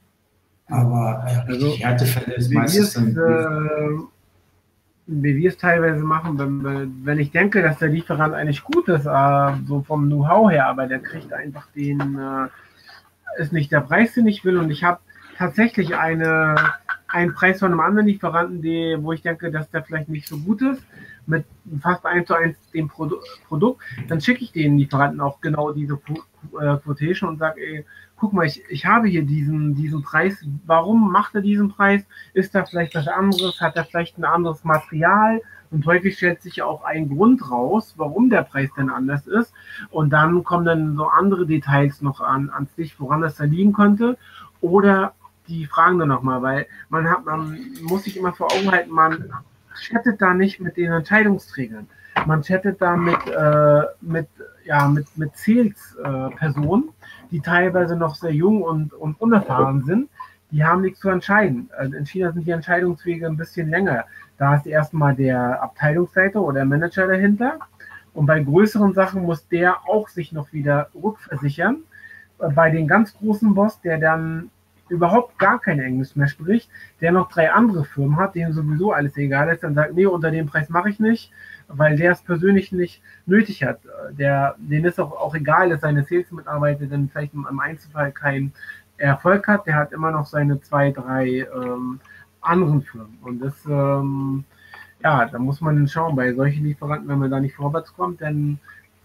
Aber 0.68 1.24
äh, 1.26 1.52
also, 1.52 1.76
Härtefälle 1.76 2.34
ist 2.36 2.52
meistens 2.52 2.94
dann. 2.94 3.16
Äh, 3.16 4.04
wie 5.06 5.36
wir 5.36 5.50
es 5.50 5.58
teilweise 5.58 6.02
machen, 6.02 6.38
wenn, 6.38 7.04
wenn 7.04 7.18
ich 7.18 7.30
denke, 7.30 7.60
dass 7.60 7.78
der 7.78 7.88
Lieferant 7.88 8.34
eigentlich 8.34 8.64
gut 8.64 8.88
ist, 8.88 9.06
äh, 9.06 9.52
so 9.66 9.82
vom 9.82 10.06
Know-how 10.06 10.50
her, 10.50 10.66
aber 10.66 10.86
der 10.86 11.00
kriegt 11.00 11.32
einfach 11.32 11.66
den, 11.74 12.00
äh, 12.18 13.40
ist 13.40 13.52
nicht 13.52 13.70
der 13.70 13.80
Preis, 13.80 14.14
den 14.14 14.26
ich 14.26 14.44
will. 14.44 14.56
Und 14.56 14.70
ich 14.70 14.82
habe 14.82 15.00
tatsächlich 15.36 15.94
eine, 15.96 16.54
einen 17.08 17.34
Preis 17.34 17.58
von 17.58 17.72
einem 17.72 17.80
anderen 17.80 18.06
Lieferanten, 18.06 18.62
die, 18.62 18.96
wo 18.98 19.12
ich 19.12 19.20
denke, 19.20 19.50
dass 19.50 19.70
der 19.70 19.82
vielleicht 19.82 20.08
nicht 20.08 20.26
so 20.26 20.38
gut 20.38 20.62
ist 20.62 20.82
mit 21.26 21.44
fast 21.80 22.04
eins 22.06 22.26
zu 22.26 22.34
eins 22.34 22.56
dem 22.72 22.88
Produ 22.88 23.16
Produkt, 23.48 23.82
dann 24.08 24.20
schicke 24.20 24.44
ich 24.44 24.52
den 24.52 24.78
Lieferanten 24.78 25.20
auch 25.20 25.40
genau 25.40 25.72
diese 25.72 25.98
Quotation 26.50 27.30
und 27.30 27.38
sage, 27.38 27.60
ey, 27.60 27.84
guck 28.24 28.32
mal, 28.32 28.46
ich, 28.46 28.62
ich 28.70 28.86
habe 28.86 29.06
hier 29.06 29.22
diesen, 29.22 29.74
diesen 29.74 30.02
Preis. 30.02 30.42
Warum 30.64 31.12
macht 31.12 31.34
er 31.34 31.42
diesen 31.42 31.68
Preis? 31.68 32.06
Ist 32.32 32.54
da 32.54 32.64
vielleicht 32.64 32.94
was 32.94 33.06
anderes? 33.06 33.60
Hat 33.60 33.76
er 33.76 33.84
vielleicht 33.84 34.16
ein 34.16 34.24
anderes 34.24 34.64
Material? 34.64 35.42
Und 35.70 35.84
häufig 35.84 36.16
stellt 36.16 36.40
sich 36.40 36.62
auch 36.62 36.84
ein 36.84 37.10
Grund 37.10 37.50
raus, 37.50 37.92
warum 37.98 38.30
der 38.30 38.42
Preis 38.42 38.70
denn 38.78 38.88
anders 38.88 39.26
ist. 39.26 39.52
Und 39.90 40.10
dann 40.14 40.42
kommen 40.42 40.64
dann 40.64 40.96
so 40.96 41.06
andere 41.06 41.44
Details 41.44 42.00
noch 42.00 42.22
an, 42.22 42.48
ans 42.48 42.74
Licht, 42.78 42.98
woran 42.98 43.20
das 43.20 43.36
da 43.36 43.44
liegen 43.44 43.74
könnte. 43.74 44.16
Oder 44.62 45.12
die 45.46 45.66
fragen 45.66 45.98
dann 45.98 46.08
nochmal, 46.08 46.40
weil 46.40 46.66
man 46.88 47.10
hat, 47.10 47.26
man 47.26 47.58
muss 47.82 48.04
sich 48.04 48.16
immer 48.16 48.32
vor 48.32 48.50
Augen 48.52 48.72
halten, 48.72 48.90
man 48.90 49.34
chattet 49.78 50.22
da 50.22 50.32
nicht 50.32 50.60
mit 50.60 50.78
den 50.78 50.92
Entscheidungsträgern. 50.92 51.88
Man 52.24 52.40
chattet 52.40 52.80
da 52.80 52.96
mit, 52.96 53.26
äh, 53.26 53.82
mit, 54.00 54.28
ja, 54.64 54.88
mit, 54.88 55.06
mit 55.18 55.36
Sales-Personen, 55.36 56.84
äh, 56.84 56.92
die 57.30 57.40
teilweise 57.40 57.96
noch 57.96 58.14
sehr 58.14 58.32
jung 58.32 58.62
und, 58.62 58.92
und 58.92 59.20
unerfahren 59.20 59.84
sind. 59.84 60.08
Die 60.50 60.64
haben 60.64 60.82
nichts 60.82 61.00
zu 61.00 61.08
entscheiden. 61.08 61.68
Also 61.76 61.96
in 61.96 62.06
China 62.06 62.32
sind 62.32 62.46
die 62.46 62.52
Entscheidungswege 62.52 63.26
ein 63.26 63.36
bisschen 63.36 63.68
länger. 63.70 64.04
Da 64.38 64.56
ist 64.56 64.66
erstmal 64.66 65.14
der 65.14 65.62
Abteilungsleiter 65.62 66.40
oder 66.40 66.56
der 66.56 66.64
Manager 66.64 67.06
dahinter. 67.06 67.58
Und 68.12 68.26
bei 68.26 68.40
größeren 68.40 68.94
Sachen 68.94 69.22
muss 69.22 69.48
der 69.48 69.88
auch 69.88 70.08
sich 70.08 70.32
noch 70.32 70.52
wieder 70.52 70.88
rückversichern. 70.94 71.78
Bei 72.38 72.70
den 72.70 72.86
ganz 72.86 73.16
großen 73.16 73.54
Boss, 73.54 73.80
der 73.80 73.98
dann 73.98 74.50
überhaupt 74.88 75.38
gar 75.38 75.60
kein 75.60 75.80
Englisch 75.80 76.14
mehr 76.14 76.28
spricht, 76.28 76.68
der 77.00 77.12
noch 77.12 77.28
drei 77.28 77.50
andere 77.50 77.84
Firmen 77.84 78.16
hat, 78.16 78.34
denen 78.34 78.52
sowieso 78.52 78.92
alles 78.92 79.16
egal 79.16 79.48
ist, 79.48 79.62
dann 79.62 79.74
sagt, 79.74 79.94
nee, 79.94 80.06
unter 80.06 80.30
dem 80.30 80.46
Preis 80.46 80.68
mache 80.68 80.90
ich 80.90 81.00
nicht, 81.00 81.32
weil 81.68 81.96
der 81.96 82.12
es 82.12 82.22
persönlich 82.22 82.72
nicht 82.72 83.02
nötig 83.26 83.64
hat. 83.64 83.80
Der, 84.10 84.54
denen 84.58 84.84
ist 84.84 85.00
auch, 85.00 85.12
auch 85.12 85.34
egal, 85.34 85.70
dass 85.70 85.80
seine 85.80 86.04
Sales-Mitarbeiter 86.04 86.86
dann 86.86 87.08
vielleicht 87.08 87.34
im 87.34 87.60
Einzelfall 87.60 88.12
keinen 88.12 88.52
Erfolg 88.96 89.48
hat, 89.48 89.66
der 89.66 89.76
hat 89.76 89.92
immer 89.92 90.10
noch 90.10 90.26
seine 90.26 90.60
zwei, 90.60 90.90
drei 90.90 91.46
ähm, 91.54 92.00
anderen 92.40 92.82
Firmen. 92.82 93.18
Und 93.22 93.40
das, 93.40 93.54
ähm, 93.66 94.44
ja, 95.02 95.26
da 95.26 95.38
muss 95.38 95.60
man 95.60 95.76
dann 95.76 95.88
schauen, 95.88 96.14
bei 96.14 96.32
solchen 96.32 96.64
Lieferanten, 96.64 97.08
wenn 97.08 97.18
man 97.18 97.30
da 97.30 97.40
nicht 97.40 97.56
vorwärts 97.56 97.94
kommt, 97.94 98.20
dann 98.20 98.60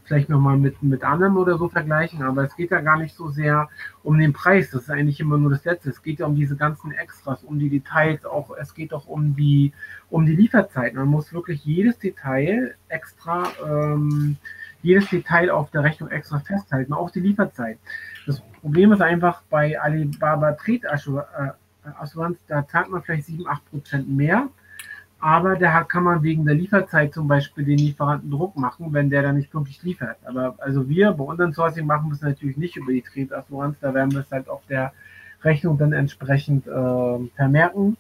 vielleicht 0.10 0.28
nochmal 0.28 0.58
mit, 0.58 0.82
mit 0.82 1.04
anderen 1.04 1.38
oder 1.38 1.60
so 1.60 1.70
vergleichen, 1.70 2.24
aber 2.24 2.44
es 2.44 2.56
geht 2.56 2.72
ja 2.72 2.82
gar 2.82 2.98
nicht 2.98 3.16
so 3.16 3.30
sehr 3.30 3.70
um 4.02 4.18
den 4.18 4.34
Preis, 4.34 4.72
das 4.72 4.82
ist 4.82 4.90
eigentlich 4.90 5.20
immer 5.20 5.38
nur 5.38 5.52
das 5.52 5.64
Letzte. 5.66 5.92
Es 5.92 6.02
geht 6.02 6.20
ja 6.20 6.26
um 6.26 6.36
diese 6.36 6.56
ganzen 6.56 6.92
Extras, 6.92 7.44
um 7.44 7.60
die 7.60 7.70
Details, 7.70 8.26
auch 8.26 8.50
es 8.60 8.74
geht 8.74 8.92
auch 8.92 9.06
um 9.06 9.36
die, 9.36 9.72
um 10.10 10.26
die 10.26 10.36
Lieferzeit. 10.36 10.96
Man 10.96 11.08
muss 11.08 11.32
wirklich 11.32 11.64
jedes 11.64 12.00
Detail 12.00 12.76
extra, 12.88 13.44
ähm, 13.64 14.38
jedes 14.82 15.08
Detail 15.10 15.52
auf 15.52 15.70
der 15.70 15.84
Rechnung 15.84 16.10
extra 16.10 16.40
festhalten, 16.40 16.92
auch 16.92 17.12
die 17.12 17.20
Lieferzeit. 17.20 17.78
Das 18.26 18.42
Problem 18.62 18.92
ist 18.92 19.02
einfach 19.02 19.44
bei 19.48 19.80
Alibaba 19.80 20.54
Trade 20.54 20.92
Assurance, 22.00 22.40
da 22.48 22.68
zahlt 22.68 22.90
man 22.90 23.04
vielleicht 23.04 23.26
7, 23.28 23.48
8 23.48 23.70
Prozent 23.70 24.10
mehr 24.10 24.50
aber 25.20 25.58
da 25.58 25.84
kann 25.84 26.04
man 26.04 26.24
wegen 26.24 26.46
der 26.46 26.56
Lieferzeit 26.56 27.14
zum 27.14 27.28
Beispiel 27.28 27.66
den 27.66 27.78
Lieferanten 27.78 28.32
Druck 28.32 28.56
machen, 28.56 28.94
wenn 28.94 29.10
der 29.10 29.22
dann 29.22 29.36
nicht 29.36 29.52
pünktlich 29.52 29.84
liefert. 29.84 30.18
Aber 30.26 30.56
also 30.60 30.88
wir 30.88 31.12
bei 31.12 31.24
unseren 31.24 31.54
Sourcing 31.54 31.86
machen 31.86 32.10
es 32.12 32.22
natürlich 32.22 32.58
nicht 32.58 32.78
über 32.78 32.94
die 32.94 33.02
Trade-Assurance, 33.02 33.78
da 33.82 33.94
werden 33.94 34.14
wir 34.14 34.22
es 34.22 34.32
halt 34.32 34.48
auf 34.48 34.62
der 34.68 34.94
Rechnung 35.44 35.78
dann 35.78 35.94
entsprechend 35.94 36.68
äh, 36.68 37.28
vermerken. 37.36 37.98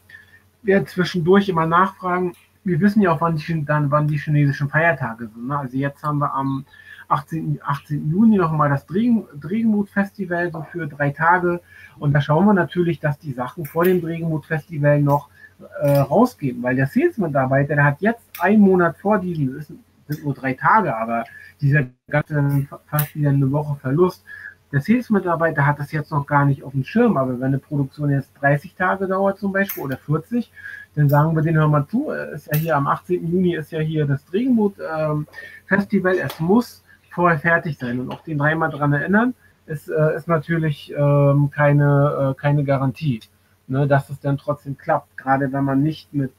Wir 0.62 0.86
zwischendurch 0.86 1.50
immer 1.50 1.66
nachfragen. 1.66 2.34
Wir 2.64 2.80
wissen 2.80 3.02
ja 3.02 3.12
auch, 3.12 3.22
wann 3.22 3.36
die, 3.36 3.66
dann, 3.66 3.92
wann 3.92 4.08
die 4.08 4.18
chinesischen 4.18 4.70
Feiertage 4.70 5.28
sind. 5.28 5.48
Ne? 5.48 5.58
Also 5.58 5.78
jetzt 5.78 6.04
haben 6.04 6.20
wir 6.20 6.34
am 6.34 6.66
18. 7.10 7.60
18. 7.64 8.12
Juni 8.12 8.38
nochmal 8.38 8.70
das 8.70 8.86
Dregenmut-Festival 8.86 10.52
so 10.52 10.64
für 10.72 10.88
drei 10.88 11.10
Tage. 11.12 11.62
Und 11.98 12.14
da 12.14 12.22
schauen 12.22 12.46
wir 12.46 12.54
natürlich, 12.54 13.00
dass 13.00 13.18
die 13.18 13.34
Sachen 13.34 13.66
vor 13.66 13.84
dem 13.84 14.02
Dregenmut-Festival 14.02 15.02
noch 15.02 15.30
äh, 15.82 15.98
rausgeben, 16.00 16.64
weil 16.64 16.76
der 16.76 16.88
Sales-Mitarbeiter, 16.88 17.76
der 17.76 17.84
hat 17.84 18.02
jetzt 18.02 18.24
einen 18.40 18.62
Monat 18.62 18.98
vor 18.98 19.20
diesem, 19.20 19.56
das 19.56 19.68
sind 19.68 20.24
nur 20.24 20.34
drei 20.34 20.54
Tage, 20.54 20.96
aber 20.96 21.24
dieser 21.62 21.84
ganze 22.10 22.68
fast 22.88 23.16
wieder 23.16 23.30
eine 23.30 23.52
Woche 23.52 23.76
Verlust. 23.76 24.24
Der 24.72 24.82
Sales-Mitarbeiter 24.82 25.66
hat 25.66 25.80
das 25.80 25.92
jetzt 25.92 26.12
noch 26.12 26.26
gar 26.28 26.46
nicht 26.46 26.64
auf 26.64 26.72
dem 26.72 26.84
Schirm, 26.84 27.18
aber 27.18 27.40
wenn 27.40 27.48
eine 27.48 27.60
Produktion 27.60 28.12
jetzt 28.12 28.32
30 28.40 28.76
Tage 28.76 29.08
dauert 29.08 29.40
zum 29.40 29.52
Beispiel 29.52 29.84
oder 29.84 29.98
40, 29.98 30.52
dann 30.96 31.10
sagen 31.10 31.36
wir 31.36 31.42
denen, 31.42 31.58
hör 31.58 31.68
mal 31.68 31.88
zu, 31.88 32.12
ist 32.12 32.48
ja 32.54 32.58
hier 32.58 32.78
am 32.78 32.88
18. 32.88 33.28
Juni 33.28 33.56
ist 33.56 33.72
ja 33.72 33.80
hier 33.80 34.06
das 34.06 34.22
Regenboot-Festival, 34.32 36.16
ähm, 36.16 36.26
es 36.26 36.40
muss 36.40 36.84
vorher 37.12 37.40
fertig 37.40 37.78
sein 37.78 38.00
und 38.00 38.12
auch 38.12 38.24
den 38.24 38.38
dreimal 38.38 38.70
dran 38.70 38.94
erinnern, 38.94 39.34
ist, 39.66 39.90
äh, 39.90 40.16
ist 40.16 40.28
natürlich 40.28 40.94
ähm, 40.96 41.50
keine, 41.52 42.32
äh, 42.32 42.40
keine 42.40 42.64
Garantie 42.64 43.22
ne, 43.70 43.88
dass 43.88 44.10
es 44.10 44.20
dann 44.20 44.38
trotzdem 44.38 44.78
klappt, 44.78 45.18
gerade 45.18 45.52
wenn 45.52 45.64
man 45.64 45.82
nicht 45.82 46.14
mit, 46.14 46.32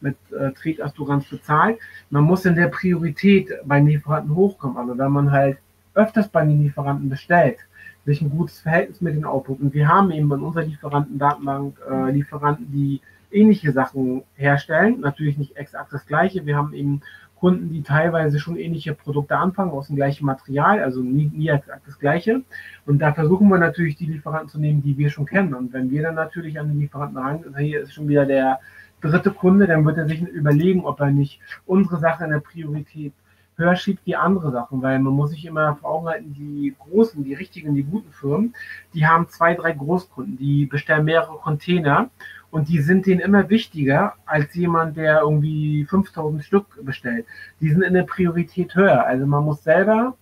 mit 0.00 0.16
äh, 0.32 0.52
Triebassuranz 0.52 1.28
bezahlt. 1.28 1.78
Man 2.10 2.24
muss 2.24 2.44
in 2.44 2.54
der 2.54 2.68
Priorität 2.68 3.50
bei 3.64 3.80
Lieferanten 3.80 4.34
hochkommen, 4.34 4.76
aber 4.76 4.96
wenn 4.96 5.12
man 5.12 5.30
halt 5.30 5.58
öfters 5.94 6.28
bei 6.28 6.44
den 6.44 6.62
Lieferanten 6.62 7.08
bestellt, 7.08 7.58
sich 8.04 8.22
ein 8.22 8.30
gutes 8.30 8.60
Verhältnis 8.60 9.00
mit 9.00 9.16
den 9.16 9.24
Output. 9.24 9.60
Und 9.60 9.74
wir 9.74 9.88
haben 9.88 10.10
eben 10.12 10.32
in 10.32 10.40
unserer 10.40 10.64
Lieferantendatenbank 10.64 11.76
äh, 11.90 12.10
Lieferanten, 12.12 12.70
die 12.70 13.00
ähnliche 13.32 13.72
Sachen 13.72 14.22
herstellen. 14.36 15.00
Natürlich 15.00 15.36
nicht 15.36 15.56
exakt 15.56 15.92
das 15.92 16.06
gleiche. 16.06 16.46
Wir 16.46 16.56
haben 16.56 16.72
eben 16.72 17.00
Kunden, 17.38 17.70
die 17.70 17.82
teilweise 17.82 18.38
schon 18.38 18.56
ähnliche 18.56 18.94
Produkte 18.94 19.36
anfangen, 19.36 19.72
aus 19.72 19.88
dem 19.88 19.96
gleichen 19.96 20.24
Material, 20.24 20.82
also 20.82 21.02
nie, 21.02 21.30
nie 21.32 21.52
das 21.84 21.98
gleiche. 21.98 22.42
Und 22.86 22.98
da 22.98 23.12
versuchen 23.12 23.48
wir 23.48 23.58
natürlich, 23.58 23.96
die 23.96 24.06
Lieferanten 24.06 24.48
zu 24.48 24.58
nehmen, 24.58 24.82
die 24.82 24.96
wir 24.96 25.10
schon 25.10 25.26
kennen. 25.26 25.54
Und 25.54 25.72
wenn 25.72 25.90
wir 25.90 26.02
dann 26.02 26.14
natürlich 26.14 26.58
an 26.58 26.68
den 26.68 26.80
Lieferanten 26.80 27.18
rangehen, 27.18 27.56
hier 27.56 27.82
ist 27.82 27.92
schon 27.92 28.08
wieder 28.08 28.26
der 28.26 28.60
dritte 29.00 29.30
Kunde, 29.30 29.66
dann 29.66 29.84
wird 29.84 29.98
er 29.98 30.06
sich 30.06 30.22
überlegen, 30.22 30.84
ob 30.84 31.00
er 31.00 31.10
nicht 31.10 31.40
unsere 31.66 31.98
Sache 31.98 32.24
in 32.24 32.30
der 32.30 32.40
Priorität 32.40 33.12
höher 33.56 33.76
schiebt 33.76 34.04
wie 34.04 34.16
andere 34.16 34.50
Sachen, 34.50 34.82
weil 34.82 34.98
man 34.98 35.14
muss 35.14 35.30
sich 35.30 35.44
immer 35.46 35.76
vor 35.76 35.90
Augen 35.90 36.08
halten, 36.08 36.34
die 36.34 36.74
großen, 36.78 37.24
die 37.24 37.34
richtigen, 37.34 37.74
die 37.74 37.84
guten 37.84 38.12
Firmen, 38.12 38.54
die 38.92 39.06
haben 39.06 39.28
zwei, 39.28 39.54
drei 39.54 39.72
Großkunden, 39.72 40.36
die 40.36 40.66
bestellen 40.66 41.04
mehrere 41.04 41.38
Container 41.38 42.10
und 42.56 42.70
die 42.70 42.80
sind 42.80 43.04
denen 43.04 43.20
immer 43.20 43.50
wichtiger 43.50 44.14
als 44.24 44.54
jemand, 44.54 44.96
der 44.96 45.20
irgendwie 45.20 45.84
5000 45.84 46.42
Stück 46.42 46.64
bestellt. 46.82 47.26
Die 47.60 47.68
sind 47.68 47.82
in 47.82 47.92
der 47.92 48.04
Priorität 48.04 48.74
höher. 48.74 49.04
Also 49.04 49.26
man 49.26 49.44
muss 49.44 49.62
selber 49.62 50.16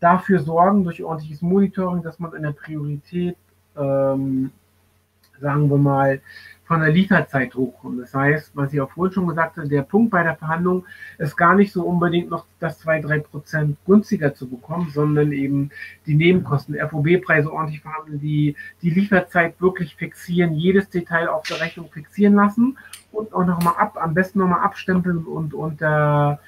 dafür 0.00 0.40
sorgen, 0.40 0.82
durch 0.82 1.04
ordentliches 1.04 1.40
Monitoring, 1.40 2.02
dass 2.02 2.18
man 2.18 2.34
in 2.34 2.42
der 2.42 2.50
Priorität, 2.50 3.36
ähm, 3.76 4.50
sagen 5.40 5.70
wir 5.70 5.78
mal, 5.78 6.20
von 6.72 6.80
der 6.80 6.90
Lieferzeit 6.90 7.54
hochkommen. 7.54 8.00
Das 8.00 8.14
heißt, 8.14 8.52
was 8.54 8.72
ich 8.72 8.80
auch 8.80 8.90
vorhin 8.90 9.12
schon 9.12 9.28
gesagt 9.28 9.58
habe, 9.58 9.68
der 9.68 9.82
Punkt 9.82 10.10
bei 10.10 10.22
der 10.22 10.36
Verhandlung 10.36 10.86
ist 11.18 11.36
gar 11.36 11.54
nicht 11.54 11.70
so 11.70 11.82
unbedingt 11.82 12.30
noch 12.30 12.46
das 12.60 12.82
2-3 12.82 13.20
Prozent 13.20 13.76
günstiger 13.84 14.32
zu 14.32 14.48
bekommen, 14.48 14.90
sondern 14.90 15.32
eben 15.32 15.68
die 16.06 16.14
Nebenkosten, 16.14 16.74
FOB-Preise 16.88 17.52
ordentlich 17.52 17.82
verhandeln, 17.82 18.20
die, 18.20 18.56
die 18.80 18.88
Lieferzeit 18.88 19.60
wirklich 19.60 19.96
fixieren, 19.96 20.54
jedes 20.54 20.88
Detail 20.88 21.28
auf 21.28 21.46
der 21.46 21.60
Rechnung 21.60 21.90
fixieren 21.92 22.36
lassen 22.36 22.78
und 23.10 23.34
auch 23.34 23.44
nochmal 23.44 23.74
ab, 23.76 23.98
am 24.00 24.14
besten 24.14 24.38
nochmal 24.38 24.60
abstempeln 24.60 25.26
und 25.26 25.52
unter 25.52 26.40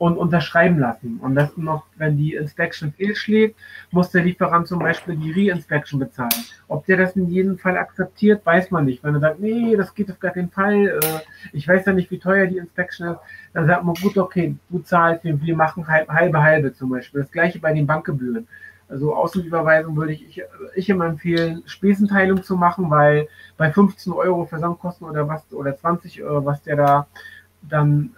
und 0.00 0.16
unterschreiben 0.16 0.78
lassen. 0.78 1.20
Und 1.20 1.34
das 1.34 1.58
noch, 1.58 1.84
wenn 1.98 2.16
die 2.16 2.32
Inspection 2.34 2.90
fehlschlägt, 2.90 3.54
muss 3.90 4.10
der 4.10 4.24
Lieferant 4.24 4.66
zum 4.66 4.78
Beispiel 4.78 5.14
die 5.14 5.30
Re-Inspection 5.30 6.00
bezahlen. 6.00 6.30
Ob 6.68 6.86
der 6.86 6.96
das 6.96 7.16
in 7.16 7.28
jedem 7.28 7.58
Fall 7.58 7.76
akzeptiert, 7.76 8.46
weiß 8.46 8.70
man 8.70 8.86
nicht. 8.86 9.04
Wenn 9.04 9.12
er 9.16 9.20
sagt, 9.20 9.40
nee, 9.40 9.76
das 9.76 9.94
geht 9.94 10.10
auf 10.10 10.18
gar 10.18 10.30
keinen 10.30 10.48
Fall, 10.48 10.86
äh, 10.86 11.20
ich 11.52 11.68
weiß 11.68 11.84
ja 11.84 11.92
nicht, 11.92 12.10
wie 12.10 12.18
teuer 12.18 12.46
die 12.46 12.56
Inspection 12.56 13.08
ist, 13.08 13.20
dann 13.52 13.66
sagt 13.66 13.84
man, 13.84 13.94
gut, 13.94 14.16
okay, 14.16 14.56
du 14.70 14.78
zahlst, 14.78 15.22
wir 15.22 15.54
machen 15.54 15.86
halbe, 15.86 16.42
halbe 16.42 16.72
zum 16.72 16.88
Beispiel. 16.88 17.20
Das 17.20 17.30
gleiche 17.30 17.58
bei 17.58 17.74
den 17.74 17.86
Bankgebühren. 17.86 18.48
Also 18.88 19.14
Außenüberweisung 19.14 19.94
würde 19.98 20.14
ich, 20.14 20.26
ich, 20.26 20.42
ich 20.76 20.88
immer 20.88 21.04
empfehlen, 21.04 21.62
Spesenteilung 21.66 22.42
zu 22.42 22.56
machen, 22.56 22.88
weil 22.88 23.28
bei 23.58 23.70
15 23.70 24.14
Euro 24.14 24.46
Versandkosten 24.46 25.06
oder 25.06 25.28
was, 25.28 25.52
oder 25.52 25.76
20 25.76 26.22
Euro, 26.22 26.46
was 26.46 26.62
der 26.62 26.76
da 26.76 27.06
dann 27.62 28.14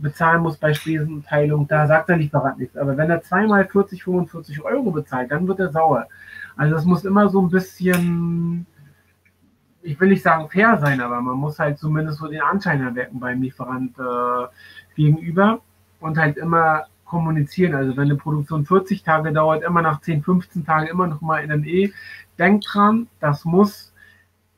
bezahlen 0.00 0.42
muss 0.42 0.56
bei 0.56 0.74
Spesenteilung, 0.74 1.68
da 1.68 1.86
sagt 1.86 2.08
der 2.08 2.16
Lieferant 2.16 2.58
nichts. 2.58 2.76
Aber 2.76 2.96
wenn 2.96 3.10
er 3.10 3.22
zweimal 3.22 3.66
40, 3.66 4.04
45 4.04 4.62
Euro 4.62 4.90
bezahlt, 4.90 5.30
dann 5.30 5.46
wird 5.48 5.60
er 5.60 5.70
sauer. 5.70 6.06
Also 6.56 6.76
es 6.76 6.84
muss 6.84 7.04
immer 7.04 7.28
so 7.28 7.40
ein 7.40 7.50
bisschen, 7.50 8.66
ich 9.82 9.98
will 10.00 10.08
nicht 10.08 10.22
sagen 10.22 10.48
fair 10.48 10.78
sein, 10.78 11.00
aber 11.00 11.20
man 11.20 11.36
muss 11.36 11.58
halt 11.58 11.78
zumindest 11.78 12.18
so 12.18 12.28
den 12.28 12.40
Anschein 12.40 12.82
erwecken 12.82 13.20
beim 13.20 13.40
Lieferant 13.40 13.98
äh, 13.98 14.46
gegenüber 14.96 15.60
und 16.00 16.18
halt 16.18 16.36
immer 16.36 16.86
kommunizieren. 17.08 17.74
Also 17.74 17.96
wenn 17.96 18.04
eine 18.04 18.16
Produktion 18.16 18.66
40 18.66 19.02
Tage 19.02 19.32
dauert, 19.32 19.64
immer 19.64 19.82
nach 19.82 20.00
10, 20.00 20.22
15 20.22 20.64
Tagen 20.64 20.86
immer 20.88 21.06
noch 21.06 21.20
mal 21.20 21.38
in 21.38 21.50
einem 21.50 21.64
E. 21.64 21.92
Denkt 22.38 22.66
dran, 22.72 23.08
das 23.18 23.44
muss, 23.44 23.92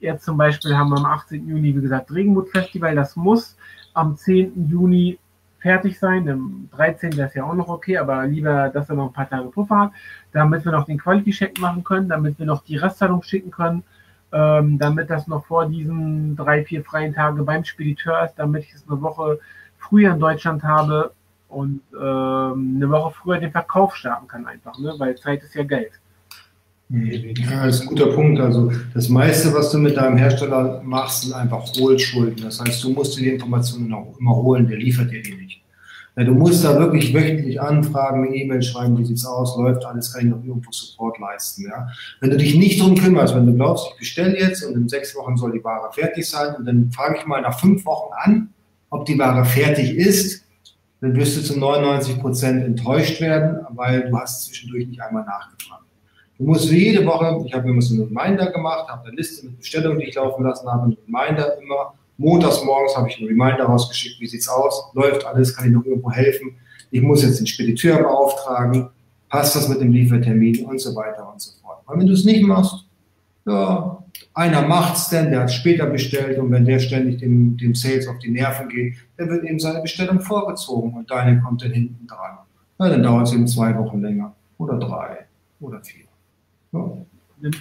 jetzt 0.00 0.24
zum 0.24 0.36
Beispiel 0.36 0.76
haben 0.76 0.90
wir 0.90 0.98
am 0.98 1.06
18. 1.06 1.48
Juni, 1.48 1.76
wie 1.76 1.80
gesagt, 1.80 2.12
Regenmut-Festival, 2.12 2.94
das 2.94 3.16
muss 3.16 3.56
am 3.94 4.16
10. 4.16 4.68
Juni 4.68 5.18
fertig 5.60 5.98
sein. 5.98 6.26
Im 6.26 6.68
13. 6.72 7.16
wäre 7.16 7.28
es 7.28 7.34
ja 7.34 7.44
auch 7.44 7.54
noch 7.54 7.68
okay, 7.68 7.98
aber 7.98 8.26
lieber, 8.26 8.68
dass 8.70 8.88
er 8.88 8.96
noch 8.96 9.08
ein 9.08 9.12
paar 9.12 9.28
Tage 9.28 9.48
Puffer 9.48 9.78
hat, 9.78 9.92
damit 10.32 10.64
wir 10.64 10.72
noch 10.72 10.86
den 10.86 10.98
Quality-Check 10.98 11.60
machen 11.60 11.84
können, 11.84 12.08
damit 12.08 12.38
wir 12.38 12.46
noch 12.46 12.64
die 12.64 12.76
Restzahlung 12.76 13.22
schicken 13.22 13.50
können, 13.50 13.84
ähm, 14.32 14.78
damit 14.78 15.10
das 15.10 15.26
noch 15.26 15.46
vor 15.46 15.66
diesen 15.66 16.36
drei, 16.36 16.64
vier 16.64 16.84
freien 16.84 17.14
Tagen 17.14 17.44
beim 17.44 17.64
Spediteur 17.64 18.24
ist, 18.24 18.34
damit 18.36 18.64
ich 18.64 18.74
es 18.74 18.84
eine 18.88 19.00
Woche 19.00 19.38
früher 19.78 20.12
in 20.12 20.20
Deutschland 20.20 20.62
habe 20.62 21.12
und 21.48 21.82
ähm, 21.92 22.74
eine 22.76 22.90
Woche 22.90 23.14
früher 23.14 23.38
den 23.38 23.50
Verkauf 23.50 23.96
starten 23.96 24.28
kann 24.28 24.46
einfach, 24.46 24.78
ne? 24.78 24.94
weil 24.98 25.16
Zeit 25.16 25.42
ist 25.42 25.54
ja 25.54 25.64
Geld. 25.64 25.99
Ja, 26.92 27.66
das 27.66 27.76
ist 27.76 27.82
ein 27.82 27.86
guter 27.86 28.08
Punkt. 28.08 28.40
Also 28.40 28.72
das 28.94 29.08
meiste, 29.08 29.54
was 29.54 29.70
du 29.70 29.78
mit 29.78 29.96
deinem 29.96 30.16
Hersteller 30.16 30.82
machst, 30.84 31.22
sind 31.22 31.34
einfach 31.34 31.64
Hohlschulden. 31.78 32.42
Das 32.42 32.60
heißt, 32.60 32.82
du 32.82 32.90
musst 32.90 33.16
dir 33.16 33.22
die 33.22 33.30
Informationen 33.30 33.92
auch 33.92 34.18
immer 34.18 34.34
holen, 34.34 34.66
der 34.66 34.78
liefert 34.78 35.10
dir 35.12 35.22
die 35.22 35.34
nicht. 35.34 35.62
Ja, 36.16 36.24
du 36.24 36.32
musst 36.32 36.64
da 36.64 36.76
wirklich 36.76 37.14
wöchentlich 37.14 37.60
anfragen, 37.60 38.26
eine 38.26 38.34
E-Mail 38.34 38.60
schreiben, 38.60 38.98
wie 38.98 39.04
sieht's 39.04 39.24
aus, 39.24 39.56
läuft 39.56 39.84
alles, 39.84 40.12
kann 40.12 40.26
ich 40.26 40.30
noch 40.30 40.44
irgendwo 40.44 40.72
Support 40.72 41.20
leisten. 41.20 41.62
Ja? 41.62 41.88
Wenn 42.20 42.30
du 42.30 42.36
dich 42.36 42.56
nicht 42.56 42.80
drum 42.80 42.96
kümmerst, 42.96 43.36
wenn 43.36 43.46
du 43.46 43.54
glaubst, 43.54 43.86
ich 43.92 43.98
bestelle 44.00 44.36
jetzt 44.36 44.64
und 44.64 44.74
in 44.74 44.88
sechs 44.88 45.14
Wochen 45.14 45.36
soll 45.36 45.52
die 45.52 45.62
Ware 45.62 45.92
fertig 45.92 46.28
sein 46.28 46.56
und 46.56 46.66
dann 46.66 46.90
frage 46.90 47.18
ich 47.18 47.26
mal 47.26 47.40
nach 47.40 47.60
fünf 47.60 47.86
Wochen 47.86 48.12
an, 48.24 48.48
ob 48.90 49.06
die 49.06 49.16
Ware 49.16 49.44
fertig 49.44 49.94
ist, 49.94 50.44
dann 51.00 51.14
wirst 51.14 51.36
du 51.36 51.42
zu 51.42 51.58
99 51.58 52.18
Prozent 52.18 52.64
enttäuscht 52.64 53.20
werden, 53.20 53.64
weil 53.70 54.10
du 54.10 54.18
hast 54.18 54.46
zwischendurch 54.46 54.88
nicht 54.88 55.00
einmal 55.00 55.24
nachgefragt. 55.24 55.84
Du 56.40 56.46
musst 56.46 56.70
jede 56.70 57.04
Woche, 57.04 57.38
ich 57.44 57.52
habe 57.52 57.68
immer 57.68 57.82
so 57.82 57.92
einen 57.92 58.04
Reminder 58.04 58.50
gemacht, 58.50 58.88
habe 58.88 59.06
eine 59.06 59.14
Liste 59.14 59.44
mit 59.44 59.58
Bestellungen, 59.58 59.98
die 59.98 60.06
ich 60.06 60.14
laufen 60.14 60.42
lassen 60.42 60.66
habe, 60.72 60.84
einen 60.84 60.96
Reminder 61.06 61.58
immer. 61.60 61.92
Montags 62.16 62.64
morgens 62.64 62.96
habe 62.96 63.10
ich 63.10 63.18
einen 63.18 63.28
Reminder 63.28 63.64
rausgeschickt, 63.64 64.18
wie 64.20 64.26
sieht's 64.26 64.48
aus, 64.48 64.90
läuft 64.94 65.26
alles, 65.26 65.54
kann 65.54 65.66
ich 65.66 65.72
noch 65.74 65.84
irgendwo 65.84 66.10
helfen. 66.10 66.56
Ich 66.90 67.02
muss 67.02 67.22
jetzt 67.22 67.40
den 67.40 67.46
Spediteur 67.46 67.98
beauftragen, 67.98 68.88
passt 69.28 69.54
das 69.54 69.68
mit 69.68 69.82
dem 69.82 69.92
Liefertermin 69.92 70.64
und 70.64 70.80
so 70.80 70.96
weiter 70.96 71.30
und 71.30 71.42
so 71.42 71.50
fort. 71.60 71.82
Weil 71.84 71.98
wenn 71.98 72.06
du 72.06 72.14
es 72.14 72.24
nicht 72.24 72.42
machst, 72.42 72.86
ja, 73.44 74.02
einer 74.32 74.66
macht's 74.66 75.10
denn, 75.10 75.30
der 75.30 75.40
hat 75.40 75.52
später 75.52 75.84
bestellt 75.84 76.38
und 76.38 76.50
wenn 76.50 76.64
der 76.64 76.78
ständig 76.78 77.18
dem, 77.18 77.58
dem 77.58 77.74
Sales 77.74 78.08
auf 78.08 78.18
die 78.18 78.30
Nerven 78.30 78.70
geht, 78.70 78.94
dann 79.18 79.28
wird 79.28 79.44
eben 79.44 79.58
seine 79.58 79.82
Bestellung 79.82 80.20
vorgezogen 80.20 80.94
und 80.94 81.10
deine 81.10 81.38
kommt 81.42 81.62
dann 81.62 81.72
hinten 81.72 82.06
dran. 82.06 82.38
Ja, 82.78 82.88
dann 82.88 83.02
dauert 83.02 83.28
es 83.28 83.34
eben 83.34 83.46
zwei 83.46 83.76
Wochen 83.76 84.00
länger 84.00 84.34
oder 84.56 84.78
drei 84.78 85.26
oder 85.60 85.84
vier. 85.84 86.09
Ja. 86.72 86.92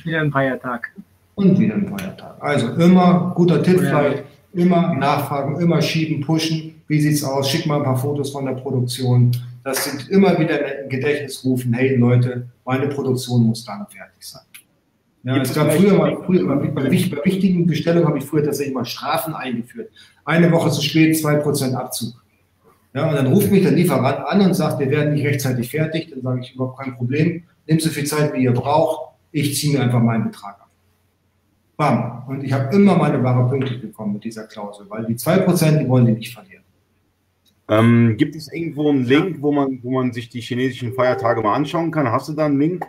Wieder 0.03 0.21
ein 0.21 0.31
Feiertag. 0.31 0.91
Und 1.35 1.57
wieder 1.57 1.75
ein 1.75 1.87
Feiertag. 1.87 2.35
Also 2.39 2.73
immer, 2.73 3.31
guter 3.35 3.63
Tipp 3.63 3.79
vielleicht, 3.79 4.23
immer 4.53 4.93
nachfragen, 4.95 5.59
immer 5.59 5.81
schieben, 5.81 6.21
pushen. 6.21 6.75
Wie 6.87 6.99
sieht's 6.99 7.23
aus? 7.23 7.49
Schick 7.49 7.65
mal 7.65 7.77
ein 7.77 7.83
paar 7.83 7.97
Fotos 7.97 8.31
von 8.31 8.45
der 8.45 8.53
Produktion. 8.53 9.31
Das 9.63 9.85
sind 9.85 10.09
immer 10.09 10.37
wieder 10.39 10.83
im 10.83 10.89
Gedächtnis 10.89 11.43
rufen, 11.43 11.73
hey 11.73 11.95
Leute, 11.95 12.47
meine 12.65 12.87
Produktion 12.87 13.43
muss 13.43 13.63
dann 13.63 13.85
fertig 13.87 14.21
sein. 14.21 14.41
Ja, 15.23 15.37
es 15.41 15.53
gab 15.53 15.71
früher 15.73 15.97
mal, 15.97 16.17
früher, 16.25 16.47
bei, 16.47 16.67
bei, 16.67 16.91
wichtigen 16.91 17.67
Bestellungen 17.67 18.07
habe 18.07 18.19
ich 18.19 18.23
früher 18.23 18.43
tatsächlich 18.43 18.73
mal 18.73 18.85
Strafen 18.85 19.33
eingeführt. 19.33 19.91
Eine 20.23 20.51
Woche 20.51 20.71
zu 20.71 20.81
spät, 20.81 21.15
2% 21.15 21.73
Abzug. 21.73 22.13
Ja, 22.93 23.09
und 23.09 23.15
dann 23.15 23.27
ruft 23.27 23.51
mich 23.51 23.61
der 23.61 23.73
Lieferant 23.73 24.19
an 24.25 24.41
und 24.41 24.53
sagt, 24.53 24.79
wir 24.79 24.89
werden 24.89 25.13
nicht 25.13 25.25
rechtzeitig 25.25 25.69
fertig. 25.69 26.09
Dann 26.09 26.21
sage 26.21 26.39
ich 26.41 26.55
überhaupt 26.55 26.79
kein 26.79 26.95
Problem 26.95 27.43
nehmt 27.69 27.81
so 27.81 27.89
viel 27.89 28.05
Zeit, 28.05 28.33
wie 28.33 28.43
ihr 28.43 28.53
braucht, 28.53 29.13
ich 29.31 29.55
ziehe 29.55 29.77
mir 29.77 29.83
einfach 29.83 30.01
meinen 30.01 30.25
Betrag 30.25 30.55
ab. 30.59 30.69
Bam. 31.77 32.23
Und 32.27 32.43
ich 32.43 32.51
habe 32.51 32.75
immer 32.75 32.97
meine 32.97 33.23
Ware 33.23 33.47
pünktlich 33.47 33.79
bekommen 33.81 34.13
mit 34.13 34.23
dieser 34.23 34.45
Klausel, 34.47 34.85
weil 34.89 35.05
die 35.05 35.15
2%, 35.15 35.77
die 35.77 35.87
wollen 35.87 36.07
die 36.07 36.13
nicht 36.13 36.33
verlieren. 36.33 36.63
Ähm, 37.69 38.15
gibt 38.17 38.35
es 38.35 38.51
irgendwo 38.51 38.89
einen 38.89 39.05
Link, 39.05 39.37
wo 39.41 39.51
man, 39.51 39.79
wo 39.83 39.91
man 39.91 40.11
sich 40.11 40.27
die 40.29 40.41
chinesischen 40.41 40.93
Feiertage 40.93 41.41
mal 41.41 41.53
anschauen 41.53 41.91
kann? 41.91 42.11
Hast 42.11 42.27
du 42.27 42.33
da 42.33 42.47
einen 42.47 42.59
Link, 42.59 42.85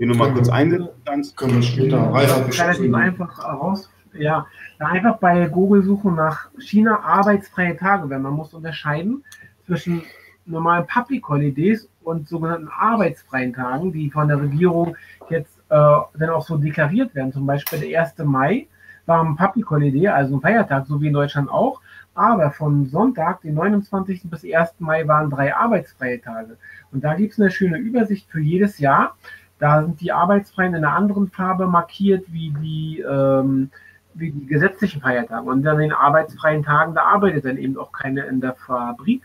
den 0.00 0.08
du 0.08 0.14
mal 0.14 0.32
kurz 0.32 0.48
einsetzen 0.48 0.88
kannst? 1.04 1.36
Können 1.36 1.56
wir 1.56 1.62
später. 1.62 2.14
Relativ 2.14 2.94
einfach 2.94 3.44
raus. 3.44 3.90
Ja, 4.18 4.46
einfach 4.78 5.18
bei 5.18 5.46
Google 5.46 5.82
suchen 5.82 6.14
nach 6.14 6.50
China 6.58 7.00
arbeitsfreie 7.00 7.76
Tage, 7.76 8.08
wenn 8.10 8.22
man 8.22 8.32
muss 8.32 8.52
unterscheiden 8.52 9.22
zwischen 9.66 10.02
normalen 10.46 10.86
Public 10.86 11.26
Holidays 11.28 11.88
und 12.04 12.28
sogenannten 12.28 12.68
arbeitsfreien 12.68 13.52
Tagen, 13.52 13.92
die 13.92 14.10
von 14.10 14.28
der 14.28 14.40
Regierung 14.40 14.96
jetzt 15.30 15.58
äh, 15.68 15.74
dann 16.18 16.30
auch 16.30 16.44
so 16.46 16.56
deklariert 16.56 17.14
werden. 17.14 17.32
Zum 17.32 17.46
Beispiel 17.46 17.80
der 17.80 18.00
1. 18.02 18.18
Mai 18.24 18.66
war 19.06 19.24
ein 19.24 19.36
Public 19.36 19.70
Holiday, 19.70 20.08
also 20.08 20.36
ein 20.36 20.40
Feiertag, 20.40 20.86
so 20.86 21.00
wie 21.00 21.08
in 21.08 21.12
Deutschland 21.12 21.50
auch. 21.50 21.80
Aber 22.14 22.50
von 22.50 22.86
Sonntag, 22.86 23.40
den 23.40 23.54
29. 23.54 24.22
bis 24.24 24.44
1. 24.44 24.74
Mai, 24.80 25.06
waren 25.08 25.30
drei 25.30 25.54
arbeitsfreie 25.54 26.20
Tage. 26.20 26.58
Und 26.92 27.02
da 27.02 27.14
gibt 27.14 27.32
es 27.32 27.40
eine 27.40 27.50
schöne 27.50 27.78
Übersicht 27.78 28.28
für 28.30 28.40
jedes 28.40 28.78
Jahr. 28.78 29.16
Da 29.58 29.82
sind 29.82 30.00
die 30.00 30.12
Arbeitsfreien 30.12 30.74
in 30.74 30.84
einer 30.84 30.94
anderen 30.94 31.28
Farbe 31.28 31.66
markiert 31.66 32.24
wie 32.32 32.52
die, 32.60 33.00
ähm, 33.00 33.70
wie 34.14 34.30
die 34.30 34.46
gesetzlichen 34.46 35.00
Feiertage. 35.00 35.48
Und 35.48 35.66
an 35.66 35.78
den 35.78 35.92
arbeitsfreien 35.92 36.62
Tagen, 36.62 36.94
da 36.94 37.04
arbeitet 37.04 37.44
dann 37.44 37.56
eben 37.56 37.78
auch 37.78 37.92
keiner 37.92 38.26
in 38.26 38.40
der 38.40 38.54
Fabrik, 38.54 39.22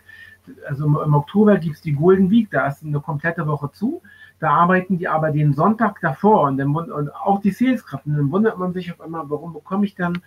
also 0.68 0.86
im 0.86 1.14
Oktober 1.14 1.58
gibt 1.58 1.76
es 1.76 1.82
die 1.82 1.94
Golden 1.94 2.30
Week, 2.30 2.50
da 2.52 2.68
ist 2.68 2.84
eine 2.84 3.00
komplette 3.00 3.48
Woche 3.48 3.72
zu. 3.72 4.02
Da 4.40 4.52
arbeiten 4.52 4.98
die 4.98 5.08
aber 5.08 5.32
den 5.32 5.54
Sonntag 5.54 6.00
davor 6.02 6.44
und, 6.44 6.58
dann, 6.58 6.76
und 6.76 7.16
auch 7.16 7.42
die 7.42 7.52
Saleskraft. 7.52 8.06
Und 8.06 8.18
dann 8.18 8.32
wundert 8.32 8.58
man 8.58 8.74
sich 8.74 8.92
auf 8.92 9.02
einmal, 9.02 9.30
warum 9.30 9.54
bekomme 9.54 9.86
ich 9.86 9.96
dann 9.96 10.22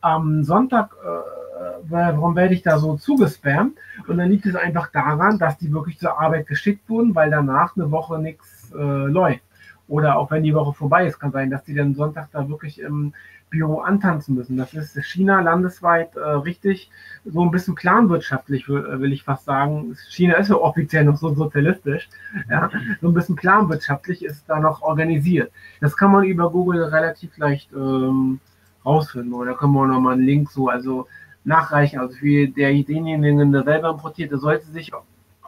am 0.00 0.44
Sonntag, 0.44 0.94
äh, 1.02 1.62
warum 1.88 2.36
werde 2.36 2.52
ich 2.52 2.62
da 2.62 2.78
so 2.78 2.96
zugespammt? 2.96 3.78
Und 4.06 4.18
dann 4.18 4.28
liegt 4.28 4.44
es 4.44 4.54
einfach 4.54 4.90
daran, 4.92 5.38
dass 5.38 5.56
die 5.56 5.72
wirklich 5.72 5.98
zur 5.98 6.20
Arbeit 6.20 6.46
geschickt 6.46 6.88
wurden, 6.90 7.14
weil 7.14 7.30
danach 7.30 7.74
eine 7.74 7.90
Woche 7.90 8.18
nichts 8.18 8.70
äh, 8.72 9.06
läuft. 9.06 9.42
Oder 9.88 10.18
auch 10.18 10.30
wenn 10.30 10.42
die 10.42 10.54
Woche 10.54 10.74
vorbei 10.74 11.06
ist, 11.06 11.18
kann 11.18 11.32
sein, 11.32 11.50
dass 11.50 11.64
die 11.64 11.74
dann 11.74 11.94
Sonntag 11.94 12.28
da 12.32 12.48
wirklich 12.48 12.80
im 12.80 13.14
Büro 13.54 13.78
antanzen 13.80 14.34
müssen. 14.34 14.56
Das 14.56 14.74
ist 14.74 14.96
China 15.04 15.40
landesweit 15.40 16.16
äh, 16.16 16.20
richtig 16.20 16.90
so 17.24 17.42
ein 17.42 17.50
bisschen 17.50 17.74
planwirtschaftlich, 17.74 18.68
will, 18.68 19.00
will, 19.00 19.12
ich 19.12 19.22
fast 19.22 19.44
sagen. 19.44 19.96
China 20.10 20.34
ist 20.34 20.48
ja 20.48 20.56
offiziell 20.56 21.04
noch 21.04 21.16
so 21.16 21.34
sozialistisch. 21.34 22.08
Ja, 22.50 22.68
so 23.00 23.08
ein 23.08 23.14
bisschen 23.14 23.36
planwirtschaftlich 23.36 24.24
ist 24.24 24.44
da 24.48 24.58
noch 24.58 24.82
organisiert. 24.82 25.52
Das 25.80 25.96
kann 25.96 26.10
man 26.10 26.24
über 26.24 26.50
Google 26.50 26.82
relativ 26.82 27.36
leicht 27.38 27.72
ähm, 27.72 28.40
rausfinden. 28.84 29.32
Oder 29.32 29.54
können 29.54 29.72
wir 29.72 29.86
nochmal 29.86 30.14
einen 30.14 30.26
Link 30.26 30.50
so 30.50 30.68
also 30.68 31.06
nachreichen. 31.44 32.00
Also 32.00 32.16
für 32.16 32.48
derjenigen, 32.48 33.52
der 33.52 33.62
selber 33.62 33.90
importiert, 33.90 34.32
der 34.32 34.38
sollte 34.38 34.66
sich 34.66 34.92
äh, 34.92 34.96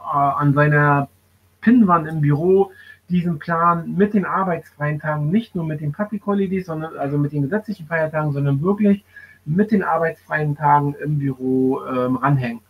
an 0.07 0.53
seiner 0.53 1.09
Pinnwand 1.61 2.07
im 2.07 2.21
Büro 2.21 2.71
diesen 3.09 3.39
Plan 3.39 3.93
mit 3.95 4.13
den 4.13 4.25
arbeitsfreien 4.25 4.99
Tagen, 4.99 5.29
nicht 5.29 5.55
nur 5.55 5.65
mit 5.65 5.81
den 5.81 5.91
Public 5.91 6.25
Holidays, 6.25 6.65
sondern 6.65 6.97
also 6.97 7.17
mit 7.17 7.31
den 7.31 7.43
gesetzlichen 7.43 7.87
Feiertagen, 7.87 8.33
sondern 8.33 8.61
wirklich 8.61 9.05
mit 9.45 9.71
den 9.71 9.83
arbeitsfreien 9.83 10.55
Tagen 10.55 10.93
im 11.03 11.19
Büro 11.19 11.81
ähm, 11.85 12.17
ranhängen. 12.17 12.61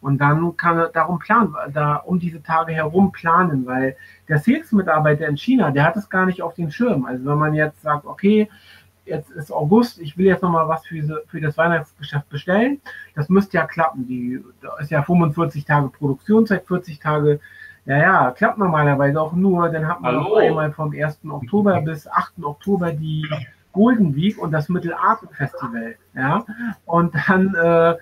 Und 0.00 0.18
dann 0.18 0.54
kann 0.58 0.76
er 0.76 0.88
darum 0.88 1.18
planen, 1.18 1.54
da 1.72 1.96
um 1.96 2.18
diese 2.18 2.42
Tage 2.42 2.74
herum 2.74 3.10
planen, 3.10 3.64
weil 3.64 3.96
der 4.28 4.38
Sales-Mitarbeiter 4.38 5.26
in 5.26 5.38
China, 5.38 5.70
der 5.70 5.84
hat 5.84 5.96
es 5.96 6.10
gar 6.10 6.26
nicht 6.26 6.42
auf 6.42 6.54
den 6.54 6.70
Schirm. 6.70 7.06
Also 7.06 7.24
wenn 7.24 7.38
man 7.38 7.54
jetzt 7.54 7.80
sagt, 7.80 8.04
okay, 8.04 8.50
jetzt 9.06 9.30
ist 9.30 9.50
August, 9.50 9.98
ich 10.00 10.18
will 10.18 10.26
jetzt 10.26 10.42
nochmal 10.42 10.68
was 10.68 10.84
für, 10.84 11.22
für 11.26 11.40
das 11.40 11.56
Weihnachtsgeschäft 11.56 12.28
bestellen, 12.28 12.80
das 13.14 13.30
müsste 13.30 13.56
ja 13.56 13.66
klappen. 13.66 14.06
Die, 14.06 14.44
da 14.60 14.76
ist 14.78 14.90
ja 14.90 15.02
45 15.02 15.64
Tage 15.64 15.88
Produktionszeit, 15.88 16.66
40 16.66 16.98
Tage 16.98 17.40
ja, 17.86 17.96
ja, 17.98 18.30
klappt 18.30 18.58
normalerweise 18.58 19.20
auch 19.20 19.32
nur. 19.32 19.68
Dann 19.68 19.86
hat 19.86 20.00
man 20.00 20.16
Hallo. 20.16 20.36
einmal 20.36 20.72
vom 20.72 20.92
1. 20.92 21.20
Oktober 21.28 21.80
bis 21.82 22.06
8. 22.08 22.42
Oktober 22.42 22.92
die 22.92 23.28
Golden 23.72 24.14
Week 24.14 24.38
und 24.38 24.52
das 24.52 24.68
Mittelarten 24.68 25.28
Festival. 25.30 25.96
Ja, 26.14 26.44
und 26.86 27.14
dann, 27.26 27.54
äh, 27.54 27.96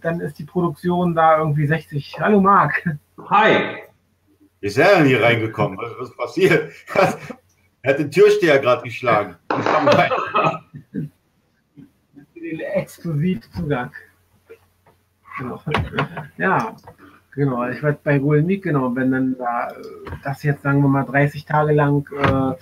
dann 0.00 0.20
ist 0.20 0.38
die 0.38 0.44
Produktion 0.44 1.14
da 1.14 1.38
irgendwie 1.38 1.66
60. 1.66 2.18
Hallo 2.20 2.40
Marc. 2.40 2.84
Hi. 3.28 3.76
Wie 4.60 4.66
ist 4.66 4.78
er 4.78 4.96
denn 4.96 5.06
hier 5.06 5.22
reingekommen? 5.22 5.78
Was, 5.78 5.90
was 5.98 6.16
passiert? 6.16 6.72
Er 7.84 7.94
hat 7.94 7.98
den 7.98 8.12
Türsteher 8.12 8.60
gerade 8.60 8.82
geschlagen. 8.84 9.34
den 10.92 12.60
Exklusivzugang. 12.60 13.90
Genau. 15.36 15.60
Ja, 16.36 16.76
Genau, 17.34 17.66
ich 17.66 17.82
weiß 17.82 17.96
bei 18.04 18.18
Golden 18.18 18.46
Week, 18.46 18.62
genau, 18.62 18.94
wenn 18.94 19.10
dann 19.10 19.38
da 19.38 19.68
das 20.22 20.42
jetzt, 20.42 20.62
sagen 20.62 20.82
wir 20.82 20.88
mal, 20.88 21.04
30 21.04 21.46
Tage 21.46 21.72
lang, 21.72 22.06
äh, 22.12 22.52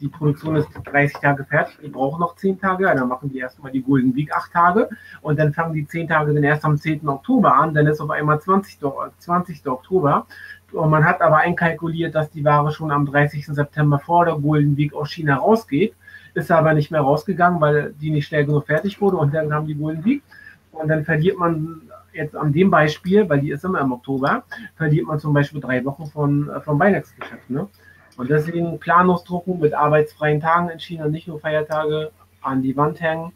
die 0.00 0.08
Produktion 0.08 0.56
ist 0.56 0.68
30 0.84 1.18
Tage 1.18 1.44
fertig, 1.44 1.78
die 1.82 1.88
brauchen 1.88 2.20
noch 2.20 2.36
10 2.36 2.60
Tage, 2.60 2.84
dann 2.84 3.08
machen 3.08 3.30
die 3.30 3.38
erstmal 3.38 3.72
die 3.72 3.80
Golden 3.80 4.14
Week 4.14 4.30
8 4.30 4.52
Tage 4.52 4.90
und 5.22 5.38
dann 5.38 5.54
fangen 5.54 5.72
die 5.72 5.86
10 5.86 6.08
Tage 6.08 6.34
dann 6.34 6.44
erst 6.44 6.66
am 6.66 6.76
10. 6.76 7.08
Oktober 7.08 7.54
an, 7.54 7.72
dann 7.72 7.86
ist 7.86 8.00
auf 8.02 8.10
einmal 8.10 8.38
20. 8.38 8.78
20. 9.18 9.66
Oktober. 9.66 10.26
Und 10.72 10.90
man 10.90 11.06
hat 11.06 11.22
aber 11.22 11.38
einkalkuliert, 11.38 12.14
dass 12.14 12.30
die 12.30 12.44
Ware 12.44 12.70
schon 12.70 12.90
am 12.90 13.06
30. 13.06 13.46
September 13.46 13.98
vor 13.98 14.26
der 14.26 14.34
Golden 14.34 14.76
Week 14.76 14.92
aus 14.92 15.10
China 15.10 15.36
rausgeht, 15.36 15.94
ist 16.34 16.50
aber 16.50 16.74
nicht 16.74 16.90
mehr 16.90 17.00
rausgegangen, 17.00 17.62
weil 17.62 17.94
die 17.98 18.10
nicht 18.10 18.26
schnell 18.26 18.44
genug 18.44 18.66
fertig 18.66 19.00
wurde 19.00 19.16
und 19.16 19.32
dann 19.32 19.54
haben 19.54 19.66
die 19.66 19.74
Golden 19.74 20.04
Week. 20.04 20.22
Und 20.70 20.88
dann 20.88 21.06
verliert 21.06 21.38
man 21.38 21.87
jetzt 22.12 22.36
an 22.36 22.52
dem 22.52 22.70
Beispiel, 22.70 23.28
weil 23.28 23.40
die 23.40 23.50
ist 23.50 23.64
immer 23.64 23.80
im 23.80 23.92
Oktober, 23.92 24.44
verliert 24.76 25.06
man 25.06 25.18
zum 25.18 25.32
Beispiel 25.32 25.60
drei 25.60 25.84
Wochen 25.84 26.06
von, 26.06 26.48
äh, 26.48 26.60
vom 26.60 26.78
Weihnachtsgeschäft. 26.78 27.48
Ne? 27.50 27.68
Und 28.16 28.30
deswegen 28.30 28.78
Planungsdrucken 28.78 29.60
mit 29.60 29.74
arbeitsfreien 29.74 30.40
Tagen 30.40 30.70
in 30.70 30.80
China, 30.80 31.08
nicht 31.08 31.28
nur 31.28 31.40
Feiertage, 31.40 32.10
an 32.40 32.62
die 32.62 32.76
Wand 32.76 33.00
hängen. 33.00 33.32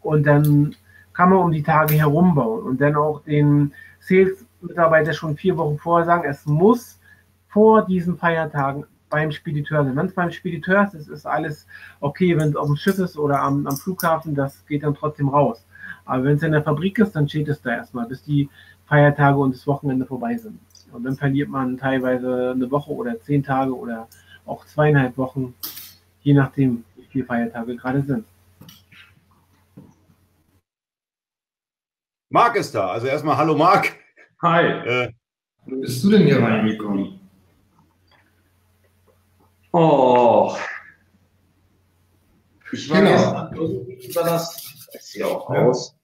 Und 0.00 0.26
dann 0.26 0.74
kann 1.12 1.30
man 1.30 1.38
um 1.38 1.52
die 1.52 1.62
Tage 1.62 1.94
herum 1.94 2.34
bauen 2.34 2.62
und 2.62 2.80
dann 2.80 2.96
auch 2.96 3.22
den 3.22 3.72
Sales-Mitarbeiter 4.00 5.12
schon 5.12 5.36
vier 5.36 5.56
Wochen 5.58 5.78
vorher 5.78 6.06
sagen, 6.06 6.24
es 6.28 6.46
muss 6.46 6.98
vor 7.48 7.84
diesen 7.84 8.16
Feiertagen 8.16 8.86
beim 9.10 9.30
Spediteur 9.30 9.84
sein. 9.84 9.94
Wenn 9.94 10.06
es 10.06 10.14
beim 10.14 10.30
Spediteur 10.30 10.90
ist, 10.92 11.08
ist 11.08 11.26
alles 11.26 11.66
okay. 12.00 12.36
Wenn 12.36 12.48
es 12.48 12.56
auf 12.56 12.66
dem 12.66 12.76
Schiff 12.76 12.98
ist 12.98 13.18
oder 13.18 13.40
am, 13.40 13.66
am 13.66 13.76
Flughafen, 13.76 14.34
das 14.34 14.64
geht 14.66 14.82
dann 14.82 14.94
trotzdem 14.94 15.28
raus. 15.28 15.64
Aber 16.04 16.24
wenn 16.24 16.36
es 16.36 16.42
in 16.42 16.52
der 16.52 16.62
Fabrik 16.62 16.98
ist, 16.98 17.14
dann 17.16 17.28
steht 17.28 17.48
es 17.48 17.60
da 17.62 17.70
erstmal, 17.70 18.06
bis 18.06 18.22
die 18.22 18.48
Feiertage 18.86 19.38
und 19.38 19.54
das 19.54 19.66
Wochenende 19.66 20.06
vorbei 20.06 20.36
sind. 20.36 20.58
Und 20.92 21.04
dann 21.04 21.16
verliert 21.16 21.48
man 21.48 21.78
teilweise 21.78 22.52
eine 22.54 22.70
Woche 22.70 22.90
oder 22.92 23.18
zehn 23.20 23.42
Tage 23.42 23.74
oder 23.74 24.08
auch 24.44 24.66
zweieinhalb 24.66 25.16
Wochen, 25.16 25.54
je 26.22 26.34
nachdem, 26.34 26.84
wie 26.96 27.06
viele 27.10 27.24
Feiertage 27.24 27.76
gerade 27.76 28.02
sind. 28.02 28.24
Marc 32.28 32.56
ist 32.56 32.74
da. 32.74 32.88
Also 32.88 33.06
erstmal 33.06 33.36
Hallo 33.36 33.56
Marc. 33.56 33.94
Hi. 34.42 34.64
Äh, 34.64 35.12
Wie 35.66 35.76
bist 35.76 36.02
du 36.02 36.10
denn 36.10 36.22
hier 36.22 36.42
reingekommen? 36.42 37.20
Oh. 39.72 40.56
Ich 42.72 42.88
war 42.88 43.00
genau. 43.00 43.10
gestern 43.10 43.54
über 43.54 44.40
das 44.92 45.06
ich 45.06 45.12
sehe 45.12 45.26
auch 45.26 45.52
ja. 45.52 45.66
aus. 45.66 45.96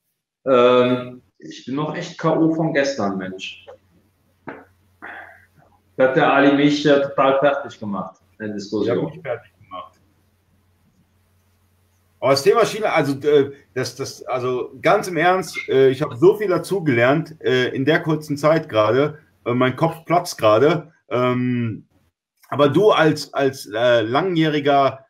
Ähm, 0.46 1.22
ich 1.38 1.66
bin 1.66 1.76
noch 1.76 1.94
echt 1.94 2.18
K.O. 2.18 2.54
von 2.54 2.72
gestern, 2.72 3.18
Mensch. 3.18 3.66
Da 5.96 6.08
hat 6.08 6.16
der 6.16 6.32
Ali 6.32 6.56
mich 6.56 6.86
äh, 6.86 7.00
total 7.02 7.38
fertig 7.40 7.78
gemacht, 7.78 8.20
in 8.38 8.46
der 8.46 8.54
Diskussion. 8.54 8.96
Ja, 8.96 9.02
mich 9.02 9.20
fertig 9.20 9.52
gemacht. 9.58 9.98
Aber 12.20 12.30
das 12.32 12.42
Thema 12.42 12.64
China, 12.64 12.88
also, 12.88 13.18
äh, 13.28 13.52
das, 13.74 13.94
das, 13.94 14.24
also 14.24 14.72
ganz 14.80 15.06
im 15.08 15.16
Ernst, 15.16 15.56
äh, 15.68 15.88
ich 15.90 16.02
habe 16.02 16.16
so 16.16 16.36
viel 16.36 16.48
dazugelernt 16.48 17.36
äh, 17.40 17.68
in 17.68 17.84
der 17.84 18.00
kurzen 18.02 18.36
Zeit 18.36 18.68
gerade. 18.68 19.18
Äh, 19.44 19.54
mein 19.54 19.76
Kopf 19.76 20.04
platzt 20.04 20.38
gerade. 20.38 20.92
Ähm, 21.08 21.86
aber 22.48 22.68
du 22.68 22.90
als, 22.90 23.32
als 23.34 23.66
äh, 23.66 24.02
langjähriger 24.02 25.04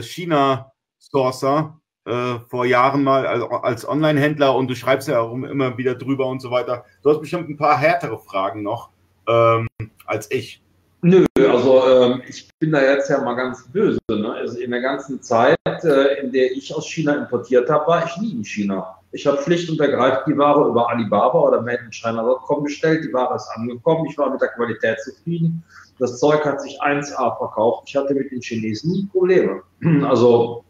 China-Sourcer, 0.00 1.80
äh, 2.08 2.38
vor 2.48 2.64
Jahren 2.64 3.04
mal 3.04 3.26
als, 3.26 3.44
als 3.62 3.88
Online-Händler 3.88 4.54
und 4.54 4.68
du 4.68 4.74
schreibst 4.74 5.08
ja 5.08 5.20
auch 5.20 5.32
immer 5.32 5.76
wieder 5.76 5.94
drüber 5.94 6.26
und 6.26 6.40
so 6.40 6.50
weiter. 6.50 6.84
Du 7.02 7.10
hast 7.10 7.20
bestimmt 7.20 7.48
ein 7.48 7.56
paar 7.56 7.76
härtere 7.76 8.18
Fragen 8.18 8.62
noch 8.62 8.90
ähm, 9.28 9.68
als 10.06 10.30
ich. 10.30 10.62
Nö, 11.02 11.24
also 11.36 11.86
ähm, 11.86 12.22
ich 12.26 12.48
bin 12.58 12.72
da 12.72 12.82
jetzt 12.82 13.08
ja 13.08 13.20
mal 13.22 13.34
ganz 13.34 13.68
böse. 13.68 14.00
Ne? 14.10 14.32
Also 14.32 14.58
in 14.58 14.72
der 14.72 14.80
ganzen 14.80 15.22
Zeit, 15.22 15.58
äh, 15.84 16.20
in 16.20 16.32
der 16.32 16.50
ich 16.50 16.74
aus 16.74 16.88
China 16.88 17.14
importiert 17.14 17.70
habe, 17.70 17.86
war 17.86 18.04
ich 18.04 18.16
nie 18.16 18.32
in 18.32 18.44
China. 18.44 18.96
Ich 19.12 19.26
habe 19.26 19.40
schlicht 19.42 19.70
und 19.70 19.80
ergreifend 19.80 20.26
die 20.26 20.36
Ware 20.36 20.68
über 20.68 20.90
Alibaba 20.90 21.38
oder 21.40 21.62
Made 21.62 21.82
in 21.84 21.92
China.com 21.92 22.64
bestellt. 22.64 23.04
Die 23.04 23.12
Ware 23.12 23.36
ist 23.36 23.48
angekommen. 23.54 24.06
Ich 24.10 24.18
war 24.18 24.30
mit 24.30 24.40
der 24.40 24.48
Qualität 24.48 24.98
zufrieden. 25.00 25.62
Das 25.98 26.18
Zeug 26.18 26.44
hat 26.44 26.60
sich 26.60 26.80
1A 26.82 27.38
verkauft. 27.38 27.84
Ich 27.86 27.96
hatte 27.96 28.14
mit 28.14 28.30
den 28.30 28.40
Chinesen 28.40 28.92
nie 28.92 29.08
Probleme. 29.12 29.62
Also 30.04 30.64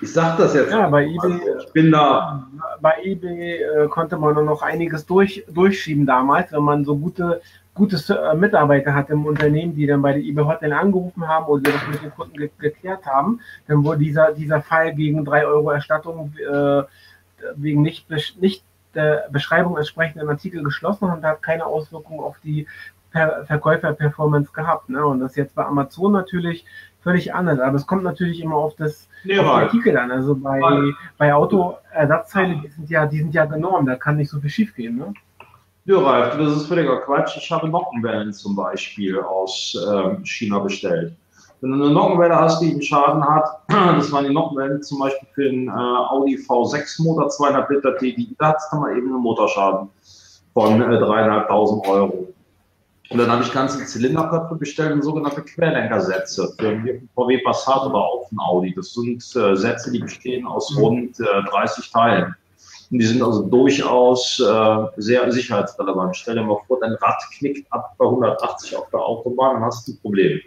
ich 0.00 0.12
sage 0.12 0.42
das 0.42 0.54
jetzt. 0.54 0.70
Ja, 0.70 0.88
bei 0.88 1.06
eBay, 1.06 1.40
ich 1.58 1.72
bin 1.72 1.90
da. 1.90 2.46
Bei 2.80 2.94
eBay 3.02 3.62
äh, 3.62 3.88
konnte 3.88 4.16
man 4.16 4.44
noch 4.44 4.62
einiges 4.62 5.06
durch, 5.06 5.44
durchschieben 5.48 6.06
damals, 6.06 6.52
wenn 6.52 6.62
man 6.62 6.84
so 6.84 6.96
gute, 6.96 7.40
gute 7.74 7.96
äh, 8.14 8.34
Mitarbeiter 8.34 8.94
hat 8.94 9.10
im 9.10 9.24
Unternehmen, 9.24 9.74
die 9.74 9.86
dann 9.86 10.02
bei 10.02 10.12
der 10.12 10.22
eBay 10.22 10.44
Hotline 10.44 10.78
angerufen 10.78 11.26
haben 11.26 11.46
oder 11.46 11.70
das 11.70 11.80
mit 11.90 12.02
den 12.02 12.10
Kunden 12.10 12.36
ge 12.36 12.50
geklärt 12.58 13.06
haben. 13.06 13.40
Dann 13.68 13.84
wurde 13.84 13.98
dieser, 13.98 14.32
dieser 14.32 14.60
Fall 14.60 14.94
gegen 14.94 15.24
3 15.24 15.46
Euro 15.46 15.70
Erstattung 15.70 16.32
äh, 16.38 16.82
wegen 17.56 17.82
nicht, 17.82 18.06
nicht 18.40 18.64
der 18.94 19.28
Beschreibung 19.30 19.76
entsprechenden 19.76 20.28
Artikel 20.28 20.62
geschlossen 20.62 21.10
und 21.10 21.24
hat 21.24 21.42
keine 21.42 21.66
Auswirkungen 21.66 22.20
auf 22.20 22.38
die 22.42 22.66
Verkäufer-Performance 23.12 24.52
gehabt. 24.52 24.88
Ne? 24.88 25.04
Und 25.04 25.20
das 25.20 25.36
jetzt 25.36 25.54
bei 25.54 25.64
Amazon 25.64 26.12
natürlich 26.12 26.66
völlig 27.06 27.32
anders. 27.32 27.60
Aber 27.60 27.76
es 27.76 27.86
kommt 27.86 28.02
natürlich 28.02 28.40
immer 28.40 28.56
auf 28.56 28.74
das 28.74 29.08
nee, 29.22 29.38
auf 29.38 29.46
Artikel 29.46 29.96
an. 29.96 30.10
Also 30.10 30.34
bei, 30.34 30.60
bei 31.16 31.32
Autoersatzteile, 31.32 32.56
die 32.56 32.68
sind 32.68 32.90
ja, 32.90 33.06
die 33.06 33.18
sind 33.18 33.32
ja 33.32 33.44
genormt, 33.44 33.88
da 33.88 33.94
kann 33.94 34.16
nicht 34.16 34.28
so 34.28 34.40
viel 34.40 34.50
schief 34.50 34.74
gehen. 34.74 34.96
Ne? 34.96 35.14
Ja, 35.84 35.98
Ralf, 35.98 36.36
das 36.36 36.56
ist 36.56 36.66
völliger 36.66 36.96
Quatsch. 37.02 37.36
Ich 37.36 37.48
habe 37.52 37.68
Nockenwellen 37.68 38.32
zum 38.32 38.56
Beispiel 38.56 39.20
aus 39.20 39.78
ähm, 39.88 40.24
China 40.24 40.58
bestellt. 40.58 41.14
Wenn 41.60 41.70
du 41.70 41.84
eine 41.84 41.94
Nockenwelle 41.94 42.34
hast, 42.34 42.60
die 42.60 42.72
einen 42.72 42.82
Schaden 42.82 43.24
hat, 43.24 43.60
das 43.68 44.10
waren 44.10 44.24
die 44.24 44.34
Nockenwellen 44.34 44.82
zum 44.82 44.98
Beispiel 44.98 45.28
für 45.32 45.44
den 45.44 45.68
äh, 45.68 45.70
Audi 45.70 46.36
V6 46.36 47.04
Motor, 47.04 47.28
200 47.28 47.70
Liter 47.70 47.96
TDI, 47.96 48.34
da 48.36 48.48
hat 48.48 48.56
es 48.58 48.68
dann 48.70 48.80
mal 48.80 48.96
eben 48.96 49.06
einen 49.06 49.22
Motorschaden 49.22 49.88
von 50.52 50.82
äh, 50.82 50.96
3.500 50.96 51.88
Euro. 51.88 52.35
Und 53.10 53.18
dann 53.18 53.30
habe 53.30 53.44
ich 53.44 53.52
ganze 53.52 53.84
Zylinderköpfe 53.84 54.56
bestellt 54.56 54.92
und 54.92 55.02
sogenannte 55.02 55.42
Querlenkersätze 55.42 56.52
für 56.58 56.68
einen 56.68 57.08
VW 57.14 57.38
Passat 57.38 57.86
oder 57.86 57.98
auch 57.98 58.28
einen 58.30 58.40
Audi. 58.40 58.74
Das 58.74 58.94
sind 58.94 59.22
äh, 59.36 59.54
Sätze, 59.54 59.92
die 59.92 60.00
bestehen 60.00 60.46
aus 60.46 60.72
mhm. 60.72 60.78
rund 60.78 61.20
äh, 61.20 61.24
30 61.50 61.90
Teilen. 61.90 62.34
Und 62.90 62.98
die 62.98 63.06
sind 63.06 63.22
also 63.22 63.42
durchaus 63.42 64.40
äh, 64.40 64.76
sehr 64.96 65.30
sicherheitsrelevant. 65.30 66.16
Stell 66.16 66.34
dir 66.34 66.42
mal 66.42 66.58
vor, 66.66 66.78
dein 66.80 66.94
Rad 66.94 67.22
knickt 67.38 67.72
ab 67.72 67.94
bei 67.98 68.04
180 68.06 68.76
auf 68.76 68.90
der 68.90 69.00
Autobahn, 69.00 69.54
dann 69.54 69.64
hast 69.64 69.86
du 69.86 69.92
ein 69.92 69.98
Problem. 70.00 70.40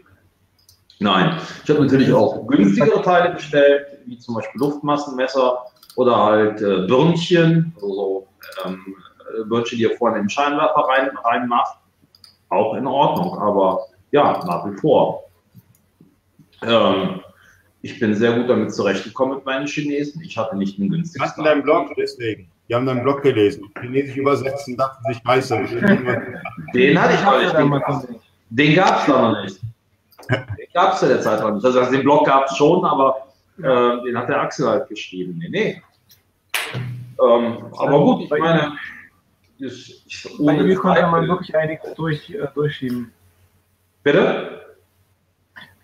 Nein, 1.00 1.38
ich 1.64 1.70
habe 1.70 1.82
natürlich 1.82 2.12
auch 2.12 2.46
günstigere 2.46 3.02
Teile 3.02 3.34
bestellt, 3.36 3.88
wie 4.06 4.18
zum 4.18 4.36
Beispiel 4.36 4.60
Luftmassenmesser 4.60 5.66
oder 5.96 6.18
halt 6.18 6.62
äh, 6.62 6.88
Birnchen, 6.88 7.74
also 7.76 7.94
so 7.94 8.28
ähm, 8.66 8.96
Birnchen, 9.48 9.78
die 9.78 9.84
ihr 9.84 9.98
vorne 9.98 10.18
in 10.18 10.24
den 10.24 10.30
Scheinwerfer 10.30 10.82
rein, 10.90 11.10
reinmacht 11.24 11.80
auch 12.50 12.74
in 12.76 12.88
Ordnung, 12.88 13.38
aber 13.38 13.86
ja, 14.12 14.44
nach 14.46 14.66
wie 14.66 14.78
vor. 14.78 15.24
Ähm, 16.64 17.22
ich 17.82 18.00
bin 18.00 18.14
sehr 18.14 18.34
gut 18.34 18.50
damit 18.50 18.74
zurechtgekommen 18.74 19.36
mit 19.36 19.46
meinen 19.46 19.68
Chinesen. 19.68 20.22
Ich 20.22 20.38
hatte 20.38 20.58
nicht 20.58 20.80
einen 20.80 20.90
günstigen. 20.90 21.24
Hast 21.24 21.38
du 21.38 21.44
deinen 21.44 21.64
Blog 21.64 21.92
deswegen? 21.96 22.50
Die 22.68 22.76
haben 22.76 22.86
deinen 22.86 23.04
Blog 23.04 23.22
gelesen. 23.22 23.72
Chinesisch 23.80 24.18
übersetzen, 24.18 24.76
dachten 24.76 25.04
sich, 25.12 25.22
scheiße. 25.26 25.58
Den 26.74 27.02
hatte 27.02 27.14
ich 27.14 27.24
noch 27.24 28.02
nicht. 28.02 28.20
Den 28.50 28.76
gab 28.76 29.02
es 29.02 29.08
noch 29.08 29.44
nicht. 29.44 29.62
Den 30.30 30.68
gab 30.74 30.94
es 30.94 31.00
zu 31.00 31.08
der 31.08 31.22
Zeit 31.22 31.40
noch 31.40 31.52
nicht. 31.52 31.66
Also 31.66 31.92
den 31.92 32.04
Blog 32.04 32.26
gab 32.26 32.46
es 32.46 32.58
schon, 32.58 32.84
aber 32.84 33.28
äh, 33.58 34.04
den 34.04 34.18
hat 34.18 34.30
der 34.30 34.42
Axel 34.42 34.68
halt 34.68 34.90
geschrieben. 34.90 35.38
Nee, 35.40 35.50
nee. 35.50 35.82
Ähm, 37.22 37.58
aber 37.78 38.00
gut, 38.00 38.24
ich 38.24 38.30
meine, 38.30 38.74
ist, 39.60 40.06
ist 40.08 40.38
Bei 40.44 40.56
ihm 40.56 40.76
konnte 40.78 41.02
man 41.08 41.28
wirklich 41.28 41.56
einiges 41.56 41.94
durch, 41.96 42.30
äh, 42.30 42.48
durchschieben. 42.54 43.12
Bitte? 44.04 44.62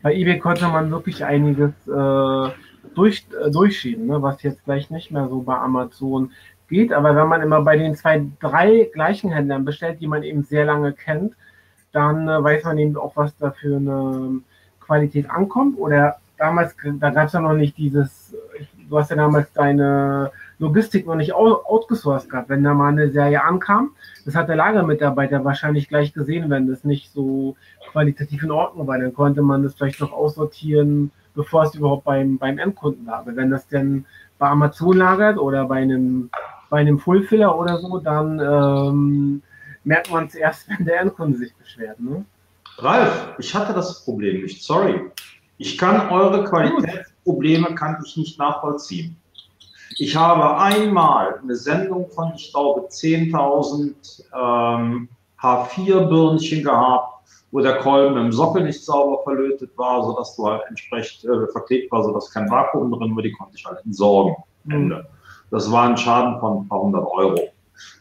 Bei 0.02 0.14
eBay 0.14 0.39
konnte 0.39 0.68
man 0.68 0.91
wirklich 0.91 1.23
einiges 1.23 1.72
äh, 1.88 2.49
durch, 2.93 3.26
äh, 3.31 3.52
durchschieben, 3.52 4.07
ne? 4.07 4.22
was 4.22 4.41
jetzt 4.43 4.64
gleich 4.64 4.89
nicht 4.89 5.11
mehr 5.11 5.27
so 5.27 5.41
bei 5.41 5.56
Amazon 5.56 6.31
geht. 6.69 6.93
Aber 6.93 7.15
wenn 7.15 7.27
man 7.27 7.41
immer 7.41 7.61
bei 7.61 7.77
den 7.77 7.95
zwei, 7.95 8.26
drei 8.39 8.89
gleichen 8.93 9.31
Händlern 9.31 9.65
bestellt, 9.65 9.99
die 9.99 10.07
man 10.07 10.23
eben 10.23 10.43
sehr 10.43 10.65
lange 10.65 10.93
kennt, 10.93 11.34
dann 11.91 12.27
äh, 12.27 12.43
weiß 12.43 12.65
man 12.65 12.77
eben 12.77 12.97
auch, 12.97 13.15
was 13.15 13.35
da 13.38 13.52
für 13.52 13.77
eine 13.77 14.41
Qualität 14.80 15.30
ankommt. 15.30 15.77
Oder 15.77 16.18
damals, 16.38 16.76
da 16.99 17.10
gab 17.10 17.27
es 17.27 17.34
ja 17.34 17.41
noch 17.41 17.53
nicht 17.53 17.77
dieses, 17.77 18.35
du 18.89 18.99
hast 18.99 19.10
ja 19.10 19.15
damals 19.15 19.52
deine 19.53 20.31
Logistik 20.60 21.06
noch 21.06 21.15
nicht 21.15 21.34
outgesourced 21.34 22.30
gehabt. 22.30 22.49
Wenn 22.49 22.64
da 22.64 22.73
mal 22.73 22.90
eine 22.90 23.11
Serie 23.11 23.44
ankam, 23.44 23.91
das 24.26 24.36
hat 24.36 24.49
der 24.49 24.56
Lagermitarbeiter 24.56 25.44
wahrscheinlich 25.44 25.90
gleich 25.90 26.14
gesehen, 26.14 26.49
wenn 26.49 26.68
das 26.68 26.84
nicht 26.84 27.11
so 27.11 27.56
qualitativ 27.91 28.44
in 28.44 28.52
Ordnung 28.52 28.88
war. 28.88 28.98
Dann 28.98 29.14
konnte 29.14 29.41
man 29.41 29.64
das 29.64 29.76
vielleicht 29.76 29.99
noch 29.99 30.14
aussortieren, 30.14 31.11
bevor 31.34 31.64
es 31.64 31.76
überhaupt 31.76 32.06
beim, 32.06 32.38
beim 32.38 32.57
Endkunden 32.57 33.06
lag. 33.06 33.23
Wenn 33.26 33.52
das 33.52 33.68
denn 33.68 34.06
bei 34.38 34.48
Amazon 34.48 34.98
lagert 34.98 35.38
oder 35.38 35.65
bei 35.65 35.77
einem, 35.77 36.30
bei 36.69 36.80
einem 36.80 36.99
Fullfiller 36.99 37.57
oder 37.57 37.80
so, 37.80 37.99
dann 37.99 38.40
ähm, 38.40 39.41
merkt 39.84 40.11
man 40.11 40.26
es 40.26 40.36
erst, 40.36 40.69
wenn 40.77 40.86
der 40.86 41.02
Endkunde 41.02 41.38
sich 41.38 41.53
beschwert. 41.56 41.99
Ne? 41.99 42.26
Ralf, 42.77 43.36
ich 43.40 43.53
hatte 43.53 43.73
das 43.73 44.03
Problem 44.03 44.41
nicht, 44.41 44.64
sorry. 44.64 45.02
Ich 45.57 45.77
kann 45.77 46.10
eure 46.10 46.44
Qualitätsprobleme 46.44 47.73
kann 47.76 47.98
ich 48.06 48.18
nicht 48.18 48.38
nachvollziehen. 48.38 49.15
Ich 49.97 50.15
habe 50.15 50.57
einmal 50.57 51.39
eine 51.41 51.55
Sendung 51.55 52.09
von, 52.09 52.34
ich 52.35 52.51
glaube, 52.51 52.88
10.000 52.89 54.23
ähm, 54.35 55.09
H4-Birnchen 55.41 56.63
gehabt, 56.63 57.15
wo 57.51 57.61
der 57.61 57.77
Kolben 57.77 58.17
im 58.17 58.31
Sockel 58.31 58.63
nicht 58.63 58.84
sauber 58.84 59.23
verlötet 59.23 59.72
war, 59.77 60.03
sodass 60.03 60.35
du 60.35 60.47
halt 60.47 60.63
entsprechend 60.67 61.23
äh, 61.23 61.47
verklebt 61.51 61.91
war, 61.91 62.03
sodass 62.03 62.31
kein 62.31 62.49
Vakuum 62.49 62.91
drin 62.91 63.15
war, 63.15 63.23
die 63.23 63.31
konnte 63.31 63.55
ich 63.55 63.65
halt 63.65 63.80
entsorgen. 63.85 64.35
Mhm. 64.65 64.73
Ende. 64.73 65.07
Das 65.51 65.72
war 65.72 65.88
ein 65.88 65.97
Schaden 65.97 66.39
von 66.39 66.57
ein 66.57 66.67
paar 66.67 66.81
hundert 66.81 67.05
Euro. 67.07 67.39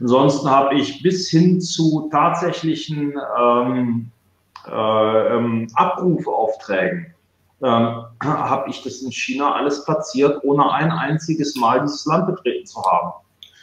Ansonsten 0.01 0.51
habe 0.51 0.75
ich 0.75 1.03
bis 1.03 1.29
hin 1.29 1.61
zu 1.61 2.09
tatsächlichen 2.11 3.15
ähm, 3.41 4.11
äh, 4.67 5.37
ähm, 5.37 5.69
Abrufaufträgen 5.75 7.14
ähm, 7.65 8.05
habe 8.23 8.71
ich 8.71 8.83
das 8.83 9.03
in 9.03 9.11
China 9.11 9.55
alles 9.55 9.85
platziert, 9.85 10.39
ohne 10.45 10.71
ein 10.71 10.91
einziges 10.91 11.57
Mal 11.57 11.81
dieses 11.81 12.05
Land 12.07 12.27
betreten 12.27 12.67
zu 12.67 12.83
haben. 12.83 13.13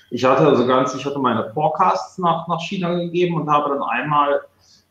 Ich 0.10 0.26
hatte 0.26 0.45
also 0.45 0.68
ganz, 0.68 0.94
ich 0.94 1.06
hatte 1.06 1.19
meine 1.19 1.52
Forecasts 1.53 2.18
nach, 2.18 2.48
nach 2.48 2.60
China 2.60 2.94
gegeben 2.95 3.40
und 3.40 3.49
habe 3.49 3.69
dann 3.69 3.84
einmal 3.84 4.41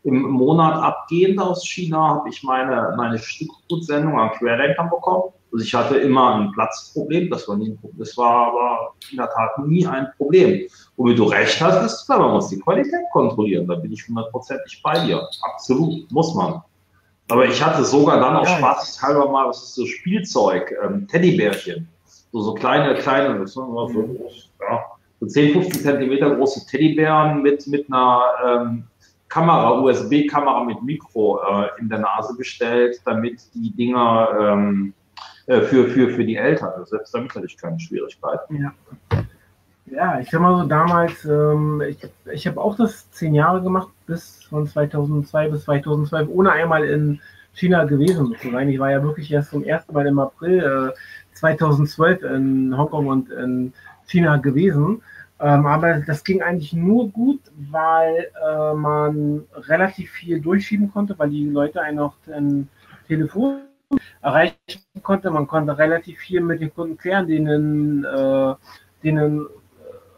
im 0.05 0.23
Monat 0.23 0.83
abgehend 0.83 1.39
aus 1.39 1.67
China 1.67 1.99
habe 1.99 2.29
ich 2.31 2.43
meine, 2.43 2.95
meine 2.97 3.19
Stückgutsendung 3.19 4.19
an 4.19 4.31
Querlenkern 4.31 4.89
bekommen. 4.89 5.25
Also 5.53 5.65
ich 5.65 5.75
hatte 5.75 5.97
immer 5.97 6.37
ein 6.37 6.53
Platzproblem, 6.53 7.29
das 7.29 7.47
war 7.49 7.57
nie. 7.57 7.77
Das 7.99 8.17
war 8.17 8.47
aber 8.47 8.95
in 9.11 9.19
der 9.19 9.29
Tat 9.29 9.59
nie 9.67 9.87
ein 9.87 10.09
Problem. 10.17 10.67
Womit 10.97 11.19
du 11.19 11.25
recht 11.25 11.61
hast, 11.61 11.85
ist 11.85 12.07
klar, 12.07 12.21
man 12.21 12.33
muss 12.33 12.49
die 12.49 12.61
Qualität 12.61 13.03
kontrollieren. 13.13 13.67
Da 13.67 13.75
bin 13.75 13.93
ich 13.93 14.07
hundertprozentig 14.09 14.81
bei 14.83 15.05
dir. 15.05 15.29
Absolut, 15.43 16.11
muss 16.11 16.35
man. 16.35 16.63
Aber 17.31 17.47
ich 17.47 17.65
hatte 17.65 17.85
sogar 17.85 18.19
dann 18.21 18.37
auch 18.37 18.47
Spaß 18.47 19.03
halber 19.03 19.31
mal, 19.31 19.49
was 19.49 19.63
ist 19.63 19.75
so 19.75 19.87
Spielzeug, 19.87 20.75
ähm, 20.83 21.07
Teddybärchen. 21.07 21.89
So, 22.33 22.41
so 22.41 22.55
kleine, 22.55 22.95
kleine, 22.95 23.47
so, 23.47 23.89
ja, 24.61 24.85
so 25.21 25.27
10, 25.27 25.53
15 25.53 25.83
Zentimeter 25.83 26.35
große 26.35 26.67
Teddybären 26.67 27.43
mit, 27.43 27.67
mit 27.67 27.87
einer 27.93 28.23
ähm, 28.45 28.85
Kamera, 29.29 29.79
USB-Kamera 29.81 30.65
mit 30.65 30.83
Mikro 30.83 31.41
äh, 31.41 31.69
in 31.81 31.89
der 31.89 32.01
Nase 32.01 32.37
bestellt, 32.37 33.01
damit 33.05 33.41
die 33.55 33.71
Dinger 33.71 34.29
ähm, 34.41 34.93
äh, 35.47 35.61
für, 35.63 35.89
für, 35.89 36.11
für 36.11 36.25
die 36.25 36.37
Eltern, 36.37 36.71
also 36.71 36.85
selbst 36.85 37.15
damit 37.15 37.35
hatte 37.35 37.47
ich 37.47 37.57
keine 37.57 37.79
Schwierigkeiten. 37.79 38.57
Ja. 38.57 38.73
Ja, 39.93 40.21
ich 40.21 40.31
sag 40.31 40.41
mal 40.41 40.57
so, 40.57 40.69
damals, 40.69 41.25
ähm, 41.25 41.83
ich, 41.89 41.99
ich 42.33 42.47
habe 42.47 42.61
auch 42.61 42.77
das 42.77 43.11
zehn 43.11 43.35
Jahre 43.35 43.61
gemacht, 43.61 43.89
bis 44.11 44.45
von 44.45 44.67
2002 44.67 45.49
bis 45.49 45.65
2012, 45.65 46.29
ohne 46.29 46.53
einmal 46.53 46.85
in 46.85 47.21
China 47.53 47.85
gewesen 47.85 48.35
zu 48.41 48.51
sein. 48.51 48.69
Ich 48.69 48.79
war 48.79 48.91
ja 48.91 49.03
wirklich 49.03 49.31
erst 49.33 49.51
zum 49.51 49.65
ersten 49.65 49.95
Mal 49.95 50.07
im 50.07 50.19
April 50.19 50.93
äh, 50.93 51.37
2012 51.37 52.23
in 52.23 52.77
Hongkong 52.77 53.07
und 53.07 53.31
in 53.31 53.73
China 54.07 54.37
gewesen. 54.37 55.03
Ähm, 55.39 55.67
aber 55.67 56.01
das 56.01 56.25
ging 56.25 56.43
eigentlich 56.43 56.73
nur 56.73 57.09
gut, 57.11 57.41
weil 57.71 58.27
äh, 58.47 58.75
man 58.75 59.45
relativ 59.69 60.11
viel 60.11 60.41
durchschieben 60.41 60.93
konnte, 60.93 61.19
weil 61.19 61.31
die 61.31 61.47
Leute 61.47 61.81
einen 61.81 62.01
auch 62.01 62.15
ein 62.31 62.69
Telefon 63.07 63.61
erreichen 64.23 64.57
konnte. 65.03 65.31
Man 65.31 65.47
konnte 65.47 65.79
relativ 65.79 66.19
viel 66.19 66.41
mit 66.41 66.61
den 66.61 66.75
Kunden 66.75 66.99
klären, 66.99 67.27
denen, 67.27 68.05
äh, 68.05 68.55
denen 69.03 69.47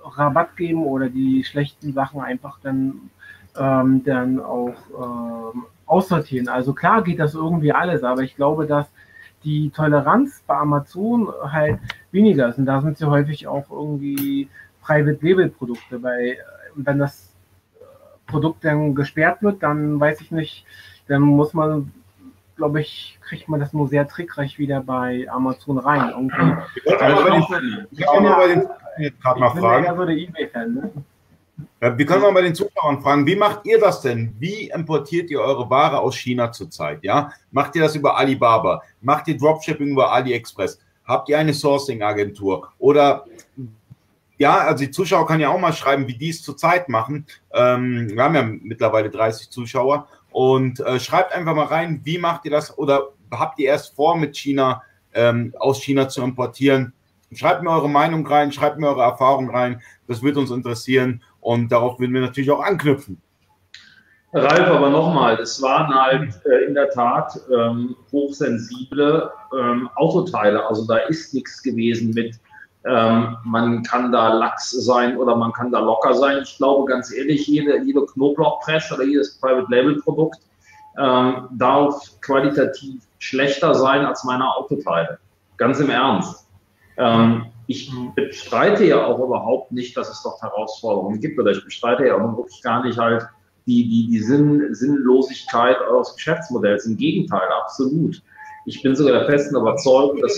Rabatt 0.05 0.57
geben 0.57 0.85
oder 0.85 1.09
die 1.09 1.45
schlechten 1.45 1.93
Sachen 1.93 2.21
einfach 2.21 2.59
dann, 2.61 3.11
ähm, 3.57 4.03
dann 4.05 4.41
auch 4.41 4.75
ähm, 5.55 5.65
aussortieren. 5.87 6.49
Also 6.49 6.73
klar 6.73 7.03
geht 7.03 7.19
das 7.19 7.35
irgendwie 7.35 7.73
alles, 7.73 8.03
aber 8.03 8.23
ich 8.23 8.37
glaube, 8.37 8.67
dass 8.67 8.87
die 9.45 9.71
Toleranz 9.71 10.43
bei 10.47 10.57
Amazon 10.57 11.29
halt 11.43 11.79
weniger 12.13 12.49
ist. 12.49 12.59
Und 12.59 12.67
da 12.67 12.81
sind 12.81 12.97
sie 12.99 13.09
häufig 13.09 13.47
auch 13.47 13.71
irgendwie 13.71 14.49
Private 14.83 15.19
Label 15.21 15.49
Produkte, 15.49 16.03
weil 16.03 16.39
wenn 16.75 16.99
das 16.99 17.33
Produkt 18.27 18.65
dann 18.65 18.95
gesperrt 18.95 19.43
wird, 19.43 19.63
dann 19.63 20.01
weiß 20.01 20.21
ich 20.21 20.31
nicht, 20.31 20.65
dann 21.09 21.23
muss 21.23 21.53
man, 21.53 21.93
glaube 22.57 22.81
ich, 22.81 23.19
kriegt 23.21 23.49
man 23.49 23.61
das 23.61 23.73
nur 23.73 23.89
sehr 23.89 24.09
trickreich 24.09 24.59
wieder 24.59 24.81
bei 24.81 25.27
Amazon 25.31 25.79
rein. 25.79 26.11
Irgendwie. 26.11 26.63
Ich, 26.85 27.01
also, 27.01 27.25
gerade 29.21 29.41
mal 29.41 29.51
fragen. 29.51 29.85
Ja 29.85 29.97
so 29.97 30.05
der 30.05 30.17
eBay-Fan, 30.17 30.75
ne? 30.75 30.91
Wir 31.81 32.07
können 32.07 32.23
mal 32.23 32.33
bei 32.33 32.43
den 32.43 32.55
Zuschauern 32.55 33.03
fragen, 33.03 33.27
wie 33.27 33.37
macht 33.37 33.67
ihr 33.67 33.79
das 33.79 34.01
denn? 34.03 34.35
Wie 34.39 34.71
importiert 34.71 35.31
ihr 35.31 35.41
eure 35.41 35.69
Ware 35.69 35.99
aus 35.99 36.17
China 36.17 36.53
zurzeit? 36.53 37.03
Ja? 37.03 37.33
Macht 37.51 37.75
ihr 37.77 37.83
das 37.83 37.97
über 37.97 38.17
Alibaba? 38.17 38.83
Macht 39.01 39.29
ihr 39.29 39.37
Dropshipping 39.37 39.89
über 39.89 40.13
AliExpress? 40.13 40.79
Habt 41.05 41.29
ihr 41.29 41.39
eine 41.39 41.53
Sourcing-Agentur? 41.53 42.69
Oder 42.79 43.25
ja, 44.39 44.59
also 44.59 44.85
die 44.85 44.91
Zuschauer 44.91 45.27
kann 45.27 45.41
ja 45.41 45.51
auch 45.51 45.59
mal 45.61 45.73
schreiben, 45.73 46.09
wie 46.09 46.17
die 46.17 46.31
es 46.31 46.43
zurzeit 46.43 46.89
machen. 46.89 47.27
Ähm, 47.53 48.11
wir 48.11 48.23
haben 48.23 48.35
ja 48.35 48.43
mittlerweile 48.43 49.11
30 49.11 49.51
Zuschauer. 49.51 50.09
Und 50.33 50.81
äh, 50.81 50.99
schreibt 50.99 51.33
einfach 51.33 51.55
mal 51.55 51.67
rein, 51.67 52.01
wie 52.05 52.19
macht 52.19 52.45
ihr 52.45 52.51
das? 52.51 52.77
Oder 52.77 53.09
habt 53.31 53.59
ihr 53.59 53.69
erst 53.69 53.95
vor, 53.95 54.17
mit 54.17 54.37
China, 54.37 54.83
ähm, 55.15 55.55
aus 55.59 55.83
China 55.83 56.09
zu 56.09 56.23
importieren? 56.23 56.93
Schreibt 57.35 57.63
mir 57.63 57.71
eure 57.71 57.89
Meinung 57.89 58.27
rein, 58.27 58.53
schreibt 58.53 58.79
mir 58.79 58.89
eure 58.89 59.03
Erfahrung 59.03 59.51
rein. 59.51 59.81
Das 60.07 60.23
wird 60.23 60.37
uns 60.37 60.51
interessieren 60.51 61.23
und 61.43 61.71
darauf 61.71 62.01
werden 62.01 62.15
wir 62.15 62.23
natürlich 62.23 62.51
auch 62.51 62.63
anknüpfen. 62.63 63.21
Ralf, 64.33 64.67
aber 64.71 64.89
nochmal, 64.89 65.39
es 65.41 65.61
waren 65.61 65.95
halt 65.95 66.41
äh, 66.47 66.65
in 66.65 66.75
der 66.75 66.89
Tat 66.89 67.39
ähm, 67.55 67.95
hochsensible 68.11 69.31
ähm, 69.59 69.91
Autoteile. 69.97 70.67
Also 70.67 70.87
da 70.87 70.97
ist 70.97 71.35
nichts 71.35 71.63
gewesen 71.63 72.15
mit 72.15 72.41
Ähm, 72.85 73.37
man 73.45 73.85
kann 73.85 74.11
da 74.11 74.33
lax 74.33 74.73
sein 74.73 75.17
oder 75.17 75.37
man 75.37 75.53
kann 75.53 75.71
da 75.71 75.79
locker 75.79 76.15
sein. 76.15 76.43
Ich 76.43 76.57
glaube 76.57 76.91
ganz 76.91 77.13
ehrlich, 77.13 77.47
jede, 77.47 77.81
jede 77.85 78.05
Knoblauchpresch 78.07 78.91
oder 78.91 79.05
jedes 79.05 79.39
Private 79.39 79.71
Label 79.71 80.01
Produkt 80.03 80.41
ähm, 80.99 81.47
darf 81.53 81.95
qualitativ 82.23 83.03
schlechter 83.21 83.75
sein 83.75 84.05
als 84.05 84.25
meine 84.25 84.45
Autoteile. 84.57 85.19
Ganz 85.59 85.79
im 85.79 85.91
Ernst. 85.91 86.49
Ähm, 86.97 87.52
ich 87.67 87.93
bestreite 88.15 88.85
ja 88.85 89.05
auch 89.05 89.19
überhaupt 89.19 89.73
nicht, 89.73 89.97
dass 89.97 90.11
es 90.11 90.23
dort 90.23 90.41
Herausforderungen 90.43 91.21
gibt 91.21 91.39
oder 91.39 91.53
ich 91.53 91.65
bestreite 91.65 92.07
ja 92.07 92.17
auch 92.17 92.37
wirklich 92.37 92.63
gar 92.63 92.85
nicht 92.85 92.99
halt 92.99 93.25
die, 93.67 93.89
die, 93.89 94.09
die 94.11 94.19
Sinn, 94.19 94.75
Sinnlosigkeit 94.75 95.81
eures 95.81 96.15
Geschäftsmodells. 96.17 96.87
Im 96.87 96.97
Gegenteil, 96.97 97.49
absolut. 97.63 98.23
Ich 98.67 98.83
bin 98.83 98.95
sogar 98.95 99.21
der 99.21 99.27
festen 99.27 99.57
Überzeugung, 99.57 100.21
dass 100.21 100.35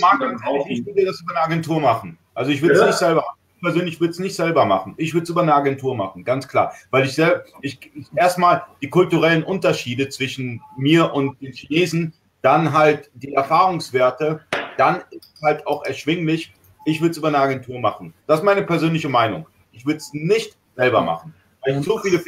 ich 0.68 0.86
würde 0.86 1.04
das 1.06 1.20
über 1.20 1.32
eine 1.32 1.40
Agentur 1.40 1.80
machen. 1.80 2.18
Also 2.34 2.50
ich 2.50 2.60
würde 2.62 2.74
es 2.74 2.80
ja. 2.80 2.86
nicht 2.86 2.98
selber 2.98 3.24
persönlich 3.64 3.98
würde 3.98 4.12
es 4.12 4.18
nicht 4.18 4.36
selber 4.36 4.66
machen. 4.66 4.94
Ich 4.98 5.14
würde 5.14 5.24
es 5.24 5.30
über 5.30 5.42
eine 5.42 5.54
Agentur 5.54 5.96
machen, 5.96 6.22
ganz 6.22 6.46
klar. 6.46 6.74
Weil 6.90 7.06
ich, 7.06 7.18
ich, 7.62 7.90
ich 7.94 8.06
erstmal 8.14 8.62
die 8.82 8.90
kulturellen 8.90 9.42
Unterschiede 9.42 10.08
zwischen 10.10 10.60
mir 10.76 11.12
und 11.12 11.40
den 11.40 11.52
Chinesen, 11.52 12.12
dann 12.42 12.72
halt 12.72 13.10
die 13.14 13.32
Erfahrungswerte, 13.32 14.40
dann 14.76 15.02
ist 15.10 15.32
halt 15.42 15.66
auch 15.66 15.84
erschwinglich. 15.84 16.52
Ich 16.84 17.00
würde 17.00 17.12
es 17.12 17.18
über 17.18 17.28
eine 17.28 17.38
Agentur 17.38 17.80
machen. 17.80 18.14
Das 18.26 18.40
ist 18.40 18.44
meine 18.44 18.62
persönliche 18.62 19.08
Meinung. 19.08 19.46
Ich 19.72 19.86
würde 19.86 19.98
es 19.98 20.12
nicht 20.12 20.56
selber 20.76 21.00
machen. 21.00 21.34
Weil 21.64 21.76
es 21.76 21.84
so 21.84 21.98
viele, 21.98 22.20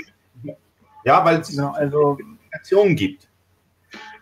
ja, 1.04 1.24
weil 1.24 1.40
es 1.40 1.54
ja, 1.54 1.70
also, 1.72 2.18
gibt. 2.94 3.28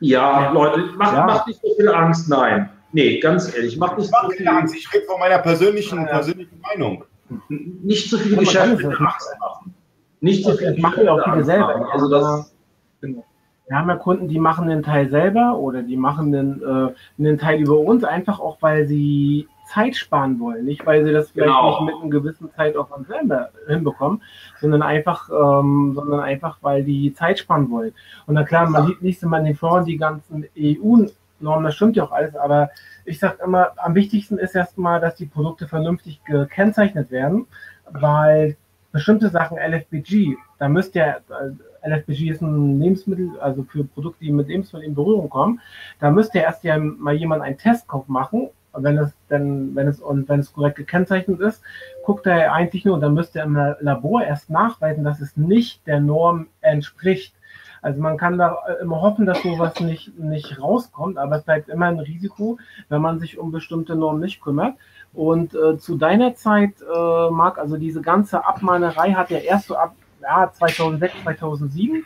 Ja, 0.01 0.51
Leute, 0.52 0.93
macht, 0.97 1.15
ja. 1.15 1.24
macht 1.24 1.47
nicht 1.47 1.61
so 1.62 1.74
viel 1.77 1.89
Angst, 1.89 2.28
nein. 2.28 2.69
Nee, 2.93 3.19
ganz 3.19 3.55
ehrlich, 3.55 3.77
mach 3.77 3.97
nicht 3.97 4.11
so 4.11 4.31
viel 4.31 4.47
Angst. 4.47 4.74
Ich 4.74 4.93
rede 4.93 5.05
von 5.06 5.19
meiner 5.19 5.39
persönlichen, 5.39 5.98
ja. 5.98 6.05
persönlichen 6.05 6.61
Meinung. 6.61 7.05
Nicht 7.48 8.11
zu 8.11 8.19
viele 8.19 8.36
Geschäfte 8.36 8.86
Angst 8.86 9.36
machen. 9.40 9.74
Nicht 10.20 10.44
zu 10.44 10.56
viel. 10.56 10.78
Machen 10.81 11.05
ja 11.05 11.12
auch 11.12 11.24
viele 11.24 11.44
selber. 11.44 11.93
Also 11.93 12.09
das. 12.09 12.55
Genau. 13.01 13.24
Wir 13.66 13.78
haben 13.78 13.89
ja 13.89 13.97
Kunden, 13.97 14.28
die 14.28 14.39
machen 14.39 14.69
den 14.69 14.82
Teil 14.82 15.09
selber 15.09 15.56
oder 15.59 15.82
die 15.82 15.97
machen 15.97 16.32
den, 16.32 16.62
äh, 16.62 16.93
den 17.16 17.39
Teil 17.39 17.61
über 17.61 17.78
uns, 17.78 18.05
einfach 18.05 18.39
auch, 18.39 18.59
weil 18.61 18.86
sie 18.86 19.48
Zeit 19.66 19.97
sparen 19.97 20.39
wollen. 20.41 20.65
Nicht, 20.65 20.85
weil 20.86 21.05
sie 21.05 21.12
das 21.12 21.31
vielleicht 21.31 21.49
genau. 21.49 21.70
nicht 21.70 21.93
mit 21.93 22.03
einem 22.03 22.11
gewissen 22.11 22.51
Zeitaufwand 22.53 23.07
selber 23.07 23.51
hinbekommen, 23.66 24.23
sondern 24.61 24.82
einfach, 24.82 25.28
ähm, 25.31 25.93
sondern 25.95 26.20
einfach, 26.20 26.59
weil 26.61 26.85
die 26.85 27.12
Zeit 27.15 27.39
sparen 27.39 27.70
wollen. 27.70 27.93
Und 28.27 28.35
na 28.35 28.45
klar, 28.45 28.69
man 28.69 28.86
sieht 28.86 29.03
nicht 29.03 29.23
immer 29.23 29.39
in 29.39 29.47
den 29.47 29.57
Foren 29.57 29.85
die 29.85 29.97
ganzen 29.97 30.47
EU 30.59 31.07
Normen, 31.41 31.65
das 31.65 31.74
stimmt 31.74 31.97
ja 31.97 32.05
auch 32.05 32.12
alles, 32.12 32.35
aber 32.35 32.70
ich 33.05 33.19
sage 33.19 33.39
immer, 33.45 33.73
am 33.77 33.95
wichtigsten 33.95 34.39
ist 34.39 34.55
erstmal, 34.55 35.01
dass 35.01 35.15
die 35.15 35.27
Produkte 35.27 35.69
vernünftig 35.69 36.23
gekennzeichnet 36.24 37.11
werden, 37.11 37.47
weil 37.91 38.57
bestimmte 38.93 39.28
Sachen 39.28 39.59
LFBG, 39.59 40.36
da 40.59 40.69
müsst 40.69 40.95
ihr, 40.95 41.20
äh, 41.28 41.89
LFBG 41.89 42.31
ist 42.31 42.41
ein 42.41 42.81
Lebensmittel, 42.81 43.39
also 43.41 43.62
für 43.65 43.85
Produkte, 43.85 44.24
die 44.24 44.32
mit 44.32 44.49
Lebensmitteln 44.49 44.89
in 44.89 44.95
Berührung 44.95 45.28
kommen, 45.28 45.61
da 46.01 46.11
müsste 46.11 46.39
erst 46.39 46.65
ja 46.65 46.78
mal 46.78 47.15
jemand 47.15 47.43
einen 47.43 47.59
Testkauf 47.59 48.09
machen, 48.09 48.49
wenn 48.77 48.99
es 48.99 49.13
denn, 49.31 49.75
wenn 49.75 49.89
es 49.89 50.01
und 50.01 50.29
wenn 50.29 50.41
es 50.41 50.53
korrekt 50.53 50.77
gekennzeichnet 50.77 51.41
ist, 51.41 51.63
guckt 52.05 52.27
er 52.27 52.53
eigentlich 52.53 52.85
nur, 52.85 52.99
dann 53.01 53.15
müsste 53.15 53.41
er 53.41 53.45
im 53.45 53.55
Labor 53.81 54.23
erst 54.23 54.51
nachweisen, 54.51 55.05
dass 55.05 55.21
es 55.21 55.37
nicht 55.37 55.87
der 55.87 56.01
Norm 56.01 56.49
entspricht. 56.61 57.35
Also 57.83 58.01
man 58.01 58.17
kann 58.17 58.39
da 58.39 58.57
äh, 58.67 58.83
immer 58.83 59.03
hoffen, 59.03 59.27
dass 59.27 59.43
sowas 59.43 59.79
nicht, 59.81 60.19
nicht 60.19 60.59
rauskommt, 60.59 61.19
aber 61.19 61.37
es 61.37 61.43
bleibt 61.43 61.69
immer 61.69 61.87
ein 61.87 62.01
Risiko, 62.01 62.59
wenn 62.89 63.03
man 63.03 63.21
sich 63.21 63.39
um 63.39 63.53
bestimmte 63.53 63.95
Normen 63.95 64.21
nicht 64.21 64.41
kümmert. 64.41 64.77
Und 65.13 65.55
äh, 65.55 65.77
zu 65.79 65.97
deiner 65.97 66.35
Zeit, 66.35 66.73
äh, 66.81 67.31
Marc, 67.31 67.59
also 67.59 67.77
diese 67.77 68.01
ganze 68.01 68.47
Abmahnerei 68.47 69.13
hat 69.13 69.31
ja 69.31 69.39
erst 69.39 69.69
so 69.69 69.77
ab 69.77 69.95
ja, 70.23 70.51
2006, 70.51 71.15
2007 71.23 71.97
äh, 71.97 72.03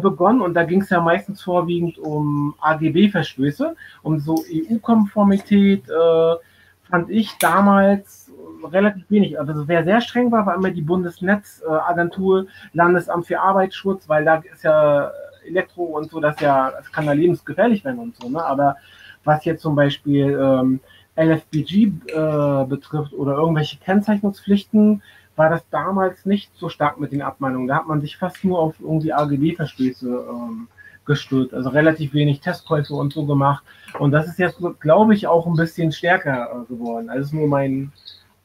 begonnen 0.00 0.40
und 0.40 0.54
da 0.54 0.64
ging 0.64 0.82
es 0.82 0.90
ja 0.90 1.00
meistens 1.00 1.42
vorwiegend 1.42 1.98
um 1.98 2.54
AGB-Verstöße, 2.60 3.76
um 4.02 4.18
so 4.18 4.44
EU-Konformität, 4.52 5.88
äh, 5.88 6.34
fand 6.88 7.10
ich 7.10 7.36
damals 7.38 8.30
relativ 8.72 9.04
wenig. 9.10 9.38
Also 9.38 9.68
wer 9.68 9.84
sehr 9.84 10.00
streng 10.00 10.30
war, 10.32 10.46
war 10.46 10.54
immer 10.54 10.70
die 10.70 10.82
Bundesnetzagentur, 10.82 12.46
Landesamt 12.72 13.26
für 13.26 13.40
Arbeitsschutz, 13.40 14.08
weil 14.08 14.24
da 14.24 14.42
ist 14.52 14.64
ja 14.64 15.10
Elektro 15.46 15.84
und 15.84 16.10
so, 16.10 16.20
das 16.20 16.40
ja, 16.40 16.70
das 16.70 16.90
kann 16.90 17.06
da 17.06 17.12
lebensgefährlich 17.12 17.84
werden 17.84 18.00
und 18.00 18.16
so. 18.16 18.28
Ne? 18.28 18.44
Aber 18.44 18.76
was 19.24 19.44
jetzt 19.44 19.62
zum 19.62 19.74
Beispiel 19.74 20.38
ähm, 20.40 20.80
LFBG 21.16 21.92
äh, 22.08 22.64
betrifft 22.66 23.12
oder 23.12 23.36
irgendwelche 23.36 23.78
Kennzeichnungspflichten, 23.78 25.02
war 25.36 25.50
das 25.50 25.62
damals 25.70 26.26
nicht 26.26 26.50
so 26.56 26.68
stark 26.68 26.98
mit 26.98 27.12
den 27.12 27.22
Abmahnungen. 27.22 27.68
Da 27.68 27.76
hat 27.76 27.86
man 27.86 28.00
sich 28.00 28.16
fast 28.16 28.44
nur 28.44 28.58
auf 28.58 28.74
irgendwie 28.80 29.12
AGB-Verstöße 29.12 30.08
ähm, 30.08 30.68
gestürzt, 31.04 31.54
also 31.54 31.70
relativ 31.70 32.14
wenig 32.14 32.40
Testkäufe 32.40 32.94
und 32.94 33.12
so 33.12 33.26
gemacht. 33.26 33.62
Und 33.98 34.10
das 34.10 34.26
ist 34.26 34.38
jetzt, 34.38 34.58
glaube 34.80 35.14
ich, 35.14 35.26
auch 35.26 35.46
ein 35.46 35.54
bisschen 35.54 35.92
stärker 35.92 36.50
äh, 36.50 36.72
geworden. 36.72 37.08
Also 37.08 37.20
das 37.20 37.28
ist 37.28 37.34
nur 37.34 37.48
mein, 37.48 37.92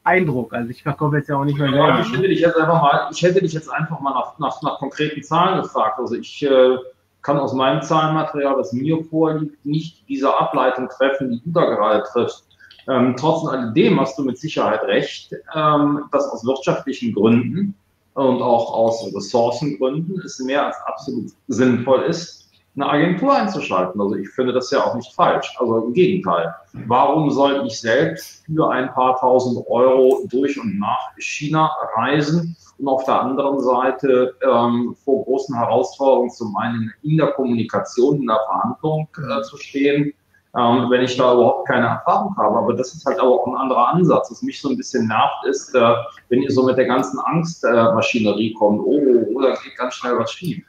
Eindruck. 0.04 0.52
Also 0.52 0.70
ich 0.70 0.82
verkaufe 0.82 1.16
jetzt 1.16 1.28
ja 1.28 1.36
auch 1.36 1.44
nicht 1.44 1.58
mehr 1.58 1.70
selber. 1.70 2.00
Ich 2.00 2.12
hätte 2.12 2.28
dich 2.28 2.40
jetzt 2.40 2.56
einfach 2.56 2.82
mal, 2.82 3.08
ich 3.12 3.22
hätte 3.22 3.40
dich 3.40 3.52
jetzt 3.52 3.70
einfach 3.70 4.00
mal 4.00 4.12
nach, 4.12 4.38
nach, 4.38 4.62
nach 4.62 4.78
konkreten 4.78 5.22
Zahlen 5.22 5.62
gefragt. 5.62 5.98
Also 5.98 6.16
ich 6.16 6.42
äh, 6.42 6.76
kann 7.22 7.38
aus 7.38 7.52
meinem 7.52 7.82
Zahlenmaterial, 7.82 8.56
das 8.56 8.72
mir 8.72 9.02
vorliegt, 9.04 9.64
nicht 9.64 10.08
diese 10.08 10.36
Ableitung 10.36 10.88
treffen, 10.88 11.30
die 11.30 11.42
du 11.44 11.50
da 11.52 11.64
gerade 11.66 12.02
triffst. 12.02 12.48
Ähm, 12.88 13.14
trotz 13.16 13.46
alledem 13.48 14.00
hast 14.00 14.18
du 14.18 14.24
mit 14.24 14.38
Sicherheit 14.38 14.82
recht, 14.84 15.32
ähm, 15.54 16.04
dass 16.12 16.28
aus 16.28 16.44
wirtschaftlichen 16.44 17.12
Gründen 17.12 17.74
und 18.14 18.42
auch 18.42 18.72
aus 18.72 19.14
Ressourcengründen 19.14 20.20
es 20.24 20.38
mehr 20.40 20.66
als 20.66 20.76
absolut 20.86 21.30
sinnvoll 21.48 22.02
ist, 22.02 22.42
eine 22.74 22.88
Agentur 22.88 23.34
einzuschalten. 23.34 24.00
Also 24.00 24.14
ich 24.16 24.28
finde 24.30 24.52
das 24.52 24.70
ja 24.70 24.84
auch 24.84 24.94
nicht 24.94 25.14
falsch. 25.14 25.54
Also 25.58 25.86
im 25.86 25.92
Gegenteil. 25.92 26.54
Warum 26.86 27.30
soll 27.30 27.64
ich 27.66 27.78
selbst 27.80 28.44
für 28.46 28.70
ein 28.70 28.92
paar 28.94 29.18
tausend 29.18 29.64
Euro 29.68 30.26
durch 30.30 30.58
und 30.58 30.78
nach 30.78 31.10
China 31.18 31.70
reisen 31.96 32.56
und 32.78 32.88
auf 32.88 33.04
der 33.04 33.20
anderen 33.20 33.60
Seite 33.60 34.34
ähm, 34.42 34.96
vor 35.04 35.24
großen 35.24 35.54
Herausforderungen 35.54 36.30
zum 36.30 36.56
einen 36.56 36.92
in 37.02 37.18
der 37.18 37.32
Kommunikation, 37.32 38.22
in 38.22 38.26
der 38.26 38.40
Verhandlung 38.46 39.08
äh, 39.18 39.42
zu 39.42 39.58
stehen, 39.58 40.14
ähm, 40.56 40.90
wenn 40.90 41.02
ich 41.02 41.16
da 41.16 41.32
überhaupt 41.32 41.68
keine 41.68 41.86
Erfahrung 41.86 42.36
habe. 42.36 42.58
Aber 42.58 42.74
das 42.74 42.94
ist 42.94 43.04
halt 43.06 43.20
auch 43.20 43.46
ein 43.46 43.54
anderer 43.54 43.88
Ansatz. 43.88 44.30
Was 44.30 44.42
mich 44.42 44.60
so 44.60 44.68
ein 44.68 44.76
bisschen 44.76 45.08
nervt, 45.08 45.46
ist, 45.48 45.74
äh, 45.74 45.94
wenn 46.28 46.42
ihr 46.42 46.50
so 46.50 46.64
mit 46.64 46.76
der 46.76 46.86
ganzen 46.86 47.18
Angstmaschinerie 47.20 48.50
äh, 48.50 48.54
kommt, 48.54 48.80
oh, 48.80 49.00
oh, 49.34 49.40
da 49.40 49.54
geht 49.62 49.76
ganz 49.76 49.94
schnell 49.94 50.18
was 50.18 50.32
schief 50.32 50.64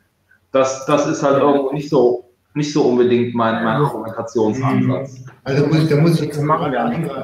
das, 0.53 0.85
das 0.85 1.07
ist 1.07 1.23
halt 1.23 1.41
irgendwo 1.41 1.73
nicht 1.73 1.89
so, 1.89 2.29
nicht 2.53 2.71
so 2.71 2.83
unbedingt 2.83 3.33
mein, 3.33 3.63
mein 3.63 3.81
Argumentationsansatz. 3.81 5.25
Also 5.43 5.65
muss, 5.65 5.89
da 5.89 5.97
muss 5.97 6.21
ich 6.21 6.27
jetzt 6.27 6.41
mal 6.41 6.73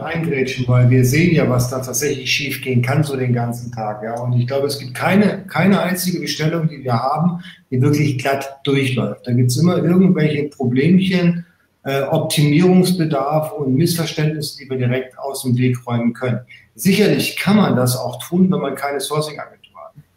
eingrätschen, 0.03 0.67
weil 0.67 0.89
wir 0.89 1.05
sehen 1.05 1.35
ja, 1.35 1.47
was 1.47 1.69
da 1.69 1.79
tatsächlich 1.79 2.29
schief 2.29 2.61
gehen 2.61 2.81
kann 2.81 3.03
so 3.03 3.15
den 3.15 3.31
ganzen 3.31 3.71
Tag. 3.71 4.03
Ja? 4.03 4.19
Und 4.19 4.33
ich 4.33 4.47
glaube, 4.47 4.67
es 4.67 4.79
gibt 4.79 4.95
keine, 4.95 5.45
keine 5.47 5.79
einzige 5.79 6.19
Bestellung, 6.19 6.67
die 6.67 6.83
wir 6.83 6.93
haben, 6.93 7.41
die 7.69 7.81
wirklich 7.81 8.17
glatt 8.17 8.59
durchläuft. 8.63 9.27
Da 9.27 9.31
gibt 9.31 9.51
es 9.51 9.57
immer 9.57 9.77
irgendwelche 9.77 10.49
Problemchen, 10.49 11.38
äh, 11.83 12.03
Optimierungsbedarf 12.03 13.53
und 13.53 13.75
Missverständnisse, 13.75 14.57
die 14.57 14.69
wir 14.69 14.77
direkt 14.77 15.17
aus 15.17 15.43
dem 15.43 15.57
Weg 15.57 15.85
räumen 15.87 16.13
können. 16.13 16.41
Sicherlich 16.75 17.37
kann 17.37 17.57
man 17.57 17.75
das 17.75 17.97
auch 17.97 18.21
tun, 18.23 18.51
wenn 18.51 18.59
man 18.59 18.75
keine 18.75 18.99
Sourcing-Agentur 18.99 19.59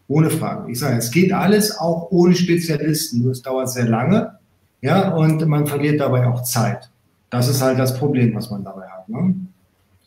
ohne 0.08 0.30
Frage. 0.30 0.70
Ich 0.70 0.78
sage, 0.78 0.98
es 0.98 1.10
geht 1.10 1.32
alles 1.32 1.78
auch 1.78 2.08
ohne 2.10 2.34
Spezialisten. 2.34 3.22
Nur 3.22 3.32
es 3.32 3.42
dauert 3.42 3.70
sehr 3.70 3.88
lange. 3.88 4.38
Ja, 4.80 5.10
und 5.10 5.46
man 5.46 5.66
verliert 5.66 6.00
dabei 6.00 6.26
auch 6.26 6.42
Zeit. 6.42 6.90
Das 7.30 7.48
ist 7.48 7.62
halt 7.62 7.78
das 7.78 7.96
Problem, 7.98 8.34
was 8.34 8.50
man 8.50 8.64
dabei 8.64 8.88
hat. 8.88 9.08
Ne? 9.08 9.34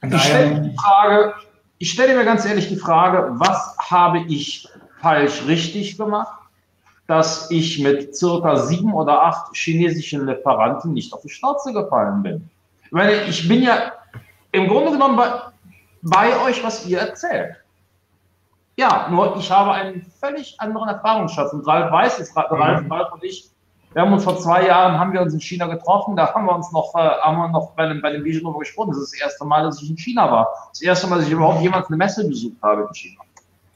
Ich 0.07 0.22
stelle 0.22 0.73
Frage, 0.77 1.34
ich 1.80 1.91
stelle 1.91 2.15
mir 2.15 2.26
ganz 2.26 2.45
ehrlich 2.45 2.68
die 2.68 2.76
Frage, 2.76 3.32
was 3.40 3.76
habe 3.80 4.19
ich 4.27 4.68
falsch 5.02 5.48
richtig 5.48 5.98
gemacht, 5.98 6.38
dass 7.07 7.52
ich 7.52 7.80
mit 7.82 8.15
circa 8.15 8.56
sieben 8.57 8.94
oder 8.94 9.23
acht 9.23 9.56
chinesischen 9.56 10.26
Lieferanten 10.26 10.94
nicht 10.94 11.14
auf 11.14 11.22
die 11.22 11.30
Schnauze 11.30 11.72
gefallen 11.72 12.23
bin? 12.23 12.49
Ich 12.86 12.91
meine, 12.91 13.14
ich 13.23 13.48
bin 13.48 13.64
ja 13.64 13.94
im 14.52 14.68
Grunde 14.68 14.91
genommen 14.91 15.15
bei, 15.15 15.32
bei 16.02 16.41
euch, 16.45 16.64
was 16.64 16.86
ihr 16.88 16.99
erzählt. 16.99 17.57
Ja, 18.77 19.07
nur 19.10 19.38
ich 19.38 19.49
habe 19.52 19.72
einen 19.72 20.02
völlig 20.19 20.60
anderen 20.60 20.90
Erfahrungsschatz. 20.90 21.53
Und 21.53 21.65
Ralf 21.65 21.91
weiß 21.91 22.19
es, 22.19 22.36
Ralf, 22.36 22.82
mhm. 22.82 22.91
Ralf 22.91 23.14
und 23.14 23.23
ich, 23.23 23.49
wir 23.94 24.02
haben 24.02 24.11
uns 24.11 24.26
vor 24.26 24.38
zwei 24.38 24.68
Jahren, 24.68 24.99
haben 24.99 25.14
wir 25.14 25.22
uns 25.22 25.34
in 25.34 25.40
China 25.40 25.68
getroffen, 25.68 26.18
da 26.18 26.34
haben 26.34 26.45
wir 26.45 26.53
uns 26.53 26.72
noch, 26.73 26.94
äh, 26.95 26.98
haben 26.98 27.38
wir 27.38 27.48
noch 27.48 27.72
bei 27.72 27.88
dem, 27.88 28.02
bei 28.02 28.11
dem 28.11 28.23
Vision 28.26 28.44
darüber 28.44 28.60
gesprochen. 28.60 28.90
Das 28.90 28.98
ist 28.98 29.14
das 29.14 29.22
erste 29.22 29.45
Mal, 29.45 29.64
dass 29.64 29.82
ich 29.82 29.90
in 29.90 29.98
China 29.98 30.30
war. 30.30 30.49
Das 30.72 30.82
erste 30.82 31.07
Mal, 31.07 31.18
dass 31.18 31.27
ich 31.27 31.32
überhaupt 31.32 31.61
jemals 31.61 31.88
eine 31.88 31.98
Messe 31.98 32.27
besucht 32.27 32.57
habe 32.61 32.82
in 32.82 32.94
China. 32.94 33.22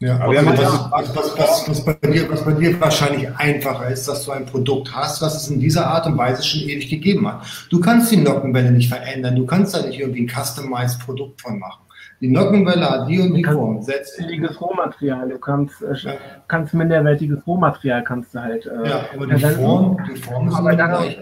Ja, 0.01 0.17
aber 0.17 0.33
ja, 0.33 0.45
was, 0.45 1.13
was, 1.13 1.37
was, 1.37 1.69
was, 1.69 1.85
bei 1.85 1.93
dir, 2.07 2.29
was 2.31 2.45
bei 2.45 2.53
dir 2.53 2.79
wahrscheinlich 2.79 3.27
einfacher 3.35 3.89
ist, 3.89 4.07
dass 4.07 4.23
du 4.23 4.31
ein 4.31 4.45
Produkt 4.45 4.95
hast, 4.95 5.21
was 5.21 5.35
es 5.35 5.49
in 5.49 5.59
dieser 5.59 5.87
Art 5.87 6.07
und 6.07 6.17
Weise 6.17 6.41
schon 6.41 6.61
ewig 6.61 6.89
gegeben 6.89 7.27
hat. 7.27 7.45
Du 7.69 7.81
kannst 7.81 8.09
die 8.09 8.17
Nockenwelle 8.17 8.71
nicht 8.71 8.87
verändern, 8.87 9.35
du 9.35 9.45
kannst 9.45 9.75
da 9.75 9.85
nicht 9.85 9.99
irgendwie 9.99 10.21
ein 10.21 10.29
customized 10.29 11.01
Produkt 11.05 11.41
von 11.41 11.59
machen. 11.59 11.81
Die 12.21 12.29
Nockenwelle 12.29 12.89
hat 12.89 13.09
die 13.09 13.19
und 13.19 13.33
die 13.33 13.43
Form. 13.43 13.85
Billiges 14.17 14.59
Rohmaterial. 14.59 15.29
Du 15.29 15.37
kannst, 15.37 15.81
äh, 15.81 15.93
ja. 15.93 16.13
kannst 16.47 16.73
minderwertiges 16.73 17.45
Rohmaterial 17.45 18.03
kannst 18.03 18.33
du 18.35 18.39
halt. 18.39 18.65
Äh, 18.65 18.89
ja, 18.89 19.05
aber 19.13 19.27
die 19.27 19.39
Form, 19.39 19.97
die 20.09 20.17
Form 20.17 20.47
ist 20.47 20.55
aber 20.55 20.75
dann, 20.75 20.91
gleich. 20.91 21.19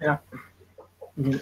Ja. 0.00 0.20
Mhm. 1.16 1.40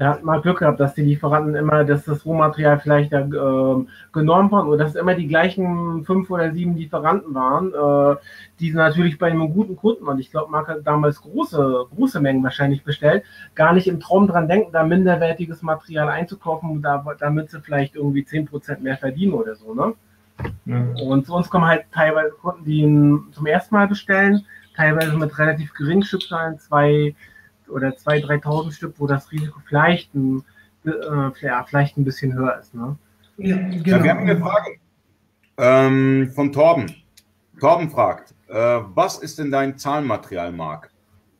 Da 0.00 0.08
hat 0.08 0.24
man 0.24 0.40
Glück 0.40 0.60
gehabt, 0.60 0.80
dass 0.80 0.94
die 0.94 1.02
Lieferanten 1.02 1.54
immer, 1.54 1.84
dass 1.84 2.06
das 2.06 2.24
Rohmaterial 2.24 2.80
vielleicht 2.80 3.12
äh, 3.12 3.22
genormt 4.14 4.50
waren 4.50 4.66
oder 4.66 4.78
dass 4.78 4.94
es 4.94 4.96
immer 4.96 5.14
die 5.14 5.26
gleichen 5.26 6.06
fünf 6.06 6.30
oder 6.30 6.52
sieben 6.52 6.74
Lieferanten 6.74 7.34
waren, 7.34 7.74
äh, 7.74 8.16
die 8.60 8.72
natürlich 8.72 9.18
bei 9.18 9.30
einem 9.30 9.52
guten 9.52 9.76
Kunden, 9.76 10.04
und 10.04 10.18
ich 10.18 10.30
glaube, 10.30 10.50
Marc 10.50 10.68
hat 10.68 10.86
damals 10.86 11.20
große, 11.20 11.84
große 11.94 12.18
Mengen 12.18 12.42
wahrscheinlich 12.42 12.82
bestellt, 12.82 13.24
gar 13.54 13.74
nicht 13.74 13.88
im 13.88 14.00
Traum 14.00 14.26
dran 14.26 14.48
denken, 14.48 14.72
da 14.72 14.84
minderwertiges 14.84 15.60
Material 15.60 16.08
einzukaufen, 16.08 16.80
da, 16.80 17.04
damit 17.18 17.50
sie 17.50 17.60
vielleicht 17.60 17.94
irgendwie 17.94 18.24
zehn 18.24 18.46
Prozent 18.46 18.82
mehr 18.82 18.96
verdienen 18.96 19.34
oder 19.34 19.54
so, 19.54 19.74
ne? 19.74 19.92
Ja. 20.64 20.82
Und 21.04 21.26
zu 21.26 21.34
uns 21.34 21.50
kommen 21.50 21.66
halt 21.66 21.84
teilweise 21.92 22.30
Kunden, 22.30 22.64
die 22.64 22.80
ihn 22.80 23.24
zum 23.32 23.44
ersten 23.44 23.74
Mal 23.74 23.86
bestellen, 23.86 24.46
teilweise 24.74 25.14
mit 25.18 25.38
relativ 25.38 25.74
geringen 25.74 26.04
Stückzahlen, 26.04 26.58
zwei, 26.58 27.14
oder 27.70 27.88
2.000, 27.88 28.42
3.000 28.42 28.72
Stück, 28.72 28.94
wo 28.98 29.06
das 29.06 29.30
Risiko 29.32 29.60
vielleicht 29.66 30.14
ein, 30.14 30.44
äh, 30.84 31.62
vielleicht 31.66 31.96
ein 31.96 32.04
bisschen 32.04 32.34
höher 32.34 32.58
ist. 32.58 32.74
Ne? 32.74 32.96
Ja, 33.36 33.56
genau. 33.56 33.82
Ja, 33.84 34.02
wir 34.02 34.10
haben 34.10 34.20
eine 34.20 34.38
Frage 34.38 34.76
ähm, 35.56 36.30
von 36.34 36.52
Torben. 36.52 36.94
Torben 37.58 37.90
fragt, 37.90 38.34
äh, 38.48 38.54
was 38.94 39.18
ist 39.18 39.38
denn 39.38 39.50
dein 39.50 39.78
Zahlenmaterial, 39.78 40.52
Marc? 40.52 40.90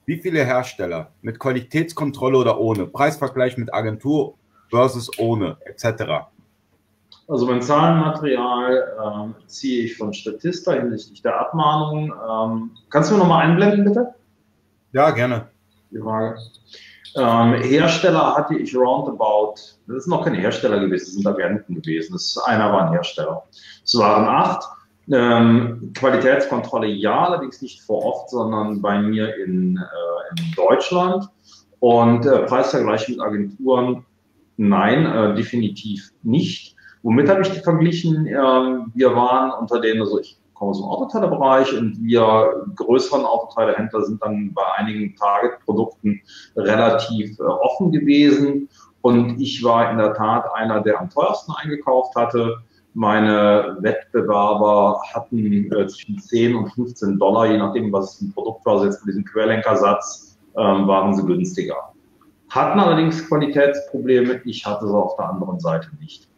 Wie 0.07 0.17
viele 0.17 0.45
Hersteller 0.45 1.11
mit 1.23 1.39
Qualitätskontrolle 1.39 2.39
oder 2.39 2.59
ohne? 2.59 2.87
Preisvergleich 2.87 3.57
mit 3.57 3.73
Agentur 3.73 4.35
versus 4.71 5.11
ohne, 5.19 5.57
etc. 5.65 6.27
Also 7.29 7.47
mein 7.47 7.63
Zahlenmaterial 7.63 8.97
ähm, 9.05 9.35
ziehe 9.47 9.85
ich 9.85 9.97
von 9.97 10.13
Statista 10.13 10.73
hinsichtlich 10.73 11.23
der 11.23 11.39
Abmahnung. 11.39 12.13
Ähm, 12.13 12.71
kannst 12.89 13.11
du 13.11 13.15
mir 13.15 13.21
nochmal 13.21 13.47
einblenden, 13.47 13.85
bitte? 13.85 14.15
Ja, 14.93 15.11
gerne 15.11 15.50
die 15.91 15.99
Frage. 15.99 16.39
Ähm, 17.17 17.55
Hersteller 17.63 18.37
hatte 18.37 18.57
ich 18.57 18.75
roundabout, 18.77 19.55
das 19.89 20.05
sind 20.05 20.09
noch 20.09 20.25
keine 20.25 20.39
Hersteller 20.39 20.79
gewesen, 20.79 21.07
das 21.07 21.15
sind 21.15 21.27
Agenten 21.27 21.75
gewesen. 21.75 22.13
Das, 22.13 22.39
einer 22.47 22.73
war 22.73 22.87
ein 22.87 22.93
Hersteller. 22.93 23.43
Es 23.85 23.97
waren 23.99 24.29
acht. 24.29 24.65
Ähm, 25.13 25.93
Qualitätskontrolle 25.95 26.87
ja, 26.87 27.27
allerdings 27.27 27.61
nicht 27.63 27.83
vor 27.83 28.05
Ort, 28.05 28.31
sondern 28.31 28.81
bei 28.81 29.01
mir 29.01 29.35
in, 29.39 29.77
äh, 29.77 30.41
in 30.41 30.55
Deutschland. 30.55 31.29
Und 31.81 32.27
äh, 32.27 32.43
Preisvergleich 32.45 33.09
mit 33.09 33.21
Agenturen, 33.21 34.05
nein, 34.57 35.07
äh, 35.07 35.35
definitiv 35.35 36.11
nicht. 36.23 36.77
Womit 37.03 37.29
habe 37.29 37.43
ich 37.43 37.49
die 37.49 37.61
verglichen? 37.61 38.27
Ähm, 38.27 38.93
wir 38.95 39.17
waren 39.17 39.53
unter 39.59 39.81
denen, 39.81 40.03
also 40.03 40.21
ich 40.21 40.40
komme 40.61 40.71
aus 40.73 40.79
dem 40.79 40.89
Autoteilebereich 40.89 41.77
und 41.77 41.99
wir 42.03 42.67
größeren 42.77 43.25
Autoteilehändler 43.25 44.05
sind 44.05 44.23
dann 44.23 44.53
bei 44.53 44.63
einigen 44.77 45.17
Target-Produkten 45.17 46.21
relativ 46.55 47.39
äh, 47.41 47.43
offen 47.43 47.91
gewesen. 47.91 48.69
Und 49.01 49.41
ich 49.41 49.65
war 49.65 49.91
in 49.91 49.97
der 49.97 50.13
Tat 50.13 50.45
einer, 50.55 50.83
der 50.83 51.01
am 51.01 51.09
teuersten 51.09 51.53
eingekauft 51.53 52.15
hatte. 52.15 52.59
Meine 52.93 53.79
Wettbewerber 53.81 55.01
hatten 55.15 55.73
äh, 55.73 55.87
zwischen 55.87 56.19
10 56.19 56.55
und 56.55 56.69
15 56.75 57.19
Dollar, 57.19 57.47
je 57.47 57.57
nachdem, 57.57 57.91
was 57.91 58.17
es 58.17 58.21
ein 58.21 58.33
Produkt 58.35 58.67
war. 58.67 58.75
Also 58.75 58.85
jetzt 58.87 59.05
mit 59.07 59.15
diesem 59.15 59.25
Querlenkersatz 59.25 60.39
ähm, 60.59 60.87
waren 60.87 61.15
sie 61.15 61.25
günstiger. 61.25 61.95
Hatten 62.51 62.79
allerdings 62.81 63.27
Qualitätsprobleme. 63.27 64.43
Ich 64.45 64.67
hatte 64.67 64.87
sie 64.87 64.95
auf 64.95 65.17
der 65.17 65.31
anderen 65.31 65.59
Seite 65.59 65.89
nicht. 66.01 66.29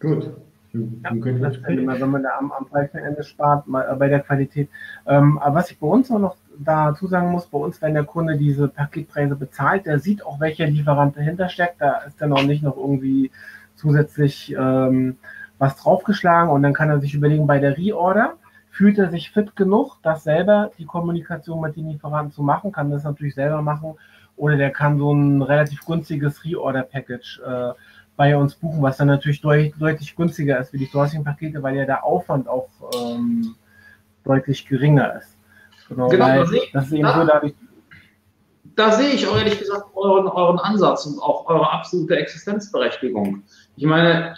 Gut. 0.00 0.32
Ja, 0.72 1.10
das 1.12 1.56
immer, 1.68 2.00
wenn 2.00 2.10
man 2.10 2.22
da 2.22 2.38
am, 2.38 2.52
am 2.52 2.66
Preisende 2.66 3.24
spart, 3.24 3.66
mal, 3.66 3.88
äh, 3.90 3.96
bei 3.96 4.08
der 4.08 4.20
Qualität. 4.20 4.68
Ähm, 5.06 5.38
aber 5.38 5.56
was 5.56 5.70
ich 5.70 5.78
bei 5.78 5.86
uns 5.86 6.10
auch 6.12 6.20
noch 6.20 6.36
dazu 6.58 7.08
sagen 7.08 7.30
muss, 7.30 7.46
bei 7.46 7.58
uns, 7.58 7.82
wenn 7.82 7.94
der 7.94 8.04
Kunde 8.04 8.36
diese 8.36 8.68
Paketpreise 8.68 9.34
bezahlt, 9.34 9.86
der 9.86 9.98
sieht 9.98 10.24
auch, 10.24 10.38
welcher 10.38 10.66
Lieferant 10.66 11.16
dahinter 11.16 11.48
steckt. 11.48 11.80
Da 11.80 11.98
ist 12.06 12.20
dann 12.20 12.32
auch 12.32 12.44
nicht 12.44 12.62
noch 12.62 12.76
irgendwie 12.76 13.32
zusätzlich 13.74 14.54
ähm, 14.56 15.16
was 15.58 15.76
draufgeschlagen 15.76 16.50
und 16.50 16.62
dann 16.62 16.72
kann 16.72 16.88
er 16.88 17.00
sich 17.00 17.14
überlegen, 17.14 17.46
bei 17.46 17.58
der 17.58 17.76
Reorder 17.76 18.34
fühlt 18.70 18.98
er 18.98 19.10
sich 19.10 19.30
fit 19.30 19.56
genug, 19.56 19.98
das 20.02 20.22
selber 20.22 20.70
die 20.78 20.86
Kommunikation 20.86 21.60
mit 21.60 21.76
den 21.76 21.90
Lieferanten 21.90 22.32
zu 22.32 22.42
machen, 22.42 22.72
kann 22.72 22.90
das 22.90 23.04
natürlich 23.04 23.34
selber 23.34 23.60
machen 23.60 23.94
oder 24.36 24.56
der 24.56 24.70
kann 24.70 24.98
so 24.98 25.12
ein 25.12 25.42
relativ 25.42 25.84
günstiges 25.84 26.44
Reorder-Package 26.44 27.42
äh, 27.44 27.72
bei 28.20 28.36
uns 28.36 28.54
buchen, 28.54 28.82
was 28.82 28.98
dann 28.98 29.06
natürlich 29.06 29.40
deut 29.40 29.72
deutlich 29.78 30.14
günstiger 30.14 30.60
ist 30.60 30.74
wie 30.74 30.76
die 30.76 30.84
Sourcing-Pakete, 30.84 31.62
weil 31.62 31.74
ja 31.74 31.86
der 31.86 32.04
Aufwand 32.04 32.48
auch 32.48 32.68
ähm, 32.94 33.54
deutlich 34.26 34.66
geringer 34.66 35.16
ist. 35.16 35.34
Genau, 35.88 36.06
genau 36.08 36.26
weil 36.26 36.60
das 36.70 36.84
ist 36.84 36.92
eben 36.92 37.04
da, 37.04 37.18
so 37.18 37.26
dadurch. 37.26 37.54
Da 38.76 38.92
sehe 38.92 39.14
ich 39.14 39.24
ehrlich 39.24 39.58
gesagt 39.58 39.86
euren, 39.94 40.28
euren 40.28 40.58
Ansatz 40.58 41.06
und 41.06 41.18
auch 41.18 41.46
eure 41.46 41.72
absolute 41.72 42.14
Existenzberechtigung. 42.16 43.42
Ich 43.76 43.86
meine, 43.86 44.34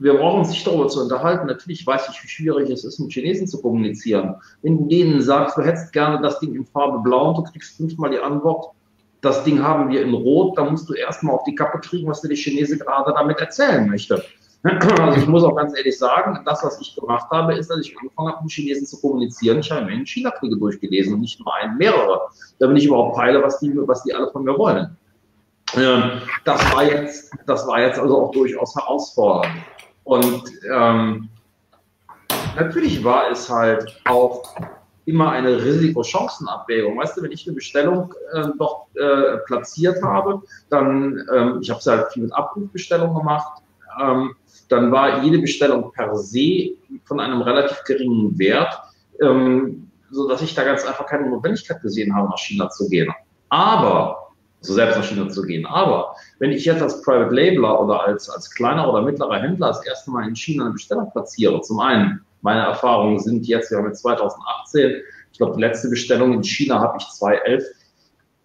wir 0.00 0.14
brauchen 0.14 0.40
uns 0.40 0.50
nicht 0.50 0.66
darüber 0.66 0.88
zu 0.88 1.00
unterhalten. 1.00 1.46
Natürlich 1.46 1.86
weiß 1.86 2.08
ich, 2.08 2.24
wie 2.24 2.28
schwierig 2.28 2.70
es 2.70 2.84
ist, 2.84 2.98
mit 2.98 3.12
Chinesen 3.12 3.46
zu 3.46 3.62
kommunizieren. 3.62 4.34
Wenn 4.62 4.78
du 4.78 4.88
denen 4.88 5.22
sagst, 5.22 5.56
du 5.56 5.62
hättest 5.62 5.92
gerne 5.92 6.20
das 6.20 6.40
Ding 6.40 6.56
in 6.56 6.66
Farbe 6.66 6.98
blau 7.04 7.28
und 7.28 7.38
du 7.38 7.52
kriegst 7.52 7.76
fünfmal 7.76 8.10
die 8.10 8.18
Antwort, 8.18 8.74
das 9.20 9.44
Ding 9.44 9.62
haben 9.62 9.90
wir 9.90 10.02
in 10.02 10.14
Rot, 10.14 10.58
da 10.58 10.64
musst 10.64 10.88
du 10.88 10.94
erstmal 10.94 11.34
auf 11.34 11.44
die 11.44 11.54
Kappe 11.54 11.80
kriegen, 11.80 12.08
was 12.08 12.20
der 12.20 12.34
Chinese 12.36 12.78
gerade 12.78 13.12
damit 13.14 13.38
erzählen 13.38 13.88
möchte. 13.88 14.22
Also 15.00 15.18
ich 15.20 15.28
muss 15.28 15.44
auch 15.44 15.54
ganz 15.54 15.76
ehrlich 15.76 15.96
sagen, 15.96 16.40
das, 16.44 16.64
was 16.64 16.80
ich 16.80 16.96
gemacht 16.96 17.30
habe, 17.30 17.54
ist, 17.54 17.70
dass 17.70 17.80
ich 17.80 17.96
angefangen 17.96 18.32
habe, 18.32 18.42
mit 18.42 18.52
Chinesen 18.52 18.84
zu 18.84 19.00
kommunizieren. 19.00 19.60
Ich 19.60 19.70
habe 19.70 19.84
mir 19.84 19.92
einen 19.92 20.06
China-Kriege 20.06 20.56
durchgelesen 20.56 21.14
und 21.14 21.20
nicht 21.20 21.38
nur 21.38 21.54
einen, 21.54 21.76
mehrere, 21.76 22.22
damit 22.58 22.78
ich 22.78 22.86
überhaupt 22.86 23.16
peile, 23.16 23.40
was 23.42 23.60
die, 23.60 23.72
was 23.76 24.02
die 24.02 24.12
alle 24.12 24.28
von 24.32 24.42
mir 24.42 24.58
wollen. 24.58 24.96
Ähm, 25.76 26.20
das 26.44 26.60
war 26.72 26.84
jetzt, 26.84 27.32
das 27.46 27.66
war 27.66 27.80
jetzt 27.80 27.98
also 27.98 28.22
auch 28.22 28.32
durchaus 28.32 28.74
herausfordernd. 28.74 29.54
Und 30.04 30.44
ähm, 30.72 31.28
natürlich 32.56 33.02
war 33.04 33.30
es 33.30 33.48
halt 33.48 34.00
auch 34.08 34.42
immer 35.06 35.30
eine 35.30 35.64
Risiko-Chancen-Abwägung. 35.64 36.98
Weißt 36.98 37.16
du, 37.16 37.22
wenn 37.22 37.32
ich 37.32 37.46
eine 37.46 37.54
Bestellung 37.54 38.12
äh, 38.32 38.48
doch 38.58 38.86
äh, 38.94 39.38
platziert 39.46 40.02
habe, 40.02 40.42
dann, 40.68 41.24
ähm, 41.32 41.58
ich 41.62 41.70
habe 41.70 41.80
es 41.80 41.86
halt 41.86 42.12
viel 42.12 42.24
mit 42.24 42.34
Abrufbestellung 42.34 43.14
gemacht, 43.14 43.62
ähm, 44.02 44.34
dann 44.68 44.90
war 44.90 45.22
jede 45.22 45.38
Bestellung 45.38 45.92
per 45.92 46.14
se 46.16 46.72
von 47.04 47.20
einem 47.20 47.40
relativ 47.40 47.82
geringen 47.84 48.36
Wert, 48.38 48.76
ähm, 49.22 49.90
so 50.10 50.28
dass 50.28 50.42
ich 50.42 50.54
da 50.54 50.64
ganz 50.64 50.84
einfach 50.84 51.06
keine 51.06 51.30
Notwendigkeit 51.30 51.80
gesehen 51.82 52.14
habe, 52.14 52.28
nach 52.28 52.38
China 52.38 52.68
zu 52.68 52.88
gehen. 52.88 53.12
Aber, 53.48 54.32
so 54.60 54.74
selbst 54.74 54.96
nach 54.96 55.04
China 55.04 55.28
zu 55.28 55.42
gehen. 55.42 55.66
Aber 55.66 56.16
wenn 56.40 56.50
ich 56.50 56.64
jetzt 56.64 56.82
als 56.82 57.00
Private 57.02 57.32
Labeler 57.32 57.80
oder 57.80 58.04
als, 58.04 58.28
als 58.28 58.50
kleiner 58.50 58.88
oder 58.88 59.02
mittlerer 59.02 59.38
Händler 59.38 59.68
das 59.68 59.86
erste 59.86 60.10
Mal 60.10 60.26
in 60.26 60.34
China 60.34 60.64
eine 60.64 60.72
Bestellung 60.72 61.10
platziere, 61.12 61.60
zum 61.60 61.78
einen 61.78 62.25
meine 62.46 62.62
Erfahrungen 62.62 63.18
sind 63.18 63.48
jetzt, 63.48 63.72
wir 63.72 63.78
haben 63.78 63.88
jetzt 63.88 64.02
2018, 64.02 65.02
ich 65.32 65.38
glaube, 65.38 65.56
die 65.56 65.60
letzte 65.60 65.88
Bestellung 65.88 66.32
in 66.32 66.44
China 66.44 66.78
habe 66.78 66.96
ich 67.00 67.04
2011, 67.08 67.64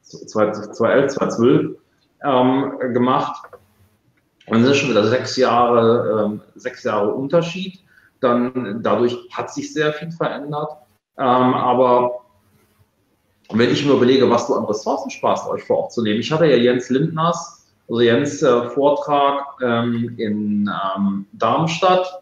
2011, 0.01 1.13
2012 1.13 1.77
ähm, 2.25 2.93
gemacht. 2.93 3.45
Und 4.47 4.63
das 4.63 4.71
ist 4.71 4.77
schon 4.77 4.89
wieder 4.89 5.07
sechs 5.07 5.37
Jahre, 5.37 6.25
ähm, 6.25 6.41
sechs 6.55 6.83
Jahre 6.83 7.13
Unterschied. 7.13 7.79
Dann 8.21 8.79
dadurch 8.81 9.15
hat 9.31 9.53
sich 9.53 9.71
sehr 9.71 9.93
viel 9.93 10.11
verändert. 10.11 10.71
Ähm, 11.19 11.53
aber 11.53 12.21
wenn 13.51 13.69
ich 13.69 13.85
mir 13.85 13.93
überlege, 13.93 14.27
was 14.31 14.47
du 14.47 14.55
an 14.55 14.65
Ressourcen 14.65 15.11
sparst, 15.11 15.47
euch 15.47 15.63
vor 15.63 15.77
Ort 15.77 15.93
zu 15.93 16.01
nehmen. 16.01 16.19
Ich 16.19 16.31
hatte 16.31 16.47
ja 16.47 16.55
Jens 16.55 16.89
Lindners, 16.89 17.67
also 17.87 18.01
Jens 18.01 18.41
äh, 18.41 18.63
Vortrag 18.71 19.43
ähm, 19.61 20.15
in 20.17 20.67
ähm, 20.97 21.27
Darmstadt 21.33 22.20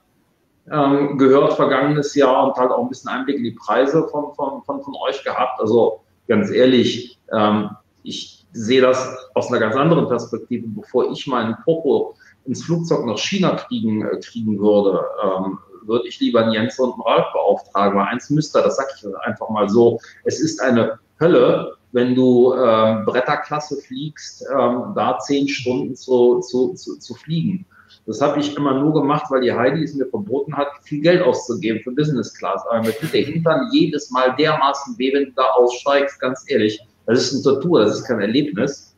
ähm, 0.71 1.17
gehört 1.17 1.53
vergangenes 1.53 2.15
Jahr 2.15 2.47
und 2.47 2.55
halt 2.55 2.71
auch 2.71 2.83
ein 2.83 2.89
bisschen 2.89 3.09
Einblick 3.09 3.37
in 3.37 3.43
die 3.43 3.51
Preise 3.51 4.07
von, 4.07 4.33
von, 4.35 4.63
von, 4.63 4.81
von 4.81 4.95
euch 5.07 5.23
gehabt. 5.23 5.59
Also 5.59 6.01
ganz 6.27 6.49
ehrlich, 6.51 7.19
ähm, 7.31 7.69
ich 8.03 8.45
sehe 8.51 8.81
das 8.81 9.17
aus 9.35 9.49
einer 9.49 9.59
ganz 9.59 9.75
anderen 9.75 10.07
Perspektive. 10.07 10.67
Bevor 10.67 11.11
ich 11.11 11.27
meinen 11.27 11.55
Popo 11.63 12.15
ins 12.45 12.63
Flugzeug 12.63 13.05
nach 13.05 13.17
China 13.17 13.55
kriegen, 13.55 14.05
äh, 14.05 14.19
kriegen 14.19 14.59
würde, 14.59 15.03
ähm, 15.23 15.59
würde 15.83 16.07
ich 16.07 16.19
lieber 16.19 16.41
einen 16.41 16.53
Jens 16.53 16.79
und 16.79 16.93
einen 16.93 17.01
Ralf 17.01 17.25
beauftragen, 17.33 17.97
weil 17.97 18.07
eins 18.07 18.29
müsste, 18.29 18.61
das 18.61 18.77
sage 18.77 18.89
ich 18.95 19.05
einfach 19.25 19.49
mal 19.49 19.69
so, 19.69 19.99
es 20.23 20.39
ist 20.39 20.61
eine 20.61 20.99
Hölle, 21.19 21.73
wenn 21.91 22.15
du 22.15 22.53
ähm, 22.53 23.05
Bretterklasse 23.05 23.77
fliegst, 23.77 24.45
ähm, 24.51 24.93
da 24.95 25.19
zehn 25.19 25.47
Stunden 25.47 25.95
zu, 25.95 26.39
zu, 26.39 26.73
zu, 26.73 26.97
zu 26.99 27.13
fliegen. 27.15 27.65
Das 28.09 28.21
habe 28.21 28.39
ich 28.39 28.57
immer 28.57 28.73
nur 28.73 28.91
gemacht, 28.91 29.25
weil 29.29 29.41
die 29.41 29.53
Heidi 29.53 29.83
es 29.83 29.93
mir 29.93 30.07
verboten 30.07 30.57
hat, 30.57 30.69
viel 30.81 30.99
Geld 30.99 31.21
auszugeben 31.21 31.79
für 31.83 31.91
Business 31.91 32.33
Class. 32.33 32.65
Aber 32.67 32.81
mir 32.81 32.91
tut 32.97 33.13
der 33.13 33.21
Hintern 33.21 33.69
jedes 33.71 34.09
Mal 34.09 34.35
dermaßen 34.35 34.97
weh, 34.97 35.13
wenn 35.13 35.25
du 35.25 35.31
da 35.33 35.43
aussteigst, 35.51 36.19
ganz 36.19 36.43
ehrlich. 36.47 36.81
Das 37.05 37.19
ist 37.19 37.33
eine 37.35 37.43
Tortur, 37.43 37.81
das 37.81 37.99
ist 37.99 38.05
kein 38.05 38.19
Erlebnis. 38.19 38.95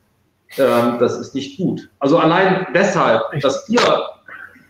Ähm, 0.57 0.95
das 0.97 1.19
ist 1.19 1.35
nicht 1.35 1.57
gut. 1.57 1.89
Also 1.99 2.19
allein 2.19 2.67
deshalb, 2.73 3.21
dass 3.41 3.67
ihr 3.67 3.81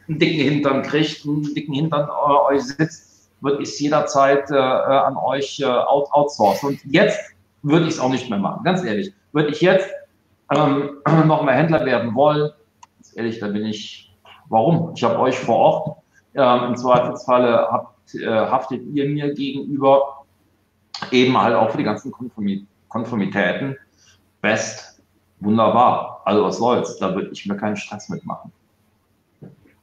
einen 0.07 0.17
dicken 0.17 0.41
Hintern 0.41 0.81
kriegt, 0.81 1.23
einen 1.23 1.53
dicken 1.53 1.75
Hintern 1.75 2.09
äh, 2.09 2.53
euch 2.53 2.63
sitzt, 2.63 3.29
würde 3.41 3.61
ich 3.61 3.69
es 3.69 3.79
jederzeit 3.79 4.49
äh, 4.49 4.55
an 4.55 5.17
euch 5.17 5.59
äh, 5.59 5.65
out 5.65 6.11
outsourcen. 6.11 6.69
Und 6.69 6.79
jetzt 6.85 7.19
würde 7.61 7.85
ich 7.85 7.93
es 7.93 7.99
auch 7.99 8.09
nicht 8.09 8.27
mehr 8.27 8.39
machen, 8.39 8.63
ganz 8.63 8.83
ehrlich. 8.83 9.13
Würde 9.33 9.49
ich 9.49 9.61
jetzt 9.61 9.87
ähm, 10.51 10.97
noch 11.27 11.43
mehr 11.43 11.53
Händler 11.53 11.85
werden 11.85 12.15
wollen, 12.15 12.51
ganz 12.97 13.15
ehrlich, 13.15 13.39
da 13.39 13.47
bin 13.47 13.65
ich, 13.65 14.10
warum? 14.51 14.91
Ich 14.95 15.03
habe 15.03 15.17
euch 15.19 15.37
vor 15.37 15.55
Ort, 15.55 15.97
ähm, 16.35 16.69
im 16.69 16.75
Zweifelsfalle 16.75 17.67
habt, 17.71 18.15
äh, 18.15 18.27
haftet 18.27 18.81
ihr 18.93 19.09
mir 19.09 19.33
gegenüber 19.33 20.25
eben 21.11 21.39
halt 21.39 21.55
auch 21.55 21.71
für 21.71 21.77
die 21.77 21.83
ganzen 21.83 22.11
Konformitäten. 22.87 23.77
Best, 24.41 25.01
wunderbar. 25.39 26.21
Also 26.25 26.43
was 26.43 26.57
soll's, 26.57 26.97
da 26.97 27.15
würde 27.15 27.29
ich 27.31 27.45
mir 27.45 27.57
keinen 27.57 27.75
Stress 27.75 28.09
mitmachen. 28.09 28.51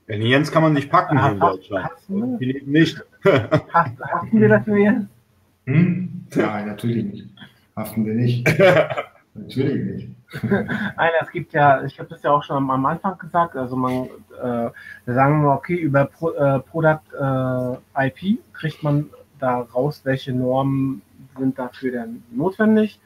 Den 0.09 0.23
Jens 0.23 0.51
kann 0.51 0.63
man 0.63 0.73
nicht 0.73 0.91
packen 0.91 1.21
hier 1.21 1.33
in 1.33 1.41
Deutschland. 1.41 1.91
Die 2.09 2.63
nicht. 2.65 3.03
Haften 3.25 4.41
wir 4.41 4.49
dafür 4.49 4.77
jetzt? 4.79 5.07
Hm? 5.67 6.27
Ja, 6.35 6.65
natürlich 6.65 7.05
nicht. 7.05 7.27
Haften 7.77 8.07
wir 8.07 8.15
nicht. 8.15 8.49
natürlich 9.35 9.85
nicht. 9.85 10.18
Nein, 10.43 11.11
es 11.21 11.31
gibt 11.31 11.55
ja, 11.55 11.83
ich 11.85 11.99
habe 11.99 12.11
das 12.11 12.23
ja 12.23 12.31
auch 12.33 12.43
schon 12.43 12.57
am 12.57 12.87
Anfang 12.87 13.17
gesagt, 13.19 13.57
also 13.57 13.77
man, 13.77 14.09
äh, 14.43 14.71
sagen 15.07 15.43
wir, 15.43 15.53
okay, 15.53 15.77
über 15.77 16.05
Pro, 16.05 16.33
äh, 16.33 16.61
Product 16.61 17.01
äh, 17.19 18.09
IP 18.09 18.39
kriegt 18.53 18.83
man 18.83 19.09
da 19.39 19.61
raus, 19.61 20.03
welche 20.05 20.33
Normen 20.33 21.01
sind 21.39 21.59
dafür 21.59 21.93
dann 21.93 22.23
notwendig. 22.31 23.01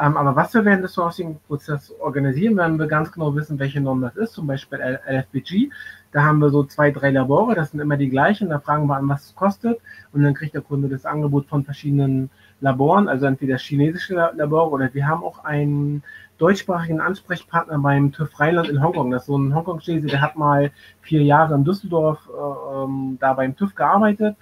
Ähm, 0.00 0.16
aber 0.16 0.36
was 0.36 0.54
wir 0.54 0.64
während 0.64 0.84
des 0.84 0.92
Sourcing-Prozesses 0.92 1.98
organisieren, 1.98 2.56
werden 2.56 2.78
wir 2.78 2.86
ganz 2.86 3.10
genau 3.10 3.34
wissen, 3.34 3.58
welche 3.58 3.80
Norm 3.80 4.00
das 4.00 4.16
ist, 4.16 4.34
zum 4.34 4.46
Beispiel 4.46 4.78
LFBG. 4.78 5.70
Da 6.12 6.22
haben 6.22 6.38
wir 6.38 6.50
so 6.50 6.62
zwei, 6.62 6.92
drei 6.92 7.10
Labore, 7.10 7.56
das 7.56 7.72
sind 7.72 7.80
immer 7.80 7.96
die 7.96 8.08
gleichen, 8.08 8.48
da 8.50 8.60
fragen 8.60 8.86
wir 8.86 8.96
an, 8.96 9.08
was 9.08 9.26
es 9.26 9.34
kostet 9.34 9.78
und 10.12 10.22
dann 10.22 10.34
kriegt 10.34 10.54
der 10.54 10.62
Kunde 10.62 10.88
das 10.88 11.04
Angebot 11.04 11.46
von 11.46 11.64
verschiedenen 11.64 12.30
Laboren, 12.60 13.08
also 13.08 13.26
entweder 13.26 13.58
chinesische 13.58 14.14
Labore 14.14 14.70
oder 14.70 14.94
wir 14.94 15.06
haben 15.06 15.22
auch 15.22 15.44
einen 15.44 16.02
deutschsprachigen 16.38 17.00
Ansprechpartner 17.00 17.78
beim 17.78 18.12
TÜV 18.12 18.38
Rheinland 18.40 18.68
in 18.68 18.82
Hongkong. 18.82 19.10
Das 19.10 19.22
ist 19.22 19.26
so 19.26 19.36
ein 19.36 19.54
Hongkong-Chinese, 19.54 20.06
der 20.06 20.22
hat 20.22 20.36
mal 20.36 20.70
vier 21.02 21.22
Jahre 21.22 21.54
in 21.54 21.64
Düsseldorf 21.64 22.28
äh, 22.28 22.82
ähm, 22.84 23.18
da 23.20 23.34
beim 23.34 23.56
TÜV 23.56 23.74
gearbeitet 23.74 24.36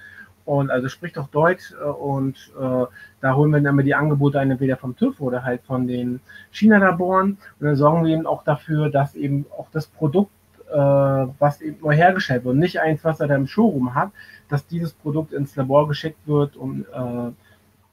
und 0.45 0.71
also 0.71 0.89
spricht 0.89 1.19
auch 1.19 1.29
Deutsch 1.29 1.73
äh, 1.73 1.85
und 1.85 2.53
äh, 2.59 2.85
da 3.21 3.35
holen 3.35 3.51
wir 3.51 3.61
dann 3.61 3.73
immer 3.73 3.83
die 3.83 3.95
Angebote 3.95 4.39
entweder 4.39 4.77
vom 4.77 4.97
TÜV 4.97 5.21
oder 5.21 5.43
halt 5.43 5.63
von 5.63 5.87
den 5.87 6.21
China-Laboren 6.53 7.39
und 7.61 7.67
dann 7.67 7.77
sorgen 7.77 8.05
wir 8.05 8.15
eben 8.15 8.27
auch 8.27 8.45
dafür, 8.45 8.91
dass 8.91 9.15
eben 9.15 9.47
auch 9.57 9.69
das 9.73 9.87
Produkt, 9.87 10.31
äh, 10.71 10.77
was 10.77 11.63
eben 11.63 11.81
neu 11.81 11.95
hergestellt 11.95 12.45
wird, 12.45 12.57
nicht 12.57 12.81
eins, 12.81 13.05
was 13.05 13.21
er 13.21 13.29
da 13.29 13.35
im 13.35 13.47
Showroom 13.47 13.95
hat, 13.95 14.11
dass 14.49 14.67
dieses 14.67 14.93
Produkt 14.93 15.33
ins 15.33 15.57
Labor 15.57 15.89
geschickt 15.89 16.21
wird 16.27 16.57
und 16.57 16.87
äh, 16.93 17.33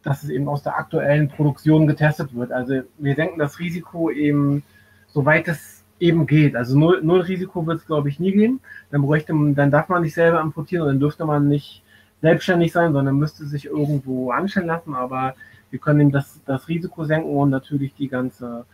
dass 0.04 0.24
es 0.24 0.30
eben 0.30 0.48
aus 0.48 0.64
der 0.64 0.78
aktuellen 0.78 1.30
Produktion 1.30 1.88
getestet 1.88 2.36
wird. 2.36 2.52
Also 2.52 2.82
wir 2.98 3.16
senken 3.16 3.40
das 3.40 3.60
Risiko 3.60 4.10
eben, 4.10 4.64
soweit 5.08 5.48
es 5.48 5.84
eben 6.00 6.28
geht. 6.28 6.56
Also 6.56 6.78
null, 6.78 7.02
null 7.04 7.22
Risiko 7.22 7.66
wird 7.66 7.80
es, 7.80 7.88
glaube 7.88 8.10
ich, 8.10 8.20
nie 8.20 8.34
geben. 8.34 8.60
Dann 8.92 9.02
bräuchte 9.02 9.34
man, 9.34 9.56
dann 9.56 9.72
darf 9.72 9.90
man 9.90 10.04
nicht 10.04 10.14
selber 10.14 10.42
importieren 10.42 10.84
und 10.84 10.90
dann 10.90 11.00
dürfte 11.00 11.26
man 11.26 11.48
nicht 11.48 11.84
selbstständig 12.22 12.72
sein, 12.72 12.94
sondern 12.94 13.18
müsste 13.18 13.46
sich 13.46 13.66
irgendwo 13.66 14.32
anstellen 14.32 14.68
lassen. 14.68 14.94
Aber 14.94 15.36
wir 15.72 15.80
können 15.80 16.02
ihm 16.02 16.12
das, 16.12 16.42
das 16.46 16.68
Risiko 16.68 17.06
senken 17.06 17.36
und 17.36 17.50
natürlich 17.50 17.96
die 17.96 18.10
ganze 18.10 18.66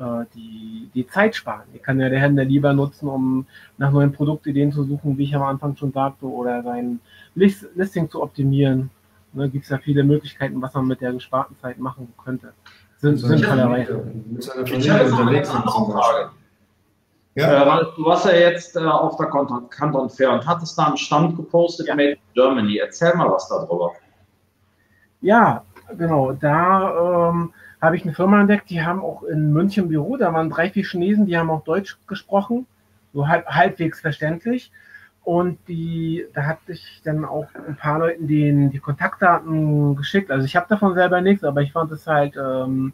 äh, 0.00 0.24
die, 0.34 0.88
die 0.94 1.06
Zeit 1.06 1.36
sparen. 1.36 1.68
Die 1.74 1.78
kann 1.78 2.00
ja 2.00 2.08
der 2.08 2.20
Händler 2.20 2.44
lieber 2.44 2.72
nutzen, 2.72 3.08
um 3.08 3.46
nach 3.76 3.92
neuen 3.92 4.12
Produktideen 4.12 4.72
zu 4.72 4.84
suchen, 4.84 5.18
wie 5.18 5.24
ich 5.24 5.36
am 5.36 5.42
Anfang 5.42 5.76
schon 5.76 5.92
sagte, 5.92 6.24
oder 6.24 6.62
sein 6.62 7.00
Listing 7.34 8.08
zu 8.08 8.22
optimieren. 8.22 8.88
Ne, 9.32 9.48
Gibt 9.48 9.64
es 9.64 9.70
ja 9.70 9.78
viele 9.78 10.02
Möglichkeiten, 10.02 10.60
was 10.60 10.74
man 10.74 10.86
mit 10.86 11.00
der 11.00 11.12
gesparten 11.12 11.56
Zeit 11.60 11.78
machen 11.78 12.12
könnte. 12.22 12.52
Sind, 12.98 13.16
sinnvollerweise. 13.16 14.04
Mit 14.28 14.42
seiner 14.42 14.66
Familie 14.66 15.04
unterwegs 15.04 15.50
sind 15.50 15.70
zum 15.70 15.92
Beispiel. 15.92 16.30
Ja. 17.36 17.80
Äh, 17.80 17.84
du 17.96 18.04
warst 18.04 18.26
ja 18.26 18.32
jetzt 18.32 18.76
äh, 18.76 18.80
auf 18.80 19.16
der 19.16 19.26
Canton 19.26 20.10
Fair 20.10 20.32
und 20.32 20.46
hattest 20.46 20.76
da 20.76 20.88
einen 20.88 20.96
Stand 20.96 21.36
gepostet, 21.36 21.86
ja. 21.86 21.94
Made 21.94 22.12
in 22.12 22.18
Germany. 22.34 22.78
Erzähl 22.78 23.14
mal 23.14 23.30
was 23.30 23.48
darüber. 23.48 23.92
Ja, 25.20 25.64
genau. 25.96 26.32
Da 26.32 27.30
ähm, 27.30 27.52
habe 27.80 27.96
ich 27.96 28.02
eine 28.02 28.14
Firma 28.14 28.40
entdeckt, 28.40 28.68
die 28.68 28.82
haben 28.82 29.00
auch 29.00 29.22
in 29.22 29.52
München 29.52 29.88
Büro, 29.88 30.16
da 30.16 30.32
waren 30.32 30.50
drei, 30.50 30.70
vier 30.70 30.84
Chinesen, 30.84 31.26
die 31.26 31.38
haben 31.38 31.50
auch 31.50 31.64
Deutsch 31.64 31.98
gesprochen, 32.06 32.66
so 33.14 33.28
halb, 33.28 33.46
halbwegs 33.46 34.00
verständlich. 34.00 34.70
Und 35.22 35.58
die, 35.68 36.26
da 36.34 36.44
hatte 36.44 36.72
ich 36.72 37.02
dann 37.04 37.24
auch 37.24 37.46
ein 37.54 37.76
paar 37.76 37.98
Leuten 37.98 38.26
den, 38.26 38.70
die 38.70 38.78
Kontaktdaten 38.78 39.94
geschickt. 39.94 40.30
Also 40.30 40.44
ich 40.44 40.56
habe 40.56 40.66
davon 40.68 40.94
selber 40.94 41.20
nichts, 41.20 41.44
aber 41.44 41.60
ich 41.62 41.72
fand 41.72 41.92
es 41.92 42.06
halt 42.06 42.36
ähm, 42.36 42.92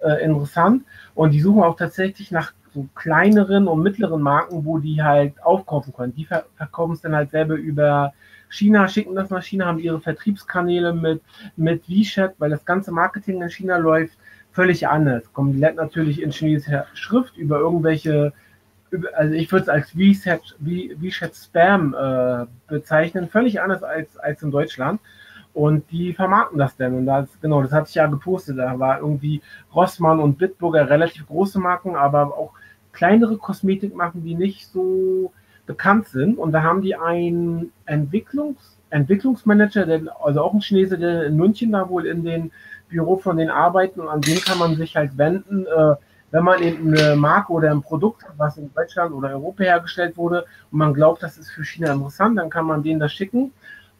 äh, 0.00 0.22
interessant. 0.22 0.84
Und 1.14 1.32
die 1.32 1.40
suchen 1.40 1.62
auch 1.62 1.76
tatsächlich 1.76 2.30
nach 2.30 2.52
so 2.74 2.86
kleineren 2.94 3.68
und 3.68 3.82
mittleren 3.82 4.20
Marken, 4.20 4.64
wo 4.64 4.78
die 4.78 5.02
halt 5.02 5.42
aufkaufen 5.42 5.94
können. 5.94 6.14
Die 6.14 6.24
ver 6.24 6.44
verkaufen 6.56 6.92
es 6.92 7.00
dann 7.00 7.14
halt 7.14 7.30
selber 7.30 7.54
über 7.54 8.12
China, 8.50 8.88
schicken 8.88 9.14
das 9.14 9.30
nach 9.30 9.42
China, 9.42 9.66
haben 9.66 9.78
ihre 9.78 10.00
Vertriebskanäle 10.00 10.92
mit, 10.92 11.22
mit 11.56 11.88
WeChat, 11.88 12.34
weil 12.38 12.50
das 12.50 12.64
ganze 12.64 12.92
Marketing 12.92 13.42
in 13.42 13.50
China 13.50 13.76
läuft 13.76 14.16
völlig 14.52 14.86
anders. 14.86 15.32
Komplett 15.32 15.76
natürlich 15.76 16.22
in 16.22 16.30
chinesischer 16.30 16.86
Schrift 16.94 17.36
über 17.36 17.58
irgendwelche, 17.58 18.32
also 19.14 19.34
ich 19.34 19.50
würde 19.50 19.62
es 19.62 19.68
als 19.68 19.96
WeChat, 19.96 20.56
WeChat 20.58 21.34
Spam 21.34 21.94
äh, 21.94 22.46
bezeichnen, 22.66 23.28
völlig 23.28 23.60
anders 23.60 23.82
als, 23.82 24.16
als 24.18 24.42
in 24.42 24.50
Deutschland. 24.50 25.00
Und 25.52 25.88
die 25.92 26.12
vermarkten 26.12 26.58
das 26.58 26.76
denn. 26.76 26.94
Und 26.94 27.06
das, 27.06 27.28
genau, 27.40 27.62
das 27.62 27.70
hatte 27.70 27.88
ich 27.88 27.94
ja 27.94 28.06
gepostet. 28.06 28.58
Da 28.58 28.78
war 28.78 28.98
irgendwie 28.98 29.40
Rossmann 29.72 30.18
und 30.18 30.36
Bitburger 30.36 30.90
relativ 30.90 31.26
große 31.26 31.60
Marken, 31.60 31.94
aber 31.94 32.36
auch 32.36 32.52
kleinere 32.92 33.36
Kosmetikmarken, 33.36 34.24
die 34.24 34.34
nicht 34.34 34.66
so 34.66 35.32
bekannt 35.66 36.08
sind. 36.08 36.38
Und 36.38 36.52
da 36.52 36.62
haben 36.62 36.82
die 36.82 36.96
einen 36.96 37.72
Entwicklungs 37.86 38.74
Entwicklungsmanager, 38.94 39.86
der, 39.86 40.02
also 40.22 40.40
auch 40.40 40.54
ein 40.54 40.60
Chinese, 40.60 40.96
der 40.96 41.24
in 41.24 41.36
München 41.36 41.72
da 41.72 41.88
wohl 41.88 42.06
in 42.06 42.22
den 42.22 42.52
Büro 42.88 43.16
von 43.16 43.36
den 43.36 43.50
arbeiten 43.50 44.00
und 44.00 44.08
an 44.08 44.20
den 44.20 44.38
kann 44.38 44.58
man 44.58 44.76
sich 44.76 44.94
halt 44.94 45.18
wenden, 45.18 45.66
äh, 45.66 45.96
wenn 46.34 46.42
man 46.42 46.60
eben 46.64 46.92
eine 46.92 47.14
Marke 47.14 47.52
oder 47.52 47.70
ein 47.70 47.80
Produkt 47.80 48.24
hat, 48.24 48.32
was 48.36 48.56
in 48.56 48.68
Deutschland 48.74 49.12
oder 49.12 49.28
Europa 49.28 49.62
hergestellt 49.62 50.16
wurde 50.16 50.44
und 50.72 50.78
man 50.78 50.92
glaubt, 50.92 51.22
das 51.22 51.38
ist 51.38 51.52
für 51.52 51.64
China 51.64 51.92
interessant, 51.92 52.36
dann 52.36 52.50
kann 52.50 52.66
man 52.66 52.82
denen 52.82 52.98
das 52.98 53.12
schicken 53.12 53.52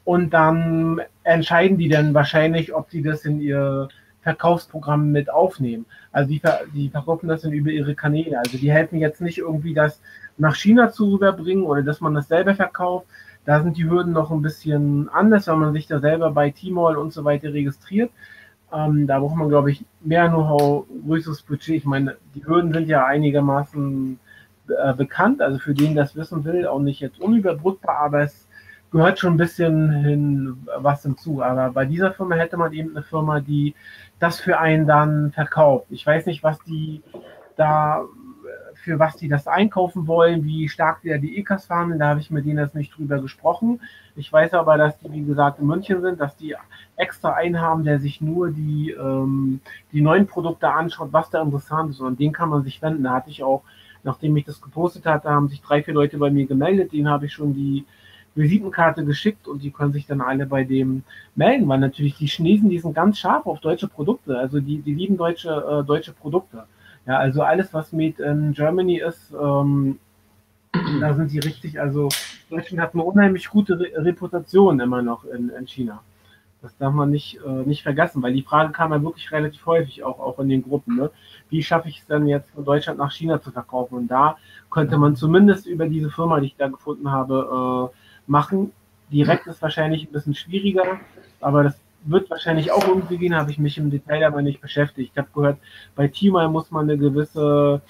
und 0.02 0.30
dann 0.34 1.00
entscheiden 1.22 1.78
die 1.78 1.88
dann 1.88 2.12
wahrscheinlich, 2.12 2.74
ob 2.74 2.90
sie 2.90 3.02
das 3.02 3.24
in 3.24 3.40
ihr 3.40 3.88
Verkaufsprogramm 4.22 5.12
mit 5.12 5.30
aufnehmen. 5.30 5.86
Also 6.10 6.28
die, 6.28 6.42
die 6.74 6.88
verkaufen 6.88 7.28
das 7.28 7.42
dann 7.42 7.52
über 7.52 7.70
ihre 7.70 7.94
Kanäle. 7.94 8.36
Also 8.36 8.58
die 8.58 8.72
helfen 8.72 8.98
jetzt 8.98 9.20
nicht 9.20 9.38
irgendwie 9.38 9.72
das 9.72 10.00
nach 10.36 10.56
China 10.56 10.90
zu 10.90 11.12
rüberbringen 11.12 11.62
oder 11.64 11.82
dass 11.82 12.00
man 12.00 12.14
das 12.14 12.26
selber 12.26 12.56
verkauft. 12.56 13.06
Da 13.44 13.62
sind 13.62 13.76
die 13.76 13.88
Hürden 13.88 14.12
noch 14.12 14.32
ein 14.32 14.42
bisschen 14.42 15.08
anders, 15.10 15.46
wenn 15.46 15.60
man 15.60 15.72
sich 15.72 15.86
da 15.86 16.00
selber 16.00 16.32
bei 16.32 16.50
Tmall 16.50 16.96
und 16.96 17.12
so 17.12 17.24
weiter 17.24 17.52
registriert. 17.52 18.10
Ähm, 18.74 19.06
da 19.06 19.20
braucht 19.20 19.36
man, 19.36 19.48
glaube 19.48 19.70
ich, 19.70 19.84
mehr 20.00 20.28
Know-how, 20.28 20.86
größeres 21.06 21.42
Budget. 21.42 21.76
Ich 21.76 21.84
meine, 21.84 22.16
die 22.34 22.44
Hürden 22.44 22.72
sind 22.72 22.88
ja 22.88 23.04
einigermaßen 23.04 24.18
äh, 24.68 24.94
bekannt, 24.94 25.40
also 25.42 25.58
für 25.58 25.74
den 25.74 25.94
das 25.94 26.16
wissen 26.16 26.44
will, 26.44 26.66
auch 26.66 26.80
nicht 26.80 27.00
jetzt 27.00 27.20
unüberbrückbar, 27.20 27.98
aber 27.98 28.22
es 28.22 28.48
gehört 28.90 29.18
schon 29.18 29.34
ein 29.34 29.38
bisschen 29.38 29.90
hin 29.90 30.66
was 30.78 31.02
hinzu. 31.02 31.42
Aber 31.42 31.70
bei 31.70 31.84
dieser 31.84 32.12
Firma 32.12 32.36
hätte 32.36 32.56
man 32.56 32.72
eben 32.72 32.90
eine 32.90 33.02
Firma, 33.02 33.40
die 33.40 33.74
das 34.18 34.40
für 34.40 34.58
einen 34.58 34.86
dann 34.86 35.32
verkauft. 35.32 35.86
Ich 35.90 36.06
weiß 36.06 36.26
nicht, 36.26 36.42
was 36.42 36.58
die 36.60 37.02
da 37.56 38.04
für 38.84 38.98
was 38.98 39.16
die 39.16 39.28
das 39.28 39.46
einkaufen 39.48 40.06
wollen, 40.06 40.44
wie 40.44 40.68
stark 40.68 41.00
die 41.00 41.08
da 41.08 41.16
die 41.16 41.38
EKAs 41.38 41.66
fahren, 41.66 41.98
da 41.98 42.08
habe 42.08 42.20
ich 42.20 42.30
mit 42.30 42.44
denen 42.44 42.58
jetzt 42.58 42.74
nicht 42.74 42.94
drüber 42.94 43.18
gesprochen. 43.18 43.80
Ich 44.14 44.30
weiß 44.30 44.52
aber, 44.52 44.76
dass 44.76 44.98
die, 44.98 45.10
wie 45.10 45.24
gesagt, 45.24 45.58
in 45.58 45.66
München 45.66 46.02
sind, 46.02 46.20
dass 46.20 46.36
die 46.36 46.54
extra 46.96 47.32
einen 47.32 47.62
haben, 47.62 47.84
der 47.84 47.98
sich 47.98 48.20
nur 48.20 48.50
die, 48.50 48.90
ähm, 48.90 49.60
die 49.92 50.02
neuen 50.02 50.26
Produkte 50.26 50.68
anschaut, 50.68 51.08
was 51.12 51.30
da 51.30 51.40
interessant 51.40 51.90
ist. 51.90 52.00
Und 52.00 52.20
den 52.20 52.32
kann 52.32 52.50
man 52.50 52.62
sich 52.62 52.82
wenden. 52.82 53.04
Da 53.04 53.14
hatte 53.14 53.30
ich 53.30 53.42
auch, 53.42 53.62
nachdem 54.02 54.36
ich 54.36 54.44
das 54.44 54.60
gepostet 54.60 55.06
hatte, 55.06 55.30
haben 55.30 55.48
sich 55.48 55.62
drei, 55.62 55.82
vier 55.82 55.94
Leute 55.94 56.18
bei 56.18 56.30
mir 56.30 56.44
gemeldet. 56.44 56.92
Denen 56.92 57.08
habe 57.08 57.24
ich 57.24 57.32
schon 57.32 57.54
die 57.54 57.86
Visitenkarte 58.34 59.02
geschickt 59.02 59.48
und 59.48 59.62
die 59.62 59.70
können 59.70 59.94
sich 59.94 60.06
dann 60.06 60.20
alle 60.20 60.44
bei 60.44 60.64
dem 60.64 61.04
melden, 61.34 61.66
weil 61.68 61.78
natürlich 61.78 62.18
die 62.18 62.26
Chinesen, 62.26 62.68
die 62.68 62.80
sind 62.80 62.94
ganz 62.94 63.18
scharf 63.18 63.46
auf 63.46 63.60
deutsche 63.60 63.88
Produkte. 63.88 64.36
Also 64.36 64.60
die, 64.60 64.82
die 64.82 64.94
lieben 64.94 65.16
deutsche, 65.16 65.48
äh, 65.48 65.86
deutsche 65.86 66.12
Produkte. 66.12 66.66
Ja, 67.06 67.18
also 67.18 67.42
alles, 67.42 67.72
was 67.74 67.92
Made 67.92 68.22
in 68.22 68.52
Germany 68.52 68.98
ist, 68.98 69.32
ähm, 69.32 69.98
da 71.00 71.14
sind 71.14 71.28
sie 71.28 71.38
richtig, 71.38 71.80
also 71.80 72.08
Deutschland 72.50 72.80
hat 72.80 72.94
eine 72.94 73.02
unheimlich 73.02 73.48
gute 73.48 73.78
Re 73.78 73.90
Reputation 73.96 74.80
immer 74.80 75.02
noch 75.02 75.24
in, 75.24 75.50
in 75.50 75.66
China. 75.66 76.02
Das 76.62 76.76
darf 76.78 76.94
man 76.94 77.10
nicht, 77.10 77.38
äh, 77.46 77.62
nicht 77.66 77.82
vergessen, 77.82 78.22
weil 78.22 78.32
die 78.32 78.42
Frage 78.42 78.72
kam 78.72 78.92
ja 78.92 79.02
wirklich 79.02 79.30
relativ 79.30 79.66
häufig 79.66 80.02
auch, 80.02 80.18
auch 80.18 80.38
in 80.38 80.48
den 80.48 80.62
Gruppen. 80.62 80.96
Ne? 80.96 81.10
Wie 81.50 81.62
schaffe 81.62 81.90
ich 81.90 82.00
es 82.00 82.06
denn 82.06 82.26
jetzt 82.26 82.50
von 82.52 82.64
Deutschland 82.64 82.98
nach 82.98 83.12
China 83.12 83.40
zu 83.40 83.50
verkaufen? 83.50 83.96
Und 83.96 84.08
da 84.08 84.38
könnte 84.70 84.96
man 84.96 85.14
zumindest 85.14 85.66
über 85.66 85.86
diese 85.86 86.10
Firma, 86.10 86.40
die 86.40 86.46
ich 86.46 86.56
da 86.56 86.68
gefunden 86.68 87.12
habe, 87.12 87.90
äh, 87.92 88.30
machen. 88.30 88.72
Direkt 89.12 89.46
ist 89.46 89.60
wahrscheinlich 89.60 90.04
ein 90.04 90.12
bisschen 90.12 90.34
schwieriger, 90.34 91.00
aber 91.40 91.64
das 91.64 91.78
wird 92.04 92.30
wahrscheinlich 92.30 92.70
auch 92.70 92.86
irgendwie 92.86 93.18
gehen, 93.18 93.34
habe 93.34 93.50
ich 93.50 93.58
mich 93.58 93.78
im 93.78 93.90
Detail 93.90 94.24
aber 94.24 94.42
nicht 94.42 94.60
beschäftigt. 94.60 95.12
Ich 95.12 95.18
habe 95.18 95.28
gehört, 95.34 95.58
bei 95.94 96.08
Teamai 96.08 96.48
muss 96.48 96.70
man 96.70 96.84
eine 96.84 96.98
gewisse 96.98 97.80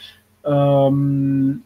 ähm, 0.45 1.63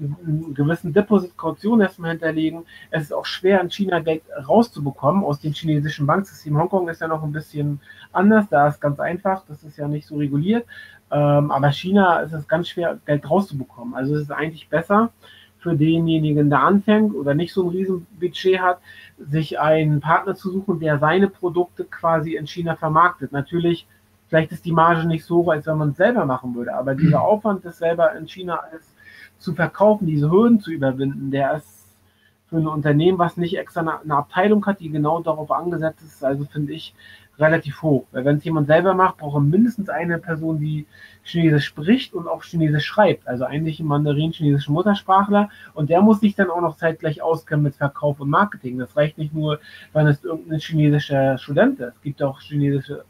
einen 0.00 0.54
gewissen 0.54 0.92
Deposit-Kaution 0.92 1.80
erstmal 1.80 2.10
hinterlegen. 2.10 2.64
Es 2.90 3.04
ist 3.04 3.12
auch 3.12 3.26
schwer, 3.26 3.60
in 3.60 3.70
China 3.70 3.98
Geld 4.00 4.22
rauszubekommen 4.48 5.24
aus 5.24 5.40
dem 5.40 5.52
chinesischen 5.52 6.06
Banksystem. 6.06 6.56
Hongkong 6.56 6.88
ist 6.88 7.00
ja 7.00 7.08
noch 7.08 7.22
ein 7.22 7.32
bisschen 7.32 7.80
anders, 8.12 8.46
da 8.48 8.68
ist 8.68 8.80
ganz 8.80 9.00
einfach, 9.00 9.44
das 9.48 9.64
ist 9.64 9.76
ja 9.76 9.88
nicht 9.88 10.06
so 10.06 10.16
reguliert. 10.16 10.66
Ähm, 11.10 11.50
aber 11.50 11.72
China 11.72 12.20
ist 12.20 12.32
es 12.32 12.46
ganz 12.46 12.68
schwer, 12.68 12.98
Geld 13.06 13.28
rauszubekommen. 13.28 13.94
Also 13.94 14.14
es 14.14 14.22
ist 14.22 14.30
eigentlich 14.30 14.68
besser 14.68 15.10
für 15.58 15.76
denjenigen, 15.76 16.50
der 16.50 16.62
anfängt 16.62 17.14
oder 17.14 17.34
nicht 17.34 17.52
so 17.52 17.64
ein 17.64 17.70
Riesenbudget 17.70 18.60
hat, 18.60 18.78
sich 19.18 19.58
einen 19.58 20.00
Partner 20.00 20.34
zu 20.34 20.50
suchen, 20.50 20.80
der 20.80 20.98
seine 20.98 21.28
Produkte 21.28 21.84
quasi 21.84 22.36
in 22.36 22.46
China 22.46 22.76
vermarktet. 22.76 23.32
Natürlich, 23.32 23.86
vielleicht 24.28 24.52
ist 24.52 24.64
die 24.64 24.72
Marge 24.72 25.06
nicht 25.06 25.24
so 25.24 25.38
hoch, 25.38 25.52
als 25.52 25.66
wenn 25.66 25.78
man 25.78 25.90
es 25.90 25.96
selber 25.96 26.24
machen 26.24 26.54
würde, 26.54 26.74
aber 26.74 26.94
dieser 26.94 27.22
Aufwand, 27.22 27.64
das 27.64 27.78
selber 27.78 28.14
in 28.14 28.28
China 28.28 28.56
alles 28.56 28.94
zu 29.38 29.54
verkaufen, 29.54 30.06
diese 30.06 30.30
Hürden 30.30 30.60
zu 30.60 30.70
überwinden, 30.70 31.30
der 31.30 31.56
ist 31.56 31.96
für 32.48 32.56
ein 32.56 32.66
Unternehmen, 32.66 33.18
was 33.18 33.36
nicht 33.36 33.58
extra 33.58 33.80
eine, 33.80 34.00
eine 34.00 34.14
Abteilung 34.14 34.64
hat, 34.64 34.80
die 34.80 34.90
genau 34.90 35.20
darauf 35.20 35.50
angesetzt 35.50 36.02
ist, 36.02 36.24
also 36.24 36.44
finde 36.44 36.72
ich 36.72 36.94
relativ 37.38 37.82
hoch. 37.82 38.06
Weil 38.12 38.24
wenn 38.24 38.36
es 38.36 38.44
jemand 38.44 38.66
selber 38.66 38.94
macht, 38.94 39.18
braucht 39.18 39.36
er 39.36 39.40
mindestens 39.40 39.88
eine 39.88 40.18
Person, 40.18 40.58
die 40.58 40.86
Chinesisch 41.22 41.66
spricht 41.66 42.14
und 42.14 42.26
auch 42.26 42.42
Chinesisch 42.42 42.84
schreibt. 42.84 43.28
Also 43.28 43.44
eigentlich 43.44 43.80
ein 43.80 43.86
Mandarin-chinesischen 43.86 44.74
Muttersprachler. 44.74 45.50
Und 45.74 45.90
der 45.90 46.00
muss 46.00 46.20
sich 46.20 46.34
dann 46.34 46.50
auch 46.50 46.60
noch 46.60 46.76
zeitgleich 46.76 47.22
auskennen 47.22 47.62
mit 47.62 47.76
Verkauf 47.76 48.20
und 48.20 48.30
Marketing. 48.30 48.78
Das 48.78 48.96
reicht 48.96 49.18
nicht 49.18 49.34
nur, 49.34 49.60
wenn 49.92 50.06
es 50.06 50.24
irgendein 50.24 50.60
chinesischer 50.60 51.38
Student 51.38 51.80
ist. 51.80 51.94
Es 51.96 52.02
gibt 52.02 52.22
auch 52.22 52.40
chinesische 52.40 53.04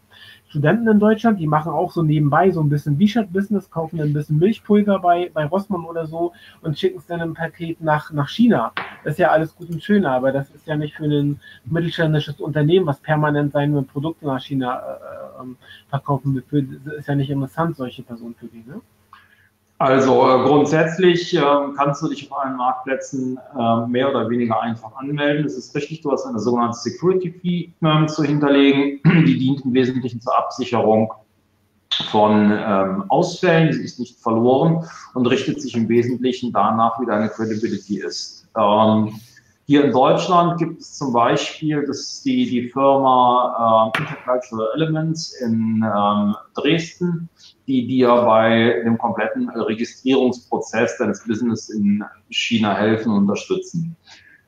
Studenten 0.48 0.88
in 0.88 0.98
Deutschland, 0.98 1.38
die 1.38 1.46
machen 1.46 1.72
auch 1.72 1.92
so 1.92 2.02
nebenbei 2.02 2.50
so 2.50 2.62
ein 2.62 2.70
bisschen 2.70 2.98
V-Shirt-Business, 2.98 3.70
kaufen 3.70 4.00
ein 4.00 4.14
bisschen 4.14 4.38
Milchpulver 4.38 4.98
bei, 4.98 5.30
bei 5.32 5.44
Rossmann 5.44 5.84
oder 5.84 6.06
so 6.06 6.32
und 6.62 6.78
schicken 6.78 6.98
es 6.98 7.06
dann 7.06 7.20
im 7.20 7.34
Paket 7.34 7.80
nach, 7.82 8.10
nach 8.12 8.28
China. 8.28 8.72
Das 9.04 9.14
ist 9.14 9.18
ja 9.18 9.30
alles 9.30 9.54
gut 9.54 9.68
und 9.68 9.82
schön, 9.82 10.06
aber 10.06 10.32
das 10.32 10.50
ist 10.50 10.66
ja 10.66 10.76
nicht 10.76 10.94
für 10.94 11.04
ein 11.04 11.38
mittelständisches 11.66 12.40
Unternehmen, 12.40 12.86
was 12.86 13.00
permanent 13.00 13.52
seine 13.52 13.82
Produkte 13.82 14.26
nach 14.26 14.40
China 14.40 14.80
äh, 14.80 15.42
ähm, 15.42 15.56
verkaufen 15.90 16.42
will. 16.50 16.80
Das 16.84 16.94
ist 16.94 17.08
ja 17.08 17.14
nicht 17.14 17.30
interessant, 17.30 17.76
solche 17.76 18.02
Personen 18.02 18.34
für 18.34 18.46
die. 18.46 18.64
Ne? 18.66 18.80
Also 19.78 20.28
äh, 20.28 20.42
grundsätzlich 20.42 21.36
äh, 21.36 21.40
kannst 21.76 22.02
du 22.02 22.08
dich 22.08 22.30
auf 22.30 22.38
allen 22.38 22.56
Marktplätzen 22.56 23.38
äh, 23.56 23.86
mehr 23.86 24.10
oder 24.10 24.28
weniger 24.28 24.60
einfach 24.60 24.96
anmelden. 24.96 25.46
Es 25.46 25.56
ist 25.56 25.74
richtig, 25.76 26.00
du 26.00 26.10
hast 26.10 26.26
eine 26.26 26.40
sogenannte 26.40 26.78
Security 26.78 27.30
Fee 27.30 27.72
ähm, 27.86 28.08
zu 28.08 28.24
hinterlegen. 28.24 29.00
Die 29.26 29.38
dient 29.38 29.64
im 29.64 29.72
Wesentlichen 29.72 30.20
zur 30.20 30.36
Absicherung 30.36 31.12
von 32.10 32.50
ähm, 32.52 33.04
Ausfällen. 33.08 33.72
Sie 33.72 33.84
ist 33.84 34.00
nicht 34.00 34.18
verloren 34.18 34.84
und 35.14 35.26
richtet 35.26 35.62
sich 35.62 35.76
im 35.76 35.88
Wesentlichen 35.88 36.52
danach, 36.52 37.00
wie 37.00 37.06
deine 37.06 37.28
Credibility 37.28 38.00
ist. 38.00 38.48
Ähm, 38.56 39.20
hier 39.68 39.84
in 39.84 39.92
Deutschland 39.92 40.58
gibt 40.58 40.80
es 40.80 40.96
zum 40.96 41.12
Beispiel 41.12 41.84
das 41.86 42.22
die, 42.22 42.48
die 42.48 42.70
Firma 42.70 43.92
äh, 43.94 44.00
Intercultural 44.00 44.70
Elements 44.74 45.34
in 45.42 45.84
ähm, 45.84 46.34
Dresden, 46.54 47.28
die 47.66 47.86
dir 47.86 48.08
bei 48.08 48.80
dem 48.86 48.96
kompletten 48.96 49.50
Registrierungsprozess 49.50 50.96
deines 50.96 51.22
Business 51.26 51.68
in 51.68 52.02
China 52.30 52.74
helfen 52.74 53.12
und 53.12 53.18
unterstützen. 53.18 53.94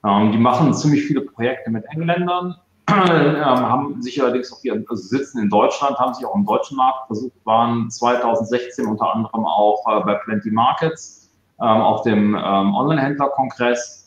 Ähm, 0.06 0.32
die 0.32 0.38
machen 0.38 0.72
ziemlich 0.72 1.04
viele 1.04 1.20
Projekte 1.20 1.70
mit 1.70 1.84
Engländern, 1.90 2.56
ähm, 2.88 3.44
haben 3.44 4.00
sich 4.00 4.22
allerdings 4.22 4.50
auch 4.50 4.62
hier, 4.62 4.82
also 4.88 5.02
sitzen 5.02 5.42
in 5.42 5.50
Deutschland, 5.50 5.98
haben 5.98 6.14
sich 6.14 6.24
auch 6.24 6.34
im 6.34 6.46
deutschen 6.46 6.78
Markt 6.78 7.08
versucht, 7.08 7.36
waren 7.44 7.90
2016 7.90 8.86
unter 8.86 9.14
anderem 9.14 9.44
auch 9.44 9.84
äh, 9.86 10.02
bei 10.02 10.14
Plenty 10.14 10.50
Markets 10.50 11.30
ähm, 11.60 11.66
auf 11.66 12.04
dem 12.04 12.34
ähm, 12.34 12.74
Online-Händler-Kongress 12.74 13.99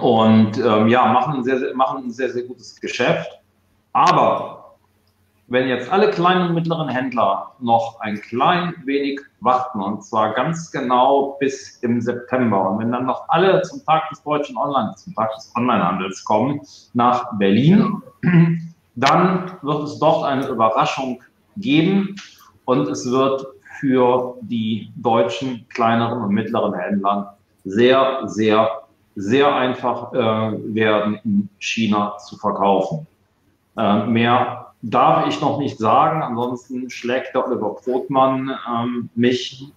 und 0.00 0.58
ähm, 0.58 0.88
ja, 0.88 1.06
machen 1.12 1.34
ein, 1.34 1.44
sehr, 1.44 1.58
sehr, 1.58 1.74
machen 1.74 2.04
ein 2.04 2.10
sehr, 2.10 2.30
sehr 2.30 2.44
gutes 2.44 2.80
Geschäft. 2.80 3.30
Aber 3.92 4.76
wenn 5.48 5.68
jetzt 5.68 5.92
alle 5.92 6.10
kleinen 6.10 6.48
und 6.48 6.54
mittleren 6.54 6.88
Händler 6.88 7.52
noch 7.60 8.00
ein 8.00 8.20
klein 8.20 8.74
wenig 8.84 9.20
warten, 9.40 9.80
und 9.82 10.02
zwar 10.02 10.32
ganz 10.32 10.70
genau 10.70 11.36
bis 11.40 11.78
im 11.82 12.00
September, 12.00 12.70
und 12.70 12.78
wenn 12.78 12.92
dann 12.92 13.06
noch 13.06 13.28
alle 13.28 13.60
zum 13.62 13.84
Tag 13.84 14.08
des 14.08 14.22
deutschen 14.22 14.56
Online, 14.56 14.94
zum 14.96 15.14
Tag 15.14 15.34
des 15.34 15.52
Onlinehandels 15.54 16.24
kommen, 16.24 16.60
nach 16.94 17.36
Berlin, 17.38 18.02
dann 18.94 19.52
wird 19.62 19.82
es 19.82 19.98
dort 19.98 20.24
eine 20.24 20.46
Überraschung 20.46 21.22
geben 21.56 22.16
und 22.64 22.88
es 22.88 23.10
wird 23.10 23.44
für 23.80 24.36
die 24.42 24.90
deutschen 24.96 25.66
kleineren 25.68 26.22
und 26.22 26.32
mittleren 26.32 26.74
Händler 26.74 27.36
sehr, 27.64 28.22
sehr 28.26 28.81
sehr 29.14 29.54
einfach 29.54 30.12
äh, 30.12 30.74
werden, 30.74 31.20
in 31.24 31.48
China 31.58 32.16
zu 32.18 32.36
verkaufen. 32.36 33.06
Äh, 33.76 34.06
mehr 34.06 34.72
darf 34.82 35.26
ich 35.28 35.40
noch 35.40 35.58
nicht 35.58 35.78
sagen, 35.78 36.22
ansonsten 36.22 36.90
schlägt 36.90 37.34
der 37.34 37.46
Oliver 37.46 37.76
Brotmann 37.84 38.50
ähm, 38.68 39.10
mich, 39.14 39.72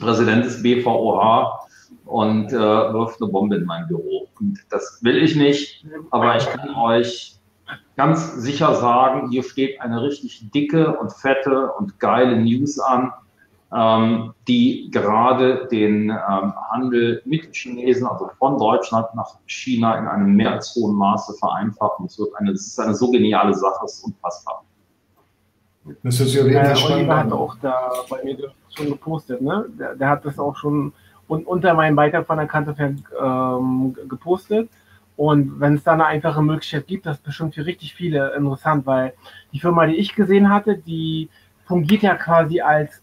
Präsident 0.00 0.44
des 0.44 0.62
BVOH, 0.62 1.62
und 2.04 2.52
äh, 2.52 2.58
wirft 2.58 3.20
eine 3.22 3.30
Bombe 3.30 3.56
in 3.56 3.64
mein 3.64 3.86
Büro. 3.88 4.28
Und 4.40 4.58
das 4.70 4.98
will 5.02 5.22
ich 5.22 5.36
nicht, 5.36 5.84
aber 6.10 6.36
ich 6.36 6.46
kann 6.46 6.74
euch 6.74 7.36
ganz 7.96 8.34
sicher 8.34 8.74
sagen, 8.74 9.30
hier 9.30 9.42
steht 9.42 9.80
eine 9.80 10.02
richtig 10.02 10.50
dicke 10.50 10.98
und 10.98 11.12
fette 11.12 11.72
und 11.72 11.98
geile 12.00 12.36
News 12.36 12.78
an 12.78 13.12
ähm, 13.74 14.34
die 14.46 14.90
gerade 14.90 15.66
den 15.70 16.10
ähm, 16.10 16.52
Handel 16.70 17.22
mit 17.24 17.54
Chinesen, 17.54 18.06
also 18.06 18.30
von 18.38 18.58
Deutschland 18.58 19.06
nach 19.14 19.38
China 19.46 19.96
in 19.98 20.06
einem 20.06 20.34
mehr 20.34 20.52
als 20.52 20.74
hohen 20.74 20.94
Maße 20.94 21.34
vereinfachen. 21.38 22.06
Es 22.06 22.18
wird 22.18 22.34
eine, 22.36 22.50
es 22.52 22.66
ist 22.66 22.78
eine 22.78 22.94
so 22.94 23.10
geniale 23.10 23.54
Sache, 23.54 23.84
es 23.84 23.94
ist 23.94 24.04
unfassbar. 24.04 24.64
Das 26.02 26.20
ist 26.20 26.34
ja 26.34 26.44
äh, 26.44 26.74
Oliver 26.84 27.16
hat 27.16 27.32
auch 27.32 27.56
da 27.60 27.90
bei 28.08 28.22
mir 28.22 28.36
schon 28.74 28.86
gepostet, 28.90 29.40
ne? 29.40 29.66
Der, 29.78 29.94
der 29.96 30.08
hat 30.08 30.24
das 30.24 30.38
auch 30.38 30.56
schon 30.56 30.92
un 31.28 31.44
unter 31.44 31.74
meinem 31.74 31.96
Beitrag 31.96 32.26
von 32.26 32.36
der 32.36 32.46
Kante 32.46 32.74
ähm, 33.20 33.96
gepostet. 34.08 34.68
Und 35.16 35.60
wenn 35.60 35.74
es 35.74 35.82
da 35.82 35.92
eine 35.92 36.06
einfache 36.06 36.42
Möglichkeit 36.42 36.86
gibt, 36.86 37.06
das 37.06 37.16
ist 37.16 37.24
bestimmt 37.24 37.54
für 37.54 37.66
richtig 37.66 37.94
viele 37.94 38.34
interessant, 38.34 38.86
weil 38.86 39.12
die 39.52 39.60
Firma, 39.60 39.86
die 39.86 39.96
ich 39.96 40.14
gesehen 40.14 40.48
hatte, 40.50 40.76
die 40.76 41.28
fungiert 41.66 42.02
ja 42.02 42.14
quasi 42.14 42.60
als 42.60 43.01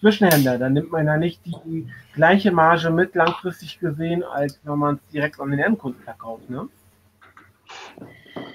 Zwischenhändler. 0.00 0.58
Dann 0.58 0.72
nimmt 0.72 0.90
man 0.90 1.06
ja 1.06 1.16
nicht 1.16 1.40
die 1.44 1.86
gleiche 2.14 2.50
Marge 2.50 2.90
mit, 2.90 3.14
langfristig 3.14 3.78
gesehen, 3.78 4.22
als 4.22 4.58
wenn 4.64 4.78
man 4.78 4.94
es 4.96 5.12
direkt 5.12 5.40
an 5.40 5.50
den 5.50 5.60
Endkunden 5.60 6.02
verkauft. 6.02 6.48
Ne? 6.48 6.68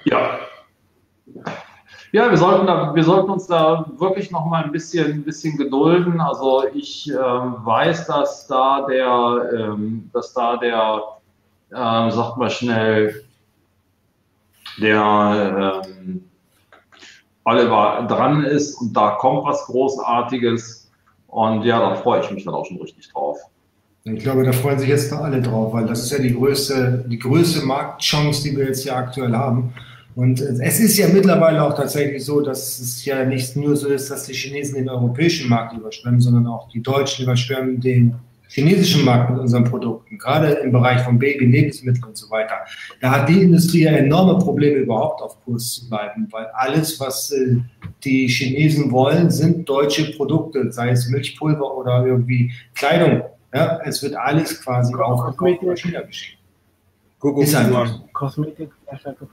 Ja. 0.04 0.38
Ja, 2.12 2.30
wir 2.30 2.36
sollten, 2.36 2.66
da, 2.66 2.94
wir 2.94 3.04
sollten 3.04 3.30
uns 3.30 3.46
da 3.46 3.84
wirklich 3.98 4.30
noch 4.30 4.46
mal 4.46 4.64
ein 4.64 4.72
bisschen, 4.72 5.12
ein 5.12 5.24
bisschen 5.24 5.58
gedulden. 5.58 6.20
Also 6.20 6.64
ich 6.72 7.10
äh, 7.10 7.14
weiß, 7.14 8.06
dass 8.06 8.46
da 8.46 8.86
der, 8.86 9.50
ähm, 9.54 10.08
dass 10.12 10.32
da 10.32 10.56
der, 10.56 11.02
äh, 11.70 12.10
sagt 12.10 12.38
mal 12.38 12.50
schnell, 12.50 13.24
der 14.80 15.82
ähm, 15.84 16.24
Oliver 17.44 18.06
dran 18.08 18.44
ist 18.44 18.74
und 18.80 18.92
da 18.94 19.12
kommt 19.12 19.44
was 19.44 19.66
Großartiges. 19.66 20.85
Und 21.28 21.64
ja, 21.64 21.78
da 21.80 21.94
freue 21.96 22.22
ich 22.22 22.30
mich 22.30 22.44
dann 22.44 22.54
auch 22.54 22.66
schon 22.66 22.78
richtig 22.78 23.12
drauf. 23.12 23.38
Ich 24.04 24.22
glaube, 24.22 24.44
da 24.44 24.52
freuen 24.52 24.78
sich 24.78 24.88
jetzt 24.88 25.12
alle 25.12 25.42
drauf, 25.42 25.72
weil 25.72 25.86
das 25.86 26.02
ist 26.02 26.12
ja 26.12 26.18
die 26.18 26.32
größte, 26.32 27.04
die 27.08 27.18
größte 27.18 27.66
Marktchance, 27.66 28.44
die 28.44 28.56
wir 28.56 28.66
jetzt 28.66 28.84
hier 28.84 28.94
aktuell 28.94 29.32
haben. 29.32 29.74
Und 30.14 30.40
es 30.40 30.80
ist 30.80 30.96
ja 30.96 31.08
mittlerweile 31.08 31.62
auch 31.62 31.74
tatsächlich 31.74 32.24
so, 32.24 32.40
dass 32.40 32.78
es 32.78 33.04
ja 33.04 33.24
nicht 33.24 33.56
nur 33.56 33.76
so 33.76 33.88
ist, 33.88 34.10
dass 34.10 34.24
die 34.24 34.32
Chinesen 34.32 34.76
den 34.76 34.88
europäischen 34.88 35.50
Markt 35.50 35.76
überschwemmen, 35.76 36.20
sondern 36.20 36.46
auch 36.46 36.68
die 36.70 36.82
Deutschen 36.82 37.24
überschwemmen 37.24 37.80
den 37.80 38.14
chinesischen 38.48 39.04
Markt 39.04 39.30
mit 39.30 39.40
unseren 39.40 39.64
Produkten, 39.64 40.18
gerade 40.18 40.48
im 40.54 40.72
Bereich 40.72 41.02
von 41.02 41.18
Baby, 41.18 41.46
Lebensmittel 41.46 42.04
und 42.04 42.16
so 42.16 42.30
weiter. 42.30 42.56
Da 43.00 43.10
hat 43.10 43.28
die 43.28 43.42
Industrie 43.42 43.82
ja 43.82 43.92
enorme 43.92 44.38
Probleme, 44.38 44.76
überhaupt 44.76 45.22
auf 45.22 45.42
Kurs 45.44 45.72
zu 45.72 45.88
bleiben, 45.88 46.28
weil 46.30 46.46
alles, 46.54 46.98
was 47.00 47.32
äh, 47.32 47.56
die 48.04 48.28
Chinesen 48.28 48.90
wollen, 48.90 49.30
sind 49.30 49.68
deutsche 49.68 50.12
Produkte, 50.16 50.70
sei 50.72 50.90
es 50.90 51.08
Milchpulver 51.08 51.76
oder 51.76 52.06
irgendwie 52.06 52.52
Kleidung. 52.74 53.22
Ja, 53.54 53.80
es 53.84 54.02
wird 54.02 54.14
alles 54.14 54.60
quasi 54.62 54.94
auch 54.94 55.38
aus 55.38 55.80
China 55.80 56.02
geschehen. 56.02 56.38
Kuckucksuhren. 57.18 58.02
Kosmetik, 58.12 58.70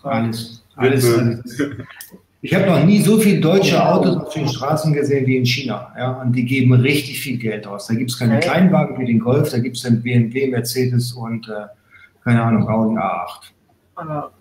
alles. 0.03 0.63
Alles, 0.75 1.03
alles. 1.11 1.61
Ich 2.45 2.53
habe 2.53 2.65
noch 2.65 2.83
nie 2.83 2.99
so 2.99 3.17
viele 3.17 3.39
deutsche 3.39 3.81
Autos 3.81 4.17
auf 4.17 4.33
den 4.33 4.49
Straßen 4.49 4.91
gesehen 4.91 5.25
wie 5.25 5.37
in 5.37 5.45
China. 5.45 5.93
Ja, 5.97 6.21
und 6.21 6.33
die 6.33 6.43
geben 6.43 6.73
richtig 6.73 7.21
viel 7.21 7.37
Geld 7.37 7.65
aus. 7.65 7.87
Da 7.87 7.93
gibt 7.93 8.11
es 8.11 8.19
keine 8.19 8.41
Kleinwagen 8.41 8.99
wie 8.99 9.05
den 9.05 9.19
Golf, 9.19 9.49
da 9.49 9.59
gibt 9.59 9.77
es 9.77 9.83
den 9.83 10.03
BMW, 10.03 10.47
Mercedes 10.47 11.13
und 11.13 11.47
äh, 11.47 11.67
keine 12.21 12.43
Ahnung, 12.43 12.67
Audi 12.67 12.97
A8. 12.97 13.51
Aber 13.95 14.31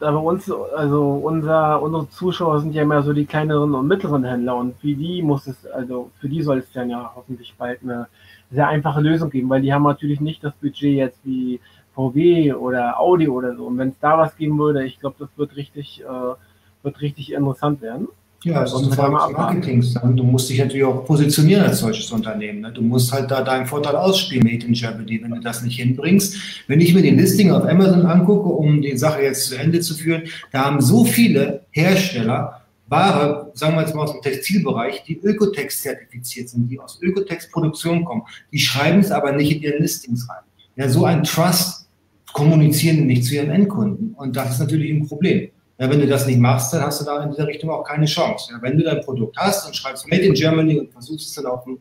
da 0.00 0.10
bei 0.10 0.16
uns, 0.16 0.50
also 0.74 1.20
unser, 1.22 1.82
unsere 1.82 2.08
Zuschauer 2.08 2.60
sind 2.60 2.72
ja 2.72 2.82
immer 2.82 3.02
so 3.02 3.12
die 3.12 3.26
kleineren 3.26 3.74
und 3.74 3.86
mittleren 3.86 4.24
Händler 4.24 4.56
und 4.56 4.80
für 4.80 4.94
die 4.94 5.20
muss 5.22 5.46
es, 5.46 5.66
also 5.66 6.10
für 6.20 6.30
die 6.30 6.40
soll 6.40 6.60
es 6.60 6.72
dann 6.72 6.88
ja 6.88 7.12
hoffentlich 7.14 7.54
bald 7.58 7.82
eine 7.82 8.06
sehr 8.50 8.68
einfache 8.68 9.02
Lösung 9.02 9.28
geben, 9.28 9.50
weil 9.50 9.60
die 9.60 9.74
haben 9.74 9.82
natürlich 9.82 10.22
nicht 10.22 10.42
das 10.42 10.54
Budget 10.54 10.96
jetzt 10.96 11.18
wie 11.24 11.60
VW 11.94 12.54
oder 12.54 12.98
Audi 12.98 13.28
oder 13.28 13.54
so. 13.54 13.66
Und 13.66 13.76
wenn 13.76 13.90
es 13.90 13.98
da 14.00 14.16
was 14.16 14.34
geben 14.34 14.58
würde, 14.58 14.86
ich 14.86 14.98
glaube, 14.98 15.16
das 15.18 15.28
wird 15.36 15.56
richtig, 15.56 16.00
äh, 16.00 16.34
wird 16.82 17.00
richtig 17.00 17.32
interessant 17.32 17.82
werden. 17.82 18.08
Ja, 18.44 18.62
es 18.62 18.72
ist 18.72 18.84
eine 18.84 18.92
Frage 18.92 19.16
des 19.16 19.36
Marketings. 19.36 19.94
Du 19.94 20.22
musst 20.22 20.48
dich 20.48 20.60
natürlich 20.60 20.84
auch 20.84 21.04
positionieren 21.04 21.64
als 21.64 21.80
solches 21.80 22.10
Unternehmen. 22.12 22.60
Ne? 22.60 22.72
Du 22.72 22.82
musst 22.82 23.12
halt 23.12 23.30
da 23.32 23.42
deinen 23.42 23.66
Vorteil 23.66 23.96
ausspielen, 23.96 24.44
Made 24.44 24.64
in 24.64 24.74
Germany, 24.74 25.20
wenn 25.20 25.32
du 25.32 25.40
das 25.40 25.62
nicht 25.62 25.80
hinbringst. 25.80 26.36
Wenn 26.68 26.80
ich 26.80 26.94
mir 26.94 27.02
den 27.02 27.16
Listing 27.16 27.50
auf 27.50 27.64
Amazon 27.64 28.06
angucke, 28.06 28.48
um 28.48 28.80
die 28.80 28.96
Sache 28.96 29.22
jetzt 29.22 29.46
zu 29.46 29.56
Ende 29.56 29.80
zu 29.80 29.94
führen, 29.94 30.22
da 30.52 30.66
haben 30.66 30.80
so 30.80 31.04
viele 31.04 31.62
Hersteller 31.70 32.62
Ware, 32.86 33.50
sagen 33.54 33.74
wir 33.74 33.82
jetzt 33.82 33.94
mal 33.94 34.04
aus 34.04 34.12
dem 34.12 34.22
Textilbereich, 34.22 35.02
die 35.04 35.18
Ökotex 35.20 35.82
zertifiziert 35.82 36.48
sind, 36.48 36.68
die 36.68 36.80
aus 36.80 37.00
Ökotex-Produktion 37.02 38.04
kommen. 38.04 38.22
Die 38.52 38.58
schreiben 38.58 39.00
es 39.00 39.10
aber 39.10 39.32
nicht 39.32 39.52
in 39.52 39.62
ihren 39.62 39.82
Listings 39.82 40.28
rein. 40.28 40.44
Ja, 40.76 40.88
so 40.88 41.04
ein 41.04 41.24
Trust 41.24 41.88
kommunizieren 42.32 43.06
nicht 43.06 43.24
zu 43.24 43.34
ihren 43.34 43.50
Endkunden. 43.50 44.14
Und 44.14 44.36
das 44.36 44.52
ist 44.52 44.60
natürlich 44.60 44.90
ein 44.90 45.06
Problem. 45.06 45.50
Ja, 45.78 45.88
wenn 45.88 46.00
du 46.00 46.08
das 46.08 46.26
nicht 46.26 46.40
machst, 46.40 46.72
dann 46.72 46.82
hast 46.82 47.00
du 47.00 47.04
da 47.04 47.22
in 47.22 47.30
dieser 47.30 47.46
Richtung 47.46 47.70
auch 47.70 47.84
keine 47.84 48.06
Chance. 48.06 48.50
Ja, 48.52 48.60
wenn 48.60 48.76
du 48.76 48.84
dein 48.84 49.00
Produkt 49.00 49.36
hast 49.36 49.66
und 49.66 49.76
schreibst 49.76 50.08
Made 50.08 50.22
in 50.22 50.34
Germany 50.34 50.78
und 50.78 50.90
versuchst 50.90 51.28
es 51.28 51.34
dann 51.34 51.46
auf 51.46 51.64
dem 51.64 51.78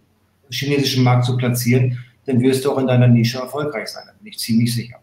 chinesischen 0.52 1.04
Markt 1.04 1.26
zu 1.26 1.36
platzieren, 1.36 1.98
dann 2.26 2.40
wirst 2.42 2.64
du 2.64 2.72
auch 2.72 2.78
in 2.78 2.88
deiner 2.88 3.08
Nische 3.08 3.40
erfolgreich 3.40 3.88
sein. 3.88 4.04
Da 4.06 4.14
bin 4.20 4.28
ich 4.28 4.38
ziemlich 4.38 4.74
sicher. 4.74 4.98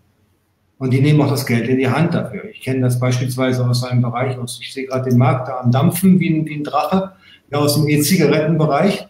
Und 0.78 0.92
die 0.92 1.00
nehmen 1.00 1.20
auch 1.22 1.30
das 1.30 1.44
Geld 1.44 1.68
in 1.68 1.78
die 1.78 1.88
Hand 1.88 2.14
dafür. 2.14 2.44
Ich 2.50 2.60
kenne 2.60 2.82
das 2.82 3.00
beispielsweise 3.00 3.66
aus 3.66 3.82
einem 3.84 4.02
Bereich, 4.02 4.38
aus, 4.38 4.60
ich 4.62 4.72
sehe 4.72 4.86
gerade 4.86 5.08
den 5.10 5.18
Markt 5.18 5.48
da 5.48 5.60
am 5.60 5.72
Dampfen 5.72 6.20
wie 6.20 6.30
ein, 6.30 6.46
wie 6.46 6.56
ein 6.56 6.64
Drache, 6.64 7.12
ja, 7.50 7.58
aus 7.58 7.74
dem 7.74 7.88
E-Zigarettenbereich. 7.88 9.08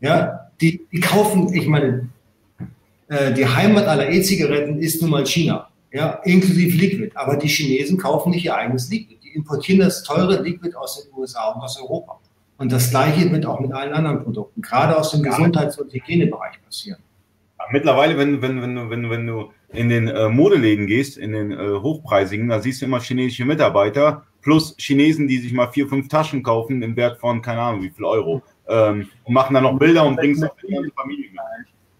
Ja, 0.00 0.50
die, 0.60 0.82
die 0.92 1.00
kaufen, 1.00 1.54
ich 1.54 1.66
meine, 1.66 2.08
äh, 3.08 3.32
die 3.32 3.46
Heimat 3.46 3.86
aller 3.86 4.10
E-Zigaretten 4.10 4.78
ist 4.78 5.00
nun 5.00 5.10
mal 5.10 5.24
China, 5.26 5.68
ja, 5.92 6.20
inklusive 6.24 6.76
Liquid. 6.76 7.12
Aber 7.14 7.36
die 7.36 7.48
Chinesen 7.48 7.98
kaufen 7.98 8.30
nicht 8.30 8.44
ihr 8.44 8.56
eigenes 8.56 8.90
Liquid 8.90 9.21
importieren 9.34 9.80
das 9.80 10.02
teure 10.02 10.42
Liquid 10.42 10.74
aus 10.76 11.02
den 11.02 11.12
USA 11.14 11.50
und 11.50 11.62
aus 11.62 11.80
Europa. 11.80 12.18
Und 12.58 12.70
das 12.70 12.90
Gleiche 12.90 13.30
wird 13.32 13.44
auch 13.46 13.60
mit 13.60 13.72
allen 13.72 13.92
anderen 13.92 14.22
Produkten, 14.22 14.62
gerade 14.62 14.96
aus 14.96 15.10
dem 15.10 15.22
Gesundheits- 15.22 15.78
und 15.78 15.92
Hygienebereich 15.92 16.62
passieren. 16.64 17.00
Mittlerweile, 17.70 18.16
wenn, 18.18 18.42
wenn, 18.42 18.60
wenn, 18.60 18.74
du, 18.74 18.90
wenn, 18.90 19.10
wenn 19.10 19.26
du 19.26 19.50
in 19.72 19.88
den 19.88 20.08
äh, 20.08 20.28
Modeläden 20.28 20.86
gehst, 20.86 21.16
in 21.16 21.32
den 21.32 21.52
äh, 21.52 21.56
hochpreisigen, 21.80 22.48
da 22.48 22.60
siehst 22.60 22.82
du 22.82 22.86
immer 22.86 23.00
chinesische 23.00 23.44
Mitarbeiter 23.44 24.24
plus 24.42 24.74
Chinesen, 24.78 25.28
die 25.28 25.38
sich 25.38 25.52
mal 25.52 25.68
vier, 25.68 25.88
fünf 25.88 26.08
Taschen 26.08 26.42
kaufen 26.42 26.82
im 26.82 26.96
Wert 26.96 27.18
von, 27.18 27.40
keine 27.40 27.60
Ahnung, 27.60 27.82
wie 27.82 27.90
viel 27.90 28.04
Euro. 28.04 28.42
Ähm, 28.68 29.08
und 29.24 29.34
machen 29.34 29.54
dann 29.54 29.62
noch 29.62 29.78
Bilder 29.78 30.04
und 30.04 30.16
bringen 30.16 30.34
es 30.34 30.42
auf 30.42 30.56
die 30.56 30.92
Familie. 30.94 31.30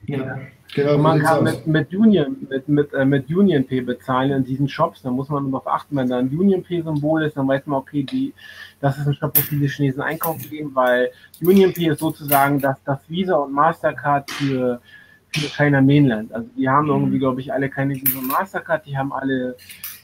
Ja. 0.07 0.39
Genau, 0.75 0.97
man 0.97 1.21
kann 1.21 1.45
mit, 1.45 1.67
mit, 1.67 1.95
Union, 1.95 2.47
mit, 2.49 2.67
mit, 2.67 2.95
äh, 2.95 3.05
mit 3.05 3.29
Union 3.29 3.67
Pay 3.67 3.83
bezahlen 3.83 4.31
in 4.31 4.45
diesen 4.45 4.69
Shops. 4.69 5.03
Da 5.03 5.11
muss 5.11 5.29
man 5.29 5.51
darauf 5.51 5.67
achten, 5.67 5.97
wenn 5.97 6.09
da 6.09 6.19
ein 6.19 6.29
Union 6.29 6.63
Pay 6.63 6.83
Symbol 6.83 7.23
ist, 7.25 7.37
dann 7.37 7.47
weiß 7.47 7.67
man, 7.67 7.81
okay, 7.81 8.03
die, 8.03 8.33
das 8.81 8.97
ist 8.97 9.07
ein 9.07 9.15
Shop, 9.15 9.37
wo 9.37 9.43
viele 9.43 9.67
Chinesen 9.67 10.01
einkaufen 10.01 10.49
gehen, 10.49 10.71
weil 10.75 11.11
Union 11.43 11.75
Pay 11.75 11.91
ist 11.91 11.99
sozusagen 11.99 12.59
das, 12.59 12.83
das 12.85 12.99
Visa 13.07 13.35
und 13.37 13.53
Mastercard 13.53 14.31
für, 14.31 14.81
für 15.29 15.47
China 15.49 15.83
Mainland. 15.83 16.33
Also 16.33 16.49
die 16.57 16.67
haben 16.67 16.89
irgendwie, 16.89 17.19
glaube 17.19 17.43
ich, 17.43 17.53
alle 17.53 17.69
keine 17.69 17.95
Visa 17.95 18.19
und 18.19 18.29
Mastercard, 18.29 18.87
die 18.87 18.97
haben 18.97 19.13
alle 19.13 19.57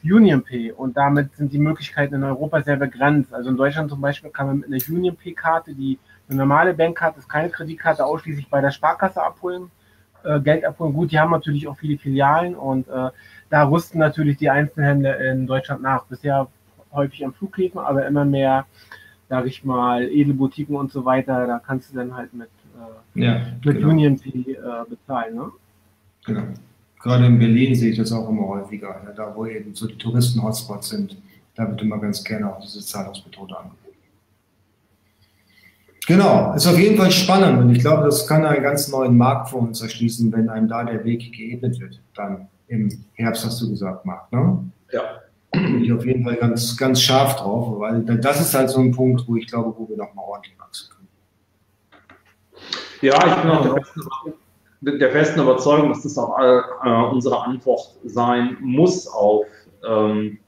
Union 0.05 0.43
Pay 0.43 0.73
und 0.73 0.99
damit 0.99 1.35
sind 1.35 1.51
die 1.51 1.59
Möglichkeiten 1.59 2.17
in 2.17 2.25
Europa 2.25 2.61
sehr 2.61 2.77
begrenzt. 2.77 3.33
Also 3.33 3.49
in 3.49 3.57
Deutschland 3.57 3.89
zum 3.89 4.03
Beispiel 4.03 4.29
kann 4.29 4.49
man 4.49 4.59
mit 4.59 4.69
einer 4.69 4.83
Union 4.95 5.17
Pay 5.17 5.33
Karte, 5.33 5.75
die 5.75 5.99
eine 6.29 6.37
normale 6.37 6.75
Bankkarte 6.75 7.21
ist, 7.21 7.29
keine 7.29 7.49
Kreditkarte 7.49 8.05
ausschließlich 8.05 8.51
bei 8.51 8.61
der 8.61 8.71
Sparkasse 8.71 9.23
abholen 9.23 9.71
äh, 10.25 10.41
Geld 10.41 10.65
abholen. 10.65 10.93
Gut, 10.93 11.13
die 11.13 11.19
haben 11.19 11.31
natürlich 11.31 11.69
auch 11.69 11.77
viele 11.77 11.99
Filialen 11.99 12.55
und 12.55 12.89
äh, 12.89 13.11
da 13.51 13.69
rüsten 13.69 13.99
natürlich 13.99 14.37
die 14.37 14.51
Einzelhändler 14.51 15.19
in 15.21 15.47
Deutschland 15.47 15.83
nach. 15.83 16.05
Bisher 16.05 16.49
häufig 16.93 17.25
am 17.25 17.33
Flughäfen, 17.33 17.81
aber 17.81 18.07
immer 18.07 18.25
mehr, 18.25 18.67
sage 19.29 19.49
ich 19.49 19.65
mal, 19.65 20.03
Edelboutiquen 20.05 20.77
und 20.77 20.93
so 20.93 21.05
weiter. 21.05 21.47
Da 21.47 21.59
kannst 21.59 21.93
du 21.93 21.97
dann 21.97 22.15
halt 22.15 22.33
mit, 22.35 22.49
äh, 23.17 23.25
ja, 23.25 23.47
mit 23.65 23.77
genau. 23.77 23.89
Union 23.89 24.19
Fee 24.19 24.53
äh, 24.53 24.57
bezahlen. 24.89 25.37
Ne? 25.37 25.51
Genau. 26.27 26.43
Gerade 27.01 27.27
in 27.27 27.39
Berlin 27.39 27.75
sehe 27.75 27.93
ich 27.93 27.99
das 27.99 28.13
auch 28.13 28.29
immer 28.29 28.49
häufiger, 28.49 29.03
ne? 29.05 29.15
da 29.17 29.33
wo 29.35 29.47
eben 29.47 29.75
so 29.75 29.87
die 29.87 29.97
Touristen-Hotspots 29.97 30.89
sind. 30.89 31.17
Da 31.55 31.69
wird 31.69 31.81
immer 31.83 31.99
ganz 31.99 32.23
gerne 32.23 32.53
auch 32.53 32.61
diese 32.61 32.81
Zahlungsmethode 32.81 33.57
angeboten. 33.57 33.78
Genau, 36.09 36.55
ist 36.55 36.67
auf 36.67 36.79
jeden 36.79 36.97
Fall 36.97 37.11
spannend 37.11 37.61
und 37.61 37.71
ich 37.71 37.81
glaube, 37.81 38.05
das 38.05 38.27
kann 38.27 38.47
einen 38.47 38.63
ganz 38.63 38.89
neuen 38.89 39.15
Markt 39.15 39.51
für 39.51 39.57
uns 39.57 39.83
erschließen, 39.83 40.33
wenn 40.33 40.49
einem 40.49 40.67
da 40.67 40.83
der 40.83 41.05
Weg 41.05 41.31
geebnet 41.35 41.79
wird. 41.79 42.01
Dann 42.15 42.49
im 42.69 43.05
Herbst 43.13 43.45
hast 43.45 43.61
du 43.61 43.69
gesagt, 43.69 44.07
Marc, 44.07 44.33
ne? 44.33 44.71
Ja. 44.91 45.03
Bin 45.53 45.85
ich 45.85 45.93
auf 45.93 46.07
jeden 46.07 46.25
Fall 46.25 46.37
ganz, 46.37 46.75
ganz 46.79 47.03
scharf 47.03 47.37
drauf, 47.37 47.79
weil 47.79 48.01
das 48.05 48.41
ist 48.41 48.55
halt 48.55 48.71
so 48.71 48.81
ein 48.81 48.91
Punkt, 48.91 49.29
wo 49.29 49.37
ich 49.37 49.47
glaube, 49.49 49.75
wo 49.77 49.87
wir 49.87 49.99
nochmal 49.99 50.25
ordentlich 50.27 50.59
wachsen 50.59 50.89
können. 50.97 51.09
Ja, 53.03 53.15
ich 53.27 53.43
bin 53.43 53.51
auch 53.51 53.63
der 53.63 53.75
festen, 53.75 54.99
der 54.99 55.11
festen 55.11 55.41
Überzeugung, 55.41 55.91
dass 55.91 56.05
das 56.05 56.17
auch 56.17 56.39
äh, 56.39 56.89
unsere 57.13 57.39
Antwort 57.45 57.99
sein 58.07 58.57
muss 58.61 59.07
auf 59.07 59.45
ähm, 59.87 60.39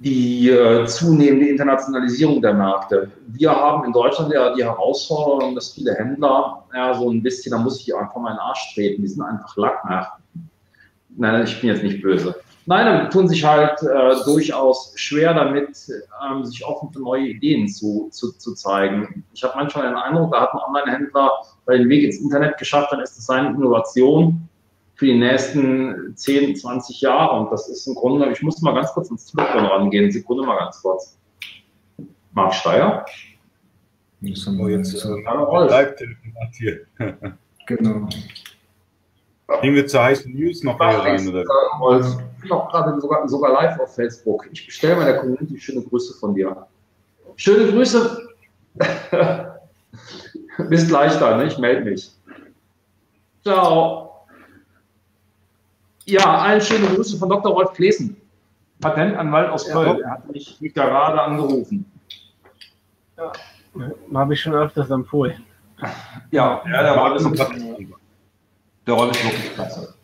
die 0.00 0.48
äh, 0.48 0.86
zunehmende 0.86 1.48
Internationalisierung 1.48 2.40
der 2.40 2.54
Märkte. 2.54 3.10
Wir 3.26 3.50
haben 3.50 3.84
in 3.84 3.92
Deutschland 3.92 4.32
ja 4.32 4.54
die 4.54 4.64
Herausforderung, 4.64 5.54
dass 5.54 5.74
viele 5.74 5.94
Händler 5.94 6.64
ja 6.74 6.94
so 6.94 7.10
ein 7.10 7.22
bisschen, 7.22 7.52
da 7.52 7.58
muss 7.58 7.80
ich 7.80 7.94
einfach 7.94 8.16
mal 8.16 8.30
in 8.30 8.36
den 8.36 8.40
Arsch 8.40 8.74
treten, 8.74 9.02
die 9.02 9.08
sind 9.08 9.22
einfach 9.22 9.54
Lackmärkten. 9.58 10.24
Nein, 11.16 11.44
ich 11.44 11.60
bin 11.60 11.68
jetzt 11.68 11.82
nicht 11.82 12.00
böse. 12.00 12.34
Nein, 12.64 12.86
dann 12.86 13.10
tun 13.10 13.28
sich 13.28 13.44
halt 13.44 13.82
äh, 13.82 14.24
durchaus 14.24 14.94
schwer 14.96 15.34
damit, 15.34 15.76
ähm, 16.24 16.44
sich 16.46 16.64
offen 16.64 16.90
für 16.90 17.00
neue 17.00 17.26
Ideen 17.28 17.68
zu, 17.68 18.08
zu, 18.10 18.32
zu 18.32 18.54
zeigen. 18.54 19.24
Ich 19.34 19.44
habe 19.44 19.52
manchmal 19.56 19.88
den 19.88 19.96
Eindruck, 19.96 20.32
da 20.32 20.42
hat 20.42 20.54
ein 20.54 20.60
Online-Händler 20.66 21.30
den 21.68 21.88
Weg 21.90 22.04
ins 22.04 22.20
Internet 22.20 22.56
geschafft, 22.56 22.90
dann 22.90 23.00
ist 23.00 23.18
es 23.18 23.26
seine 23.26 23.50
Innovation 23.50 24.48
für 25.00 25.06
die 25.06 25.18
nächsten 25.18 26.14
10, 26.14 26.56
20 26.56 27.00
Jahre. 27.00 27.40
Und 27.40 27.50
das 27.50 27.70
ist 27.70 27.86
im 27.86 27.94
Grunde, 27.94 28.30
ich 28.32 28.42
muss 28.42 28.60
mal 28.60 28.74
ganz 28.74 28.92
kurz 28.92 29.10
ins 29.10 29.24
Telefon 29.32 29.64
rangehen. 29.64 30.12
Sekunde 30.12 30.44
mal 30.44 30.58
ganz 30.58 30.82
kurz. 30.82 31.16
Marc 32.32 32.52
Steyer. 32.52 33.06
Das 34.20 34.46
haben 34.46 34.58
wir 34.58 34.76
jetzt 34.76 35.02
äh, 35.02 35.08
live-telefonat 35.08 36.50
hier. 36.52 36.80
genau. 37.66 38.08
Gehen 39.62 39.74
wir 39.74 39.86
zur 39.86 40.02
heißen 40.02 40.30
News 40.34 40.62
noch 40.64 40.76
hier 40.76 40.98
rein? 40.98 41.26
Oder? 41.26 41.44
Ich 42.36 42.42
bin 42.42 42.52
auch 42.52 42.70
gerade 42.70 43.00
sogar, 43.00 43.26
sogar 43.26 43.52
live 43.54 43.80
auf 43.80 43.94
Facebook. 43.94 44.50
Ich 44.52 44.66
bestelle 44.66 44.96
meiner 44.96 45.14
Community 45.14 45.58
schöne 45.58 45.82
Grüße 45.82 46.12
von 46.18 46.34
dir. 46.34 46.66
Schöne 47.36 47.72
Grüße. 47.72 48.28
Bis 50.68 50.86
gleich 50.86 51.18
dann, 51.18 51.38
ne? 51.38 51.46
ich 51.46 51.56
melde 51.56 51.90
mich. 51.90 52.12
Ciao. 53.42 54.09
Ja, 56.06 56.38
allen 56.38 56.60
schöne 56.60 56.86
Grüße 56.86 57.18
von 57.18 57.28
Dr. 57.28 57.52
Rolf 57.52 57.72
Klesen, 57.72 58.16
Patentanwalt 58.80 59.50
aus 59.50 59.68
Köln. 59.68 59.98
Ja. 59.98 60.04
Er 60.04 60.10
hat 60.12 60.32
mich 60.32 60.58
gerade 60.60 61.20
angerufen. 61.20 61.90
Ja, 63.16 63.32
habe 64.14 64.34
ich 64.34 64.40
schon 64.40 64.54
öfters 64.54 64.90
empfohlen. 64.90 65.44
Ja, 66.30 66.62
ja 66.70 66.82
der 66.82 66.96
Rolf 66.96 67.16
ist 67.16 67.38
Der 68.86 68.94
Rolf 68.94 69.10
ist 69.12 69.24
wirklich 69.24 69.54
klasse. 69.54 69.94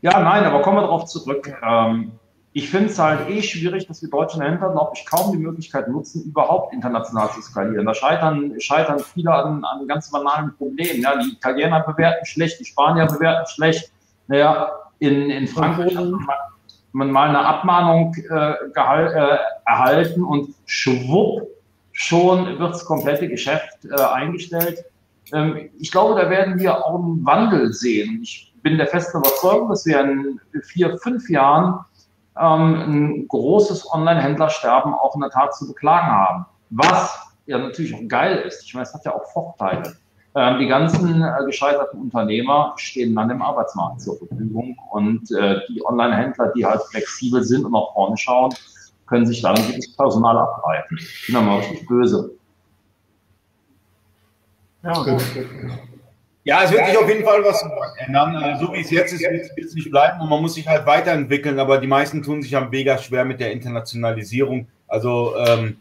Ja, 0.00 0.20
nein, 0.20 0.44
aber 0.44 0.62
kommen 0.62 0.78
wir 0.78 0.82
darauf 0.82 1.06
zurück. 1.06 1.52
Ähm, 1.62 2.12
ich 2.52 2.70
finde 2.70 2.88
es 2.88 2.98
halt 2.98 3.28
eh 3.28 3.42
schwierig, 3.42 3.86
dass 3.86 4.02
wir 4.02 4.10
deutschen 4.10 4.42
Händler, 4.42 4.70
glaube 4.70 4.92
ich, 4.94 5.04
kaum 5.06 5.32
die 5.32 5.38
Möglichkeit 5.38 5.88
nutzen, 5.88 6.24
überhaupt 6.24 6.72
international 6.72 7.30
zu 7.30 7.42
skalieren. 7.42 7.86
Da 7.86 7.94
scheitern, 7.94 8.58
scheitern 8.58 8.98
viele 9.00 9.32
an, 9.32 9.64
an 9.64 9.86
ganz 9.86 10.10
banalen 10.10 10.56
Problemen. 10.56 11.02
Ja, 11.02 11.16
die 11.16 11.32
Italiener 11.32 11.80
bewerten 11.80 12.24
schlecht, 12.26 12.58
die 12.58 12.64
Spanier 12.64 13.06
bewerten 13.06 13.46
schlecht. 13.48 13.92
Naja, 14.28 14.72
in, 14.98 15.30
in 15.30 15.46
Frankfurt 15.46 15.96
hat 15.96 16.08
man 16.92 17.10
mal 17.10 17.28
eine 17.28 17.40
Abmahnung 17.40 18.14
äh, 18.30 18.52
äh, 18.52 19.38
erhalten 19.66 20.24
und 20.24 20.54
schwupp, 20.66 21.48
schon 21.92 22.58
wird 22.58 22.74
das 22.74 22.84
komplette 22.84 23.28
Geschäft 23.28 23.84
äh, 23.84 24.00
eingestellt. 24.00 24.84
Ähm, 25.32 25.70
ich 25.78 25.90
glaube, 25.90 26.20
da 26.20 26.30
werden 26.30 26.58
wir 26.58 26.84
auch 26.84 26.94
einen 26.94 27.24
Wandel 27.24 27.72
sehen. 27.72 28.20
Ich 28.22 28.52
bin 28.62 28.78
der 28.78 28.86
festen 28.86 29.18
Überzeugung, 29.18 29.68
dass 29.68 29.84
wir 29.86 30.00
in 30.00 30.40
vier, 30.62 30.98
fünf 30.98 31.28
Jahren 31.28 31.80
ähm, 32.38 32.74
ein 32.74 33.28
großes 33.28 33.92
Online-Händlersterben 33.92 34.94
auch 34.94 35.14
in 35.14 35.20
der 35.20 35.30
Tat 35.30 35.54
zu 35.54 35.68
beklagen 35.68 36.06
haben. 36.06 36.46
Was 36.70 37.28
ja 37.46 37.58
natürlich 37.58 37.94
auch 37.94 38.06
geil 38.08 38.38
ist. 38.38 38.64
Ich 38.64 38.74
meine, 38.74 38.86
es 38.86 38.94
hat 38.94 39.04
ja 39.04 39.14
auch 39.14 39.24
Vorteile. 39.32 39.94
Ähm, 40.34 40.58
die 40.58 40.66
ganzen 40.66 41.22
äh, 41.22 41.44
gescheiterten 41.46 42.00
Unternehmer 42.00 42.74
stehen 42.76 43.14
dann 43.16 43.30
im 43.30 43.42
Arbeitsmarkt 43.42 44.02
zur 44.02 44.18
Verfügung 44.18 44.76
und 44.90 45.30
äh, 45.32 45.60
die 45.68 45.84
Online-Händler, 45.84 46.52
die 46.54 46.64
halt 46.64 46.82
flexibel 46.90 47.42
sind 47.42 47.64
und 47.64 47.72
nach 47.72 47.92
vorne 47.94 48.16
schauen, 48.16 48.54
können 49.06 49.26
sich 49.26 49.40
dann 49.40 49.56
das 49.56 49.96
Personal 49.96 50.36
abgreifen. 50.36 50.98
Ich 50.98 51.26
bin 51.26 51.34
da 51.34 51.40
mal 51.40 51.58
richtig 51.58 51.86
böse. 51.88 52.30
Ja, 54.82 55.04
ja, 56.44 56.62
es 56.62 56.72
wird 56.72 56.86
sich 56.86 56.96
auf 56.96 57.08
jeden 57.08 57.24
Fall 57.24 57.44
was 57.44 57.62
ändern. 57.98 58.36
Also, 58.36 58.66
so 58.66 58.72
wie 58.72 58.80
es 58.80 58.90
jetzt 58.90 59.12
ist, 59.12 59.20
wird 59.20 59.50
es 59.58 59.74
nicht 59.74 59.90
bleiben 59.90 60.20
und 60.20 60.30
man 60.30 60.40
muss 60.40 60.54
sich 60.54 60.66
halt 60.66 60.86
weiterentwickeln. 60.86 61.58
Aber 61.58 61.78
die 61.78 61.86
meisten 61.86 62.22
tun 62.22 62.42
sich 62.42 62.56
am 62.56 62.70
mega 62.70 62.96
schwer 62.96 63.24
mit 63.24 63.40
der 63.40 63.52
Internationalisierung. 63.52 64.66
Also 64.86 65.34
ähm, 65.36 65.76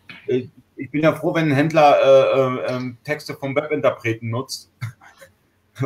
ich 0.78 0.92
bin 0.92 1.02
ja 1.04 1.14
froh, 1.14 1.34
wenn 1.34 1.50
ein 1.50 1.56
Händler 1.56 1.98
äh, 2.02 2.72
äh, 2.72 2.76
ähm, 2.76 2.98
Texte 3.04 3.34
vom 3.34 3.56
Webinterpreten 3.56 4.30
nutzt. 4.30 4.72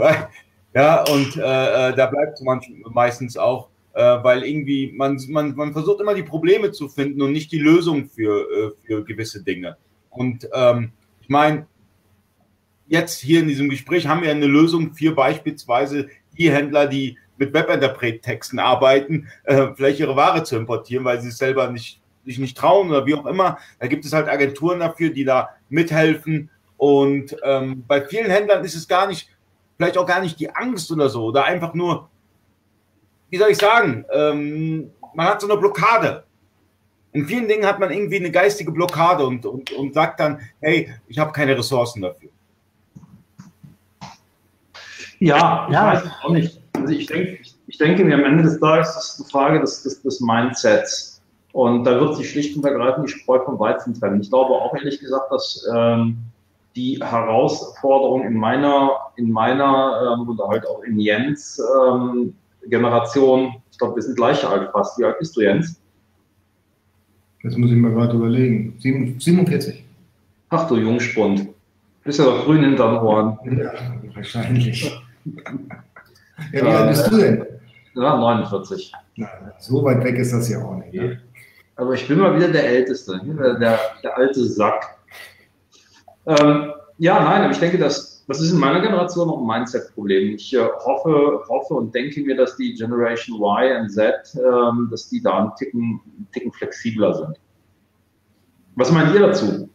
ja, 0.74 1.04
und 1.04 1.38
äh, 1.38 1.90
äh 1.90 1.96
da 1.96 2.06
bleibt 2.08 2.40
es 2.40 2.46
meistens 2.92 3.38
auch, 3.38 3.70
äh, 3.94 4.02
weil 4.02 4.44
irgendwie 4.44 4.94
man, 4.96 5.20
man, 5.30 5.56
man 5.56 5.74
versucht 5.74 6.02
immer 6.02 6.14
die 6.14 6.24
Probleme 6.24 6.72
zu 6.72 6.90
finden 6.90 7.22
und 7.22 7.32
nicht 7.32 7.52
die 7.52 7.60
Lösung 7.60 8.10
für, 8.10 8.50
äh, 8.52 8.72
für 8.86 9.04
gewisse 9.04 9.44
Dinge. 9.44 9.78
Und 10.10 10.48
ähm, 10.54 10.92
ich 11.22 11.30
meine, 11.30 11.66
jetzt 12.88 13.20
hier 13.20 13.40
in 13.40 13.48
diesem 13.48 13.70
Gespräch 13.70 14.08
haben 14.08 14.22
wir 14.22 14.32
eine 14.32 14.48
Lösung 14.48 14.94
für 14.94 15.16
beispielsweise 15.16 16.10
die 16.38 16.52
Händler, 16.52 16.88
die 16.88 17.18
mit 17.38 17.54
Webinterpret-Texten 17.54 18.60
arbeiten, 18.60 19.28
vielleicht 19.76 20.00
ihre 20.00 20.16
Ware 20.16 20.44
zu 20.44 20.56
importieren, 20.58 21.06
weil 21.06 21.20
sie 21.22 21.30
es 21.30 21.38
selber 21.38 21.72
nicht 21.72 22.01
sich 22.26 22.40
nicht 22.40 22.58
trauen 22.58 22.90
oder 22.90 23.06
wie 23.06 23.16
auch 23.16 23.26
immer. 23.26 23.58
Da 23.80 23.88
gibt 23.88 24.06
es 24.06 24.14
halt 24.14 24.28
Agenturen 24.28 24.80
dafür, 24.80 25.10
die 25.10 25.26
da 25.26 25.50
mithelfen. 25.70 26.50
Und 26.78 27.36
ähm, 27.44 27.84
bei 27.88 28.02
vielen 28.02 28.30
Händlern 28.30 28.64
ist 28.64 28.76
es 28.76 28.88
gar 28.88 29.08
nicht, 29.08 29.30
vielleicht 29.78 29.98
auch 29.98 30.06
gar 30.06 30.22
nicht 30.22 30.40
die 30.40 30.54
Angst 30.54 30.92
oder 30.92 31.10
so, 31.10 31.26
oder 31.26 31.46
einfach 31.46 31.74
nur, 31.74 32.10
wie 33.30 33.38
soll 33.38 33.52
ich 33.52 33.58
sagen, 33.58 34.06
ähm, 34.12 34.92
man 35.14 35.28
hat 35.28 35.42
so 35.42 35.50
eine 35.50 35.60
Blockade. 35.60 36.24
In 37.14 37.28
vielen 37.28 37.48
Dingen 37.48 37.66
hat 37.66 37.80
man 37.80 37.92
irgendwie 37.92 38.18
eine 38.18 38.32
geistige 38.32 38.72
Blockade 38.72 39.26
und, 39.26 39.46
und, 39.46 39.72
und 39.74 39.94
sagt 39.94 40.20
dann, 40.20 40.40
hey, 40.62 40.94
ich 41.08 41.20
habe 41.20 41.32
keine 41.32 41.58
Ressourcen 41.58 42.02
dafür. 42.02 42.30
Ja, 45.20 45.68
ich 45.68 45.74
ja. 45.74 45.94
weiß 45.94 46.04
es 46.06 46.12
auch 46.24 46.30
nicht. 46.32 46.62
Also 46.74 46.94
ich 46.94 47.06
denke, 47.06 47.38
ich, 47.42 47.56
ich 47.68 47.78
denke 47.78 48.04
mir 48.04 48.16
am 48.16 48.24
Ende 48.24 48.44
des 48.44 48.60
Tages 48.60 48.90
ist 48.96 49.14
es 49.14 49.20
eine 49.20 49.30
Frage 49.30 49.60
des, 49.60 49.84
des, 49.84 50.02
des 50.02 50.20
Mindsets. 50.22 51.11
Und 51.54 51.84
da 51.84 52.00
wird 52.00 52.16
sich 52.16 52.30
schlicht 52.30 52.56
und 52.56 52.66
ergreifend 52.66 53.08
die 53.08 53.12
Spreu 53.12 53.40
vom 53.40 53.60
Weizen 53.60 53.94
trennen. 53.94 54.22
Ich 54.22 54.30
glaube 54.30 54.54
auch 54.54 54.74
ehrlich 54.76 55.00
gesagt, 55.00 55.32
dass 55.32 55.68
ähm, 55.76 56.18
die 56.76 57.00
Herausforderung 57.02 58.24
in 58.26 58.36
meiner, 58.36 58.92
in 59.18 59.32
meiner 59.32 60.18
ähm, 60.20 60.30
oder 60.30 60.48
halt 60.48 60.66
auch 60.66 60.82
in 60.84 61.00
Jens 61.00 61.62
ähm, 61.86 62.34
Generation, 62.68 63.56
ich 63.72 63.78
glaube, 63.78 63.96
wir 63.96 64.04
sind 64.04 64.16
gleich 64.16 64.46
alt 64.48 64.72
fast. 64.72 64.98
Wie 64.98 65.04
alt 65.04 65.20
bist 65.20 65.36
du, 65.36 65.42
Jens? 65.42 65.82
Das 67.44 67.58
muss 67.58 67.72
ich 67.72 67.78
mir 67.78 67.92
gerade 67.92 68.16
überlegen. 68.16 68.76
47. 68.80 69.84
Ach 70.50 70.68
du 70.68 70.78
Jungspund. 70.78 71.48
Bist 72.04 72.20
ja 72.20 72.26
doch 72.26 72.46
grün 72.46 72.64
hinterm 72.64 73.04
Ohren. 73.06 73.38
Ja, 73.58 73.74
wahrscheinlich. 74.16 74.92
ja, 76.52 76.62
wie 76.62 76.62
alt 76.62 76.90
bist 76.90 77.12
du 77.12 77.18
denn? 77.18 77.46
Ja, 77.96 78.16
49. 78.16 78.92
Na, 79.18 79.28
so 79.60 79.84
weit 79.84 80.04
weg 80.04 80.16
ist 80.16 80.34
das 80.34 80.50
ja 80.50 80.64
auch 80.64 80.76
nicht. 80.76 80.94
Ne? 80.94 81.20
Aber 81.82 81.96
ich 81.96 82.08
bin 82.08 82.20
mal 82.20 82.36
wieder 82.36 82.50
der 82.50 82.64
Älteste, 82.64 83.20
der, 83.24 83.56
der, 83.56 83.80
der 84.04 84.16
alte 84.16 84.46
Sack. 84.46 85.00
Ähm, 86.28 86.74
ja, 87.00 87.24
nein, 87.24 87.42
aber 87.42 87.54
ich 87.54 87.60
denke, 87.60 87.80
dass, 87.80 88.24
das 88.28 88.40
ist 88.40 88.52
in 88.52 88.60
meiner 88.60 88.82
Generation 88.82 89.28
noch 89.28 89.40
ein 89.40 89.48
Mindset-Problem. 89.48 90.36
Ich 90.36 90.54
äh, 90.54 90.60
hoffe, 90.60 91.42
hoffe 91.50 91.74
und 91.74 91.96
denke 91.96 92.22
mir, 92.22 92.38
dass 92.38 92.56
die 92.56 92.76
Generation 92.76 93.42
Y 93.42 93.82
und 93.82 93.90
Z, 93.90 94.14
ähm, 94.36 94.90
dass 94.92 95.10
die 95.10 95.24
da 95.24 95.40
einen 95.40 95.56
Ticken, 95.56 96.00
einen 96.06 96.28
Ticken 96.32 96.52
flexibler 96.52 97.16
sind. 97.16 97.40
Was 98.76 98.92
meint 98.92 99.16
ihr 99.16 99.22
dazu? 99.22 99.68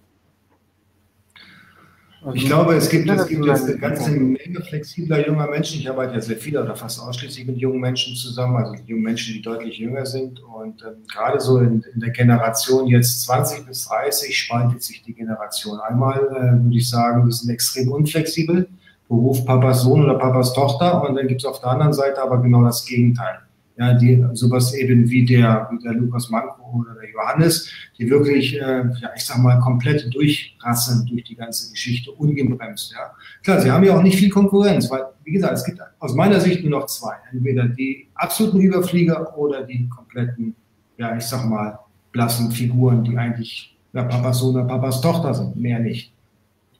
Also, 2.26 2.38
ich 2.38 2.46
glaube, 2.46 2.74
es 2.74 2.88
gibt, 2.88 3.08
es 3.08 3.28
gibt 3.28 3.44
jetzt 3.44 3.66
eine 3.66 3.78
ganze 3.78 4.10
Menge 4.10 4.60
flexibler 4.60 5.24
junger 5.24 5.46
Menschen. 5.48 5.78
Ich 5.78 5.88
arbeite 5.88 6.14
ja 6.14 6.20
sehr 6.20 6.36
viel 6.36 6.58
oder 6.58 6.74
fast 6.74 7.00
ausschließlich 7.00 7.46
mit 7.46 7.58
jungen 7.58 7.78
Menschen 7.78 8.16
zusammen, 8.16 8.56
also 8.56 8.74
jungen 8.84 9.04
Menschen, 9.04 9.34
die 9.34 9.42
deutlich 9.42 9.78
jünger 9.78 10.04
sind. 10.04 10.42
Und 10.42 10.82
ähm, 10.82 11.04
gerade 11.06 11.38
so 11.38 11.58
in, 11.58 11.84
in, 11.94 12.00
der 12.00 12.10
Generation 12.10 12.88
jetzt 12.88 13.22
20 13.22 13.64
bis 13.64 13.86
30 13.86 14.36
spaltet 14.36 14.82
sich 14.82 15.04
die 15.04 15.14
Generation. 15.14 15.78
Einmal 15.78 16.18
äh, 16.18 16.64
würde 16.64 16.76
ich 16.76 16.90
sagen, 16.90 17.24
wir 17.26 17.32
sind 17.32 17.48
extrem 17.48 17.92
unflexibel, 17.92 18.66
Beruf 19.08 19.44
Papas 19.44 19.82
Sohn 19.82 20.02
oder 20.02 20.18
Papas 20.18 20.52
Tochter. 20.52 21.08
Und 21.08 21.14
dann 21.14 21.28
gibt 21.28 21.42
es 21.42 21.44
auf 21.44 21.60
der 21.60 21.70
anderen 21.70 21.92
Seite 21.92 22.20
aber 22.20 22.42
genau 22.42 22.64
das 22.64 22.84
Gegenteil 22.84 23.38
ja, 23.78 23.92
die 23.94 24.24
sowas 24.32 24.74
eben 24.74 25.08
wie 25.10 25.24
der, 25.24 25.68
wie 25.70 25.82
der 25.82 25.92
Lukas 25.92 26.30
Manko 26.30 26.80
oder 26.80 26.94
der 26.94 27.10
Johannes, 27.10 27.70
die 27.98 28.08
wirklich, 28.08 28.56
äh, 28.56 28.84
ja, 29.00 29.10
ich 29.14 29.24
sag 29.24 29.38
mal, 29.38 29.58
komplett 29.60 30.12
durchrassen 30.14 31.06
durch 31.06 31.24
die 31.24 31.36
ganze 31.36 31.70
Geschichte, 31.70 32.10
ungebremst, 32.12 32.92
ja. 32.92 33.10
Klar, 33.42 33.60
sie 33.60 33.70
haben 33.70 33.84
ja 33.84 33.96
auch 33.96 34.02
nicht 34.02 34.18
viel 34.18 34.30
Konkurrenz, 34.30 34.90
weil, 34.90 35.04
wie 35.24 35.32
gesagt, 35.32 35.54
es 35.54 35.64
gibt 35.64 35.80
aus 35.98 36.14
meiner 36.14 36.40
Sicht 36.40 36.62
nur 36.62 36.80
noch 36.80 36.86
zwei. 36.86 37.14
Entweder 37.32 37.68
die 37.68 38.08
absoluten 38.14 38.60
Überflieger 38.60 39.36
oder 39.36 39.62
die 39.64 39.88
kompletten, 39.88 40.54
ja, 40.96 41.16
ich 41.16 41.24
sag 41.24 41.44
mal, 41.44 41.78
blassen 42.12 42.50
Figuren, 42.50 43.04
die 43.04 43.16
eigentlich 43.16 43.76
ja, 43.92 44.04
Papas 44.04 44.38
Sohn 44.38 44.54
oder 44.54 44.64
Papas 44.64 45.00
Tochter 45.00 45.34
sind, 45.34 45.56
mehr 45.56 45.78
nicht. 45.78 46.12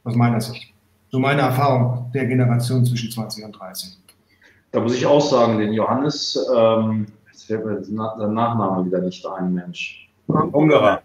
Aus 0.05 0.14
meiner 0.14 0.40
Sicht. 0.40 0.73
So 1.10 1.18
meine 1.18 1.43
Erfahrung 1.43 2.10
der 2.12 2.27
Generation 2.27 2.85
zwischen 2.85 3.10
20 3.10 3.44
und 3.44 3.52
30. 3.52 3.98
Da 4.72 4.80
muss 4.80 4.94
ich 4.94 5.06
auch 5.06 5.20
sagen, 5.20 5.59
den 5.59 5.72
Johannes, 5.72 6.38
ähm, 6.55 7.06
jetzt 7.30 7.47
fällt 7.47 7.64
mir 7.64 7.82
sein 7.82 8.34
Nachname 8.34 8.84
wieder 8.84 9.01
nicht 9.01 9.26
ein, 9.26 9.55
Mensch. 9.55 10.10
Ungerer. 10.26 11.01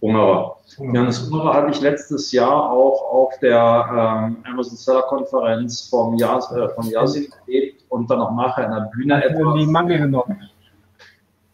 Ungerer. 0.00 0.56
Johannes 0.78 1.28
Ungerer 1.28 1.54
hatte 1.54 1.70
ich 1.70 1.80
letztes 1.80 2.32
Jahr 2.32 2.70
auch 2.70 3.10
auf 3.10 3.38
der 3.40 3.56
ähm, 3.90 4.36
Amazon 4.44 4.76
Seller 4.76 5.02
Konferenz 5.02 5.88
vom, 5.88 6.16
Jas, 6.16 6.50
äh, 6.52 6.68
vom 6.70 6.86
Yasin 6.90 7.28
erlebt 7.46 7.84
und 7.88 8.10
dann 8.10 8.20
auch 8.20 8.34
nachher 8.34 8.66
in 8.66 8.72
der 8.72 8.90
Bühne 8.94 9.24
etwas. 9.24 9.54
Die 9.56 9.66
Mangel 9.66 9.98
genommen. 9.98 10.50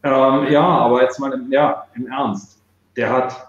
Ähm, 0.02 0.46
ja, 0.50 0.66
aber 0.66 1.02
jetzt 1.02 1.20
mal 1.20 1.32
im, 1.32 1.52
ja, 1.52 1.84
im 1.94 2.06
Ernst. 2.06 2.60
Der 2.96 3.10
hat 3.10 3.46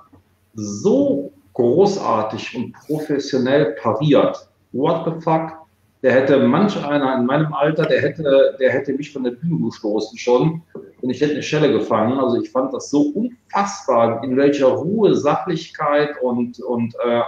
so 0.53 1.31
großartig 1.53 2.55
und 2.55 2.73
professionell 2.73 3.75
pariert. 3.81 4.49
What 4.73 5.05
the 5.05 5.21
fuck? 5.21 5.60
Der 6.03 6.13
hätte 6.13 6.39
manch 6.39 6.83
einer 6.83 7.17
in 7.17 7.25
meinem 7.25 7.53
Alter, 7.53 7.85
der 7.85 8.01
hätte, 8.01 8.55
der 8.59 8.71
hätte 8.71 8.93
mich 8.93 9.11
von 9.13 9.23
der 9.23 9.31
Bühne 9.31 9.65
gestoßen 9.65 10.17
schon 10.17 10.63
und 11.01 11.09
ich 11.09 11.21
hätte 11.21 11.33
eine 11.33 11.43
Schelle 11.43 11.71
gefangen. 11.71 12.17
Also 12.17 12.41
ich 12.41 12.49
fand 12.49 12.73
das 12.73 12.89
so 12.89 13.11
unfassbar, 13.13 14.23
in 14.23 14.35
welcher 14.35 14.67
Ruhe, 14.67 15.15
Sachlichkeit 15.15 16.09
und, 16.21 16.59
und 16.59 16.95
äh, 17.05 17.21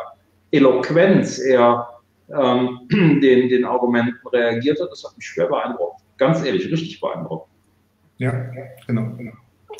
Eloquenz 0.52 1.40
er 1.40 1.88
ähm, 2.30 2.80
den, 2.92 3.50
den 3.50 3.66
Argumenten 3.66 4.28
reagiert 4.32 4.80
hat. 4.82 4.90
Das 4.92 5.04
hat 5.04 5.16
mich 5.18 5.26
schwer 5.26 5.48
beeindruckt. 5.48 6.02
Ganz 6.18 6.44
ehrlich, 6.44 6.72
richtig 6.72 7.00
beeindruckt. 7.00 7.50
Ja, 8.18 8.32
genau, 8.88 9.08
genau. 9.18 9.34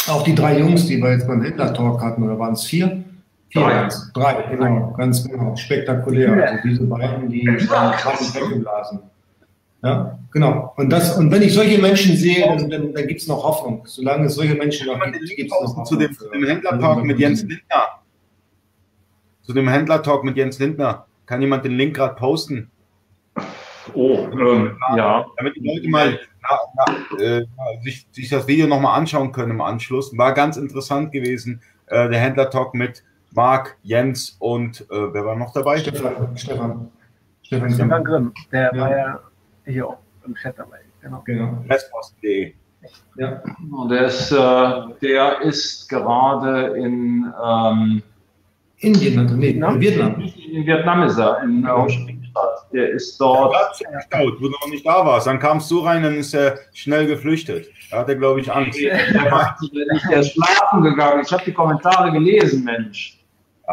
Auch 0.08 0.24
die 0.24 0.36
drei 0.36 0.60
Jungs, 0.60 0.86
die 0.86 0.98
wir 0.98 1.12
jetzt 1.14 1.28
beim 1.28 1.42
Hitler-Talk 1.42 2.02
hatten, 2.02 2.24
oder 2.24 2.38
waren 2.38 2.54
es 2.54 2.64
vier? 2.64 3.04
Drei. 3.54 3.90
Drei, 4.14 4.42
genau, 4.50 4.94
ganz 4.98 5.28
genau. 5.28 5.56
Spektakulär. 5.56 6.32
Also 6.32 6.64
diese 6.64 6.84
beiden, 6.86 7.30
die 7.30 7.48
haben 7.48 8.34
weggeblasen. 8.34 9.00
Ja, 9.84 10.18
genau. 10.32 10.74
Und, 10.78 10.90
das, 10.90 11.18
und 11.18 11.30
wenn 11.30 11.42
ich 11.42 11.54
solche 11.54 11.80
Menschen 11.80 12.16
sehe, 12.16 12.48
dann, 12.48 12.70
dann, 12.70 12.94
dann 12.94 13.08
gibt 13.08 13.20
es 13.20 13.28
noch 13.28 13.44
Hoffnung. 13.44 13.84
Solange 13.86 14.28
es 14.28 14.36
solche 14.36 14.56
Menschen 14.56 14.88
noch 14.88 15.00
gibt, 15.04 15.36
gibt 15.36 15.52
es 15.52 15.60
noch 15.60 15.68
Hoffnung. 15.68 15.86
Zu 15.86 15.98
dem, 15.98 16.14
zu 16.14 16.30
dem 16.30 16.46
Händlertalk 16.46 17.04
mit 17.04 17.20
Jens 17.20 17.42
Lindner. 17.42 18.00
Zu 19.42 19.54
dem 19.54 19.68
Händlertalk 19.68 20.24
mit 20.24 20.38
Jens 20.38 20.58
Lindner. 20.58 21.06
Kann 21.26 21.42
jemand 21.42 21.66
den 21.66 21.74
Link 21.74 21.96
gerade 21.96 22.16
posten? 22.16 22.72
Oh, 23.94 24.28
ähm, 24.32 24.78
ja. 24.96 25.26
Damit 25.38 25.56
die 25.58 25.68
Leute 25.68 25.90
mal 25.90 26.18
na, 26.42 26.60
na, 26.76 27.20
äh, 27.20 27.46
sich, 27.84 28.08
sich 28.12 28.30
das 28.30 28.48
Video 28.48 28.68
nochmal 28.68 28.98
anschauen 28.98 29.34
können 29.34 29.52
im 29.52 29.62
Anschluss. 29.62 30.18
War 30.18 30.34
ganz 30.34 30.56
interessant 30.56 31.12
gewesen, 31.12 31.62
äh, 31.88 32.10
der 32.10 32.20
Händlertalk 32.20 32.74
mit 32.74 33.04
Marc, 33.34 33.78
Jens 33.84 34.36
und 34.40 34.82
äh, 34.82 35.14
wer 35.14 35.26
war 35.26 35.36
noch 35.36 35.54
dabei? 35.54 35.78
Stefan. 35.78 36.38
Stefan, 36.38 36.92
Stefan, 37.42 37.72
Stefan 37.72 38.04
Grimm. 38.04 38.34
Der 38.52 38.72
ja. 38.74 38.82
war 38.82 38.98
ja 38.98 39.20
hier 39.66 39.88
auch 39.88 39.98
im 40.26 40.36
Chat 40.36 40.58
dabei. 40.58 40.80
Genau. 41.02 41.22
genau. 41.26 41.64
Restposten.de. 41.70 42.54
Ja. 43.18 43.42
Und 43.72 43.90
der 43.90 44.06
ist, 44.06 44.32
äh, 44.32 44.82
der 45.02 45.42
ist 45.42 45.88
gerade 45.88 46.78
in 46.78 47.32
ähm, 47.44 48.04
Indien, 48.78 49.26
nee, 49.38 49.52
in 49.52 49.80
Vietnam. 49.80 50.22
In 50.22 50.66
Vietnam 50.66 51.04
ist 51.04 51.18
er. 51.18 51.44
In, 51.44 51.64
äh, 51.64 51.68
hat. 52.36 52.68
Der 52.74 52.90
ist 52.90 53.20
dort. 53.20 53.54
Ja, 53.80 53.92
gestaut, 53.92 54.36
wo 54.40 54.46
du 54.46 54.50
noch 54.50 54.68
nicht 54.70 54.86
da 54.86 55.06
warst. 55.06 55.28
Dann 55.28 55.40
kamst 55.40 55.70
du 55.72 55.80
rein, 55.80 56.04
dann 56.04 56.16
ist 56.16 56.34
er 56.34 56.60
schnell 56.74 57.08
geflüchtet. 57.08 57.70
Da 57.92 58.00
hat 58.00 58.10
er, 58.10 58.16
glaube 58.16 58.42
ich, 58.42 58.52
Angst. 58.52 58.80
Der 58.82 60.20
ist 60.20 60.34
schlafen 60.34 60.84
gegangen. 60.84 61.22
Ich 61.26 61.32
habe 61.32 61.44
die 61.46 61.54
Kommentare 61.54 62.12
gelesen, 62.12 62.64
Mensch. 62.64 63.23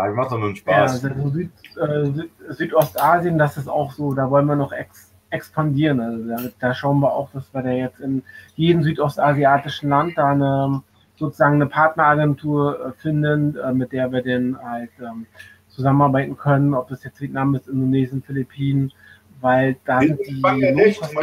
Ja, 0.00 0.10
ich 0.10 0.16
mache 0.16 0.30
doch 0.30 0.38
nur 0.38 0.48
einen 0.48 0.56
Spaß. 0.56 1.02
Ja, 1.02 1.10
also 1.10 1.30
Süd, 1.30 1.50
äh, 1.76 2.04
Süd, 2.06 2.30
Südostasien, 2.48 3.38
das 3.38 3.56
ist 3.56 3.68
auch 3.68 3.92
so, 3.92 4.14
da 4.14 4.30
wollen 4.30 4.46
wir 4.46 4.56
noch 4.56 4.72
ex 4.72 5.12
expandieren. 5.30 6.00
Also 6.00 6.28
da, 6.28 6.50
da, 6.58 6.74
schauen 6.74 6.98
wir 7.00 7.12
auch, 7.12 7.30
dass 7.32 7.54
wir 7.54 7.62
da 7.62 7.70
jetzt 7.70 8.00
in 8.00 8.22
jedem 8.56 8.82
südostasiatischen 8.82 9.88
Land 9.88 10.18
da 10.18 10.32
eine 10.32 10.82
sozusagen 11.16 11.56
eine 11.56 11.66
Partneragentur 11.66 12.86
äh, 12.86 12.92
finden, 13.00 13.56
äh, 13.56 13.72
mit 13.72 13.92
der 13.92 14.10
wir 14.10 14.22
dann 14.22 14.58
halt 14.60 14.90
ähm, 14.98 15.26
zusammenarbeiten 15.68 16.36
können, 16.36 16.74
ob 16.74 16.88
das 16.88 17.04
jetzt 17.04 17.20
Vietnam 17.20 17.54
ist, 17.54 17.68
Indonesien, 17.68 18.22
Philippinen, 18.22 18.92
weil 19.40 19.76
da 19.84 20.00
sind 20.00 20.18
die 20.26 20.40
Lohnkosten. 20.40 21.18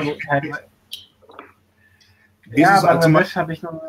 Ja, 2.56 2.82
Bangladesch 2.82 3.36
habe 3.36 3.52
ich 3.54 3.62
noch. 3.62 3.82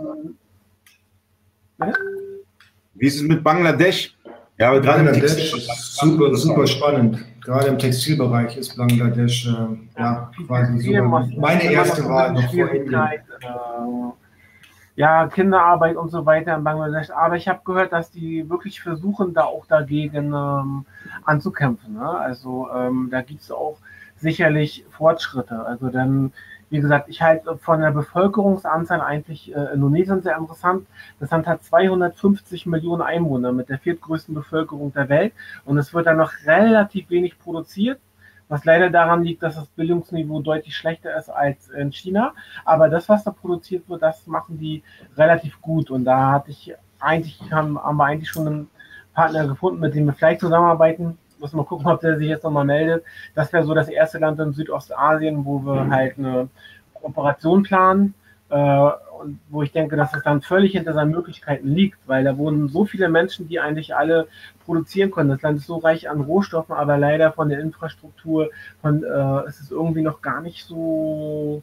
Wie 2.95 3.07
ist 3.07 3.17
es 3.17 3.23
mit 3.23 3.45
Bangladesch? 3.45 4.18
Ja, 4.59 4.71
aber 4.71 4.81
gerade 4.81 5.05
Bangladesch 5.05 5.55
ist 5.55 5.97
super, 5.97 6.35
super 6.35 6.67
spannend. 6.67 7.25
Gerade 7.45 7.69
im 7.69 7.79
Textilbereich 7.79 8.57
ist 8.57 8.77
Bangladesch 8.77 9.47
äh, 9.47 10.01
ja, 10.01 10.31
quasi 10.47 10.79
so 10.81 11.03
meine 11.39 11.63
erste 11.63 12.05
Wahl 12.05 12.33
noch 12.33 12.53
vor 12.53 12.69
Indien. 12.69 12.95
Äh, 12.95 13.19
ja, 14.97 15.29
Kinderarbeit 15.29 15.97
und 15.97 16.11
so 16.11 16.27
weiter 16.27 16.57
in 16.57 16.65
Bangladesch. 16.65 17.11
Aber 17.11 17.37
ich 17.37 17.47
habe 17.47 17.61
gehört, 17.65 17.93
dass 17.93 18.11
die 18.11 18.51
wirklich 18.51 18.81
versuchen, 18.81 19.33
da 19.33 19.45
auch 19.45 19.65
dagegen 19.67 20.33
ähm, 20.35 20.87
anzukämpfen. 21.25 21.95
Ne? 21.95 22.11
Also 22.11 22.69
ähm, 22.75 23.09
da 23.13 23.23
gibt 23.23 23.43
es 23.43 23.53
auch 23.53 23.79
sicherlich 24.17 24.85
Fortschritte. 24.91 25.65
Also 25.65 25.89
dann 25.89 26.33
wie 26.71 26.81
gesagt, 26.81 27.09
ich 27.09 27.23
halte 27.23 27.57
von 27.59 27.81
der 27.81 27.91
Bevölkerungsanzahl 27.91 29.01
eigentlich 29.01 29.55
äh, 29.55 29.75
Indonesien 29.75 30.23
sehr 30.23 30.37
interessant. 30.37 30.87
Das 31.21 31.31
Land 31.31 31.47
hat 31.47 31.65
250 31.65 32.67
Millionen 32.67 33.03
Einwohner 33.03 33.53
mit 33.53 33.69
der 33.69 33.79
viertgrößten 33.79 34.35
Bevölkerung 34.35 34.93
der 34.93 35.09
Welt 35.09 35.33
und 35.65 35.79
es 35.79 35.95
wird 35.95 36.07
da 36.07 36.15
noch 36.15 36.33
relativ 36.47 37.09
wenig 37.11 37.39
produziert, 37.39 38.01
was 38.49 38.65
leider 38.65 38.91
daran 38.91 39.23
liegt, 39.23 39.43
dass 39.43 39.57
das 39.57 39.67
Bildungsniveau 39.69 40.41
deutlich 40.41 40.77
schlechter 40.77 41.17
ist 41.17 41.29
als 41.29 41.69
in 41.69 41.93
China. 41.93 42.33
Aber 42.65 42.89
das, 42.89 43.09
was 43.09 43.25
da 43.25 43.31
produziert 43.31 43.89
wird, 43.89 44.03
das 44.03 44.27
machen 44.27 44.59
die 44.59 44.83
relativ 45.17 45.61
gut 45.61 45.91
und 45.91 46.05
da 46.05 46.33
hatte 46.33 46.51
ich 46.51 46.75
eigentlich, 47.01 47.41
haben, 47.51 47.79
haben 47.79 47.97
wir 47.97 48.05
eigentlich 48.05 48.31
schon 48.31 48.47
einen 48.47 48.71
Partner 49.15 49.47
gefunden, 49.47 49.81
mit 49.81 49.95
dem 49.95 50.07
wir 50.07 50.13
vielleicht 50.13 50.41
zusammenarbeiten 50.41 51.19
muss 51.41 51.53
mal 51.53 51.65
gucken, 51.65 51.87
ob 51.87 52.01
der 52.01 52.19
sich 52.19 52.29
jetzt 52.29 52.45
nochmal 52.45 52.65
meldet. 52.65 53.05
Das 53.35 53.53
wäre 53.53 53.65
so 53.65 53.75
das 53.75 53.89
erste 53.89 54.19
Land 54.19 54.41
in 54.41 54.53
Südostasien, 54.53 55.45
wo 55.45 55.61
wir 55.65 55.85
mhm. 55.85 55.95
halt 55.95 56.19
eine 56.19 56.49
Operation 57.03 57.63
planen. 57.63 58.15
Äh, 58.51 58.91
und 59.19 59.41
wo 59.49 59.63
ich 59.63 59.73
denke, 59.73 59.97
dass 59.97 60.15
es 60.15 60.23
dann 60.23 60.43
völlig 60.43 60.73
hinter 60.73 60.95
seinen 60.95 61.11
Möglichkeiten 61.11 61.75
liegt, 61.75 61.99
weil 62.07 62.25
da 62.25 62.39
wohnen 62.39 62.69
so 62.69 62.85
viele 62.85 63.09
Menschen, 63.09 63.49
die 63.49 63.61
eigentlich 63.61 63.95
alle 63.95 64.29
produzieren 64.65 65.11
können. 65.11 65.31
Das 65.31 65.43
Land 65.43 65.59
ist 65.59 65.67
so 65.67 65.77
reich 65.77 66.09
an 66.09 66.21
Rohstoffen, 66.21 66.75
aber 66.75 66.99
leider 66.99 67.33
von 67.33 67.49
der 67.49 67.61
Infrastruktur, 67.61 68.51
von, 68.81 69.03
äh, 69.03 69.49
es 69.49 69.61
ist 69.61 69.73
irgendwie 69.73 70.03
noch 70.03 70.23
gar 70.23 70.41
nicht 70.41 70.65
so 70.65 71.63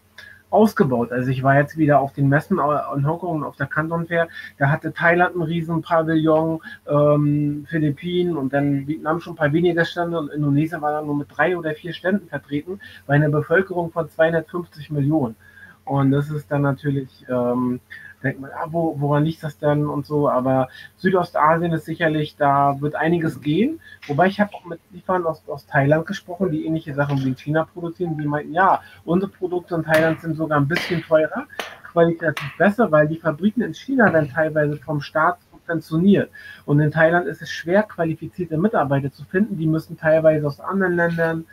ausgebaut. 0.56 1.12
Also 1.12 1.30
ich 1.30 1.44
war 1.44 1.58
jetzt 1.58 1.78
wieder 1.78 2.00
auf 2.00 2.14
den 2.14 2.30
Messen 2.30 2.58
in 2.96 3.08
Hongkong 3.08 3.38
und 3.38 3.44
auf 3.44 3.58
der 3.58 3.68
Canton 3.68 4.08
Fair. 4.08 4.30
Da 4.58 4.70
hatte 4.70 4.94
Thailand 4.94 5.36
einen 5.36 5.44
riesen 5.44 5.82
Pavillon, 5.82 6.62
ähm, 6.88 7.66
Philippinen 7.70 8.38
und 8.38 8.54
dann 8.54 8.88
Vietnam 8.88 9.20
schon 9.20 9.34
ein 9.34 9.38
paar 9.38 9.52
weniger 9.52 9.84
Stände 9.84 10.18
und 10.18 10.32
Indonesien 10.32 10.82
war 10.82 10.94
dann 10.94 11.08
nur 11.08 11.18
mit 11.18 11.28
drei 11.30 11.58
oder 11.58 11.74
vier 11.74 11.92
Ständen 11.92 12.30
vertreten 12.30 12.80
bei 13.06 13.16
einer 13.16 13.30
Bevölkerung 13.30 13.92
von 13.92 14.10
250 14.10 14.92
Millionen. 14.92 15.36
Und 15.84 16.12
das 16.12 16.32
ist 16.32 16.50
dann 16.50 16.62
natürlich 16.62 17.26
ähm, 17.30 17.82
denkt 18.26 18.42
man, 18.42 18.52
ah, 18.52 18.68
wo, 18.70 18.96
woran 19.00 19.24
liegt 19.24 19.44
das 19.44 19.58
denn 19.58 19.86
und 19.86 20.06
so. 20.06 20.30
Aber 20.30 20.68
Südostasien 20.98 21.72
ist 21.72 21.86
sicherlich, 21.86 22.36
da 22.36 22.76
wird 22.82 22.96
einiges 22.96 23.40
gehen. 23.40 23.80
Wobei 24.08 24.28
ich 24.28 24.40
habe 24.40 24.54
auch 24.54 24.66
mit 24.66 24.80
Lieferern 24.92 25.26
aus, 25.26 25.48
aus 25.48 25.66
Thailand 25.66 26.06
gesprochen, 26.06 26.52
die 26.52 26.66
ähnliche 26.66 26.94
Sachen 26.94 27.24
wie 27.24 27.30
in 27.30 27.38
China 27.38 27.68
produzieren. 27.72 28.18
Die 28.18 28.26
meinten, 28.26 28.54
ja, 28.54 28.82
unsere 29.06 29.32
Produkte 29.32 29.76
in 29.76 29.84
Thailand 29.84 30.20
sind 30.20 30.36
sogar 30.36 30.60
ein 30.60 30.68
bisschen 30.68 31.02
teurer, 31.04 31.46
qualitativ 31.92 32.58
besser, 32.58 32.92
weil 32.92 33.08
die 33.08 33.18
Fabriken 33.18 33.62
in 33.62 33.74
China 33.74 34.10
dann 34.10 34.30
teilweise 34.30 34.78
vom 34.78 35.00
Staat 35.00 35.38
subventioniert. 35.52 36.30
Und 36.66 36.80
in 36.80 36.92
Thailand 36.92 37.28
ist 37.28 37.42
es 37.42 37.50
schwer, 37.50 37.84
qualifizierte 37.84 38.58
Mitarbeiter 38.58 39.12
zu 39.12 39.24
finden. 39.26 39.58
Die 39.58 39.68
müssen 39.68 39.98
teilweise 39.98 40.48
aus 40.48 40.60
anderen 40.60 40.96
Ländern 40.96 41.46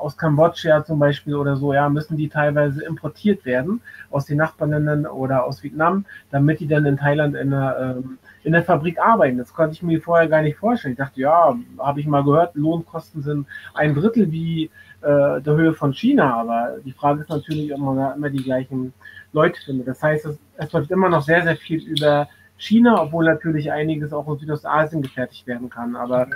aus 0.00 0.16
Kambodscha 0.16 0.84
zum 0.84 0.98
Beispiel 0.98 1.34
oder 1.34 1.56
so, 1.56 1.72
ja, 1.72 1.88
müssen 1.88 2.16
die 2.16 2.28
teilweise 2.28 2.84
importiert 2.84 3.44
werden 3.44 3.80
aus 4.10 4.26
den 4.26 4.38
Nachbarländern 4.38 5.06
oder 5.06 5.44
aus 5.44 5.62
Vietnam, 5.62 6.04
damit 6.30 6.60
die 6.60 6.66
dann 6.66 6.84
in 6.86 6.96
Thailand 6.96 7.36
in 7.36 7.50
der, 7.50 7.96
ähm, 7.98 8.18
in 8.42 8.52
der 8.52 8.64
Fabrik 8.64 8.98
arbeiten. 8.98 9.38
Das 9.38 9.52
konnte 9.52 9.74
ich 9.74 9.82
mir 9.82 10.00
vorher 10.00 10.28
gar 10.28 10.42
nicht 10.42 10.56
vorstellen. 10.56 10.92
Ich 10.92 10.98
dachte, 10.98 11.20
ja, 11.20 11.56
habe 11.78 12.00
ich 12.00 12.06
mal 12.06 12.24
gehört, 12.24 12.54
Lohnkosten 12.54 13.22
sind 13.22 13.46
ein 13.74 13.94
Drittel 13.94 14.30
wie 14.32 14.70
äh, 15.02 15.40
der 15.40 15.54
Höhe 15.54 15.74
von 15.74 15.92
China, 15.92 16.34
aber 16.34 16.76
die 16.84 16.92
Frage 16.92 17.22
ist 17.22 17.30
natürlich, 17.30 17.72
ob 17.72 17.80
man 17.80 17.96
da 17.96 18.12
immer 18.12 18.30
die 18.30 18.42
gleichen 18.42 18.92
Leute 19.32 19.60
findet. 19.60 19.88
Das 19.88 20.02
heißt, 20.02 20.26
es, 20.26 20.38
es 20.56 20.72
läuft 20.72 20.90
immer 20.90 21.08
noch 21.08 21.22
sehr, 21.22 21.42
sehr 21.42 21.56
viel 21.56 21.82
über 21.82 22.28
China, 22.56 23.02
obwohl 23.02 23.24
natürlich 23.24 23.72
einiges 23.72 24.12
auch 24.12 24.28
in 24.28 24.38
Südostasien 24.38 25.02
gefertigt 25.02 25.46
werden 25.46 25.70
kann. 25.70 25.96
Aber 25.96 26.26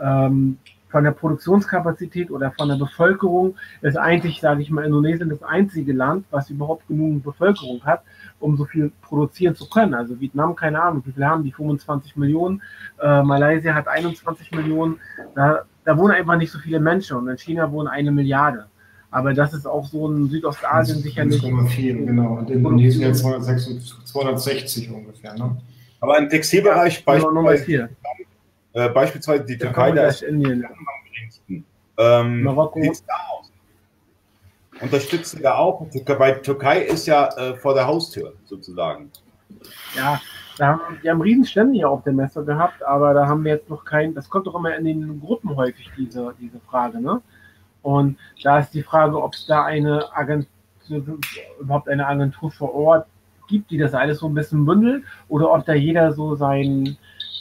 ähm, 0.00 0.58
von 0.94 1.02
der 1.02 1.10
Produktionskapazität 1.10 2.30
oder 2.30 2.52
von 2.52 2.68
der 2.68 2.76
Bevölkerung 2.76 3.56
ist 3.82 3.96
eigentlich, 3.96 4.40
sage 4.40 4.62
ich 4.62 4.70
mal, 4.70 4.84
Indonesien 4.84 5.28
das 5.28 5.42
einzige 5.42 5.92
Land, 5.92 6.24
was 6.30 6.50
überhaupt 6.50 6.86
genug 6.86 7.24
Bevölkerung 7.24 7.84
hat, 7.84 8.02
um 8.38 8.56
so 8.56 8.64
viel 8.64 8.92
produzieren 9.02 9.56
zu 9.56 9.68
können. 9.68 9.92
Also 9.92 10.20
Vietnam, 10.20 10.54
keine 10.54 10.80
Ahnung, 10.80 11.02
wie 11.04 11.10
viel 11.10 11.26
haben 11.26 11.42
die? 11.42 11.50
25 11.50 12.14
Millionen. 12.14 12.62
Äh, 13.02 13.24
Malaysia 13.24 13.74
hat 13.74 13.88
21 13.88 14.52
Millionen. 14.52 15.00
Da, 15.34 15.62
da 15.84 15.98
wohnen 15.98 16.12
einfach 16.12 16.36
nicht 16.36 16.52
so 16.52 16.60
viele 16.60 16.78
Menschen 16.78 17.16
und 17.16 17.26
in 17.26 17.38
China 17.38 17.72
wohnen 17.72 17.88
eine 17.88 18.12
Milliarde. 18.12 18.66
Aber 19.10 19.34
das 19.34 19.52
ist 19.52 19.66
auch 19.66 19.88
so 19.88 20.08
in 20.12 20.28
Südostasien 20.28 20.98
sicherlich. 20.98 21.42
1,4, 21.42 22.06
genau. 22.06 22.38
Und 22.38 22.50
in 22.50 22.58
Indonesien 22.58 23.02
ja 23.02 23.12
260 23.12 24.92
ungefähr. 24.92 25.34
Ne? 25.34 25.56
Aber 25.98 26.18
im 26.18 26.28
Textilbereich 26.28 27.04
beispielsweise, 27.04 27.88
äh, 28.74 28.88
beispielsweise 28.88 29.44
die 29.44 29.56
Türkei, 29.56 29.92
da 29.92 30.06
ist 30.06 30.22
Indien. 30.22 30.64
am 30.64 30.86
geringsten. 31.10 31.64
Ähm, 31.96 32.42
Marokko. 32.42 32.80
Unterstützen 34.80 35.40
da 35.42 35.54
auch, 35.54 35.86
weil 36.18 36.42
Türkei 36.42 36.82
ist 36.82 37.06
ja 37.06 37.28
äh, 37.36 37.54
vor 37.54 37.74
der 37.74 37.86
Haustür 37.86 38.34
sozusagen. 38.44 39.10
Ja, 39.96 40.20
da 40.58 40.66
haben, 40.66 40.80
wir 41.00 41.10
haben 41.12 41.20
Riesenstände 41.20 41.74
hier 41.74 41.88
auf 41.88 42.02
der 42.02 42.12
Messe 42.12 42.44
gehabt, 42.44 42.82
aber 42.84 43.14
da 43.14 43.26
haben 43.26 43.44
wir 43.44 43.52
jetzt 43.54 43.70
noch 43.70 43.84
keinen, 43.84 44.14
das 44.14 44.28
kommt 44.28 44.46
doch 44.48 44.54
immer 44.56 44.76
in 44.76 44.84
den 44.84 45.20
Gruppen 45.20 45.54
häufig, 45.56 45.90
diese, 45.96 46.34
diese 46.40 46.58
Frage, 46.60 47.00
ne? 47.00 47.22
Und 47.82 48.18
da 48.42 48.58
ist 48.58 48.72
die 48.72 48.82
Frage, 48.82 49.22
ob 49.22 49.34
es 49.34 49.46
da 49.46 49.64
eine 49.64 50.04
Agentur, 50.16 50.48
überhaupt 51.60 51.88
eine 51.88 52.06
Agentur 52.06 52.50
vor 52.50 52.74
Ort 52.74 53.06
gibt, 53.46 53.70
die 53.70 53.78
das 53.78 53.94
alles 53.94 54.18
so 54.18 54.26
ein 54.26 54.34
bisschen 54.34 54.64
bündelt, 54.64 55.04
oder 55.28 55.52
ob 55.52 55.64
da 55.66 55.74
jeder 55.74 56.12
so 56.12 56.34
sein, 56.34 56.96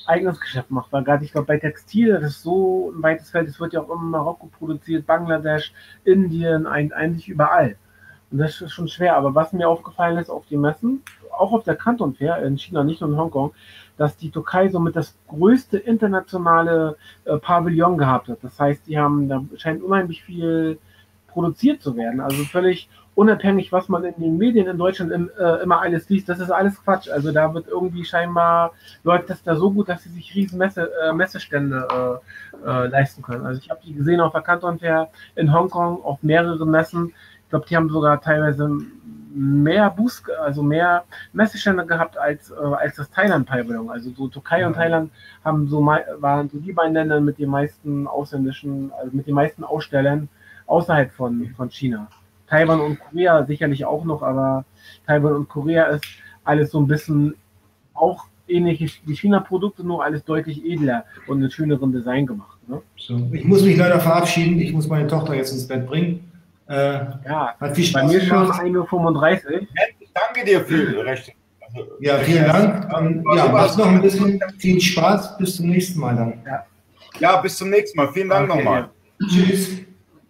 eigenes 0.06 0.40
Geschäft 0.40 0.72
macht. 0.72 0.92
Weil 0.92 1.04
gerade, 1.04 1.26
ich 1.26 1.32
glaube, 1.32 1.48
bei 1.48 1.58
Textil, 1.58 2.14
das 2.14 2.24
ist 2.24 2.44
so 2.44 2.92
ein 2.96 3.02
weites 3.02 3.30
Feld, 3.30 3.48
es 3.48 3.60
wird 3.60 3.74
ja 3.74 3.82
auch 3.82 3.90
immer 3.90 4.02
in 4.02 4.10
Marokko 4.10 4.48
produziert, 4.48 5.06
Bangladesch, 5.06 5.74
Indien, 6.04 6.68
eigentlich 6.68 7.30
überall. 7.30 7.76
Und 8.32 8.40
das 8.40 8.62
ist 8.62 8.72
schon 8.72 8.88
schwer. 8.88 9.16
Aber 9.16 9.36
was 9.36 9.54
mir 9.54 9.70
aufgefallen 9.70 10.18
ist 10.18 10.30
auf 10.30 10.46
den 10.48 10.62
Messen, 10.62 11.04
auch 11.38 11.52
auf 11.52 11.64
der 11.64 11.76
Canton 11.76 12.16
Fair 12.16 12.44
in 12.44 12.58
China, 12.58 12.84
nicht 12.84 13.02
nur 13.02 13.10
in 13.10 13.18
Hongkong, 13.18 13.54
dass 13.98 14.18
die 14.18 14.32
Türkei 14.32 14.70
somit 14.70 14.96
das 14.96 15.16
größte 15.28 15.78
internationale 15.78 16.98
äh, 17.26 17.38
Pavillon 17.38 17.98
gehabt 17.98 18.28
hat. 18.28 18.40
Das 18.42 18.60
heißt, 18.60 18.88
die 18.88 18.98
haben, 18.98 19.30
da 19.30 19.44
scheint 19.58 19.84
unheimlich 19.84 20.24
viel 20.24 20.80
produziert 21.28 21.82
zu 21.82 21.96
werden. 21.96 22.22
Also 22.22 22.44
völlig 22.44 22.90
unabhängig, 23.16 23.72
was 23.72 23.90
man 23.90 24.04
in 24.04 24.16
den 24.20 24.38
Medien 24.38 24.68
in 24.68 24.78
Deutschland 24.78 25.12
im, 25.12 25.30
äh, 25.38 25.62
immer 25.62 25.82
alles 25.82 26.10
liest, 26.10 26.30
das 26.30 26.40
ist 26.40 26.52
alles 26.52 26.84
Quatsch. 26.84 27.10
Also 27.10 27.32
da 27.32 27.54
wird 27.54 27.68
irgendwie 27.68 28.06
scheinbar, 28.06 28.72
läuft 29.04 29.30
das 29.30 29.44
da 29.44 29.56
so 29.56 29.72
gut, 29.72 29.90
dass 29.90 30.04
sie 30.04 30.10
sich 30.10 30.34
riesen 30.36 30.58
Messe, 30.58 30.90
äh, 31.04 31.14
Messestände 31.14 31.88
äh, 32.64 32.68
äh 32.68 32.88
leisten 32.88 33.22
können. 33.22 33.46
Also 33.46 33.62
ich 33.62 33.70
habe 33.70 33.82
die 33.86 33.94
gesehen 33.94 34.20
auf 34.20 34.34
der 34.34 34.42
Canton 34.42 34.80
Fair 34.80 35.10
in 35.36 35.54
Hongkong 35.54 36.04
auf 36.04 36.22
mehreren 36.24 36.70
Messen. 36.70 37.14
Ich 37.44 37.50
glaube, 37.50 37.66
die 37.68 37.76
haben 37.76 37.90
sogar 37.90 38.20
teilweise 38.20 38.68
mehr 39.36 39.90
Boost, 39.90 40.30
also 40.32 40.64
mehr 40.64 41.04
Messestände 41.34 41.86
gehabt 41.86 42.18
als, 42.18 42.52
äh, 42.52 42.56
als 42.56 42.96
das 42.96 43.10
Thailand-Pavillon. 43.12 43.90
Also 43.90 44.12
so 44.12 44.28
Türkei 44.28 44.62
ja. 44.62 44.68
und 44.68 44.74
Thailand 44.74 45.12
haben 45.44 45.68
so 45.68 45.86
waren 45.86 46.50
so 46.50 46.60
die 46.60 46.74
beiden 46.74 46.94
Länder 46.94 47.20
mit 47.20 47.38
den 47.38 47.50
meisten 47.50 48.08
ausländischen, 48.08 48.92
also 49.00 49.16
mit 49.16 49.28
den 49.28 49.36
meisten 49.36 49.64
Ausstellern 49.64 50.30
außerhalb 50.66 51.12
von, 51.12 51.54
von 51.56 51.70
China. 51.70 52.08
Taiwan 52.54 52.82
und 52.82 53.00
Korea 53.00 53.44
sicherlich 53.46 53.84
auch 53.84 54.06
noch, 54.06 54.22
aber 54.22 54.64
Taiwan 55.08 55.34
und 55.34 55.50
Korea 55.50 55.86
ist 55.86 56.06
alles 56.44 56.70
so 56.70 56.80
ein 56.80 56.88
bisschen 56.88 57.34
auch 57.96 58.26
ähnlich 58.48 59.02
wie 59.06 59.16
China-Produkte, 59.16 59.84
nur 59.84 60.04
alles 60.04 60.24
deutlich 60.24 60.64
edler 60.64 61.06
und 61.26 61.42
in 61.42 61.50
schöneren 61.50 61.92
Design 61.92 62.28
gemacht. 62.28 62.60
Ne? 62.68 62.80
So. 62.96 63.20
Ich 63.32 63.44
muss 63.46 63.64
mich 63.64 63.76
leider 63.76 64.00
verabschieden. 64.00 64.60
Ich 64.60 64.72
muss 64.72 64.88
meine 64.88 65.08
Tochter 65.08 65.34
jetzt 65.34 65.52
ins 65.52 65.68
Bett 65.68 65.88
bringen. 65.88 66.32
Äh, 66.68 66.76
ja, 67.26 67.56
hat 67.60 67.76
viel 67.76 67.86
Spaß 67.86 68.04
bei 68.04 68.08
mir 68.08 68.20
gemacht. 68.20 68.60
schon 68.60 68.76
1.35 68.76 69.46
Uhr. 69.46 69.62
Ich 70.00 70.12
danke 70.14 70.46
dir 70.46 70.62
für 70.62 71.04
recht. 71.06 71.34
Ja, 72.02 72.20
vielen 72.20 72.46
Dank. 72.46 72.94
Ähm, 72.96 73.26
ja, 73.36 73.48
mach 73.52 73.76
noch 73.78 73.88
ein 73.88 74.02
bisschen 74.02 74.40
viel 74.60 74.80
Spaß. 74.80 75.40
Bis 75.40 75.56
zum 75.56 75.70
nächsten 75.70 76.00
Mal 76.00 76.16
dann. 76.16 76.34
Ja, 76.46 76.66
ja 77.20 77.42
bis 77.42 77.58
zum 77.58 77.72
nächsten 77.72 77.98
Mal. 77.98 78.14
Vielen 78.14 78.30
Dank 78.30 78.48
okay, 78.48 78.64
nochmal. 78.64 78.90
Ja. 79.20 79.28
Tschüss. 79.28 79.84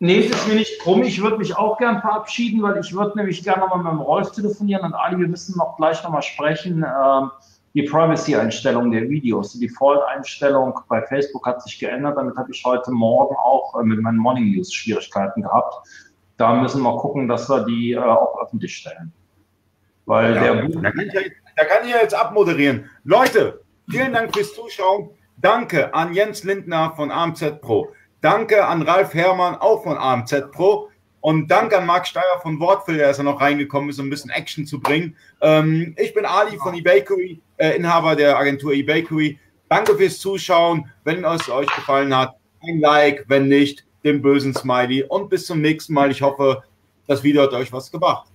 Nee, 0.03 0.25
es 0.25 0.31
ist 0.31 0.47
mir 0.49 0.55
nicht 0.55 0.81
krumm. 0.81 1.01
Ich 1.03 1.21
würde 1.21 1.37
mich 1.37 1.55
auch 1.55 1.77
gern 1.77 2.01
verabschieden, 2.01 2.61
weil 2.61 2.77
ich 2.77 2.93
würde 2.93 3.17
nämlich 3.17 3.41
gerne 3.41 3.61
nochmal 3.61 3.83
mit 3.83 3.93
dem 3.93 4.01
Rolf 4.01 4.33
telefonieren 4.33 4.83
und 4.83 4.93
Ali, 4.93 5.17
wir 5.17 5.29
müssen 5.29 5.57
noch 5.57 5.77
gleich 5.77 6.03
nochmal 6.03 6.21
sprechen. 6.21 6.83
Ähm, 6.83 7.31
die 7.73 7.83
Privacy-Einstellung 7.83 8.91
der 8.91 9.07
Videos, 9.09 9.53
die 9.53 9.65
Default-Einstellung 9.65 10.77
bei 10.89 11.01
Facebook 11.03 11.47
hat 11.47 11.63
sich 11.63 11.79
geändert. 11.79 12.17
Damit 12.17 12.35
habe 12.35 12.51
ich 12.51 12.61
heute 12.65 12.91
Morgen 12.91 13.33
auch 13.37 13.79
äh, 13.79 13.83
mit 13.85 14.01
meinen 14.01 14.17
Morning 14.17 14.51
News 14.51 14.73
Schwierigkeiten 14.73 15.41
gehabt. 15.41 15.87
Da 16.35 16.53
müssen 16.53 16.81
wir 16.81 16.97
gucken, 16.97 17.29
dass 17.29 17.49
wir 17.49 17.63
die 17.63 17.93
äh, 17.93 17.99
auch 17.99 18.41
öffentlich 18.41 18.75
stellen. 18.75 19.13
Weil 20.05 20.35
ja, 20.35 20.41
der 20.41 20.67
da 20.67 20.91
kann, 20.91 21.07
ich 21.07 21.13
ja, 21.13 21.21
da 21.55 21.63
kann 21.63 21.85
ich 21.85 21.91
ja 21.91 22.01
jetzt 22.01 22.13
abmoderieren. 22.13 22.89
Leute, 23.05 23.61
vielen 23.89 24.11
Dank 24.11 24.35
fürs 24.35 24.53
Zuschauen. 24.53 25.11
Danke 25.37 25.93
an 25.93 26.13
Jens 26.13 26.43
Lindner 26.43 26.91
von 26.93 27.09
AMZ 27.09 27.61
Pro. 27.61 27.87
Danke 28.23 28.65
an 28.65 28.83
Ralf 28.83 29.13
Herrmann, 29.13 29.55
auch 29.55 29.83
von 29.83 29.97
AMZ 29.97 30.49
Pro. 30.53 30.89
Und 31.19 31.51
danke 31.51 31.77
an 31.77 31.85
Marc 31.85 32.07
Steyer 32.07 32.39
von 32.41 32.57
Wortfil, 32.57 32.95
der 32.95 33.09
ist 33.09 33.17
ja 33.17 33.23
noch 33.23 33.41
reingekommen 33.41 33.89
ist, 33.89 33.99
um 33.99 34.07
ein 34.07 34.09
bisschen 34.09 34.29
Action 34.29 34.65
zu 34.65 34.79
bringen. 34.79 35.17
Ähm, 35.41 35.93
ich 35.97 36.13
bin 36.13 36.25
Ali 36.25 36.57
von 36.57 36.73
eBakery, 36.73 37.41
äh, 37.57 37.75
Inhaber 37.75 38.15
der 38.15 38.37
Agentur 38.37 38.71
eBakery. 38.71 39.37
Danke 39.67 39.97
fürs 39.97 40.19
Zuschauen. 40.19 40.89
Wenn 41.03 41.25
es 41.25 41.49
euch 41.49 41.67
gefallen 41.67 42.15
hat, 42.15 42.35
ein 42.65 42.79
Like, 42.79 43.25
wenn 43.27 43.49
nicht, 43.49 43.85
den 44.05 44.21
bösen 44.21 44.53
Smiley. 44.53 45.03
Und 45.03 45.29
bis 45.29 45.45
zum 45.45 45.59
nächsten 45.59 45.93
Mal. 45.93 46.09
Ich 46.09 46.21
hoffe, 46.21 46.63
das 47.07 47.23
Video 47.23 47.41
hat 47.41 47.51
euch 47.51 47.73
was 47.73 47.91
gebracht. 47.91 48.32